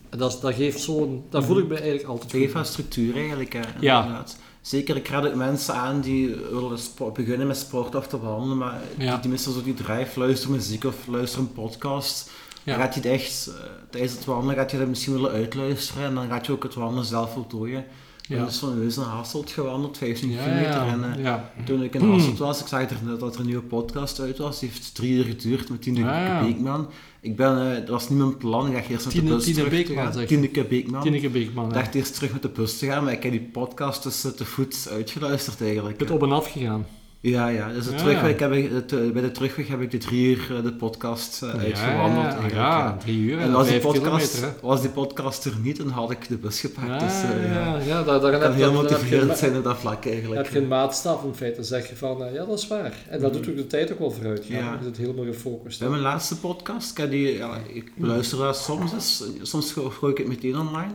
En 0.09 0.17
dat, 0.17 0.41
dat 0.41 0.53
geeft 0.53 0.79
zo'n... 0.79 1.23
Daar 1.29 1.43
voel 1.43 1.57
ik 1.57 1.67
me 1.67 1.75
eigenlijk 1.75 2.07
altijd 2.07 2.31
Het 2.31 2.41
geeft 2.41 2.53
wel 2.53 2.63
structuur 2.63 3.15
eigenlijk. 3.15 3.53
Hè, 3.53 3.59
Ja. 3.79 4.01
inderdaad. 4.03 4.37
Zeker, 4.61 4.95
ik 4.95 5.07
raad 5.07 5.25
ook 5.25 5.35
mensen 5.35 5.73
aan 5.73 6.01
die 6.01 6.35
willen 6.35 6.79
beginnen 7.13 7.47
met 7.47 7.57
sport 7.57 7.95
of 7.95 8.07
te 8.07 8.19
wandelen, 8.19 8.57
maar 8.57 8.81
Ja. 8.97 9.11
die, 9.11 9.19
die 9.21 9.31
missen 9.31 9.53
zo 9.53 9.63
die 9.63 9.73
drive, 9.73 10.19
luister 10.19 10.49
muziek 10.51 10.83
of 10.83 11.07
luister 11.07 11.39
een 11.39 11.53
podcast. 11.53 12.29
Ja. 12.65 12.73
Dan 12.73 12.83
gaat 12.83 12.93
je 12.93 12.99
het 12.99 13.09
echt, 13.09 13.47
eh, 13.47 13.53
tijdens 13.89 14.13
het 14.13 14.25
wandelen 14.25 14.55
gaat 14.55 14.71
je 14.71 14.77
dat 14.77 14.87
misschien 14.87 15.13
willen 15.13 15.31
uitluisteren 15.31 16.03
en 16.05 16.15
dan 16.15 16.27
gaat 16.27 16.45
je 16.45 16.51
ook 16.51 16.63
het 16.63 16.73
wandelen 16.73 17.05
zelf 17.05 17.33
voltooien. 17.33 17.85
Ja. 18.27 18.45
Dus 18.45 18.57
van 18.57 18.77
Heus 18.77 18.95
naar 18.95 19.05
Hasselt 19.05 19.51
gewandeld, 19.51 19.97
15 19.97 20.31
Ja, 20.31 20.43
kilometer. 20.43 20.81
En, 20.81 21.25
eh. 21.25 21.35
Toen 21.65 21.83
ik 21.83 21.93
in 21.93 22.01
Hmm. 22.01 22.11
Hasselt 22.11 22.37
was, 22.37 22.59
ik 22.61 22.67
zag 22.67 22.81
er, 22.89 22.97
net 23.03 23.19
dat 23.19 23.33
er 23.33 23.39
een 23.39 23.45
nieuwe 23.45 23.61
podcast 23.63 24.19
uit 24.19 24.37
was. 24.37 24.59
Die 24.59 24.69
heeft 24.69 24.95
drie 24.95 25.13
uur 25.13 25.23
geduurd 25.23 25.69
met 25.69 25.81
Tineke 25.81 26.09
Ah. 26.09 26.41
Beekman. 26.41 26.89
Ik 27.21 27.35
ben, 27.35 27.71
eh, 27.71 27.75
dat 27.79 27.89
was 27.89 28.09
niet 28.09 28.19
mijn 28.19 28.37
plan, 28.37 28.67
ik 28.67 28.73
dacht 28.73 28.87
eerst 28.89 29.05
met 29.05 29.13
de 29.13 29.21
bus 29.21 29.43
Tine 29.43 29.55
terug 29.55 29.69
te 29.69 29.75
Beekman, 29.75 30.13
gaan. 30.13 30.25
Tineke 30.25 30.63
Beekman. 30.63 31.01
Tineke 31.01 31.29
Beekman. 31.29 31.67
Ik 31.67 31.73
dacht 31.73 31.95
eerst 31.95 32.15
terug 32.15 32.31
met 32.31 32.41
de 32.41 32.49
bus 32.49 32.77
te 32.77 32.85
gaan, 32.85 33.03
maar 33.03 33.13
ik 33.13 33.23
heb 33.23 33.31
die 33.31 33.49
podcast 33.51 34.03
dus 34.03 34.23
eh, 34.23 34.31
te 34.31 34.45
voet 34.45 34.87
uitgeluisterd 34.91 35.61
eigenlijk. 35.61 36.01
Ik 36.01 36.07
ben 36.07 36.15
op 36.15 36.23
en 36.23 36.31
af 36.31 36.51
gegaan. 36.51 36.85
Ja, 37.31 37.47
ja. 37.47 37.71
Dus 37.73 37.85
de 37.85 37.91
Ja. 37.91 37.97
terugweg 37.97 38.39
heb 38.39 38.51
ik, 38.51 38.71
het, 38.71 39.13
bij 39.13 39.21
de 39.21 39.31
terugweg 39.31 39.67
heb 39.67 39.81
ik 39.81 39.91
de 39.91 39.97
drie 39.97 40.25
uur 40.35 40.55
eh, 40.57 40.63
de 40.63 40.73
podcast 40.73 41.41
eh, 41.43 41.49
uitgewandeld 41.59 42.51
ja, 42.51 42.97
drie 42.97 43.17
uur 43.19 43.33
en, 43.37 43.39
En 43.39 43.45
dan 43.51 43.53
was 43.53 43.67
die, 43.67 43.79
podcast, 43.79 44.45
was 44.61 44.81
die 44.81 44.89
podcast 44.89 45.45
er 45.45 45.53
niet, 45.61 45.77
dan 45.77 45.87
had 45.89 46.11
ik 46.11 46.27
de 46.27 46.37
bus 46.37 46.59
gepakt. 46.59 46.87
Ja, 46.87 46.97
dus 46.99 47.23
eh, 47.23 47.53
ja. 47.53 47.77
ja, 47.85 47.97
Het 48.13 48.21
kan 48.21 48.41
heb, 48.41 48.53
heel 48.53 48.71
motiverend 48.73 49.37
zijn 49.37 49.57
op 49.57 49.63
dat 49.63 49.77
vlak 49.77 50.05
eigenlijk. 50.05 50.43
heb 50.43 50.53
je 50.53 50.59
een 50.59 50.67
maatstaf 50.67 51.23
in 51.23 51.33
feite. 51.33 51.55
Dan 51.55 51.65
zeg 51.65 51.89
je 51.89 51.95
van, 51.95 52.17
ja, 52.33 52.45
dat 52.45 52.57
is 52.59 52.67
waar. 52.67 52.93
En 53.09 53.19
dat 53.21 53.31
Mhm. 53.31 53.41
doet 53.41 53.49
ook 53.51 53.55
de 53.57 53.67
tijd 53.67 53.91
ook 53.91 53.99
wel 53.99 54.11
vooruit. 54.11 54.47
Ja. 54.47 54.57
Je 54.57 54.83
zit 54.83 54.97
helemaal 54.97 55.25
gefocust. 55.25 55.79
Bij 55.79 55.89
mijn 55.89 56.01
laatste 56.01 56.39
podcast, 56.39 56.99
ik, 56.99 57.09
die, 57.09 57.33
ja, 57.37 57.57
ik 57.73 57.91
beluister 57.95 58.37
dat 58.37 58.57
soms 58.57 58.93
eens, 58.93 59.23
soms 59.41 59.71
gooi 59.73 60.11
ik 60.11 60.17
het 60.17 60.27
meteen 60.27 60.57
online. 60.57 60.91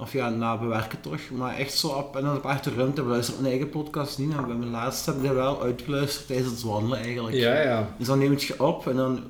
Of 0.00 0.12
ja, 0.12 0.28
na 0.28 0.58
bewerken 0.58 1.00
toch. 1.00 1.20
Maar 1.30 1.56
echt 1.56 1.72
zo 1.72 1.88
op, 1.88 2.16
en 2.16 2.22
dan 2.22 2.36
op 2.36 2.44
achtergrond, 2.44 2.98
ik 2.98 3.04
beluister 3.04 3.34
ik 3.34 3.40
mijn 3.40 3.52
eigen 3.52 3.70
podcast 3.70 4.18
niet. 4.18 4.34
Maar 4.34 4.46
bij 4.46 4.56
mijn 4.56 4.70
laatste 4.70 5.10
heb 5.10 5.18
ik 5.18 5.26
dat 5.26 5.34
wel 5.34 5.62
uitgeluisterd 5.62 6.26
tijdens 6.26 6.50
het 6.50 6.62
wandelen 6.62 6.98
eigenlijk. 6.98 7.36
Ja, 7.36 7.60
ja. 7.60 7.88
Dus 7.98 8.06
dan 8.06 8.18
neem 8.18 8.28
je 8.28 8.34
het 8.34 8.44
je 8.44 8.64
op 8.64 8.86
en 8.86 8.96
dan 8.96 9.20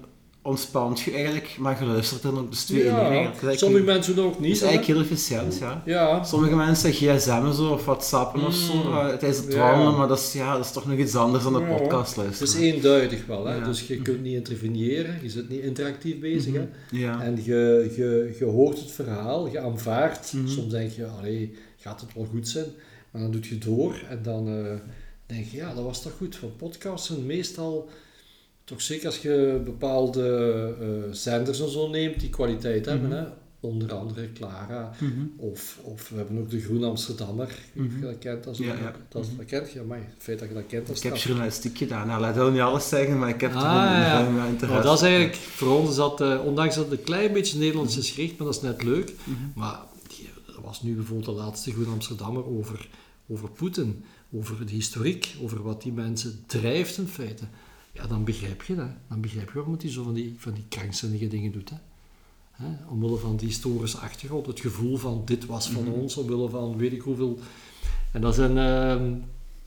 ontspant 0.43 1.01
je 1.01 1.13
eigenlijk, 1.13 1.57
maar 1.59 1.79
je 1.81 1.87
luistert 1.87 2.23
dan 2.23 2.39
ook 2.39 2.51
dus 2.51 2.65
twee 2.65 2.83
in 2.85 2.95
één 2.97 3.23
Ja. 3.23 3.33
Dat 3.43 3.53
is 3.53 3.59
sommige 3.59 3.85
mensen 3.85 4.19
ook 4.19 4.33
dat 4.33 4.41
niet. 4.41 4.53
is 4.53 4.61
hè. 4.61 4.67
eigenlijk 4.67 4.97
heel 4.99 5.05
efficiënt, 5.11 5.59
ja. 5.59 5.83
Ja, 5.85 6.25
Sommige 6.25 6.57
mensen 6.57 6.93
gsm'en 6.93 7.55
zo, 7.55 7.73
of 7.73 7.85
whatsappen 7.85 8.47
of 8.47 8.55
zo, 8.55 8.75
Mm. 8.75 8.97
eh, 8.99 9.07
tijdens 9.07 9.37
het 9.39 9.55
wandelen, 9.55 9.97
maar 9.97 10.09
dat 10.09 10.19
is, 10.19 10.33
ja, 10.33 10.57
dat 10.57 10.65
is 10.65 10.73
toch 10.73 10.87
nog 10.87 10.99
iets 10.99 11.15
anders 11.15 11.45
dan 11.45 11.53
de 11.53 11.61
podcast 11.63 12.17
het 12.17 12.25
luisteren. 12.25 12.55
is 12.55 12.61
eenduidig 12.75 13.27
wel. 13.27 13.47
Hè? 13.47 13.55
Ja. 13.57 13.65
Dus 13.65 13.87
je 13.87 14.03
kunt 14.03 14.23
niet 14.23 14.35
interveneren, 14.35 15.19
je 15.23 15.29
zit 15.31 15.49
niet 15.49 15.61
interactief 15.63 16.19
bezig. 16.19 16.55
hè. 16.55 16.67
Ja. 16.91 17.23
En 17.23 17.37
je, 17.45 17.93
je, 17.97 18.37
je 18.39 18.45
hoort 18.45 18.79
het 18.81 18.91
verhaal, 18.91 19.49
je 19.49 19.59
aanvaardt. 19.61 20.33
Mhm. 20.33 20.49
Soms 20.49 20.71
denk 20.73 20.91
je, 20.91 21.07
allee, 21.07 21.55
gaat 21.77 22.01
het 22.01 22.15
wel 22.15 22.25
goed 22.31 22.49
zijn? 22.49 22.67
Maar 23.11 23.23
dan 23.23 23.31
doe 23.31 23.41
je 23.49 23.59
door 23.59 24.01
en 24.09 24.19
dan 24.23 24.49
eh, 24.49 24.73
denk 25.27 25.47
je, 25.47 25.57
ja, 25.57 25.75
dat 25.75 25.85
was 25.85 26.03
toch 26.03 26.13
goed. 26.19 26.41
Want 26.41 26.57
podcasts 26.57 27.07
zijn 27.07 27.27
meestal, 27.27 27.89
toch 28.69 28.83
zeker 28.83 29.07
als 29.07 29.19
je 29.19 29.61
bepaalde 29.65 30.25
eh 30.81 31.13
zenders 31.15 31.61
en 31.61 31.69
zo 31.71 31.89
neemt 31.89 32.21
die 32.21 32.31
kwaliteit 32.31 32.87
hebben. 32.87 33.09
Mhm. 33.09 33.19
Hè? 33.19 33.25
Onder 33.61 33.93
andere 33.95 34.33
Clara. 34.33 34.93
Mhm. 34.99 35.13
Of, 35.37 35.79
of 35.83 36.09
we 36.09 36.17
hebben 36.17 36.39
ook 36.39 36.51
de 36.51 36.61
Groen 36.61 36.85
Amsterdammer, 36.85 37.45
of 37.77 37.85
je 37.95 38.01
dat 38.01 38.19
kent. 38.19 38.45
Dat, 38.45 38.53
is 38.59 38.67
Ja, 38.67 38.75
ja. 38.75 38.95
dat, 39.09 39.25
is- 39.25 39.37
dat 39.37 39.47
kent 39.47 39.73
je, 39.73 39.83
maar 39.83 39.99
het 39.99 40.15
feit 40.19 40.39
dat 40.39 40.49
je 40.49 40.55
dat 40.55 40.67
kent, 40.67 40.87
dat 40.87 40.97
Ik 40.97 41.03
heb 41.03 41.17
journalistiek 41.17 41.79
gedaan. 41.79 42.07
Nou, 42.07 42.21
laat 42.21 42.35
wil 42.35 42.51
niet 42.51 42.61
alles 42.61 42.89
zeggen, 42.89 43.19
maar 43.19 43.29
ik 43.29 43.41
heb 43.41 43.55
Ah, 43.55 43.61
toch 43.63 44.29
een 44.29 44.35
ja. 44.35 44.47
interesse. 44.47 44.83
dat 44.83 44.97
is 44.97 45.03
eigenlijk, 45.07 45.35
voor 45.35 45.79
ons 45.79 45.91
is 45.91 45.97
dat, 45.97 46.21
eh, 46.21 46.41
ondanks 46.45 46.75
dat 46.75 46.91
het 46.91 46.99
een 46.99 47.05
klein 47.05 47.33
beetje 47.33 47.59
Nederlands 47.59 47.97
is 47.99 48.11
gericht, 48.11 48.37
maar 48.39 48.47
dat 48.47 48.57
is 48.57 48.63
net 48.63 48.83
leuk. 48.83 49.13
Mhm. 49.25 49.37
Maar 49.55 49.79
die, 50.09 50.29
er 50.57 50.63
was 50.63 50.83
nu 50.83 50.95
bijvoorbeeld 50.95 51.37
de 51.37 51.43
laatste 51.43 51.73
Groen 51.73 51.93
Amsterdammer 51.93 52.47
over, 52.47 52.89
over 53.29 53.51
Poetin, 53.51 54.05
over 54.33 54.67
de 54.67 54.73
historiek, 54.73 55.35
over 55.43 55.63
wat 55.63 55.83
die 55.83 55.93
mensen 55.93 56.43
drijft 56.47 56.97
in 56.99 57.07
feite. 57.09 57.45
Ja, 57.93 58.07
dan 58.07 58.25
begrijp 58.25 58.63
je 58.63 58.75
dat. 58.75 58.89
Dan 59.09 59.21
begrijp 59.21 59.49
je 59.49 59.55
waarom 59.55 59.77
hij 59.81 59.91
zo 59.91 60.03
van 60.05 60.15
die, 60.15 60.35
van 60.39 60.53
die 60.53 60.65
krankzinnige 60.69 61.29
dingen 61.29 61.53
doet. 61.53 61.71
Hè? 61.71 61.77
Hè? 62.53 62.69
Omwille 62.89 63.17
van 63.17 63.37
die 63.37 63.47
historische 63.49 63.99
achtergrond, 63.99 64.47
het 64.47 64.61
gevoel 64.61 64.97
van 64.97 65.23
dit 65.25 65.47
was 65.47 65.71
van 65.71 65.83
Mhm. 65.83 65.93
ons, 65.93 66.17
omwille 66.17 66.49
van 66.49 66.77
weet 66.77 66.93
ik 66.93 67.01
hoeveel. 67.01 67.39
En 68.13 68.21
dat 68.21 68.35
zijn 68.35 68.59
ehm, 68.59 69.15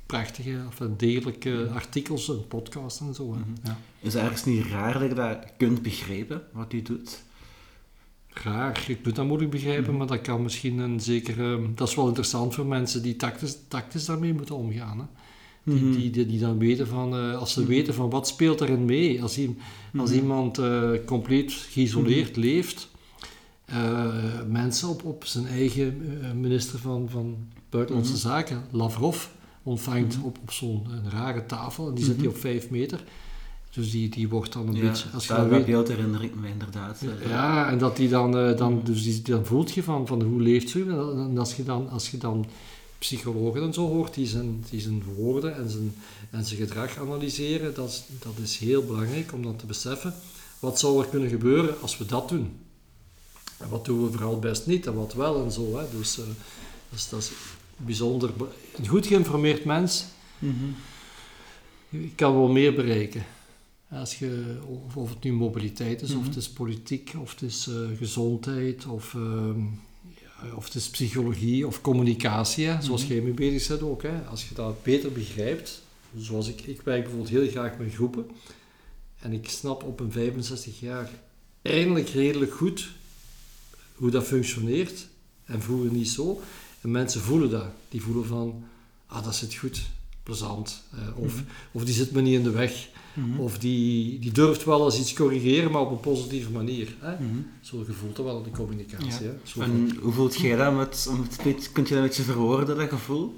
prachtige, 0.06 0.64
of 0.68 0.88
degelijke 0.98 1.70
artikels 1.74 2.30
en 2.30 2.48
podcasts 2.48 3.00
en 3.00 3.14
zo. 3.14 3.34
Hè? 3.34 3.40
Mhm. 3.40 3.50
Ja. 3.64 3.78
Is 4.00 4.14
het 4.14 4.24
ergens 4.24 4.46
niet 4.46 4.66
raar 4.66 5.00
dat 5.00 5.10
je 5.10 5.16
dat 5.16 5.38
kunt 5.58 5.82
begrijpen, 5.82 6.42
wat 6.52 6.72
hij 6.72 6.82
doet? 6.82 7.24
Raar, 8.34 8.86
ik 8.88 9.06
moet 9.06 9.16
dat 9.16 9.26
moeilijk 9.26 9.52
begrijpen, 9.52 9.90
Mhm. 9.90 9.98
maar 9.98 10.08
dat 10.08 10.22
kan 10.22 10.42
misschien 10.44 10.78
een 10.80 11.00
zekere... 11.00 11.74
Dat 11.76 11.88
is 11.88 11.96
wel 11.96 12.08
interessant 12.08 12.56
voor 12.56 12.66
mensen 12.66 13.02
die 13.02 13.16
tactisch, 13.16 13.58
tactisch 13.68 14.06
daarmee 14.06 14.34
moeten 14.34 14.56
omgaan. 14.56 14.98
Hè? 15.00 15.06
Die, 15.64 15.76
Mhm. 15.82 15.92
die, 15.92 16.10
die, 16.10 16.26
die 16.26 16.40
dan 16.40 16.58
weten 16.58 16.88
van... 16.88 17.16
eh, 17.16 17.38
als 17.38 17.54
ze 17.54 17.60
Mhm. 17.60 17.70
weten 17.70 17.94
van 17.94 18.10
wat 18.10 18.28
speelt 18.28 18.62
erin 18.62 18.86
mee. 18.86 19.22
Als, 19.22 19.40
als 19.98 20.10
Mhm. 20.10 20.20
iemand 20.20 20.58
eh, 20.58 20.90
compleet 21.06 21.52
geïsoleerd 21.52 22.36
leeft... 22.36 22.90
eh, 23.66 24.08
mensen 24.50 24.88
op, 24.90 25.04
op 25.06 25.26
zijn 25.26 25.48
eigen 25.48 26.02
minister 26.36 26.80
van, 26.80 27.08
van 27.10 27.36
Buitenlandse. 27.70 28.18
Zaken, 28.18 28.62
Lavrov, 28.72 29.26
ontvangt 29.64 30.18
op, 30.24 30.38
op 30.42 30.52
zo'n 30.52 30.84
rare 31.12 31.46
tafel. 31.46 31.88
En 31.88 31.94
die 31.96 32.06
zit 32.06 32.20
die 32.20 32.30
op 32.30 32.38
vijf 32.38 32.70
meter. 32.70 33.04
Dus 33.70 33.92
die, 33.92 34.10
die 34.10 34.30
wordt 34.30 34.54
dan 34.54 34.68
een 34.68 34.76
Ja, 34.76 34.82
beetje... 34.82 35.06
Als 35.14 35.28
je 35.28 35.34
dat, 35.34 35.48
weet, 35.48 35.66
beeld 35.66 35.88
herinner 35.88 36.24
ik 36.24 36.36
me 36.36 36.48
inderdaad. 36.48 37.04
ja, 37.28 37.70
en 37.70 37.78
dat 37.78 37.98
die 37.98 38.10
dan, 38.10 38.32
dan, 38.32 38.82
dus 38.84 39.04
die, 39.04 39.22
dan 39.22 39.46
voelt 39.46 39.72
je 39.72 39.84
van, 39.84 40.08
van 40.08 40.22
hoe 40.22 40.42
leeft 40.42 40.70
ze. 40.70 40.80
En 41.30 41.38
als 41.38 41.56
je 41.56 41.64
dan, 41.64 41.90
als 41.90 42.12
je 42.12 42.18
dan 42.18 42.46
psychologen 43.06 43.62
en 43.62 43.74
zo 43.74 43.88
hoort, 43.88 44.14
die 44.14 44.28
zijn, 44.28 44.64
die 44.70 44.82
zijn 44.82 45.04
woorden 45.04 45.56
en 45.56 45.70
zijn, 45.70 45.94
en 46.30 46.46
zijn 46.46 46.60
gedrag 46.60 46.98
analyseren, 46.98 47.74
dat 47.74 47.90
is, 47.90 48.04
dat 48.20 48.34
is 48.44 48.58
heel 48.58 48.86
belangrijk 48.86 49.34
om 49.34 49.44
dan 49.44 49.56
te 49.56 49.66
beseffen, 49.66 50.14
wat 50.60 50.80
zou 50.80 51.04
er 51.04 51.10
kunnen 51.10 51.30
gebeuren 51.30 51.82
als 51.82 51.98
we 51.98 52.06
dat 52.06 52.30
doen? 52.30 52.52
En 53.58 53.70
wat 53.70 53.86
doen 53.86 54.04
we 54.06 54.12
vooral 54.12 54.40
best 54.40 54.68
niet 54.68 54.88
en 54.88 54.94
wat 54.94 55.14
wel 55.14 55.44
en 55.44 55.52
zo. 55.52 55.78
Hè? 55.78 55.86
Dus 55.98 56.18
eh, 56.20 56.26
dat, 56.90 57.00
is, 57.00 57.10
dat 57.10 57.20
is 57.22 57.32
bijzonder. 57.78 58.32
Een 58.76 58.88
goed 58.88 59.08
geïnformeerd 59.08 59.66
mens 59.66 60.06
Mhm. 60.40 60.56
kan 62.16 62.34
wel 62.34 62.48
meer 62.48 62.74
bereiken. 62.74 63.26
Als 63.90 64.20
je, 64.20 64.58
of, 64.86 64.96
of 64.98 65.10
het 65.10 65.24
nu 65.24 65.34
mobiliteit 65.34 66.02
is, 66.02 66.10
of 66.12 66.16
Mhm. 66.18 66.26
het 66.28 66.36
is 66.36 66.50
politiek, 66.50 67.14
of 67.22 67.32
het 67.32 67.42
is 67.42 67.68
eh, 67.68 67.98
gezondheid, 67.98 68.86
of, 68.86 69.14
ehm, 69.14 69.60
of 70.56 70.66
het 70.66 70.76
is 70.76 70.90
psychologie 70.90 71.68
of 71.68 71.82
communicatie, 71.82 72.66
hè, 72.68 72.82
zoals 72.82 73.04
Mhm. 73.04 73.14
jij 73.14 73.22
mee 73.22 73.34
bezig 73.34 73.68
bent 73.68 73.82
ook. 73.82 74.04
Hè. 74.04 74.22
Als 74.30 74.48
je 74.50 74.56
dat 74.56 74.84
beter 74.84 75.12
begrijpt, 75.12 75.82
zoals 76.18 76.48
ik, 76.48 76.62
ik 76.62 76.82
werk 76.82 77.02
bijvoorbeeld 77.02 77.30
heel 77.32 77.50
graag 77.50 77.78
met 77.78 77.94
groepen, 77.94 78.26
en 79.20 79.34
ik 79.34 79.50
snap 79.50 79.84
op 79.84 80.00
een 80.00 80.12
65 80.12 80.80
jaar 80.80 81.10
eindelijk 81.62 82.10
redelijk 82.10 82.54
goed 82.54 82.90
hoe 83.96 84.10
dat 84.12 84.24
functioneert, 84.24 85.08
en 85.46 85.62
vroeger 85.62 85.92
niet 85.92 86.10
zo. 86.10 86.42
En 86.82 86.92
mensen 86.92 87.22
voelen 87.22 87.50
dat. 87.50 87.66
Die 87.90 88.02
voelen 88.02 88.26
van, 88.26 88.64
ah, 89.06 89.24
dat 89.24 89.36
zit 89.36 89.54
goed, 89.56 89.82
plezant. 90.24 90.84
eh, 90.92 91.18
of, 91.18 91.34
Mhm. 91.36 91.44
of 91.72 91.86
die 91.86 91.94
zit 91.94 92.12
me 92.12 92.22
niet 92.22 92.34
in 92.34 92.44
de 92.44 92.50
weg. 92.50 92.88
Mhm. 93.14 93.40
Of 93.40 93.58
die, 93.58 94.20
die 94.20 94.32
durft 94.32 94.64
wel 94.64 94.86
eens 94.86 95.00
iets 95.00 95.14
corrigeren, 95.14 95.72
maar 95.72 95.82
op 95.82 95.92
een 95.92 96.00
positieve 96.00 96.52
manier. 96.52 96.96
Hè? 97.00 97.12
Mhm. 97.14 97.40
Zo 97.62 97.84
gevoelt 97.86 98.16
dat 98.16 98.26
wel 98.26 98.38
in 98.38 98.44
de 98.44 98.52
communicatie. 98.52 99.08
Ja. 99.08 99.32
Hè? 99.32 99.34
Zo 99.44 99.62
van, 99.62 99.64
En 99.64 99.98
hoe 100.02 100.14
voelt 100.14 100.36
jij 100.36 100.56
dat? 100.56 100.76
Met, 100.76 101.10
beetje- 101.44 101.72
kunt 101.72 101.88
je 101.88 101.94
dat 101.94 102.04
een 102.04 102.10
beetje 102.10 102.24
verwoorden, 102.24 102.78
dat 102.78 102.90
gevoel? 102.90 103.36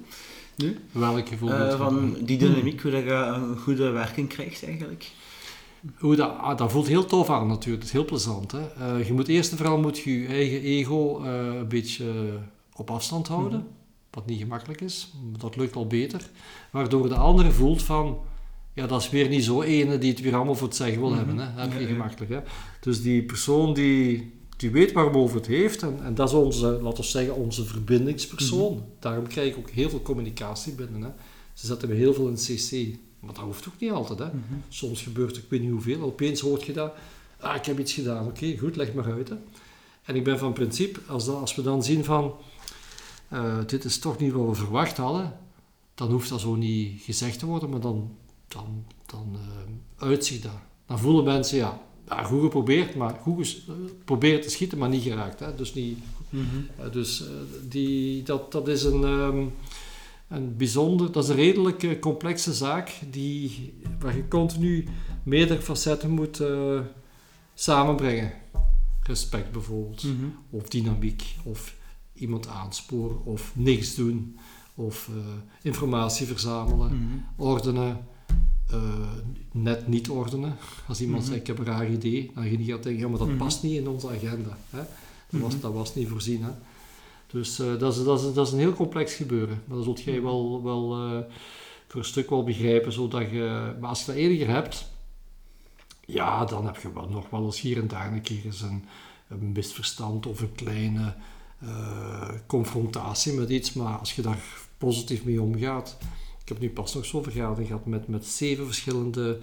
Nu? 0.56 0.78
welk 0.92 1.28
gevoel? 1.28 1.50
Eh, 1.52 1.76
van 1.76 2.16
die 2.20 2.38
dynamiek, 2.38 2.80
hoe 2.82 2.90
dat 2.90 3.04
je 3.04 3.10
een 3.10 3.56
goede 3.58 3.90
werking 3.90 4.28
krijgt 4.28 4.64
eigenlijk? 4.64 5.10
Hoe 5.98 6.16
dat, 6.16 6.38
ah, 6.38 6.58
dat 6.58 6.70
voelt 6.72 6.86
heel 6.86 7.04
tof 7.04 7.30
aan 7.30 7.46
natuurlijk. 7.46 7.76
Het 7.82 7.84
is 7.84 7.92
heel 7.92 8.04
plezant. 8.04 8.52
Hè? 8.52 8.60
Eh, 8.78 9.06
je 9.06 9.12
moet 9.12 9.28
eerst 9.28 9.50
en 9.50 9.56
vooral 9.56 9.78
moet 9.78 9.98
je, 9.98 10.20
je 10.20 10.26
eigen 10.26 10.60
ego 10.60 11.22
eh, 11.24 11.44
een 11.44 11.68
beetje 11.68 12.04
op 12.74 12.90
afstand 12.90 13.28
houden. 13.28 13.58
Mhm. 13.58 13.68
Wat 14.10 14.26
niet 14.26 14.38
gemakkelijk 14.38 14.80
is. 14.80 15.12
Dat 15.38 15.56
lukt 15.56 15.76
al 15.76 15.86
beter. 15.86 16.30
Waardoor 16.70 17.08
de 17.08 17.14
andere 17.14 17.50
voelt 17.50 17.82
van... 17.82 18.18
Ja, 18.74 18.86
dat 18.86 19.00
is 19.02 19.10
weer 19.10 19.28
niet 19.28 19.44
zo 19.44 19.62
ene 19.62 19.98
die 19.98 20.10
het 20.10 20.20
weer 20.20 20.34
allemaal 20.34 20.54
voor 20.54 20.66
het 20.68 20.76
zeggen 20.76 20.98
wil 21.00 21.08
Mhm. 21.08 21.18
hebben. 21.18 21.38
Hè? 21.38 21.54
Dat 21.54 21.62
heb 21.64 21.72
je 21.80 21.86
Ja, 21.86 21.92
gemakkelijk. 21.92 22.30
Hè? 22.32 22.40
Dus 22.80 23.02
die 23.02 23.22
persoon 23.22 23.74
die, 23.74 24.32
die 24.56 24.70
weet 24.70 24.92
waarover 24.92 25.36
het 25.36 25.46
heeft. 25.46 25.82
En, 25.82 25.98
en 26.02 26.14
dat 26.14 26.28
is 26.28 26.34
onze, 26.34 26.66
laten 26.66 27.02
we 27.02 27.08
zeggen, 27.10 27.34
onze 27.34 27.64
verbindingspersoon. 27.64 28.72
Mhm. 28.74 28.82
Daarom 28.98 29.26
krijg 29.26 29.48
ik 29.50 29.56
ook 29.58 29.70
heel 29.70 29.90
veel 29.90 30.02
communicatie 30.02 30.72
binnen. 30.72 31.02
Hè? 31.02 31.08
Ze 31.52 31.66
zetten 31.66 31.88
me 31.88 31.94
heel 31.94 32.14
veel 32.14 32.28
in 32.28 32.34
CC. 32.34 32.98
Maar 33.20 33.34
dat 33.34 33.42
hoeft 33.44 33.68
ook 33.68 33.78
niet 33.80 33.90
altijd. 33.90 34.18
Hè? 34.18 34.26
Soms 34.68 35.02
gebeurt 35.02 35.36
er, 35.36 35.42
ik 35.42 35.48
weet 35.50 35.60
niet 35.60 35.70
hoeveel, 35.70 36.00
opeens 36.02 36.40
hoort 36.40 36.64
je 36.64 36.72
dat. 36.72 36.92
Ah, 37.40 37.56
ik 37.56 37.64
heb 37.64 37.78
iets 37.78 37.92
gedaan. 37.92 38.26
Oké, 38.26 38.56
goed, 38.58 38.76
leg 38.76 38.92
maar 38.94 39.12
uit. 39.12 39.28
Hè. 39.28 39.34
En 40.04 40.14
ik 40.16 40.24
ben 40.24 40.38
van 40.38 40.52
principe, 40.52 41.00
als, 41.06 41.24
dat, 41.24 41.36
als 41.40 41.54
we 41.54 41.62
dan 41.62 41.82
zien 41.84 42.04
van, 42.04 42.34
eh, 43.28 43.58
dit 43.66 43.84
is 43.84 43.98
toch 43.98 44.18
niet 44.18 44.32
wat 44.32 44.46
we 44.48 44.54
verwacht 44.54 44.96
hadden, 44.96 45.32
dan 45.94 46.10
hoeft 46.10 46.28
dat 46.28 46.40
zo 46.40 46.54
niet 46.54 47.02
gezegd 47.02 47.38
te 47.38 47.46
worden, 47.46 47.70
maar 47.70 47.80
dan, 47.80 48.10
dan, 48.54 48.84
dan 49.06 49.34
eh, 49.34 50.06
uitziet 50.08 50.42
dat. 50.42 50.58
Dan 50.86 50.98
voelen 50.98 51.24
mensen, 51.24 51.56
ja, 51.56 51.80
ja 52.08 52.22
goed 52.22 52.40
geprobeerd, 52.42 52.94
maar 52.94 53.18
goed 53.22 53.36
ges- 53.38 53.66
eh, 53.68 53.74
proberen 54.04 54.40
te 54.40 54.50
schieten, 54.50 54.78
maar 54.78 54.88
niet 54.88 55.02
geraakt. 55.02 55.40
Hè. 55.40 55.54
Dus, 55.54 55.74
niet, 55.74 55.98
eh, 56.30 56.92
dus 56.92 57.24
die, 57.68 58.22
dat, 58.22 58.52
dat 58.52 58.68
is 58.68 58.82
een... 58.84 59.04
ehm, 59.04 59.44
een 60.28 60.56
bijzonder, 60.56 61.12
dat 61.12 61.22
is 61.24 61.28
een 61.30 61.36
redelijk 61.36 62.00
complexe 62.00 62.52
zaak 62.54 63.00
die, 63.10 63.74
waar 64.00 64.16
je 64.16 64.28
continu 64.28 64.84
meerdere 65.22 65.60
facetten 65.62 66.10
moet 66.10 66.40
samenbrengen. 67.54 68.32
Respect 69.02 69.52
bijvoorbeeld, 69.52 70.02
Mhm. 70.04 70.24
of 70.50 70.68
dynamiek, 70.68 71.36
of 71.42 71.74
iemand 72.12 72.48
aansporen, 72.48 73.24
of 73.24 73.52
niks 73.54 73.94
doen, 73.94 74.36
of 74.74 75.10
informatie 75.62 76.26
verzamelen, 76.26 76.94
Mhm. 76.96 77.16
ordenen, 77.36 78.06
eh, 78.70 78.78
net 79.52 79.88
niet 79.88 80.08
ordenen. 80.08 80.56
Als 80.88 81.00
iemand 81.00 81.20
Mhm. 81.22 81.28
zegt, 81.30 81.40
ik 81.40 81.46
heb 81.46 81.58
een 81.58 81.64
raar 81.64 81.90
idee, 81.90 82.30
dan 82.34 82.44
ga 82.44 82.50
je 82.50 82.58
niet 82.58 82.68
gaan 82.68 82.80
denken, 82.80 83.02
ja, 83.02 83.08
maar 83.08 83.18
dat 83.18 83.28
Mhm. 83.28 83.36
past 83.36 83.62
niet 83.62 83.76
in 83.76 83.88
onze 83.88 84.08
agenda. 84.08 84.56
Hè? 84.70 84.82
Dat, 85.30 85.40
was, 85.40 85.52
Mhm. 85.52 85.60
dat 85.62 85.72
was 85.72 85.94
niet 85.94 86.08
voorzien. 86.08 86.42
Hè? 86.42 86.50
Dus 87.26 87.58
eh, 87.58 87.78
dat, 87.78 87.96
is, 87.96 88.04
dat, 88.04 88.22
is, 88.22 88.34
dat 88.34 88.46
is 88.46 88.52
een 88.52 88.58
heel 88.58 88.72
complex 88.72 89.14
gebeuren. 89.14 89.62
Maar 89.66 89.76
dat 89.76 89.84
zult 89.84 90.02
jij 90.02 90.22
wel, 90.22 90.62
wel 90.62 90.92
eh, 90.96 91.18
voor 91.88 92.00
een 92.00 92.06
stuk 92.06 92.30
wel 92.30 92.44
begrijpen. 92.44 92.92
Zodat 92.92 93.30
je, 93.30 93.74
maar 93.80 93.88
als 93.88 94.00
je 94.00 94.06
dat 94.06 94.14
eerder 94.14 94.48
hebt, 94.48 94.86
ja, 96.06 96.44
dan 96.44 96.66
heb 96.66 96.76
je 96.76 96.92
wel, 96.92 97.08
nog 97.08 97.30
wel 97.30 97.44
eens 97.44 97.60
hier 97.60 97.78
en 97.78 97.88
daar 97.88 98.12
een 98.12 98.22
keer 98.22 98.44
eens 98.44 98.60
een, 98.60 98.84
een 99.28 99.52
misverstand 99.52 100.26
of 100.26 100.40
een 100.40 100.54
kleine 100.54 101.14
confrontatie 102.46 103.32
met 103.32 103.50
iets. 103.50 103.72
Maar 103.72 103.98
als 103.98 104.14
je 104.14 104.22
daar 104.22 104.38
positief 104.78 105.24
mee 105.24 105.42
omgaat. 105.42 105.96
Ik 106.44 106.48
heb 106.50 106.60
nu 106.60 106.70
pas 106.70 106.94
nog 106.94 107.04
zo'n 107.04 107.22
vergadering 107.22 107.66
gehad 107.66 107.86
met, 107.86 108.08
met 108.08 108.26
zeven 108.26 108.64
verschillende 108.66 109.38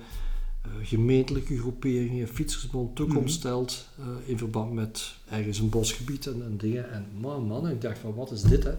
eh, 0.62 0.70
gemeentelijke 0.84 1.58
groeperingen, 1.58 2.28
Fietsersbond, 2.28 2.96
Toekomst 2.96 3.36
stelt, 3.36 3.86
eh, 4.00 4.06
in 4.26 4.38
verband 4.38 4.74
met 4.74 5.14
ergens 5.30 5.60
een 5.60 5.70
bosgebied 5.70 6.28
en, 6.28 6.44
en 6.46 6.58
dingen. 6.58 6.92
En 6.92 7.06
man, 7.20 7.44
man, 7.44 7.70
ik 7.70 7.82
dacht 7.82 7.98
van 8.00 8.14
wat 8.16 8.32
is 8.32 8.42
dit 8.42 8.64
hè? 8.64 8.72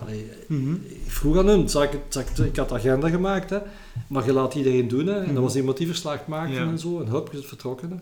Allee, 0.00 0.26
Mhm. 0.48 0.72
ik 0.74 1.10
vroeg 1.10 1.38
aan 1.48 1.68
zag 1.70 1.84
ik, 1.84 1.90
het- 1.92 2.02
zag 2.08 2.28
ik, 2.30 2.38
ik 2.46 2.56
had 2.56 2.72
agenda 2.72 3.08
gemaakt, 3.08 3.50
hè, 3.50 3.58
maar 4.06 4.24
je 4.26 4.32
laat 4.32 4.54
iedereen 4.54 4.88
doen. 4.88 5.06
Hè, 5.06 5.14
en 5.18 5.24
Mhm. 5.24 5.34
dat 5.34 5.42
was 5.42 5.56
iemand 5.56 5.76
die 5.76 5.86
verslag 5.86 6.26
maakte 6.26 6.54
Ja. 6.54 6.66
en 6.68 6.78
zo, 6.78 7.00
en 7.00 7.08
hup, 7.10 7.28
je 7.32 7.38
is 7.38 7.46
vertrokken. 7.46 7.90
Hè. 7.90 7.96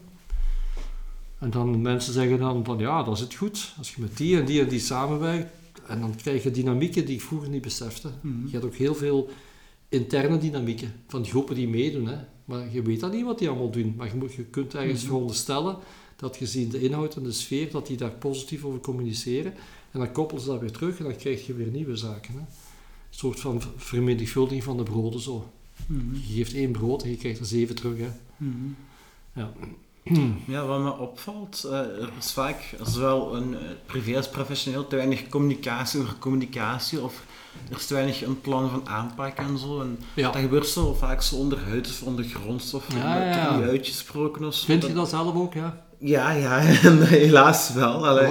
En 1.38 1.50
dan 1.50 1.82
mensen 1.82 2.12
zeggen 2.12 2.38
dan 2.38 2.64
van, 2.64 2.78
ja, 2.78 3.02
dat 3.02 3.14
is 3.14 3.20
het 3.20 3.34
goed. 3.34 3.74
Als 3.78 3.94
je 3.94 4.00
met 4.00 4.16
die 4.16 4.38
en 4.38 4.44
die 4.44 4.60
en 4.60 4.68
die 4.68 4.80
samenwerkt, 4.80 5.50
en 5.88 6.00
dan 6.00 6.16
krijg 6.16 6.42
je 6.42 6.50
dynamieken 6.50 7.06
die 7.06 7.14
ik 7.14 7.20
vroeger 7.22 7.48
niet 7.48 7.62
besefte. 7.62 8.10
Mhm. 8.20 8.44
Je 8.46 8.52
hebt 8.52 8.64
ook 8.64 8.74
heel 8.74 8.94
veel 8.94 9.28
interne 9.88 10.38
dynamieken 10.38 10.92
van 11.06 11.24
groepen 11.26 11.54
die 11.54 11.68
meedoen. 11.68 12.06
Hè. 12.06 12.16
Maar 12.44 12.72
je 12.72 12.82
weet 12.82 13.00
dan 13.00 13.10
niet 13.10 13.24
wat 13.24 13.38
die 13.38 13.48
allemaal 13.48 13.70
doen. 13.70 13.94
Maar 13.96 14.06
je, 14.06 14.14
moet, 14.16 14.32
je 14.34 14.42
kunt 14.44 14.74
ergens 14.74 15.00
Mhm. 15.00 15.06
veronderstellen 15.10 15.76
dat 16.16 16.36
gezien 16.36 16.68
de 16.68 16.80
inhoud 16.80 17.16
en 17.16 17.22
de 17.22 17.32
sfeer, 17.32 17.70
dat 17.70 17.86
die 17.86 17.96
daar 17.96 18.10
positief 18.10 18.64
over 18.64 18.80
communiceren. 18.80 19.54
En 19.90 19.98
dan 20.00 20.12
koppelen 20.12 20.42
ze 20.42 20.48
dat 20.48 20.60
weer 20.60 20.70
terug 20.72 20.98
en 20.98 21.04
dan 21.04 21.16
krijg 21.16 21.46
je 21.46 21.54
weer 21.54 21.66
nieuwe 21.70 21.96
zaken. 21.96 22.32
Hè. 22.34 22.38
Een 22.40 22.46
soort 23.10 23.40
van 23.40 23.62
vermenigvuldiging 23.76 24.64
van 24.64 24.76
de 24.76 24.82
broden 24.82 25.20
zo. 25.20 25.50
Mhm. 25.86 26.14
Je 26.14 26.34
geeft 26.34 26.54
één 26.54 26.72
brood 26.72 27.02
en 27.02 27.10
je 27.10 27.16
krijgt 27.16 27.38
er 27.40 27.46
zeven 27.46 27.74
terug. 27.74 27.98
Hè. 27.98 28.08
Ja. 29.34 29.52
Ja, 30.46 30.66
wat 30.66 30.80
me 30.80 30.92
opvalt, 30.98 31.64
eh, 31.64 31.78
er 31.78 32.10
is 32.18 32.32
vaak, 32.32 32.74
zowel 32.82 33.36
een, 33.36 33.54
eh, 33.54 33.60
privé 33.86 34.16
als 34.16 34.28
professioneel, 34.28 34.86
te 34.86 34.96
weinig 34.96 35.28
communicatie 35.28 36.00
over 36.00 36.14
communicatie, 36.18 37.00
of 37.00 37.22
er 37.70 37.76
is 37.76 37.86
te 37.86 37.94
weinig 37.94 38.22
een 38.24 38.40
plan 38.40 38.70
van 38.70 38.88
aanpak 38.88 39.36
en 39.38 39.58
zo. 39.58 39.80
En 39.80 39.98
Ja. 40.14 40.30
dat 40.30 40.40
gebeurt 40.42 40.66
zo 40.66 40.92
vaak 40.94 41.22
zo 41.22 41.36
of 41.36 42.02
ondergronds, 42.02 42.74
of 42.74 42.86
Ja, 42.94 42.94
dat 43.14 43.34
ja, 43.34 43.36
ja. 43.36 43.56
niet 43.56 43.68
uitgesproken 43.68 44.44
of 44.44 44.54
zo. 44.54 44.64
Vind 44.64 44.86
je 44.86 44.92
dat 44.92 45.08
zelf 45.08 45.34
ook? 45.34 45.54
Ja? 45.54 45.84
Ja, 45.98 46.30
ja, 46.30 46.58
helaas 47.18 47.72
wel. 47.72 48.06
Allee. 48.06 48.26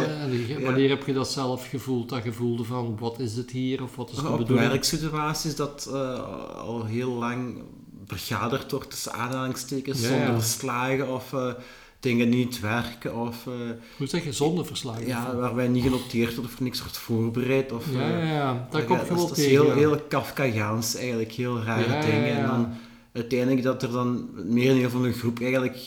Oh, 0.57 0.63
Wanneer 0.63 0.89
heb 0.89 1.05
je 1.05 1.13
dat 1.13 1.27
zelf 1.31 1.67
gevoeld? 1.69 2.09
Dat 2.09 2.23
je 2.23 2.31
voelde 2.33 2.63
van, 2.63 2.97
wat 2.99 3.19
is 3.19 3.35
het 3.35 3.51
hier? 3.51 3.83
Of 3.83 3.95
wat 3.95 4.09
is 4.11 4.17
de 4.17 4.27
Op 4.29 4.37
bedoeling? 4.37 4.67
werksituaties 4.69 5.55
dat 5.55 5.89
eh, 5.93 6.57
al 6.57 6.83
heel 6.85 7.11
lang 7.11 7.61
vergaderd 8.07 8.71
wordt 8.71 8.89
tussen 8.89 9.13
aanhalingstekens, 9.13 10.01
Ja, 10.01 10.07
zonder 10.07 10.41
verslagen 10.41 11.09
of 11.13 11.33
eh, 11.33 11.51
dingen 11.99 12.29
niet 12.29 12.59
werken 12.59 13.15
of... 13.15 13.47
eh, 13.47 13.53
Hoe 13.97 14.07
zeg 14.07 14.23
je, 14.23 14.31
zonder 14.33 14.65
verslagen? 14.65 15.07
Ja, 15.07 15.35
waarbij 15.35 15.67
niet 15.67 15.83
genoteerd 15.83 16.35
wordt 16.35 16.51
of 16.53 16.59
niks 16.59 16.79
wordt 16.81 16.97
voorbereid. 16.97 17.71
Of, 17.71 17.85
ja, 17.93 17.99
eh, 17.99 18.09
ja, 18.27 18.33
ja. 18.33 18.67
dat 18.71 18.81
ja, 18.81 18.87
komt 18.87 19.07
dat 19.07 19.17
dat 19.17 19.29
is 19.37 19.43
tegen. 19.43 19.49
heel, 19.49 19.71
heel 19.71 19.99
Kafkaiaans 20.07 20.95
eigenlijk, 20.95 21.31
heel 21.31 21.61
rare 21.61 22.01
dingen. 22.05 22.35
En 22.37 22.45
dan 22.47 22.73
uiteindelijk 23.13 23.63
dat 23.63 23.83
er 23.83 23.91
dan 23.91 24.29
meer 24.33 24.73
deel 24.73 24.89
van 24.89 25.03
de 25.03 25.11
groep 25.13 25.39
eigenlijk 25.41 25.77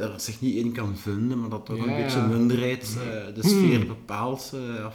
er 0.00 0.12
zich 0.16 0.40
niet 0.40 0.54
in 0.56 0.72
kan 0.72 0.96
vinden, 0.96 1.40
maar 1.40 1.48
dat 1.50 1.66
toch 1.66 1.76
Ja, 1.76 1.82
een 1.84 2.02
beetje 2.02 2.20
minderheid 2.20 2.96
eh, 3.00 3.34
de 3.34 3.48
sfeer 3.48 3.86
bepaalt. 3.86 4.52
of, 4.86 4.94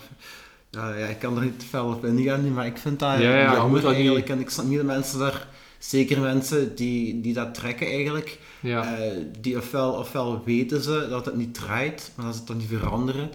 ja, 0.71 0.95
ja, 0.95 1.05
ik 1.05 1.19
kan 1.19 1.37
er 1.37 1.43
niet 1.43 1.63
fel 1.69 1.87
op 1.87 2.05
ingaan, 2.05 2.53
maar 2.53 2.65
ik 2.65 2.77
vind 2.77 2.99
dat 2.99 3.19
Ja, 3.19 3.37
ja, 3.37 3.53
jammer 3.53 3.81
dat 3.81 3.93
eigenlijk. 3.93 4.29
En 4.29 4.39
ik 4.39 4.49
snap 4.49 4.65
niet 4.65 4.77
de 4.77 4.83
mensen 4.83 5.19
daar, 5.19 5.47
zeker 5.79 6.19
mensen 6.21 6.75
die, 6.75 7.21
die 7.21 7.33
dat 7.33 7.53
trekken 7.53 7.87
eigenlijk, 7.87 8.39
Ja. 8.61 8.97
eh, 8.97 9.11
die 9.41 9.57
ofwel, 9.57 9.91
ofwel 9.93 10.41
weten 10.45 10.81
ze 10.81 11.07
dat 11.09 11.25
het 11.25 11.35
niet 11.35 11.53
draait, 11.53 12.11
maar 12.15 12.25
dat 12.25 12.33
ze 12.33 12.39
het 12.39 12.49
dan 12.49 12.57
niet 12.57 12.67
veranderen. 12.79 13.29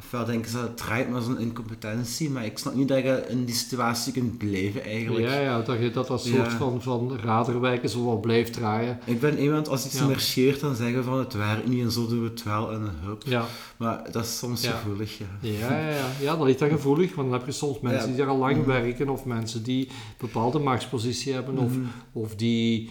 Ofwel 0.00 0.24
denken 0.24 0.50
ze 0.50 0.56
dat 0.56 0.66
het 0.66 0.76
draait, 0.76 1.10
maar 1.10 1.20
dat 1.20 1.28
is 1.28 1.34
een 1.36 1.40
incompetentie. 1.42 2.30
Maar 2.30 2.44
ik 2.44 2.58
snap 2.58 2.74
niet 2.74 2.88
dat 2.88 2.98
je 2.98 3.24
in 3.28 3.44
die 3.44 3.54
situatie 3.54 4.12
kunt 4.12 4.38
blijven 4.38 4.82
eigenlijk. 4.84 5.26
Ja, 5.26 5.40
ja, 5.40 5.60
dat 5.62 5.78
je 5.78 5.90
dat 5.90 6.10
als 6.10 6.24
Ja. 6.24 6.34
soort 6.34 6.52
van, 6.52 6.82
van 6.82 7.18
raderwijken 7.22 7.88
zo 7.88 8.04
wel 8.04 8.20
blijft 8.20 8.52
draaien. 8.52 8.98
Ik 9.04 9.20
ben 9.20 9.38
iemand, 9.38 9.68
als 9.68 9.86
iets 9.86 9.98
Ja. 9.98 10.06
marcheert, 10.06 10.60
dan 10.60 10.74
zeggen 10.74 10.96
we 10.96 11.02
van 11.02 11.18
het 11.18 11.32
werkt 11.34 11.68
niet 11.68 11.82
en 11.84 11.90
zo 11.92 12.06
doen 12.06 12.22
we 12.22 12.28
het 12.28 12.42
wel 12.42 12.72
en 12.72 12.90
hup. 13.04 13.22
Ja. 13.26 13.44
Maar 13.76 14.12
dat 14.12 14.24
is 14.24 14.38
soms 14.38 14.62
Ja. 14.62 14.70
gevoelig, 14.70 15.18
ja. 15.18 15.26
Ja, 15.40 15.50
ja, 15.80 15.88
ja. 15.88 16.06
ja, 16.20 16.36
dat 16.36 16.46
ligt 16.46 16.58
dan 16.64 16.68
gevoelig, 16.68 17.14
want 17.14 17.30
dan 17.30 17.38
heb 17.38 17.46
je 17.48 17.52
soms 17.54 17.80
mensen 17.80 18.08
die 18.08 18.16
daar 18.18 18.26
al 18.28 18.38
lang 18.38 18.64
werken, 18.64 19.08
of 19.08 19.24
mensen 19.24 19.62
die 19.62 19.86
een 19.86 19.92
bepaalde 20.18 20.58
machtspositie 20.58 21.32
hebben, 21.32 21.58
of, 21.58 21.70
Mhm. 21.76 21.86
of 22.12 22.34
die, 22.34 22.90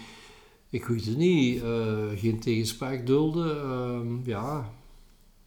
ik 0.70 0.86
weet 0.86 1.06
het 1.06 1.18
niet, 1.18 1.62
eh, 1.64 1.70
geen 2.16 2.40
tegenspraak 2.40 3.06
dulden. 3.06 3.62
Ehm, 3.62 4.30
ja, 4.30 4.70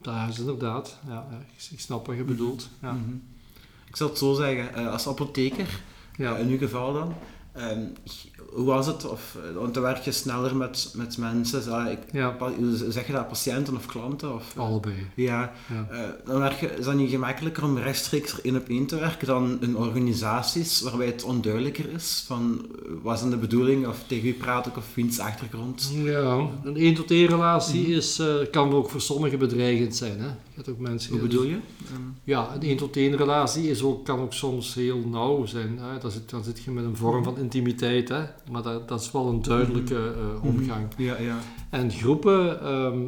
dat 0.02 0.28
is 0.28 0.38
inderdaad. 0.38 0.98
Ja, 1.08 1.26
ik, 1.70 1.80
snap 1.80 2.06
wat 2.06 2.16
je 2.16 2.22
bedoelt. 2.24 2.68
Ja. 2.82 2.92
Mhm. 2.92 3.14
Ik 3.86 3.96
zal 3.96 4.08
het 4.08 4.18
zo 4.18 4.34
zeggen, 4.34 4.74
eh, 4.74 4.92
als 4.92 5.06
apotheker, 5.08 5.80
Ja. 6.16 6.36
in 6.36 6.48
uw 6.48 6.58
geval 6.58 6.92
dan, 6.92 7.14
ehm, 7.52 7.84
hoe 8.52 8.64
was 8.64 8.86
het? 8.86 9.08
Of, 9.10 9.36
eh, 9.50 9.56
want 9.60 9.74
dan 9.74 9.82
werk 9.82 9.98
je 10.02 10.12
sneller 10.12 10.56
met, 10.56 10.92
met 10.96 11.18
mensen, 11.18 11.62
zo, 11.62 11.84
ik, 11.84 11.98
Ja, 12.12 12.36
zeg 12.88 13.06
je 13.06 13.12
dat, 13.12 13.28
patiënten 13.28 13.74
of 13.76 13.86
klanten? 13.86 14.34
Of, 14.34 14.52
allebei. 14.56 14.94
Ja, 15.14 15.52
Ja. 15.72 15.86
Eh, 15.90 16.08
dan 16.24 16.38
werk 16.38 16.60
je, 16.60 16.66
is 16.78 16.84
dat 16.84 16.94
niet 16.94 17.10
gemakkelijker 17.10 17.64
om 17.64 17.78
rechtstreeks 17.78 18.40
één 18.40 18.56
op 18.56 18.68
één 18.68 18.86
te 18.86 18.98
werken 18.98 19.26
dan 19.26 19.58
in 19.60 19.76
organisaties 19.76 20.80
waarbij 20.80 21.06
het 21.06 21.22
onduidelijker 21.24 21.92
is 21.92 22.24
van 22.26 22.66
eh, 22.84 22.90
wat 23.02 23.14
is 23.14 23.20
dan 23.20 23.30
de 23.30 23.36
bedoeling 23.36 23.86
of 23.86 24.02
tegen 24.06 24.22
wie 24.24 24.32
praat 24.34 24.66
ik 24.66 24.76
of 24.76 24.94
wiens 24.94 25.18
achtergrond? 25.18 25.90
Ja, 25.94 26.48
een 26.64 26.76
1 26.76 26.94
tot 26.94 27.10
1 27.10 27.26
relatie 27.26 27.82
Mhm. 27.82 27.90
is, 27.92 28.22
kan 28.50 28.72
ook 28.72 28.90
voor 28.90 29.00
sommigen 29.00 29.38
bedreigend 29.38 29.96
zijn. 29.96 30.18
Hè? 30.20 30.26
Je 30.26 30.66
hebt 30.66 30.68
ook 30.68 30.78
mensen, 30.78 31.10
Hoe 31.12 31.20
bedoel 31.20 31.44
je? 31.44 31.56
Ja, 32.24 32.48
een 32.54 32.62
1 32.62 32.76
tot 32.76 32.96
1 32.96 33.16
relatie 33.16 33.70
is 33.70 33.82
ook, 33.82 34.04
kan 34.04 34.18
ook 34.20 34.32
soms 34.32 34.74
heel 34.74 34.98
nauw 35.08 35.46
zijn. 35.46 35.78
Hè? 35.78 35.98
Dan, 36.00 36.10
zit, 36.10 36.30
dan 36.30 36.44
zit 36.44 36.62
je 36.64 36.70
met 36.70 36.84
een 36.84 36.96
vorm 36.96 37.24
van 37.24 37.38
intimiteit, 37.38 38.08
hè? 38.08 38.22
Maar 38.50 38.62
dat, 38.62 38.88
dat 38.88 39.00
is 39.00 39.10
wel 39.12 39.28
een 39.28 39.42
duidelijke 39.42 40.14
eh, 40.16 40.44
omgang. 40.44 40.86
Ja, 40.96 41.18
ja. 41.20 41.38
En 41.70 41.90
groepen, 41.90 42.60
ehm, 42.60 42.98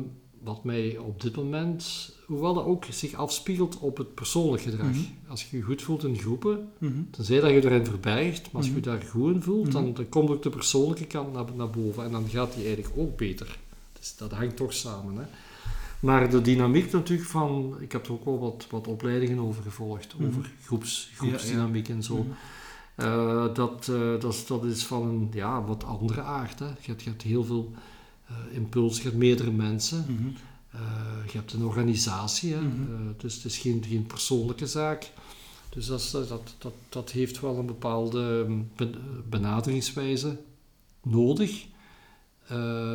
wat 0.43 0.64
mij 0.64 0.99
op 0.99 1.20
dit 1.22 1.36
moment, 1.36 2.12
hoewel 2.26 2.55
dat 2.55 2.64
ook 2.64 2.84
zich 2.90 3.14
afspiegelt 3.14 3.78
op 3.78 3.97
het 3.97 4.14
persoonlijk 4.14 4.62
gedrag. 4.62 4.86
Mhm. 4.90 5.01
Als 5.28 5.51
je 5.51 5.57
je 5.57 5.62
goed 5.62 5.82
voelt 5.82 6.05
in 6.05 6.18
groepen, 6.18 6.68
Mhm. 6.78 6.93
tenzij 7.11 7.40
dat 7.40 7.51
je 7.51 7.64
erin 7.64 7.84
verbergt, 7.86 8.43
maar 8.53 8.61
als 8.62 8.66
je 8.66 8.72
je 8.74 8.80
Mhm. 8.80 8.88
daar 8.88 9.03
goed 9.03 9.34
in 9.34 9.43
voelt, 9.43 9.72
dan, 9.72 9.84
Mhm. 9.84 9.95
dan 9.95 10.09
komt 10.09 10.30
ook 10.30 10.43
de 10.43 10.51
persoonlijke 10.51 11.05
kant 11.07 11.32
naar, 11.32 11.45
naar 11.57 11.70
boven. 11.70 12.05
En 12.05 12.11
dan 12.12 12.28
gaat 12.28 12.55
die 12.55 12.64
eigenlijk 12.64 12.95
ook 12.97 13.16
beter. 13.16 13.59
Dus 13.99 14.16
dat 14.16 14.32
hangt 14.32 14.57
toch 14.57 14.72
samen. 14.72 15.16
Hè. 15.16 15.22
Maar 16.01 16.30
de 16.30 16.40
dynamiek 16.40 16.93
natuurlijk 16.93 17.28
van, 17.28 17.74
ik 17.80 17.93
heb 17.93 18.07
er 18.07 18.12
ook 18.12 18.24
wel 18.24 18.38
wat, 18.38 18.66
wat 18.70 18.86
opleidingen 18.86 19.38
over 19.38 19.62
gevolgd, 19.62 20.14
Mhm. 20.18 20.28
over 20.28 20.51
groeps, 20.64 21.09
Ja, 21.11 21.16
groepsdynamiek 21.16 21.88
en 21.88 22.03
zo. 22.03 22.26
Eh, 22.95 23.55
dat, 23.55 23.88
eh, 23.88 24.20
dat, 24.20 24.32
is, 24.32 24.47
dat 24.47 24.64
is 24.64 24.84
van 24.84 25.03
een 25.03 25.28
ja, 25.32 25.64
wat 25.64 25.84
andere 25.84 26.20
aard. 26.20 26.59
Hè. 26.59 26.66
Je, 26.66 26.74
hebt, 26.80 27.03
je 27.03 27.11
hebt 27.11 27.22
heel 27.22 27.45
veel 27.45 27.72
eh 28.26 28.57
impuls, 28.57 28.97
je 28.97 29.03
hebt 29.03 29.16
meerdere 29.16 29.51
mensen. 29.51 30.05
Mhm. 30.09 30.28
Je 31.26 31.38
hebt 31.38 31.53
een 31.53 31.64
organisatie, 31.64 32.53
hè. 32.53 32.61
Mhm. 32.61 33.12
Dus 33.16 33.34
het 33.34 33.45
is 33.45 33.59
geen, 33.59 33.84
geen 33.88 34.07
persoonlijke 34.07 34.66
zaak. 34.66 35.11
Dus 35.68 35.86
dat, 35.86 36.11
dat, 36.28 36.55
dat, 36.59 36.72
dat 36.88 37.11
heeft 37.11 37.40
wel 37.40 37.59
een 37.59 37.66
bepaalde 37.66 38.47
ben- 38.76 38.95
benaderingswijze 39.28 40.38
nodig. 41.03 41.66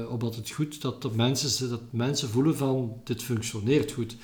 Omdat 0.10 0.36
het 0.36 0.50
goed 0.50 0.82
dat 0.82 1.02
de 1.02 1.10
mensen, 1.16 1.70
dat 1.70 1.82
mensen 1.90 2.30
voelen 2.30 2.58
van 2.58 3.02
dit 3.04 3.24
functioneert 3.24 3.92
goed. 3.92 4.16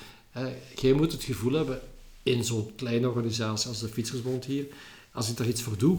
Jij 0.74 0.92
moet 0.92 1.12
het 1.12 1.22
gevoel 1.22 1.52
hebben 1.52 1.80
in 2.22 2.44
zo'n 2.44 2.74
kleine 2.76 3.08
organisatie 3.08 3.68
als 3.68 3.80
de 3.80 3.88
Fietsersbond 3.88 4.44
hier, 4.44 4.66
als 5.14 5.30
ik 5.30 5.36
daar 5.36 5.48
iets 5.48 5.62
voor 5.62 5.78
doe, 5.78 5.98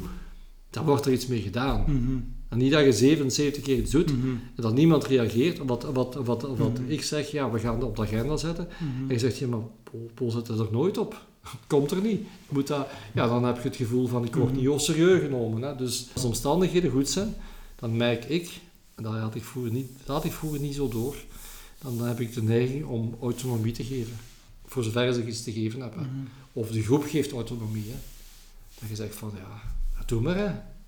dan 0.70 0.86
wordt 0.86 1.05
er 1.05 1.11
iets 1.13 1.28
mee 1.28 1.41
gedaan. 1.41 1.82
Mhm. 1.82 2.18
En 2.49 2.57
niet 2.57 2.72
dat 2.72 2.84
je 2.86 2.91
77 2.93 3.63
keer 3.63 3.78
iets 3.78 3.91
doet 3.91 4.18
Mhm. 4.18 4.28
en 4.30 4.61
dat 4.61 4.74
niemand 4.74 5.05
reageert. 5.05 5.57
Wat, 5.57 5.84
wat, 5.84 6.13
wat, 6.16 6.41
wat 6.41 6.80
Mhm. 6.80 6.89
ik 6.91 7.03
zeg, 7.03 7.32
ja, 7.32 7.51
we 7.51 7.59
gaan 7.59 7.76
het 7.76 7.84
op 7.84 7.95
de 7.95 8.01
agenda 8.01 8.38
zetten. 8.38 8.68
En 8.80 9.07
je 9.07 9.20
zegt, 9.20 9.38
ja, 9.38 9.47
maar 9.47 9.59
Paul, 9.84 10.09
Paul 10.13 10.32
zet 10.32 10.47
er 10.47 10.68
nooit 10.72 10.97
op. 10.97 11.26
Komt 11.68 11.91
er 11.91 12.01
niet. 12.01 12.20
Je 12.20 12.26
moet 12.49 12.68
dat, 12.68 12.88
ja, 13.13 13.28
dan 13.28 13.43
heb 13.43 13.55
je 13.57 13.68
het 13.68 13.76
gevoel 13.76 14.07
van, 14.07 14.26
ik 14.26 14.36
word 14.36 14.51
niet 14.51 14.61
heel 14.61 14.80
serieus 14.80 15.22
genomen. 15.22 15.61
Hè. 15.61 15.76
Dus 15.76 16.07
als 16.13 16.22
de 16.22 16.28
omstandigheden 16.28 16.91
goed 16.91 17.09
zijn, 17.09 17.34
dan 17.76 17.97
merk 17.97 18.26
ik, 18.26 18.59
en 18.95 19.03
dat 19.03 19.13
had 19.13 19.36
ik 19.36 19.43
vroeger 19.43 19.72
niet, 19.72 19.88
dat 20.05 20.16
had 20.16 20.26
ik 20.26 20.32
vroeger 20.32 20.59
niet 20.59 20.76
zo 20.76 20.88
door, 20.88 21.16
dan 21.82 22.01
heb 22.07 22.20
ik 22.20 22.34
de 22.34 22.43
neiging 22.43 22.86
om 22.86 23.16
autonomie 23.22 23.72
te 23.74 23.84
geven. 23.84 24.13
Voor 24.66 24.84
zover 24.84 25.13
ze 25.13 25.28
iets 25.28 25.43
te 25.43 25.51
geven 25.51 25.80
hebben. 25.82 25.99
Mhm. 26.01 26.26
Of 26.53 26.70
de 26.72 26.82
groep 26.84 27.03
geeft 27.03 27.32
autonomie. 27.32 27.84
Hè. 27.88 27.95
Dat 28.80 28.90
je 28.90 28.96
zegt 28.96 29.16
van, 29.16 29.32
ja, 29.36 29.62
doe 30.06 30.22
maar 30.22 30.36
hè. 30.36 30.48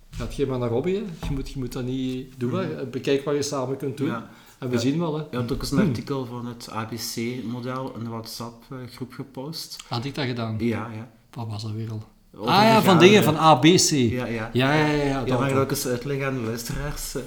Gaat 0.10 0.34
geen 0.34 0.48
maar 0.48 0.60
naar 0.60 0.70
Robbie, 0.70 0.96
hè. 0.96 1.02
Je 1.28 1.34
moet, 1.34 1.50
je 1.50 1.60
moet 1.60 1.72
dat 1.74 1.84
niet 1.84 2.34
doen. 2.38 2.54
hè. 2.60 2.86
Bekijk 2.86 3.26
wat 3.26 3.36
je 3.36 3.42
samen 3.42 3.78
kunt 3.78 3.98
doen. 3.98 4.08
Ja. 4.08 4.30
En 4.60 4.68
we 4.70 4.74
Ja. 4.76 4.80
zien 4.82 5.00
wel, 5.00 5.18
hè. 5.18 5.24
Je 5.32 5.38
had 5.38 5.52
ook 5.52 5.62
eens 5.62 5.72
een 5.72 5.88
artikel 5.88 6.26
van 6.26 6.46
het 6.46 6.70
ABC-model 6.72 7.94
in 7.98 8.04
de 8.04 8.10
WhatsApp-groep 8.10 9.14
gepost. 9.14 9.78
Had 9.88 10.06
ik 10.06 10.16
dat 10.16 10.26
gedaan? 10.26 10.56
Ja, 10.60 10.90
ja. 10.96 11.10
Wat 11.34 11.48
was 11.48 11.62
dat 11.64 11.72
weer 11.72 11.92
al? 11.92 12.04
Over 12.36 12.52
ah 12.54 12.64
ja, 12.64 12.82
van 12.82 13.00
dingen, 13.00 13.24
van 13.24 13.36
A, 13.38 13.56
B, 13.56 13.62
C. 13.64 13.90
Ja, 13.90 14.08
Ja, 14.10 14.26
ja. 14.26 14.50
ja, 14.54 14.74
ja. 14.74 14.86
ja, 14.86 15.04
Ja, 15.04 15.24
dat- 15.24 15.40
mag 15.40 15.48
ik 15.48 15.54
dat 15.54 15.64
ook 15.64 15.70
eens 15.70 15.86
uitleggen 15.88 16.28
aan 16.28 16.34
de 16.36 16.40
luisteraars? 16.42 17.16
Eh, 17.16 17.22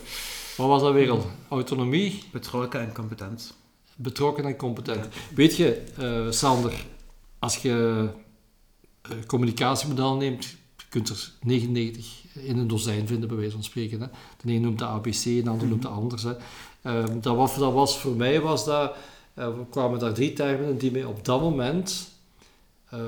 Wat 0.57 0.69
was 0.69 0.83
dat 0.83 0.93
weer 0.93 1.11
al? 1.11 1.27
Autonomie, 1.49 2.23
Betrokken 2.33 2.81
en 2.81 2.93
competent. 2.93 3.55
betrokken 3.97 4.45
en 4.45 4.57
competent. 4.57 5.09
Weet 5.35 5.57
je, 5.57 5.83
eh, 5.99 6.31
Sander, 6.31 6.85
als 7.39 7.57
je 7.57 7.97
eh, 8.09 8.09
communicatiemodel 9.27 10.17
neemt, 10.17 10.45
je 10.77 10.85
kunt 10.89 11.09
er 11.09 11.33
99 11.43 12.25
in 12.35 12.59
een 12.59 12.69
dozijn 12.69 13.07
vinden, 13.07 13.29
bij 13.29 13.37
wijze 13.39 13.53
van 13.53 13.65
spreken. 13.65 14.01
Hè. 14.01 14.07
De 14.45 14.53
een 14.53 14.61
noemt 14.61 14.79
de 14.79 14.85
ABC, 14.85 15.23
de 15.25 15.43
ander 15.51 15.69
noemt 15.69 15.83
de 15.83 15.89
anders. 15.89 16.23
Hè. 16.23 16.33
Ehm, 16.83 17.21
dat, 17.21 17.37
was, 17.37 17.59
dat 17.59 17.73
was 17.73 17.99
voor 17.99 18.15
mij, 18.17 18.41
was 18.41 18.65
dat, 18.65 18.95
eh, 19.35 19.47
we 19.57 19.67
kwamen 19.71 19.99
daar 19.99 20.15
drie 20.15 20.33
termen 20.33 20.69
in 20.69 20.77
die 20.79 20.91
mij 20.91 21.05
op 21.05 21.25
dat 21.25 21.41
moment 21.41 22.09
eh, 22.89 22.99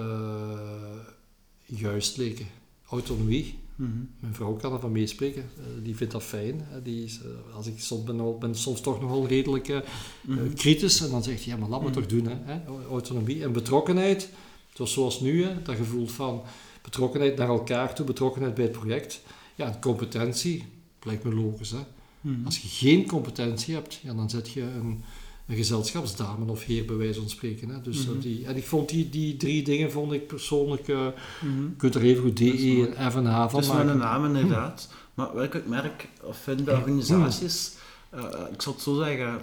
juist 1.66 2.16
leken. 2.16 2.46
Autonomie, 2.88 3.60
Mhm. 3.76 3.90
mijn 4.20 4.34
vrouw 4.34 4.52
kan 4.52 4.72
ervan 4.72 4.92
meespreken, 4.92 5.42
Eh, 5.58 5.64
die 5.84 5.96
vindt 5.96 6.12
dat 6.12 6.22
fijn. 6.22 6.66
Die 6.82 7.04
is, 7.04 7.20
eh, 7.22 7.56
als 7.56 7.66
ik 7.66 7.80
soms 7.80 8.04
ben, 8.04 8.20
al- 8.20 8.38
ben 8.38 8.54
soms 8.54 8.80
toch 8.80 9.00
nogal 9.00 9.26
redelijk 9.26 9.68
eh, 9.68 9.78
Mhm. 10.22 10.38
eh, 10.46 10.54
kritisch 10.54 11.00
en 11.00 11.10
dan 11.10 11.22
zegt 11.22 11.44
hij, 11.44 11.52
ja 11.52 11.58
maar 11.58 11.68
laat 11.68 11.80
me 11.82 11.88
Mhm. 11.88 11.94
toch 11.98 12.06
doen. 12.06 12.26
Hè? 12.26 12.34
hè, 12.52 12.60
Autonomie 12.90 13.42
en 13.42 13.52
betrokkenheid, 13.52 14.28
zoals, 14.72 14.92
zoals 14.92 15.20
nu, 15.20 15.44
hè, 15.44 15.62
dat 15.62 15.76
gevoel 15.76 16.06
van 16.06 16.42
betrokkenheid 16.82 17.36
naar 17.36 17.48
elkaar 17.48 17.94
toe, 17.94 18.06
betrokkenheid 18.06 18.54
bij 18.54 18.64
het 18.64 18.72
project. 18.72 19.22
Ja, 19.54 19.66
en 19.66 19.80
competentie, 19.80 20.64
lijkt 21.02 21.24
me 21.24 21.34
logisch. 21.34 21.70
Hè? 21.70 21.78
Mhm. 22.20 22.44
Als 22.44 22.58
je 22.58 22.68
geen 22.68 23.06
competentie 23.06 23.74
hebt, 23.74 23.98
ja, 24.02 24.14
dan 24.14 24.30
zet 24.30 24.50
je 24.50 24.60
een, 24.62 25.02
een 25.46 25.56
gezelschapsdame 25.56 26.50
of 26.50 26.64
heer 26.64 26.84
bij 26.84 26.96
wijze 26.96 27.20
van 27.20 27.28
spreken. 27.28 27.68
Hè? 27.68 27.80
Dus, 27.80 28.06
Mhm. 28.06 28.16
eh, 28.16 28.22
die, 28.22 28.46
en 28.46 28.56
ik 28.56 28.64
vond 28.66 28.88
die, 28.88 29.08
die 29.10 29.36
drie 29.36 29.62
dingen, 29.64 29.92
vond 29.92 30.12
ik 30.12 30.26
persoonlijk, 30.26 30.88
eh, 30.88 30.96
Mhm. 31.40 31.62
je 31.62 31.76
kunt 31.76 31.94
er 31.94 32.02
even 32.02 32.22
goed 32.22 32.36
DE 32.36 32.92
en 32.96 33.12
F 33.12 33.14
en 33.16 33.26
H 33.26 33.34
van 33.36 33.42
Het 33.42 33.58
is 33.60 33.66
wel 33.66 33.76
maken. 33.76 33.90
een 33.92 33.98
naam 33.98 34.24
inderdaad. 34.24 34.88
Maar 35.14 35.34
wat 35.34 35.54
ik 35.54 35.66
merk 35.66 36.08
of 36.22 36.36
vind 36.36 36.64
bij 36.64 36.74
organisaties, 36.74 37.72
eh, 38.10 38.24
ik 38.52 38.62
zal 38.62 38.72
het 38.72 38.82
zo 38.82 38.96
zeggen, 39.02 39.38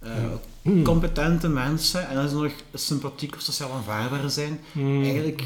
eh, 0.00 0.10
Hmm. 0.62 0.82
competente 0.82 1.48
mensen 1.48 2.08
en 2.08 2.16
als 2.16 2.30
ze 2.30 2.36
nog 2.36 2.52
sympathiek 2.74 3.34
of 3.34 3.40
sociaal 3.40 3.72
aanvaardbaar 3.72 4.30
zijn, 4.30 4.58
Hmm. 4.72 5.02
eigenlijk 5.02 5.42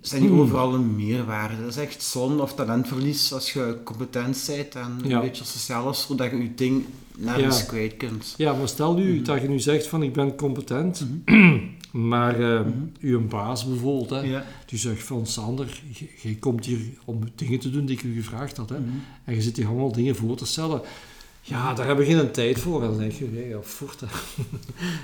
zijn 0.00 0.22
die 0.22 0.30
overal 0.30 0.74
een 0.74 0.96
meerwaarde. 0.96 1.60
Dat 1.60 1.68
is 1.70 1.76
echt 1.76 2.02
zonde 2.02 2.42
of 2.42 2.54
talentverlies 2.54 3.32
als 3.32 3.52
je 3.52 3.76
competent 3.84 4.44
bent 4.46 4.74
en 4.74 5.00
Ja. 5.04 5.14
een 5.16 5.20
beetje 5.22 5.44
sociaal 5.44 5.90
is, 5.90 6.06
zodat 6.08 6.30
je 6.30 6.36
je 6.36 6.54
ding 6.54 6.84
nergens 7.16 7.58
Ja. 7.58 7.64
kwijt 7.64 7.96
kunt. 7.96 8.34
Ja, 8.36 8.52
maar 8.52 8.68
stel 8.68 8.94
nu 8.94 9.14
Mhm. 9.14 9.24
dat 9.24 9.42
je 9.42 9.48
nu 9.48 9.58
zegt 9.60 9.86
van 9.86 10.02
ik 10.02 10.12
ben 10.12 10.36
competent, 10.36 11.06
Mhm. 11.24 11.58
maar 12.08 12.40
eh 12.40 12.60
Mhm. 12.60 12.70
uw 13.00 13.26
baas 13.26 13.66
bijvoorbeeld, 13.66 14.10
hè, 14.10 14.20
Ja. 14.20 14.44
die 14.66 14.78
zegt 14.78 15.02
van 15.02 15.26
Sander, 15.26 15.80
je 16.22 16.38
komt 16.38 16.64
hier 16.66 16.80
om 17.04 17.18
dingen 17.34 17.58
te 17.58 17.70
doen 17.70 17.86
die 17.86 17.96
ik 17.96 18.02
u 18.02 18.14
gevraagd 18.14 18.56
had. 18.56 18.68
Hè, 18.68 18.78
Mhm. 18.78 18.88
en 19.24 19.34
je 19.34 19.42
zit 19.42 19.56
hier 19.56 19.66
allemaal 19.66 19.92
dingen 19.92 20.16
voor 20.16 20.36
te 20.36 20.46
stellen. 20.46 20.80
Ja, 21.44 21.74
daar 21.74 21.86
hebben 21.86 22.06
we 22.06 22.12
geen 22.14 22.30
tijd 22.30 22.58
voor. 22.60 22.80
Dan 22.80 22.98
denk 22.98 23.12
je, 23.12 23.48
ja, 23.48 23.56
voort. 23.62 24.00
hè. 24.00 24.06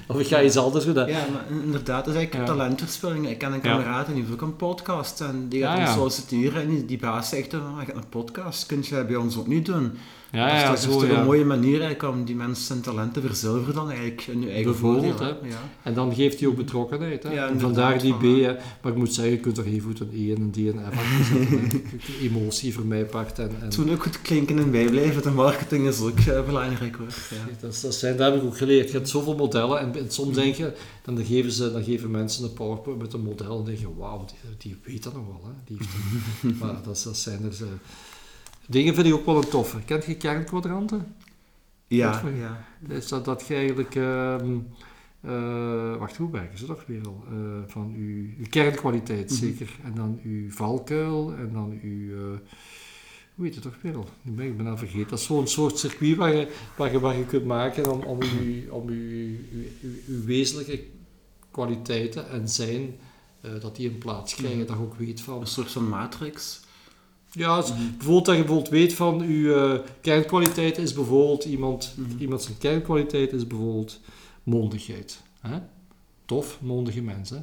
of 0.14 0.20
ik 0.20 0.26
ga 0.26 0.43
iets 0.43 0.57
anders 0.57 0.84
doen. 0.84 0.95
Ja, 1.07 1.26
maar 1.32 1.45
inderdaad, 1.64 2.05
dat 2.05 2.14
is 2.14 2.20
eigenlijk 2.20 2.49
Ja. 2.49 2.57
talentverspilling. 2.57 3.28
Ik 3.28 3.39
ken 3.39 3.53
een 3.53 3.61
kameraad 3.61 4.07
en 4.07 4.12
die 4.14 4.22
heeft 4.22 4.34
ook 4.34 4.41
een 4.43 4.57
podcast 4.57 5.20
en 5.20 5.49
die 5.49 5.62
gaat 5.62 5.78
Ja, 5.78 5.95
solliciteren 5.95 6.62
en 6.62 6.68
die, 6.68 6.84
die 6.84 6.99
baas 6.99 7.28
zegt 7.28 7.51
dan, 7.51 7.61
"Ah, 7.61 7.80
je 7.80 7.84
hebt 7.86 7.97
een 7.97 8.09
podcast, 8.09 8.66
kun 8.66 8.78
je 8.82 8.95
dat 8.95 9.07
bij 9.07 9.16
ons 9.16 9.39
ook 9.39 9.47
niet 9.47 9.66
doen? 9.66 9.93
Ja, 10.33 10.51
dus 10.53 10.61
ja, 10.62 10.68
dat 10.68 10.79
is 10.79 10.85
zo, 10.85 10.91
toch 10.91 11.07
ja. 11.07 11.18
een 11.18 11.24
mooie 11.24 11.45
manier 11.45 12.09
om 12.09 12.24
die 12.24 12.35
mensen 12.35 12.74
hun 12.74 12.83
talenten 12.83 13.22
verzilveren 13.22 13.74
dan 13.74 13.91
eigenlijk 13.91 14.26
in 14.26 14.41
je 14.41 14.47
eigen 14.49 14.64
Bijvoorbeeld, 14.70 15.16
voordeel. 15.16 15.37
hè. 15.43 15.49
Ja. 15.49 15.70
En 15.83 15.95
dan 15.95 16.14
geeft 16.14 16.39
hij 16.41 16.49
ook 16.49 16.57
betrokkenheid. 16.57 17.22
Hè. 17.22 17.33
Ja, 17.33 17.49
en 17.49 17.61
vandaar 17.61 17.99
die 17.99 18.14
B. 18.14 18.22
hè. 18.22 18.53
Maar 18.83 18.93
ik 18.93 18.99
moet 18.99 19.14
zeggen, 19.14 19.35
je 19.35 19.41
kunt 19.41 19.59
er 19.59 19.66
even 19.66 19.83
goed 19.83 20.01
een 20.01 20.11
E 20.14 20.35
en 20.35 20.41
een 20.41 20.51
D 20.51 20.57
en 20.57 20.93
F 20.93 21.26
zetten. 21.29 21.83
Emotie 22.31 22.74
voor 22.74 22.85
mij 22.85 23.05
part. 23.05 23.39
En, 23.39 23.51
en 23.61 23.68
moet 23.79 23.91
ook 23.91 24.03
goed 24.03 24.22
klinken 24.22 24.59
en 24.59 24.70
bijblijven, 24.70 25.22
de 25.22 25.31
marketing 25.31 25.87
is 25.87 26.01
ook 26.01 26.18
eh, 26.18 26.45
belangrijk 26.45 26.97
hoor. 26.97 27.07
Ja. 27.07 27.53
dat, 27.61 27.79
dat, 27.83 27.95
zijn, 27.95 28.16
dat 28.16 28.33
heb 28.33 28.41
ik 28.43 28.47
ook 28.49 28.57
geleerd. 28.57 28.91
Je 28.91 28.97
hebt 28.97 29.09
zoveel 29.09 29.35
modellen 29.37 29.81
en, 29.81 29.95
en 29.97 30.11
soms 30.11 30.35
denk 30.35 30.55
je, 30.55 30.72
dan 31.03 31.24
geven, 31.24 31.53
ze, 31.53 31.72
dan 31.72 31.83
geven 31.85 32.11
mensen 32.11 32.45
een 32.45 32.53
PowerPoint 32.53 33.03
met 33.03 33.12
een 33.12 33.22
model 33.22 33.59
en 33.59 33.64
denk 33.64 33.79
je, 33.79 33.95
wauw, 33.97 34.24
die, 34.24 34.37
die 34.59 34.76
weet 34.85 35.03
dat 35.03 35.14
nog 35.14 35.26
wel. 35.26 35.41
Hè. 35.45 35.51
Die 35.64 35.76
heeft 35.79 36.61
maar 36.61 36.83
dat, 36.85 37.01
dat 37.05 37.16
zijn 37.16 37.45
er... 37.45 37.53
ze- 37.55 37.66
dingen 38.69 38.95
vind 38.95 39.07
ik 39.07 39.12
ook 39.14 39.27
wel 39.27 39.37
een 39.37 39.49
toffe. 39.49 39.79
Kent 39.85 40.05
je 40.05 40.16
kernkwadranten? 40.16 41.14
Ja, 41.87 42.21
voor- 42.21 42.31
ja. 42.31 42.64
Is 42.89 43.09
dat, 43.09 43.25
dat 43.25 43.47
je 43.47 43.55
eigenlijk... 43.55 43.95
ehm, 43.95 44.57
eh, 45.21 45.97
wacht, 45.97 46.16
hoe 46.16 46.31
werken 46.31 46.59
ze 46.59 46.66
toch 46.66 46.85
weer 46.87 47.07
al? 47.07 47.25
Eh, 47.31 47.37
van 47.66 47.95
uw, 47.97 48.27
uw 48.39 48.47
kernkwaliteit, 48.51 49.31
Mhm. 49.31 49.39
zeker. 49.39 49.71
En 49.85 49.95
dan 49.95 50.21
uw 50.25 50.51
valkuil 50.51 51.35
en 51.39 51.51
dan 51.53 51.79
uw... 51.83 52.11
eh, 52.14 52.39
hoe 53.35 53.45
heet 53.47 53.55
het 53.55 53.62
toch 53.64 53.77
weer 53.81 53.97
al? 53.97 54.09
Nu 54.23 54.33
ben 54.33 54.47
ik 54.47 54.57
bijna 54.57 54.77
vergeten. 54.77 55.09
Dat 55.09 55.19
is 55.19 55.25
zo'n 55.25 55.47
soort 55.47 55.79
circuit 55.79 56.16
waar 56.16 56.35
je, 56.35 56.49
waar 56.77 56.93
je, 56.93 57.01
waar 57.01 57.16
je 57.16 57.25
kunt 57.27 57.45
maken 57.45 57.93
om, 57.93 58.01
om, 58.03 58.19
uw, 58.23 58.71
om 58.71 58.89
uw, 58.89 59.37
uw, 59.53 60.25
wezenlijke 60.25 60.83
kwaliteiten 61.51 62.31
en 62.31 62.49
zijn, 62.49 62.95
dat 63.61 63.77
die 63.77 63.89
een 63.91 63.99
plaats 63.99 64.35
krijgen. 64.35 64.59
Mhm. 64.59 64.66
Dat 64.69 64.77
je 64.77 64.83
ook 64.83 64.95
weet 64.95 65.21
van... 65.21 65.41
Een 65.41 65.47
soort 65.47 65.71
van 65.73 65.89
matrix. 65.89 66.61
Ja, 67.39 67.49
als- 67.57 67.72
bijvoorbeeld 67.76 68.24
dat 68.24 68.36
je 68.36 68.41
bijvoorbeeld 68.43 68.68
weet 68.72 68.95
van 68.95 69.20
uw 69.20 69.55
eh, 69.55 69.80
kernkwaliteit 70.01 70.78
is 70.78 70.93
bijvoorbeeld 70.93 71.45
iemand, 71.45 71.95
Mhm. 71.97 72.18
iemand 72.18 72.43
zijn 72.43 72.59
kernkwaliteit 72.59 73.32
is 73.32 73.47
bijvoorbeeld 73.47 74.01
mondigheid. 74.43 75.22
Hè? 75.41 75.59
Tof, 76.24 76.59
mondige 76.61 77.01
mensen. 77.03 77.36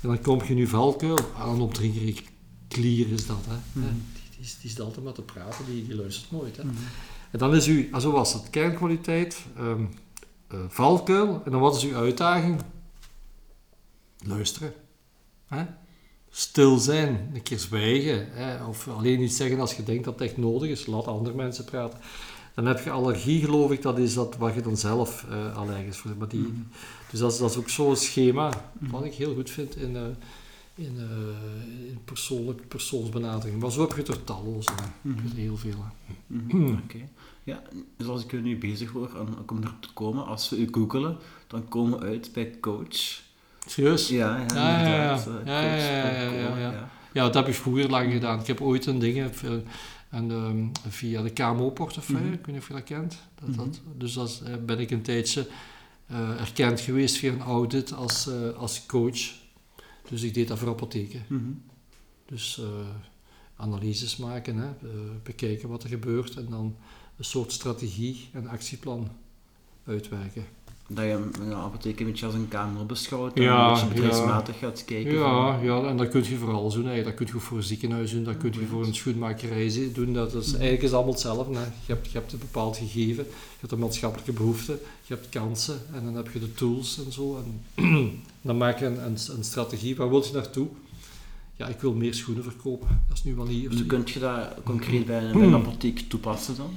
En 0.00 0.08
dan 0.08 0.20
kom 0.20 0.42
je 0.44 0.54
je 0.56 0.68
valkuil, 0.68 1.18
aan 1.38 1.48
een 1.54 1.60
opdringerig 1.60 2.22
klier 2.68 3.12
is 3.12 3.26
dat. 3.26 3.44
Hè? 3.48 3.56
Mhm. 3.72 3.86
Hè? 3.86 3.92
Die, 3.92 4.22
die, 4.36 4.40
is- 4.44 4.74
die 4.74 4.82
altijd 4.84 5.04
maar 5.04 5.12
te 5.14 5.22
praten, 5.22 5.64
die, 5.64 5.86
die 5.86 5.96
luistert 5.96 6.30
nooit. 6.30 6.56
Hè? 6.56 6.64
Mhm. 6.64 6.74
En 7.30 7.38
dan 7.38 7.54
is 7.54 7.66
u, 7.66 7.88
ah, 7.92 8.00
zo 8.00 8.10
was 8.10 8.32
het, 8.32 8.50
kernkwaliteit, 8.50 9.44
ehm, 9.56 9.84
eh, 10.48 10.58
valkuil, 10.68 11.42
en 11.44 11.50
dan 11.50 11.60
wat 11.60 11.76
is 11.76 11.84
uw 11.84 11.94
uitdaging? 11.96 12.60
Luisteren. 14.26 14.72
Hè? 15.46 15.64
Stil 16.36 16.78
zijn, 16.78 17.30
een 17.34 17.42
keer 17.42 17.58
zwijgen. 17.58 18.26
Hè? 18.30 18.64
Of 18.64 18.88
alleen 18.88 19.20
iets 19.20 19.36
zeggen 19.36 19.60
als 19.60 19.74
je 19.76 19.82
denkt 19.82 20.04
dat 20.04 20.14
het 20.18 20.22
echt 20.28 20.36
nodig 20.36 20.70
is. 20.70 20.86
Laat 20.86 21.06
andere 21.06 21.36
mensen 21.36 21.64
praten. 21.64 21.98
Dan 22.54 22.66
heb 22.66 22.84
je 22.84 22.90
allergie, 22.90 23.40
geloof 23.44 23.70
ik, 23.70 23.82
dat 23.82 23.98
is 23.98 24.14
dat 24.14 24.36
wat 24.36 24.54
je 24.54 24.60
dan 24.60 24.76
zelf 24.76 25.26
eh 25.30 25.56
allergisch 25.56 25.96
voor 25.96 26.10
bent. 26.16 26.32
Mhm. 26.32 26.46
Dus 27.10 27.20
dat 27.20 27.32
is, 27.32 27.38
dat 27.38 27.50
is 27.50 27.56
ook 27.56 27.68
zo'n 27.68 27.96
schema, 27.96 28.70
Mhm. 28.78 28.90
wat 28.90 29.04
ik 29.04 29.14
heel 29.14 29.34
goed 29.34 29.50
vind 29.50 29.76
in, 29.76 29.96
eh, 29.96 30.02
in, 30.74 30.96
eh, 30.98 31.88
in 31.88 31.98
persoonlijk, 32.04 32.68
persoonsbenadering. 32.68 33.60
Maar 33.60 33.70
zo 33.72 33.80
heb 33.80 33.90
je 33.90 33.96
het 33.96 34.08
er 34.08 34.24
talloze. 34.24 34.70
er 35.02 35.34
heel 35.34 35.56
veel. 35.56 35.84
Mhm, 36.26 36.72
Oké. 36.72 37.08
Ja, 37.44 37.62
zoals 37.98 38.24
ik 38.24 38.32
er 38.32 38.40
nu 38.40 38.58
bezig 38.58 38.94
en 38.94 39.36
ook 39.40 39.50
om 39.50 39.62
erop 39.62 39.80
te 39.82 39.92
komen, 39.92 40.26
als 40.26 40.50
we 40.50 40.56
u 40.56 40.68
googelen, 40.72 41.16
dan 41.46 41.68
komen 41.68 41.98
we 41.98 42.04
uit 42.06 42.30
bij 42.32 42.56
coach. 42.60 43.22
Serieus? 43.66 44.08
Ja, 44.08 44.44
ja, 44.54 45.18
Ja, 45.44 45.74
ja, 46.58 46.88
ja. 47.12 47.22
dat 47.22 47.34
heb 47.34 47.48
ik 47.48 47.54
vroeger 47.54 47.90
lang 47.90 48.12
gedaan. 48.12 48.40
Ik 48.40 48.46
heb 48.46 48.60
ooit 48.60 48.86
een 48.86 48.98
ding 48.98 49.16
eh, 49.18 49.50
en, 50.10 50.30
ehm, 50.30 50.66
via 50.88 51.22
de 51.22 51.30
KMO-portefeuille, 51.30 52.24
Mhm. 52.24 52.32
ik 52.34 52.46
weet 52.46 52.54
niet 52.54 52.62
of 52.62 52.68
je 52.68 52.74
dat 52.74 52.82
kent. 52.84 53.16
Dat, 53.40 53.48
Mhm. 53.48 53.56
dat, 53.58 53.80
dus 53.96 54.12
dat 54.12 54.42
eh, 54.46 54.54
ben 54.66 54.78
ik 54.80 54.90
een 54.90 55.02
tijdje 55.02 55.48
eh, 56.06 56.40
erkend 56.40 56.80
geweest 56.80 57.16
via 57.16 57.32
een 57.32 57.40
audit 57.40 57.92
als, 57.94 58.26
eh, 58.28 58.56
als 58.56 58.86
coach. 58.86 59.32
Dus 60.08 60.22
ik 60.22 60.34
deed 60.34 60.48
dat 60.48 60.58
voor 60.58 60.68
apotheken. 60.68 61.24
Mhm. 61.28 61.42
Dus 62.26 62.58
eh, 62.60 62.66
analyses 63.56 64.16
maken, 64.16 64.56
hè, 64.56 64.68
bekijken 65.22 65.68
wat 65.68 65.82
er 65.82 65.88
gebeurt 65.88 66.36
en 66.36 66.46
dan 66.50 66.76
een 67.16 67.24
soort 67.24 67.52
strategie 67.52 68.28
en 68.32 68.48
actieplan 68.48 69.08
uitwerken. 69.86 70.44
Dat 70.88 71.04
je 71.04 71.18
een 71.40 71.54
apotheek 71.54 72.00
een 72.00 72.06
beetje 72.06 72.26
als 72.26 72.34
een 72.34 72.48
kamer 72.48 72.86
beschouwt 72.86 73.34
en 73.36 73.42
Ja, 73.42 73.66
een 73.68 73.72
beetje 73.72 73.86
ja. 73.86 73.92
bedrijfsmatig 73.94 74.58
gaat 74.58 74.84
kijken. 74.84 75.12
Ja, 75.12 75.56
van- 75.56 75.64
ja, 75.64 75.82
en 75.82 75.96
dat 75.96 76.08
kun 76.08 76.24
je 76.24 76.36
voor 76.36 76.52
alles 76.52 76.74
doen. 76.74 76.86
Eigenlijk. 76.86 77.18
Dat 77.18 77.26
kun 77.28 77.36
je 77.38 77.44
voor 77.46 77.56
een 77.56 77.62
ziekenhuis 77.62 78.10
doen, 78.10 78.24
dat 78.24 78.36
kun 78.36 78.52
je 78.52 78.66
voor 78.66 78.84
een 78.84 78.94
schoenmakerij 78.94 79.90
doen. 79.94 80.12
Dat 80.12 80.34
is, 80.34 80.46
eigenlijk 80.46 80.76
is 80.76 80.82
het 80.82 80.92
allemaal 80.92 81.12
hetzelfde. 81.12 81.54
Hè. 81.54 81.60
Je, 81.64 81.68
hebt, 81.86 82.10
je 82.12 82.18
hebt 82.18 82.32
een 82.32 82.38
bepaald 82.38 82.76
gegeven, 82.76 83.24
je 83.24 83.60
hebt 83.60 83.72
een 83.72 83.78
maatschappelijke 83.78 84.32
behoefte, 84.32 84.72
je 85.06 85.14
hebt 85.14 85.28
kansen 85.28 85.80
en 85.92 86.04
dan 86.04 86.14
heb 86.16 86.30
je 86.32 86.38
de 86.38 86.52
tools 86.54 86.98
en 87.04 87.12
zo. 87.12 87.42
En 87.76 87.82
dan 88.42 88.56
maak 88.56 88.78
je 88.78 88.86
een, 88.86 89.04
een, 89.04 89.16
een 89.36 89.44
strategie. 89.44 89.96
Waar 89.96 90.08
wil 90.08 90.24
je 90.24 90.32
naartoe? 90.32 90.66
Ja, 91.56 91.66
ik 91.66 91.80
wil 91.80 91.92
meer 91.92 92.14
schoenen 92.14 92.44
verkopen. 92.44 93.02
Dat 93.08 93.16
is 93.16 93.24
nu 93.24 93.34
wel 93.34 93.44
niet... 93.46 93.70
Dus 93.70 93.86
kun 93.86 94.02
je 94.04 94.18
dat 94.18 94.48
concreet 94.64 95.06
bij 95.06 95.22
een, 95.22 95.32
bij 95.38 95.46
een 95.46 95.54
apotheek 95.54 95.98
toepassen 96.08 96.56
dan? 96.56 96.70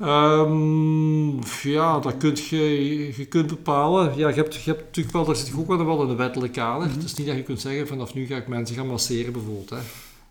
Ehm, 0.00 1.38
ja, 1.62 1.98
dat 1.98 2.16
kunt 2.16 2.46
je, 2.46 3.16
je 3.16 3.26
kunt 3.26 3.46
bepalen. 3.46 4.16
Ja, 4.16 4.28
je 4.28 4.34
hebt, 4.34 4.54
je 4.54 4.70
hebt 4.70 4.84
natuurlijk 4.84 5.14
wel, 5.14 5.24
daar 5.24 5.36
zit 5.36 5.54
ook 5.56 5.66
wel 5.66 6.02
in 6.02 6.08
een 6.08 6.16
wettelijk 6.16 6.52
kader. 6.52 6.90
Het 6.90 7.04
is 7.04 7.14
niet 7.14 7.26
dat 7.26 7.36
je 7.36 7.42
kunt 7.42 7.60
zeggen, 7.60 7.86
vanaf 7.86 8.14
nu 8.14 8.26
ga 8.26 8.36
ik 8.36 8.48
mensen 8.48 8.76
gaan 8.76 8.86
masseren 8.86 9.32
bijvoorbeeld. 9.32 9.70
Hè. 9.70 9.78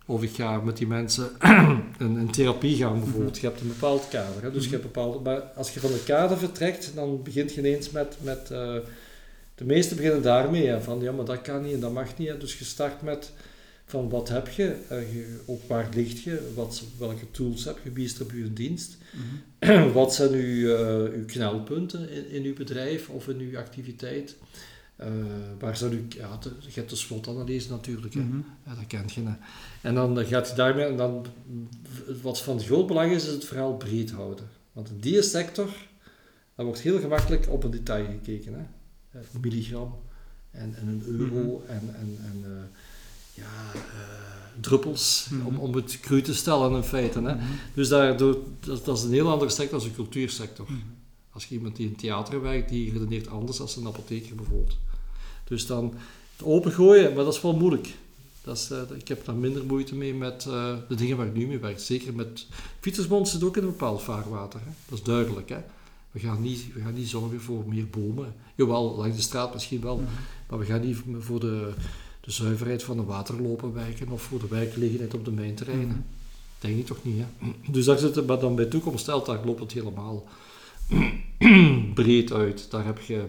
Of 0.06 0.24
ik 0.24 0.36
ga 0.36 0.60
met 0.60 0.78
die 0.78 0.88
mensen 0.88 1.30
in, 2.00 2.18
in 2.18 2.32
therapie 2.32 2.76
gaan 2.76 3.00
bijvoorbeeld. 3.00 3.38
Je 3.38 3.48
hebt 3.48 3.62
een 3.62 3.68
bepaald 3.68 4.08
kader. 4.10 4.44
Hè. 4.44 4.52
Dus 4.52 4.64
je 4.64 4.70
hebt 4.70 4.84
bepaalde, 4.84 5.20
maar 5.20 5.40
als 5.40 5.74
je 5.74 5.80
van 5.80 5.92
het 5.92 6.04
kader 6.04 6.38
vertrekt, 6.38 6.92
dan 6.96 7.24
begint 7.24 7.54
je 7.54 7.60
ineens 7.60 7.92
met... 7.92 8.18
met 8.22 8.52
eh, 8.52 8.76
de 9.56 9.66
meesten 9.66 9.98
beginnen 9.98 10.22
daarmee, 10.22 10.68
hè, 10.68 10.82
van 10.82 11.00
ja, 11.02 11.12
maar 11.12 11.26
dat 11.26 11.42
kan 11.42 11.64
niet 11.64 11.74
en 11.74 11.80
dat 11.80 11.94
mag 11.94 12.18
niet. 12.18 12.28
Hè. 12.28 12.38
Dus 12.38 12.60
je 12.60 12.66
start 12.66 13.02
met 13.02 13.32
van 13.90 14.10
wat 14.10 14.30
heb 14.30 14.48
je, 14.48 14.76
eh, 14.90 15.14
je 15.14 15.40
op 15.46 15.68
waar 15.68 15.90
ligt 15.94 16.22
je, 16.22 16.52
wat, 16.56 16.84
welke 16.98 17.32
tools 17.32 17.66
heb 17.66 17.80
je, 17.84 17.92
wie 17.92 18.06
is 18.06 18.20
er 18.20 18.26
bij 18.26 18.38
je 18.38 18.54
dienst. 18.54 18.98
Wat 19.94 20.14
zijn 20.14 20.32
uw, 20.32 20.76
eh, 20.76 21.14
uw 21.14 21.26
knelpunten 21.26 22.10
in, 22.10 22.30
in 22.30 22.44
uw 22.44 22.54
bedrijf 22.54 23.10
of 23.10 23.28
in 23.28 23.40
uw 23.40 23.58
activiteit? 23.58 24.36
Eh, 24.96 25.10
waar 25.60 25.78
zijn 25.78 25.92
uw, 25.92 26.02
ja, 26.10 26.38
de, 26.38 26.52
je 26.60 26.72
hebt 26.74 26.90
de 26.90 26.96
SWOT-analyse 26.96 27.70
natuurlijk, 27.70 28.14
hè. 28.14 28.20
Mhm. 28.20 28.38
Ja, 28.66 28.76
dat 28.76 28.88
kent 28.88 29.14
je. 29.14 29.22
Hè. 29.22 29.36
En 29.82 29.96
dan 29.96 30.26
gaat 30.26 30.50
je 30.50 30.56
daarmee, 30.56 30.86
en 30.86 30.98
dan, 30.98 31.26
wat 32.22 32.42
van 32.42 32.60
groot 32.60 32.88
belang 32.88 33.12
is, 33.12 33.26
is 33.26 33.34
het 33.34 33.46
verhaal 33.46 33.78
breed 33.78 34.12
houden. 34.12 34.48
Want 34.72 34.90
in 34.90 35.00
die 35.00 35.22
sector, 35.22 35.70
daar 36.56 36.66
wordt 36.66 36.82
heel 36.82 37.00
gemakkelijk 37.00 37.50
op 37.50 37.64
een 37.64 37.72
detail 37.72 38.06
gekeken. 38.06 38.54
Hè. 38.54 38.66
Een 39.20 39.40
milligram 39.42 39.96
en, 40.52 40.76
en 40.76 40.88
een 40.88 41.04
euro 41.08 41.64
en, 41.68 41.96
en, 41.96 42.18
en 42.24 42.44
eh, 42.46 42.52
ja, 43.38 43.72
eh, 43.74 43.80
druppels 44.62 45.28
Mhm. 45.32 45.46
om, 45.46 45.58
om 45.58 45.76
het 45.76 46.00
cru 46.00 46.22
te 46.22 46.34
stellen 46.34 46.72
in 46.76 46.84
feite. 46.84 47.22
Hè. 47.22 47.36
Mhm. 47.36 47.44
Dus 47.74 47.88
daardoor, 47.90 48.38
dat, 48.60 48.86
dat 48.86 48.98
is 48.98 49.04
een 49.04 49.12
heel 49.12 49.30
andere 49.32 49.52
sector 49.52 49.80
dan 49.80 49.88
een 49.88 49.96
cultuursector. 49.96 50.66
Mhm. 50.70 50.80
Als 51.32 51.46
je 51.46 51.56
iemand 51.56 51.76
die 51.76 51.88
in 51.88 51.96
theater 51.96 52.42
werkt, 52.42 52.70
die 52.70 52.92
redeneert 52.92 53.28
anders 53.30 53.58
dan 53.58 53.68
een 53.78 53.88
apotheker 53.88 54.36
bijvoorbeeld. 54.36 54.78
Dus 55.44 55.66
dan 55.66 55.94
het 56.36 56.46
opengooien, 56.46 57.14
maar 57.14 57.24
dat 57.24 57.34
is 57.34 57.42
wel 57.42 57.56
moeilijk. 57.56 57.96
Dat 58.42 58.58
is, 58.58 58.70
eh, 58.72 58.98
ik 58.98 59.08
heb 59.08 59.26
daar 59.26 59.36
minder 59.36 59.66
moeite 59.66 59.96
mee 59.96 60.14
met 60.14 60.46
eh, 60.46 60.76
de 60.90 60.96
dingen 60.96 61.18
waar 61.18 61.26
ik 61.28 61.34
nu 61.34 61.48
mee 61.48 61.58
werk. 61.60 61.80
Zeker 61.80 62.14
met 62.14 62.46
Fietsersbond 62.80 63.28
zit 63.30 63.44
ook 63.44 63.58
in 63.58 63.64
een 63.64 63.70
bepaald 63.70 64.02
vaarwater. 64.02 64.60
Hè. 64.60 64.72
Dat 64.90 64.98
is 64.98 65.04
duidelijk. 65.04 65.50
Hè. 65.50 65.58
We, 66.12 66.20
gaan 66.20 66.42
niet, 66.42 66.74
we 66.74 66.82
gaan 66.82 66.94
niet 66.94 67.10
zorgen 67.10 67.42
voor 67.42 67.64
meer 67.68 67.88
bomen. 67.88 68.34
Jawel, 68.56 68.96
langs 68.96 69.16
de 69.16 69.22
straat 69.22 69.54
misschien 69.54 69.82
wel. 69.82 70.04
Maar 70.50 70.60
we 70.60 70.66
gaan 70.66 70.82
niet 70.82 70.98
voor 71.20 71.40
de, 71.40 71.74
de 72.28 72.34
zuiverheid 72.34 72.84
van 72.84 72.98
de 72.98 73.04
waterlopen 73.04 73.74
werken 73.74 74.10
of 74.10 74.22
voor 74.22 74.40
de 74.40 74.48
werkgelegenheid 74.48 75.14
op 75.14 75.26
de 75.26 75.32
mijnterreinen. 75.32 75.88
Mhm. 75.88 75.98
Denk 76.60 76.78
ik 76.78 76.86
toch 76.86 77.04
niet, 77.04 77.18
hè? 77.18 77.48
Dus 77.72 77.86
daar 77.86 77.98
zit 77.98 78.16
het, 78.16 78.28
maar 78.28 78.40
dan 78.40 78.56
bij 78.56 78.66
toekomst 78.66 79.00
stelt, 79.00 79.26
daar 79.26 79.46
loopt 79.46 79.60
het 79.60 79.72
helemaal 79.72 80.28
breed 81.94 82.32
uit. 82.32 82.72
Daar 82.72 82.86
heb 82.86 83.00
je, 83.00 83.26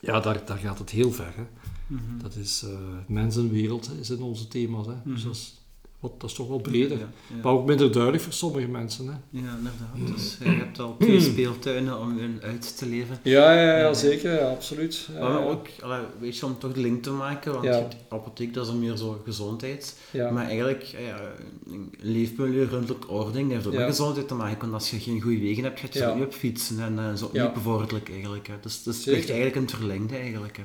ja, 0.00 0.20
daar, 0.20 0.44
daar 0.44 0.58
gaat 0.58 0.78
het 0.78 0.90
heel 0.90 1.12
ver, 1.12 1.32
hè? 1.36 1.44
Mhm. 1.86 2.18
Dat 2.22 2.34
is 2.34 2.62
eh 2.62 2.78
mens 3.06 3.36
en 3.36 3.50
wereld 3.50 3.90
is 4.00 4.10
in 4.10 4.22
onze 4.22 4.48
thema's, 4.48 4.86
hè? 4.86 4.94
Dus 5.04 5.22
dat 5.22 5.34
is, 5.34 5.57
wat, 6.00 6.20
dat 6.20 6.30
is 6.30 6.36
toch 6.36 6.48
wel 6.48 6.58
breder. 6.60 6.98
Ja, 6.98 7.08
ja. 7.26 7.36
Maar 7.42 7.52
ook 7.52 7.66
minder 7.66 7.92
duidelijk 7.92 8.22
voor 8.22 8.32
sommige 8.32 8.66
mensen, 8.68 9.06
hè? 9.06 9.12
Ja, 9.30 9.56
inderdaad. 9.58 10.16
Dus 10.16 10.36
je 10.44 10.48
hebt 10.48 10.78
al 10.78 10.96
twee 10.98 11.20
speeltuinen 11.20 11.98
om 12.00 12.18
je 12.18 12.28
uit 12.42 12.76
te 12.78 12.86
leven. 12.86 13.18
Ja, 13.22 13.52
ja, 13.52 13.60
ja, 13.62 13.78
Ja. 13.78 13.94
zeker, 13.94 14.32
ja, 14.40 14.48
absoluut. 14.50 15.08
Ja, 15.14 15.28
Maar 15.28 15.46
ook, 15.46 15.66
allee, 15.80 16.00
weet 16.20 16.38
je, 16.38 16.46
om 16.46 16.58
toch 16.58 16.72
de 16.72 16.80
link 16.80 17.02
te 17.02 17.10
maken, 17.10 17.52
want 17.52 17.64
Ja. 17.64 17.76
je 17.76 17.84
apotheek, 18.08 18.54
dat 18.54 18.66
is 18.66 18.72
meer 18.72 18.96
zo 18.96 19.20
gezondheid. 19.24 19.96
ja. 20.10 20.30
Maar 20.30 20.44
eigenlijk, 20.46 20.82
ja, 20.82 21.20
een 21.66 21.92
leefmilieu, 22.00 22.68
ruimtelijke 22.70 23.08
ordening, 23.08 23.50
heeft 23.52 23.66
ook 23.66 23.72
Ja. 23.72 23.78
met 23.78 23.88
gezondheid 23.88 24.28
te 24.28 24.34
maken. 24.34 24.60
Want 24.60 24.72
als 24.72 24.90
je 24.90 24.98
geen 24.98 25.20
goede 25.20 25.38
wegen 25.40 25.62
hebt, 25.64 25.80
gaat 25.80 25.94
je 25.94 26.12
niet 26.14 26.24
op 26.24 26.32
fietsen 26.34 26.80
en 26.80 26.92
uh, 26.98 27.14
zo 27.14 27.30
Ja. 27.32 27.44
niet 27.44 27.54
bevorderlijk 27.54 28.10
eigenlijk. 28.10 28.46
Hè. 28.46 28.54
Dus 28.62 28.82
dat 28.82 28.94
Zeker. 28.94 29.12
ligt 29.12 29.30
eigenlijk 29.30 29.60
het 29.70 29.78
verlengde 29.78 30.16
eigenlijk. 30.16 30.56
Hè. 30.56 30.62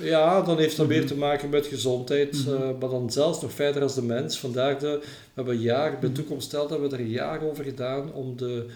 Ja, 0.00 0.42
dan 0.42 0.58
heeft 0.58 0.76
dat 0.76 0.86
weer 0.86 0.98
Mhm. 0.98 1.06
te 1.06 1.16
maken 1.16 1.48
met 1.48 1.66
gezondheid, 1.66 2.32
Mhm. 2.46 2.54
eh, 2.54 2.60
maar 2.80 2.90
dan 2.90 3.10
zelfs 3.12 3.40
nog 3.42 3.52
verder 3.52 3.82
als 3.82 3.94
de 3.94 4.02
mens. 4.02 4.38
Vandaar 4.38 4.78
de, 4.78 4.98
we 5.00 5.06
hebben 5.34 5.58
jaar, 5.58 5.90
bij 5.98 6.08
Mhm. 6.08 6.18
Toekomst 6.18 6.46
Stelt 6.46 6.70
hebben 6.70 6.90
we 6.90 6.96
er 6.96 7.02
een 7.02 7.08
jaar 7.10 7.42
over 7.42 7.64
gedaan 7.64 8.12
om 8.12 8.36
de, 8.36 8.66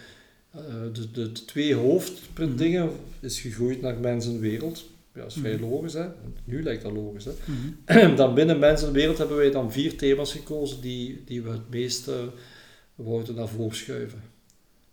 eh, 0.51 0.59
de, 0.93 1.11
de, 1.11 1.31
de 1.31 1.45
twee 1.45 1.75
hoofddingen 1.75 2.89
is 3.19 3.39
gegroeid 3.41 3.81
naar 3.81 3.97
mens 3.97 4.25
en 4.25 4.39
wereld. 4.39 4.83
Ja, 5.13 5.21
dat 5.21 5.31
is 5.31 5.37
vrij 5.39 5.59
logisch, 5.59 5.93
hè. 5.93 6.05
Nu 6.43 6.63
lijkt 6.63 6.81
dat 6.83 6.91
logisch, 6.91 7.27
hè. 7.85 8.15
dan 8.15 8.33
binnen 8.33 8.59
mens 8.59 8.83
en 8.83 8.91
wereld 8.91 9.17
hebben 9.17 9.37
wij 9.37 9.51
dan 9.51 9.71
vier 9.71 9.97
thema's 9.97 10.31
gekozen 10.31 10.81
die, 10.81 11.21
die 11.25 11.41
we 11.41 11.49
het 11.49 11.69
meeste 11.69 12.29
wouden 12.95 13.35
naar 13.35 13.47
voren 13.47 13.75
schuiven. 13.75 14.21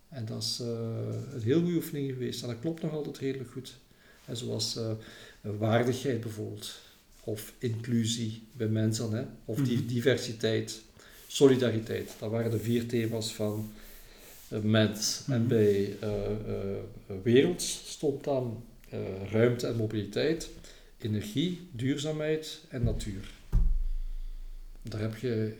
En 0.09 0.25
dat 0.25 0.43
is 0.43 0.59
eh, 0.61 0.67
een 1.33 1.41
heel 1.41 1.59
goede 1.59 1.75
oefening 1.75 2.09
geweest. 2.11 2.41
En 2.41 2.47
dat 2.47 2.59
klopt 2.61 2.81
nog 2.81 2.93
altijd 2.93 3.17
redelijk 3.17 3.51
goed. 3.51 3.75
En 4.25 4.37
zoals 4.37 4.79
waardigheid 5.57 6.21
bijvoorbeeld. 6.21 6.79
Of 7.23 7.53
inclusie 7.57 8.41
bij 8.53 8.67
mensen. 8.67 9.11
Hè? 9.11 9.23
Of 9.45 9.57
die 9.59 9.77
Mhm. 9.77 9.87
diversiteit. 9.87 10.81
Solidariteit. 11.27 12.15
Dat 12.19 12.31
waren 12.31 12.51
de 12.51 12.59
vier 12.59 12.87
thema's 12.87 13.33
van 13.33 13.71
mens. 14.61 15.21
En 15.27 15.39
Mhm. 15.39 15.47
bij 15.49 15.97
eh, 15.99 16.09
wereld 17.23 17.61
stond 17.61 18.23
dan 18.23 18.63
eh, 18.89 18.99
ruimte 19.31 19.67
en 19.67 19.75
mobiliteit. 19.75 20.49
Energie, 21.01 21.67
duurzaamheid 21.71 22.61
en 22.69 22.83
natuur. 22.83 23.29
Daar, 24.81 25.01
heb 25.01 25.15
je, 25.17 25.53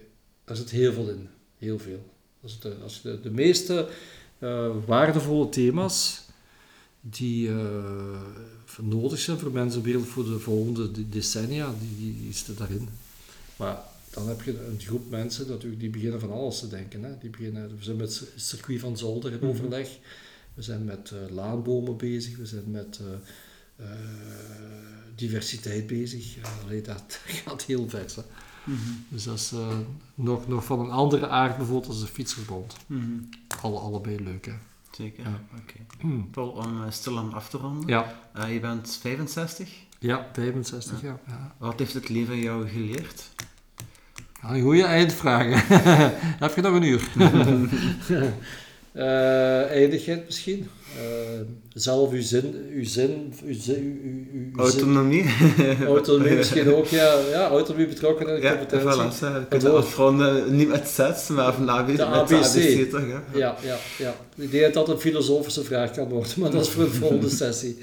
daar 0.43 0.55
zit 0.55 0.69
heel 0.69 0.93
veel 0.93 1.09
in. 1.09 1.27
Heel 1.57 1.79
veel. 1.79 2.05
Dat 2.41 2.49
is 2.49 2.59
de, 2.59 2.75
als 2.83 2.99
je 3.03 3.09
de, 3.09 3.21
de 3.21 3.31
meeste 3.31 3.87
waardevolle 4.85 5.49
thema's 5.49 6.25
die 7.01 7.49
nodig 8.81 9.19
zijn 9.19 9.39
voor 9.39 9.51
mensen 9.51 9.81
wereld 9.81 10.07
voor 10.07 10.23
de 10.25 10.39
volgende 10.39 10.91
de- 10.91 11.09
decennia, 11.09 11.73
die, 11.79 11.95
die, 11.97 12.21
die 12.23 12.33
zitten 12.33 12.55
daarin. 12.55 12.89
Maar 13.55 13.77
dan 14.09 14.27
heb 14.27 14.41
je 14.41 14.65
een 14.65 14.79
groep 14.79 15.09
mensen 15.09 15.47
natuurlijk, 15.47 15.81
die 15.81 15.89
beginnen 15.89 16.19
van 16.19 16.31
alles 16.31 16.59
te 16.59 16.67
denken. 16.67 17.03
Hè. 17.03 17.17
Die 17.21 17.29
beginnen, 17.29 17.77
we 17.77 17.83
zijn 17.83 17.97
met 17.97 18.19
het 18.19 18.29
circuit 18.35 18.79
van 18.79 18.97
Zolder 18.97 19.31
in 19.31 19.37
Mhm. 19.37 19.47
overleg. 19.47 19.89
We 20.53 20.61
zijn 20.61 20.83
met 20.85 21.11
eh, 21.11 21.33
laanbomen 21.35 21.97
bezig. 21.97 22.37
We 22.37 22.45
zijn 22.45 22.71
met 22.71 22.99
eh, 23.01 23.85
eh, 23.85 23.91
diversiteit 25.15 25.87
bezig. 25.87 26.35
Allee, 26.63 26.81
dat 26.91 27.19
gaat 27.25 27.61
heel 27.63 27.89
ver. 27.89 28.05
Hè. 28.15 28.21
Mhm. 28.71 28.79
Dus 29.09 29.23
dat 29.23 29.35
is 29.35 29.51
nog, 30.15 30.47
nog 30.47 30.65
van 30.65 30.79
een 30.79 30.91
andere 30.91 31.27
aard 31.27 31.57
bijvoorbeeld 31.57 31.87
als 31.91 31.99
de 32.01 32.07
fietsverbond. 32.07 32.75
Mhm. 32.87 33.01
Alle, 33.61 33.79
allebei 33.79 34.23
leuk, 34.23 34.45
hè. 34.45 34.53
Zeker, 34.97 35.23
Ja. 35.23 35.39
oké. 35.61 36.07
Paul, 36.31 36.49
om 36.49 36.81
uh, 36.83 36.85
stilaan 36.89 37.33
af 37.33 37.49
te 37.49 37.57
ronden. 37.57 37.87
Ja, 37.87 38.15
Uh, 38.37 38.53
je 38.53 38.59
bent 38.59 38.97
65. 39.01 39.69
ja 39.99 40.27
65 40.33 41.01
jaar. 41.01 41.19
Ja. 41.27 41.55
Wat 41.57 41.79
heeft 41.79 41.93
het 41.93 42.09
leven 42.09 42.37
jou 42.39 42.67
geleerd? 42.69 43.29
Ja, 44.41 44.49
een 44.49 44.61
goede 44.61 44.83
eindvraag. 44.83 45.67
Heb 46.39 46.55
je 46.55 46.61
nog 46.61 46.73
een 46.73 46.83
uur? 46.83 47.07
Eh, 48.91 49.69
eindigheid 49.69 50.25
misschien. 50.25 50.69
Eh, 50.95 51.01
zelf 51.73 52.11
uw 52.11 52.21
zin, 52.21 52.55
uw 52.73 52.83
zin, 52.83 53.33
uw 53.45 53.53
zin, 53.53 53.75
uw, 54.03 54.09
uw, 54.09 54.63
uw 54.63 54.69
zin- 54.69 54.79
Autonomie. 54.81 55.25
autonomie 55.85 56.35
misschien 56.35 56.73
ook, 56.73 56.85
ja. 56.85 57.13
Ja, 57.31 57.47
autonomie, 57.47 57.87
betrokkenheid, 57.87 58.41
Ja, 58.41 58.49
competentie. 58.57 58.87
voilà. 58.87 59.17
zo. 59.17 59.25
Je 59.27 59.45
kunt 59.49 59.61
Waardoor- 59.63 59.81
De 61.97 62.05
met 62.05 62.31
ABC. 62.31 62.53
de 62.53 62.79
ABC 62.79 62.89
toch? 62.89 63.01
Ja, 63.33 63.55
ja, 63.63 63.77
ja. 63.97 64.15
Ik 64.35 64.51
denk 64.51 64.63
dat 64.63 64.73
dat 64.73 64.89
een 64.95 65.01
filosofische 65.01 65.63
vraag 65.63 65.91
kan 65.91 66.07
worden, 66.09 66.31
maar 66.37 66.51
dat 66.51 66.61
is 66.61 66.69
voor 66.69 66.83
een 66.83 66.89
volgende 66.89 67.29
sessie. 67.43 67.77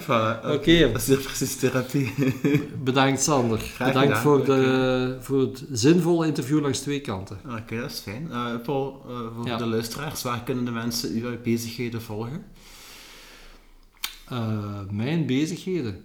Voilà. 0.00 0.46
Oké, 0.52 0.78
Dat 0.92 1.00
is 1.00 1.06
hier 1.06 1.16
precies 1.18 1.56
therapie. 1.56 2.12
bedankt 2.84 3.22
Sander. 3.22 3.58
Graag 3.58 3.88
bedankt 3.88 4.08
gedaan. 4.16 4.22
voor, 4.22 4.44
de, 4.44 5.16
voor 5.20 5.40
het 5.40 5.64
zinvolle 5.72 6.26
interview 6.26 6.60
langs 6.60 6.78
twee 6.80 7.00
kanten. 7.00 7.38
Oké, 7.60 7.80
dat 7.80 7.90
is 7.90 7.98
fijn. 7.98 8.28
Uh, 8.30 8.46
Paul, 8.64 9.02
uh, 9.08 9.16
voor 9.36 9.46
Ja. 9.46 9.56
de 9.56 9.66
luisteraars, 9.66 10.22
waar 10.22 10.42
kunnen 10.44 10.64
de 10.64 10.70
mensen 10.70 11.10
uw 11.14 11.28
bezigheden 11.42 12.02
volgen? 12.02 12.39
Uh, 14.32 14.80
mijn 14.90 15.26
bezigheden. 15.26 16.04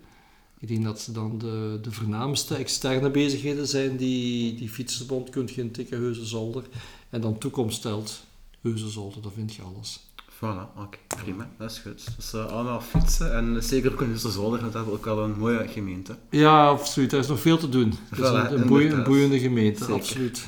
Ik 0.60 0.68
denk 0.68 0.84
dat 0.84 0.99
ze 1.02 1.11
dan 1.11 1.38
de, 1.38 1.80
de 1.81 1.91
voornaamste 1.91 2.56
externe 2.56 3.10
bezigheden 3.10 3.68
zijn 3.68 3.97
die, 3.97 4.56
die 4.56 4.69
Fietsersbond 4.69 5.30
kunt 5.30 5.52
je 5.53 5.61
intikken, 5.61 5.97
Heuze 5.97 6.26
Zolder. 6.26 6.64
En 7.10 7.22
dan 7.22 7.38
toekomst 7.38 7.77
stelt, 7.77 8.23
Heuze 8.61 8.89
Zolder, 8.89 9.22
daar 9.22 9.31
vind 9.31 9.53
je 9.53 9.61
alles. 9.61 9.99
Voilà, 10.35 10.77
oké, 10.77 10.97
prima, 11.07 11.49
dat 11.57 11.72
is 11.72 11.77
goed. 11.80 12.06
Dus 12.15 12.34
uh, 12.34 12.45
allemaal 12.45 12.81
fietsen 12.81 13.34
en 13.34 13.64
zeker 13.64 13.91
ook 13.91 14.02
in 14.02 14.07
Heuze 14.07 14.31
Zolder, 14.31 14.61
want 14.61 14.73
dat 14.73 14.85
is 14.85 14.91
ook 14.91 15.06
al 15.07 15.23
een 15.23 15.38
mooie 15.38 15.68
gemeente. 15.68 16.15
Ja, 16.30 16.68
absoluut. 16.68 17.14
Er 17.14 17.19
is 17.19 17.27
nog 17.27 17.39
veel 17.39 17.57
te 17.57 17.69
doen. 17.69 17.93
Het 18.10 18.19
is 18.19 18.30
Voilà, 18.30 18.52
een, 18.53 19.03
boeiende 19.03 19.39
gemeente, 19.39 19.80
Zeker. 19.80 19.95
absoluut. 19.95 20.47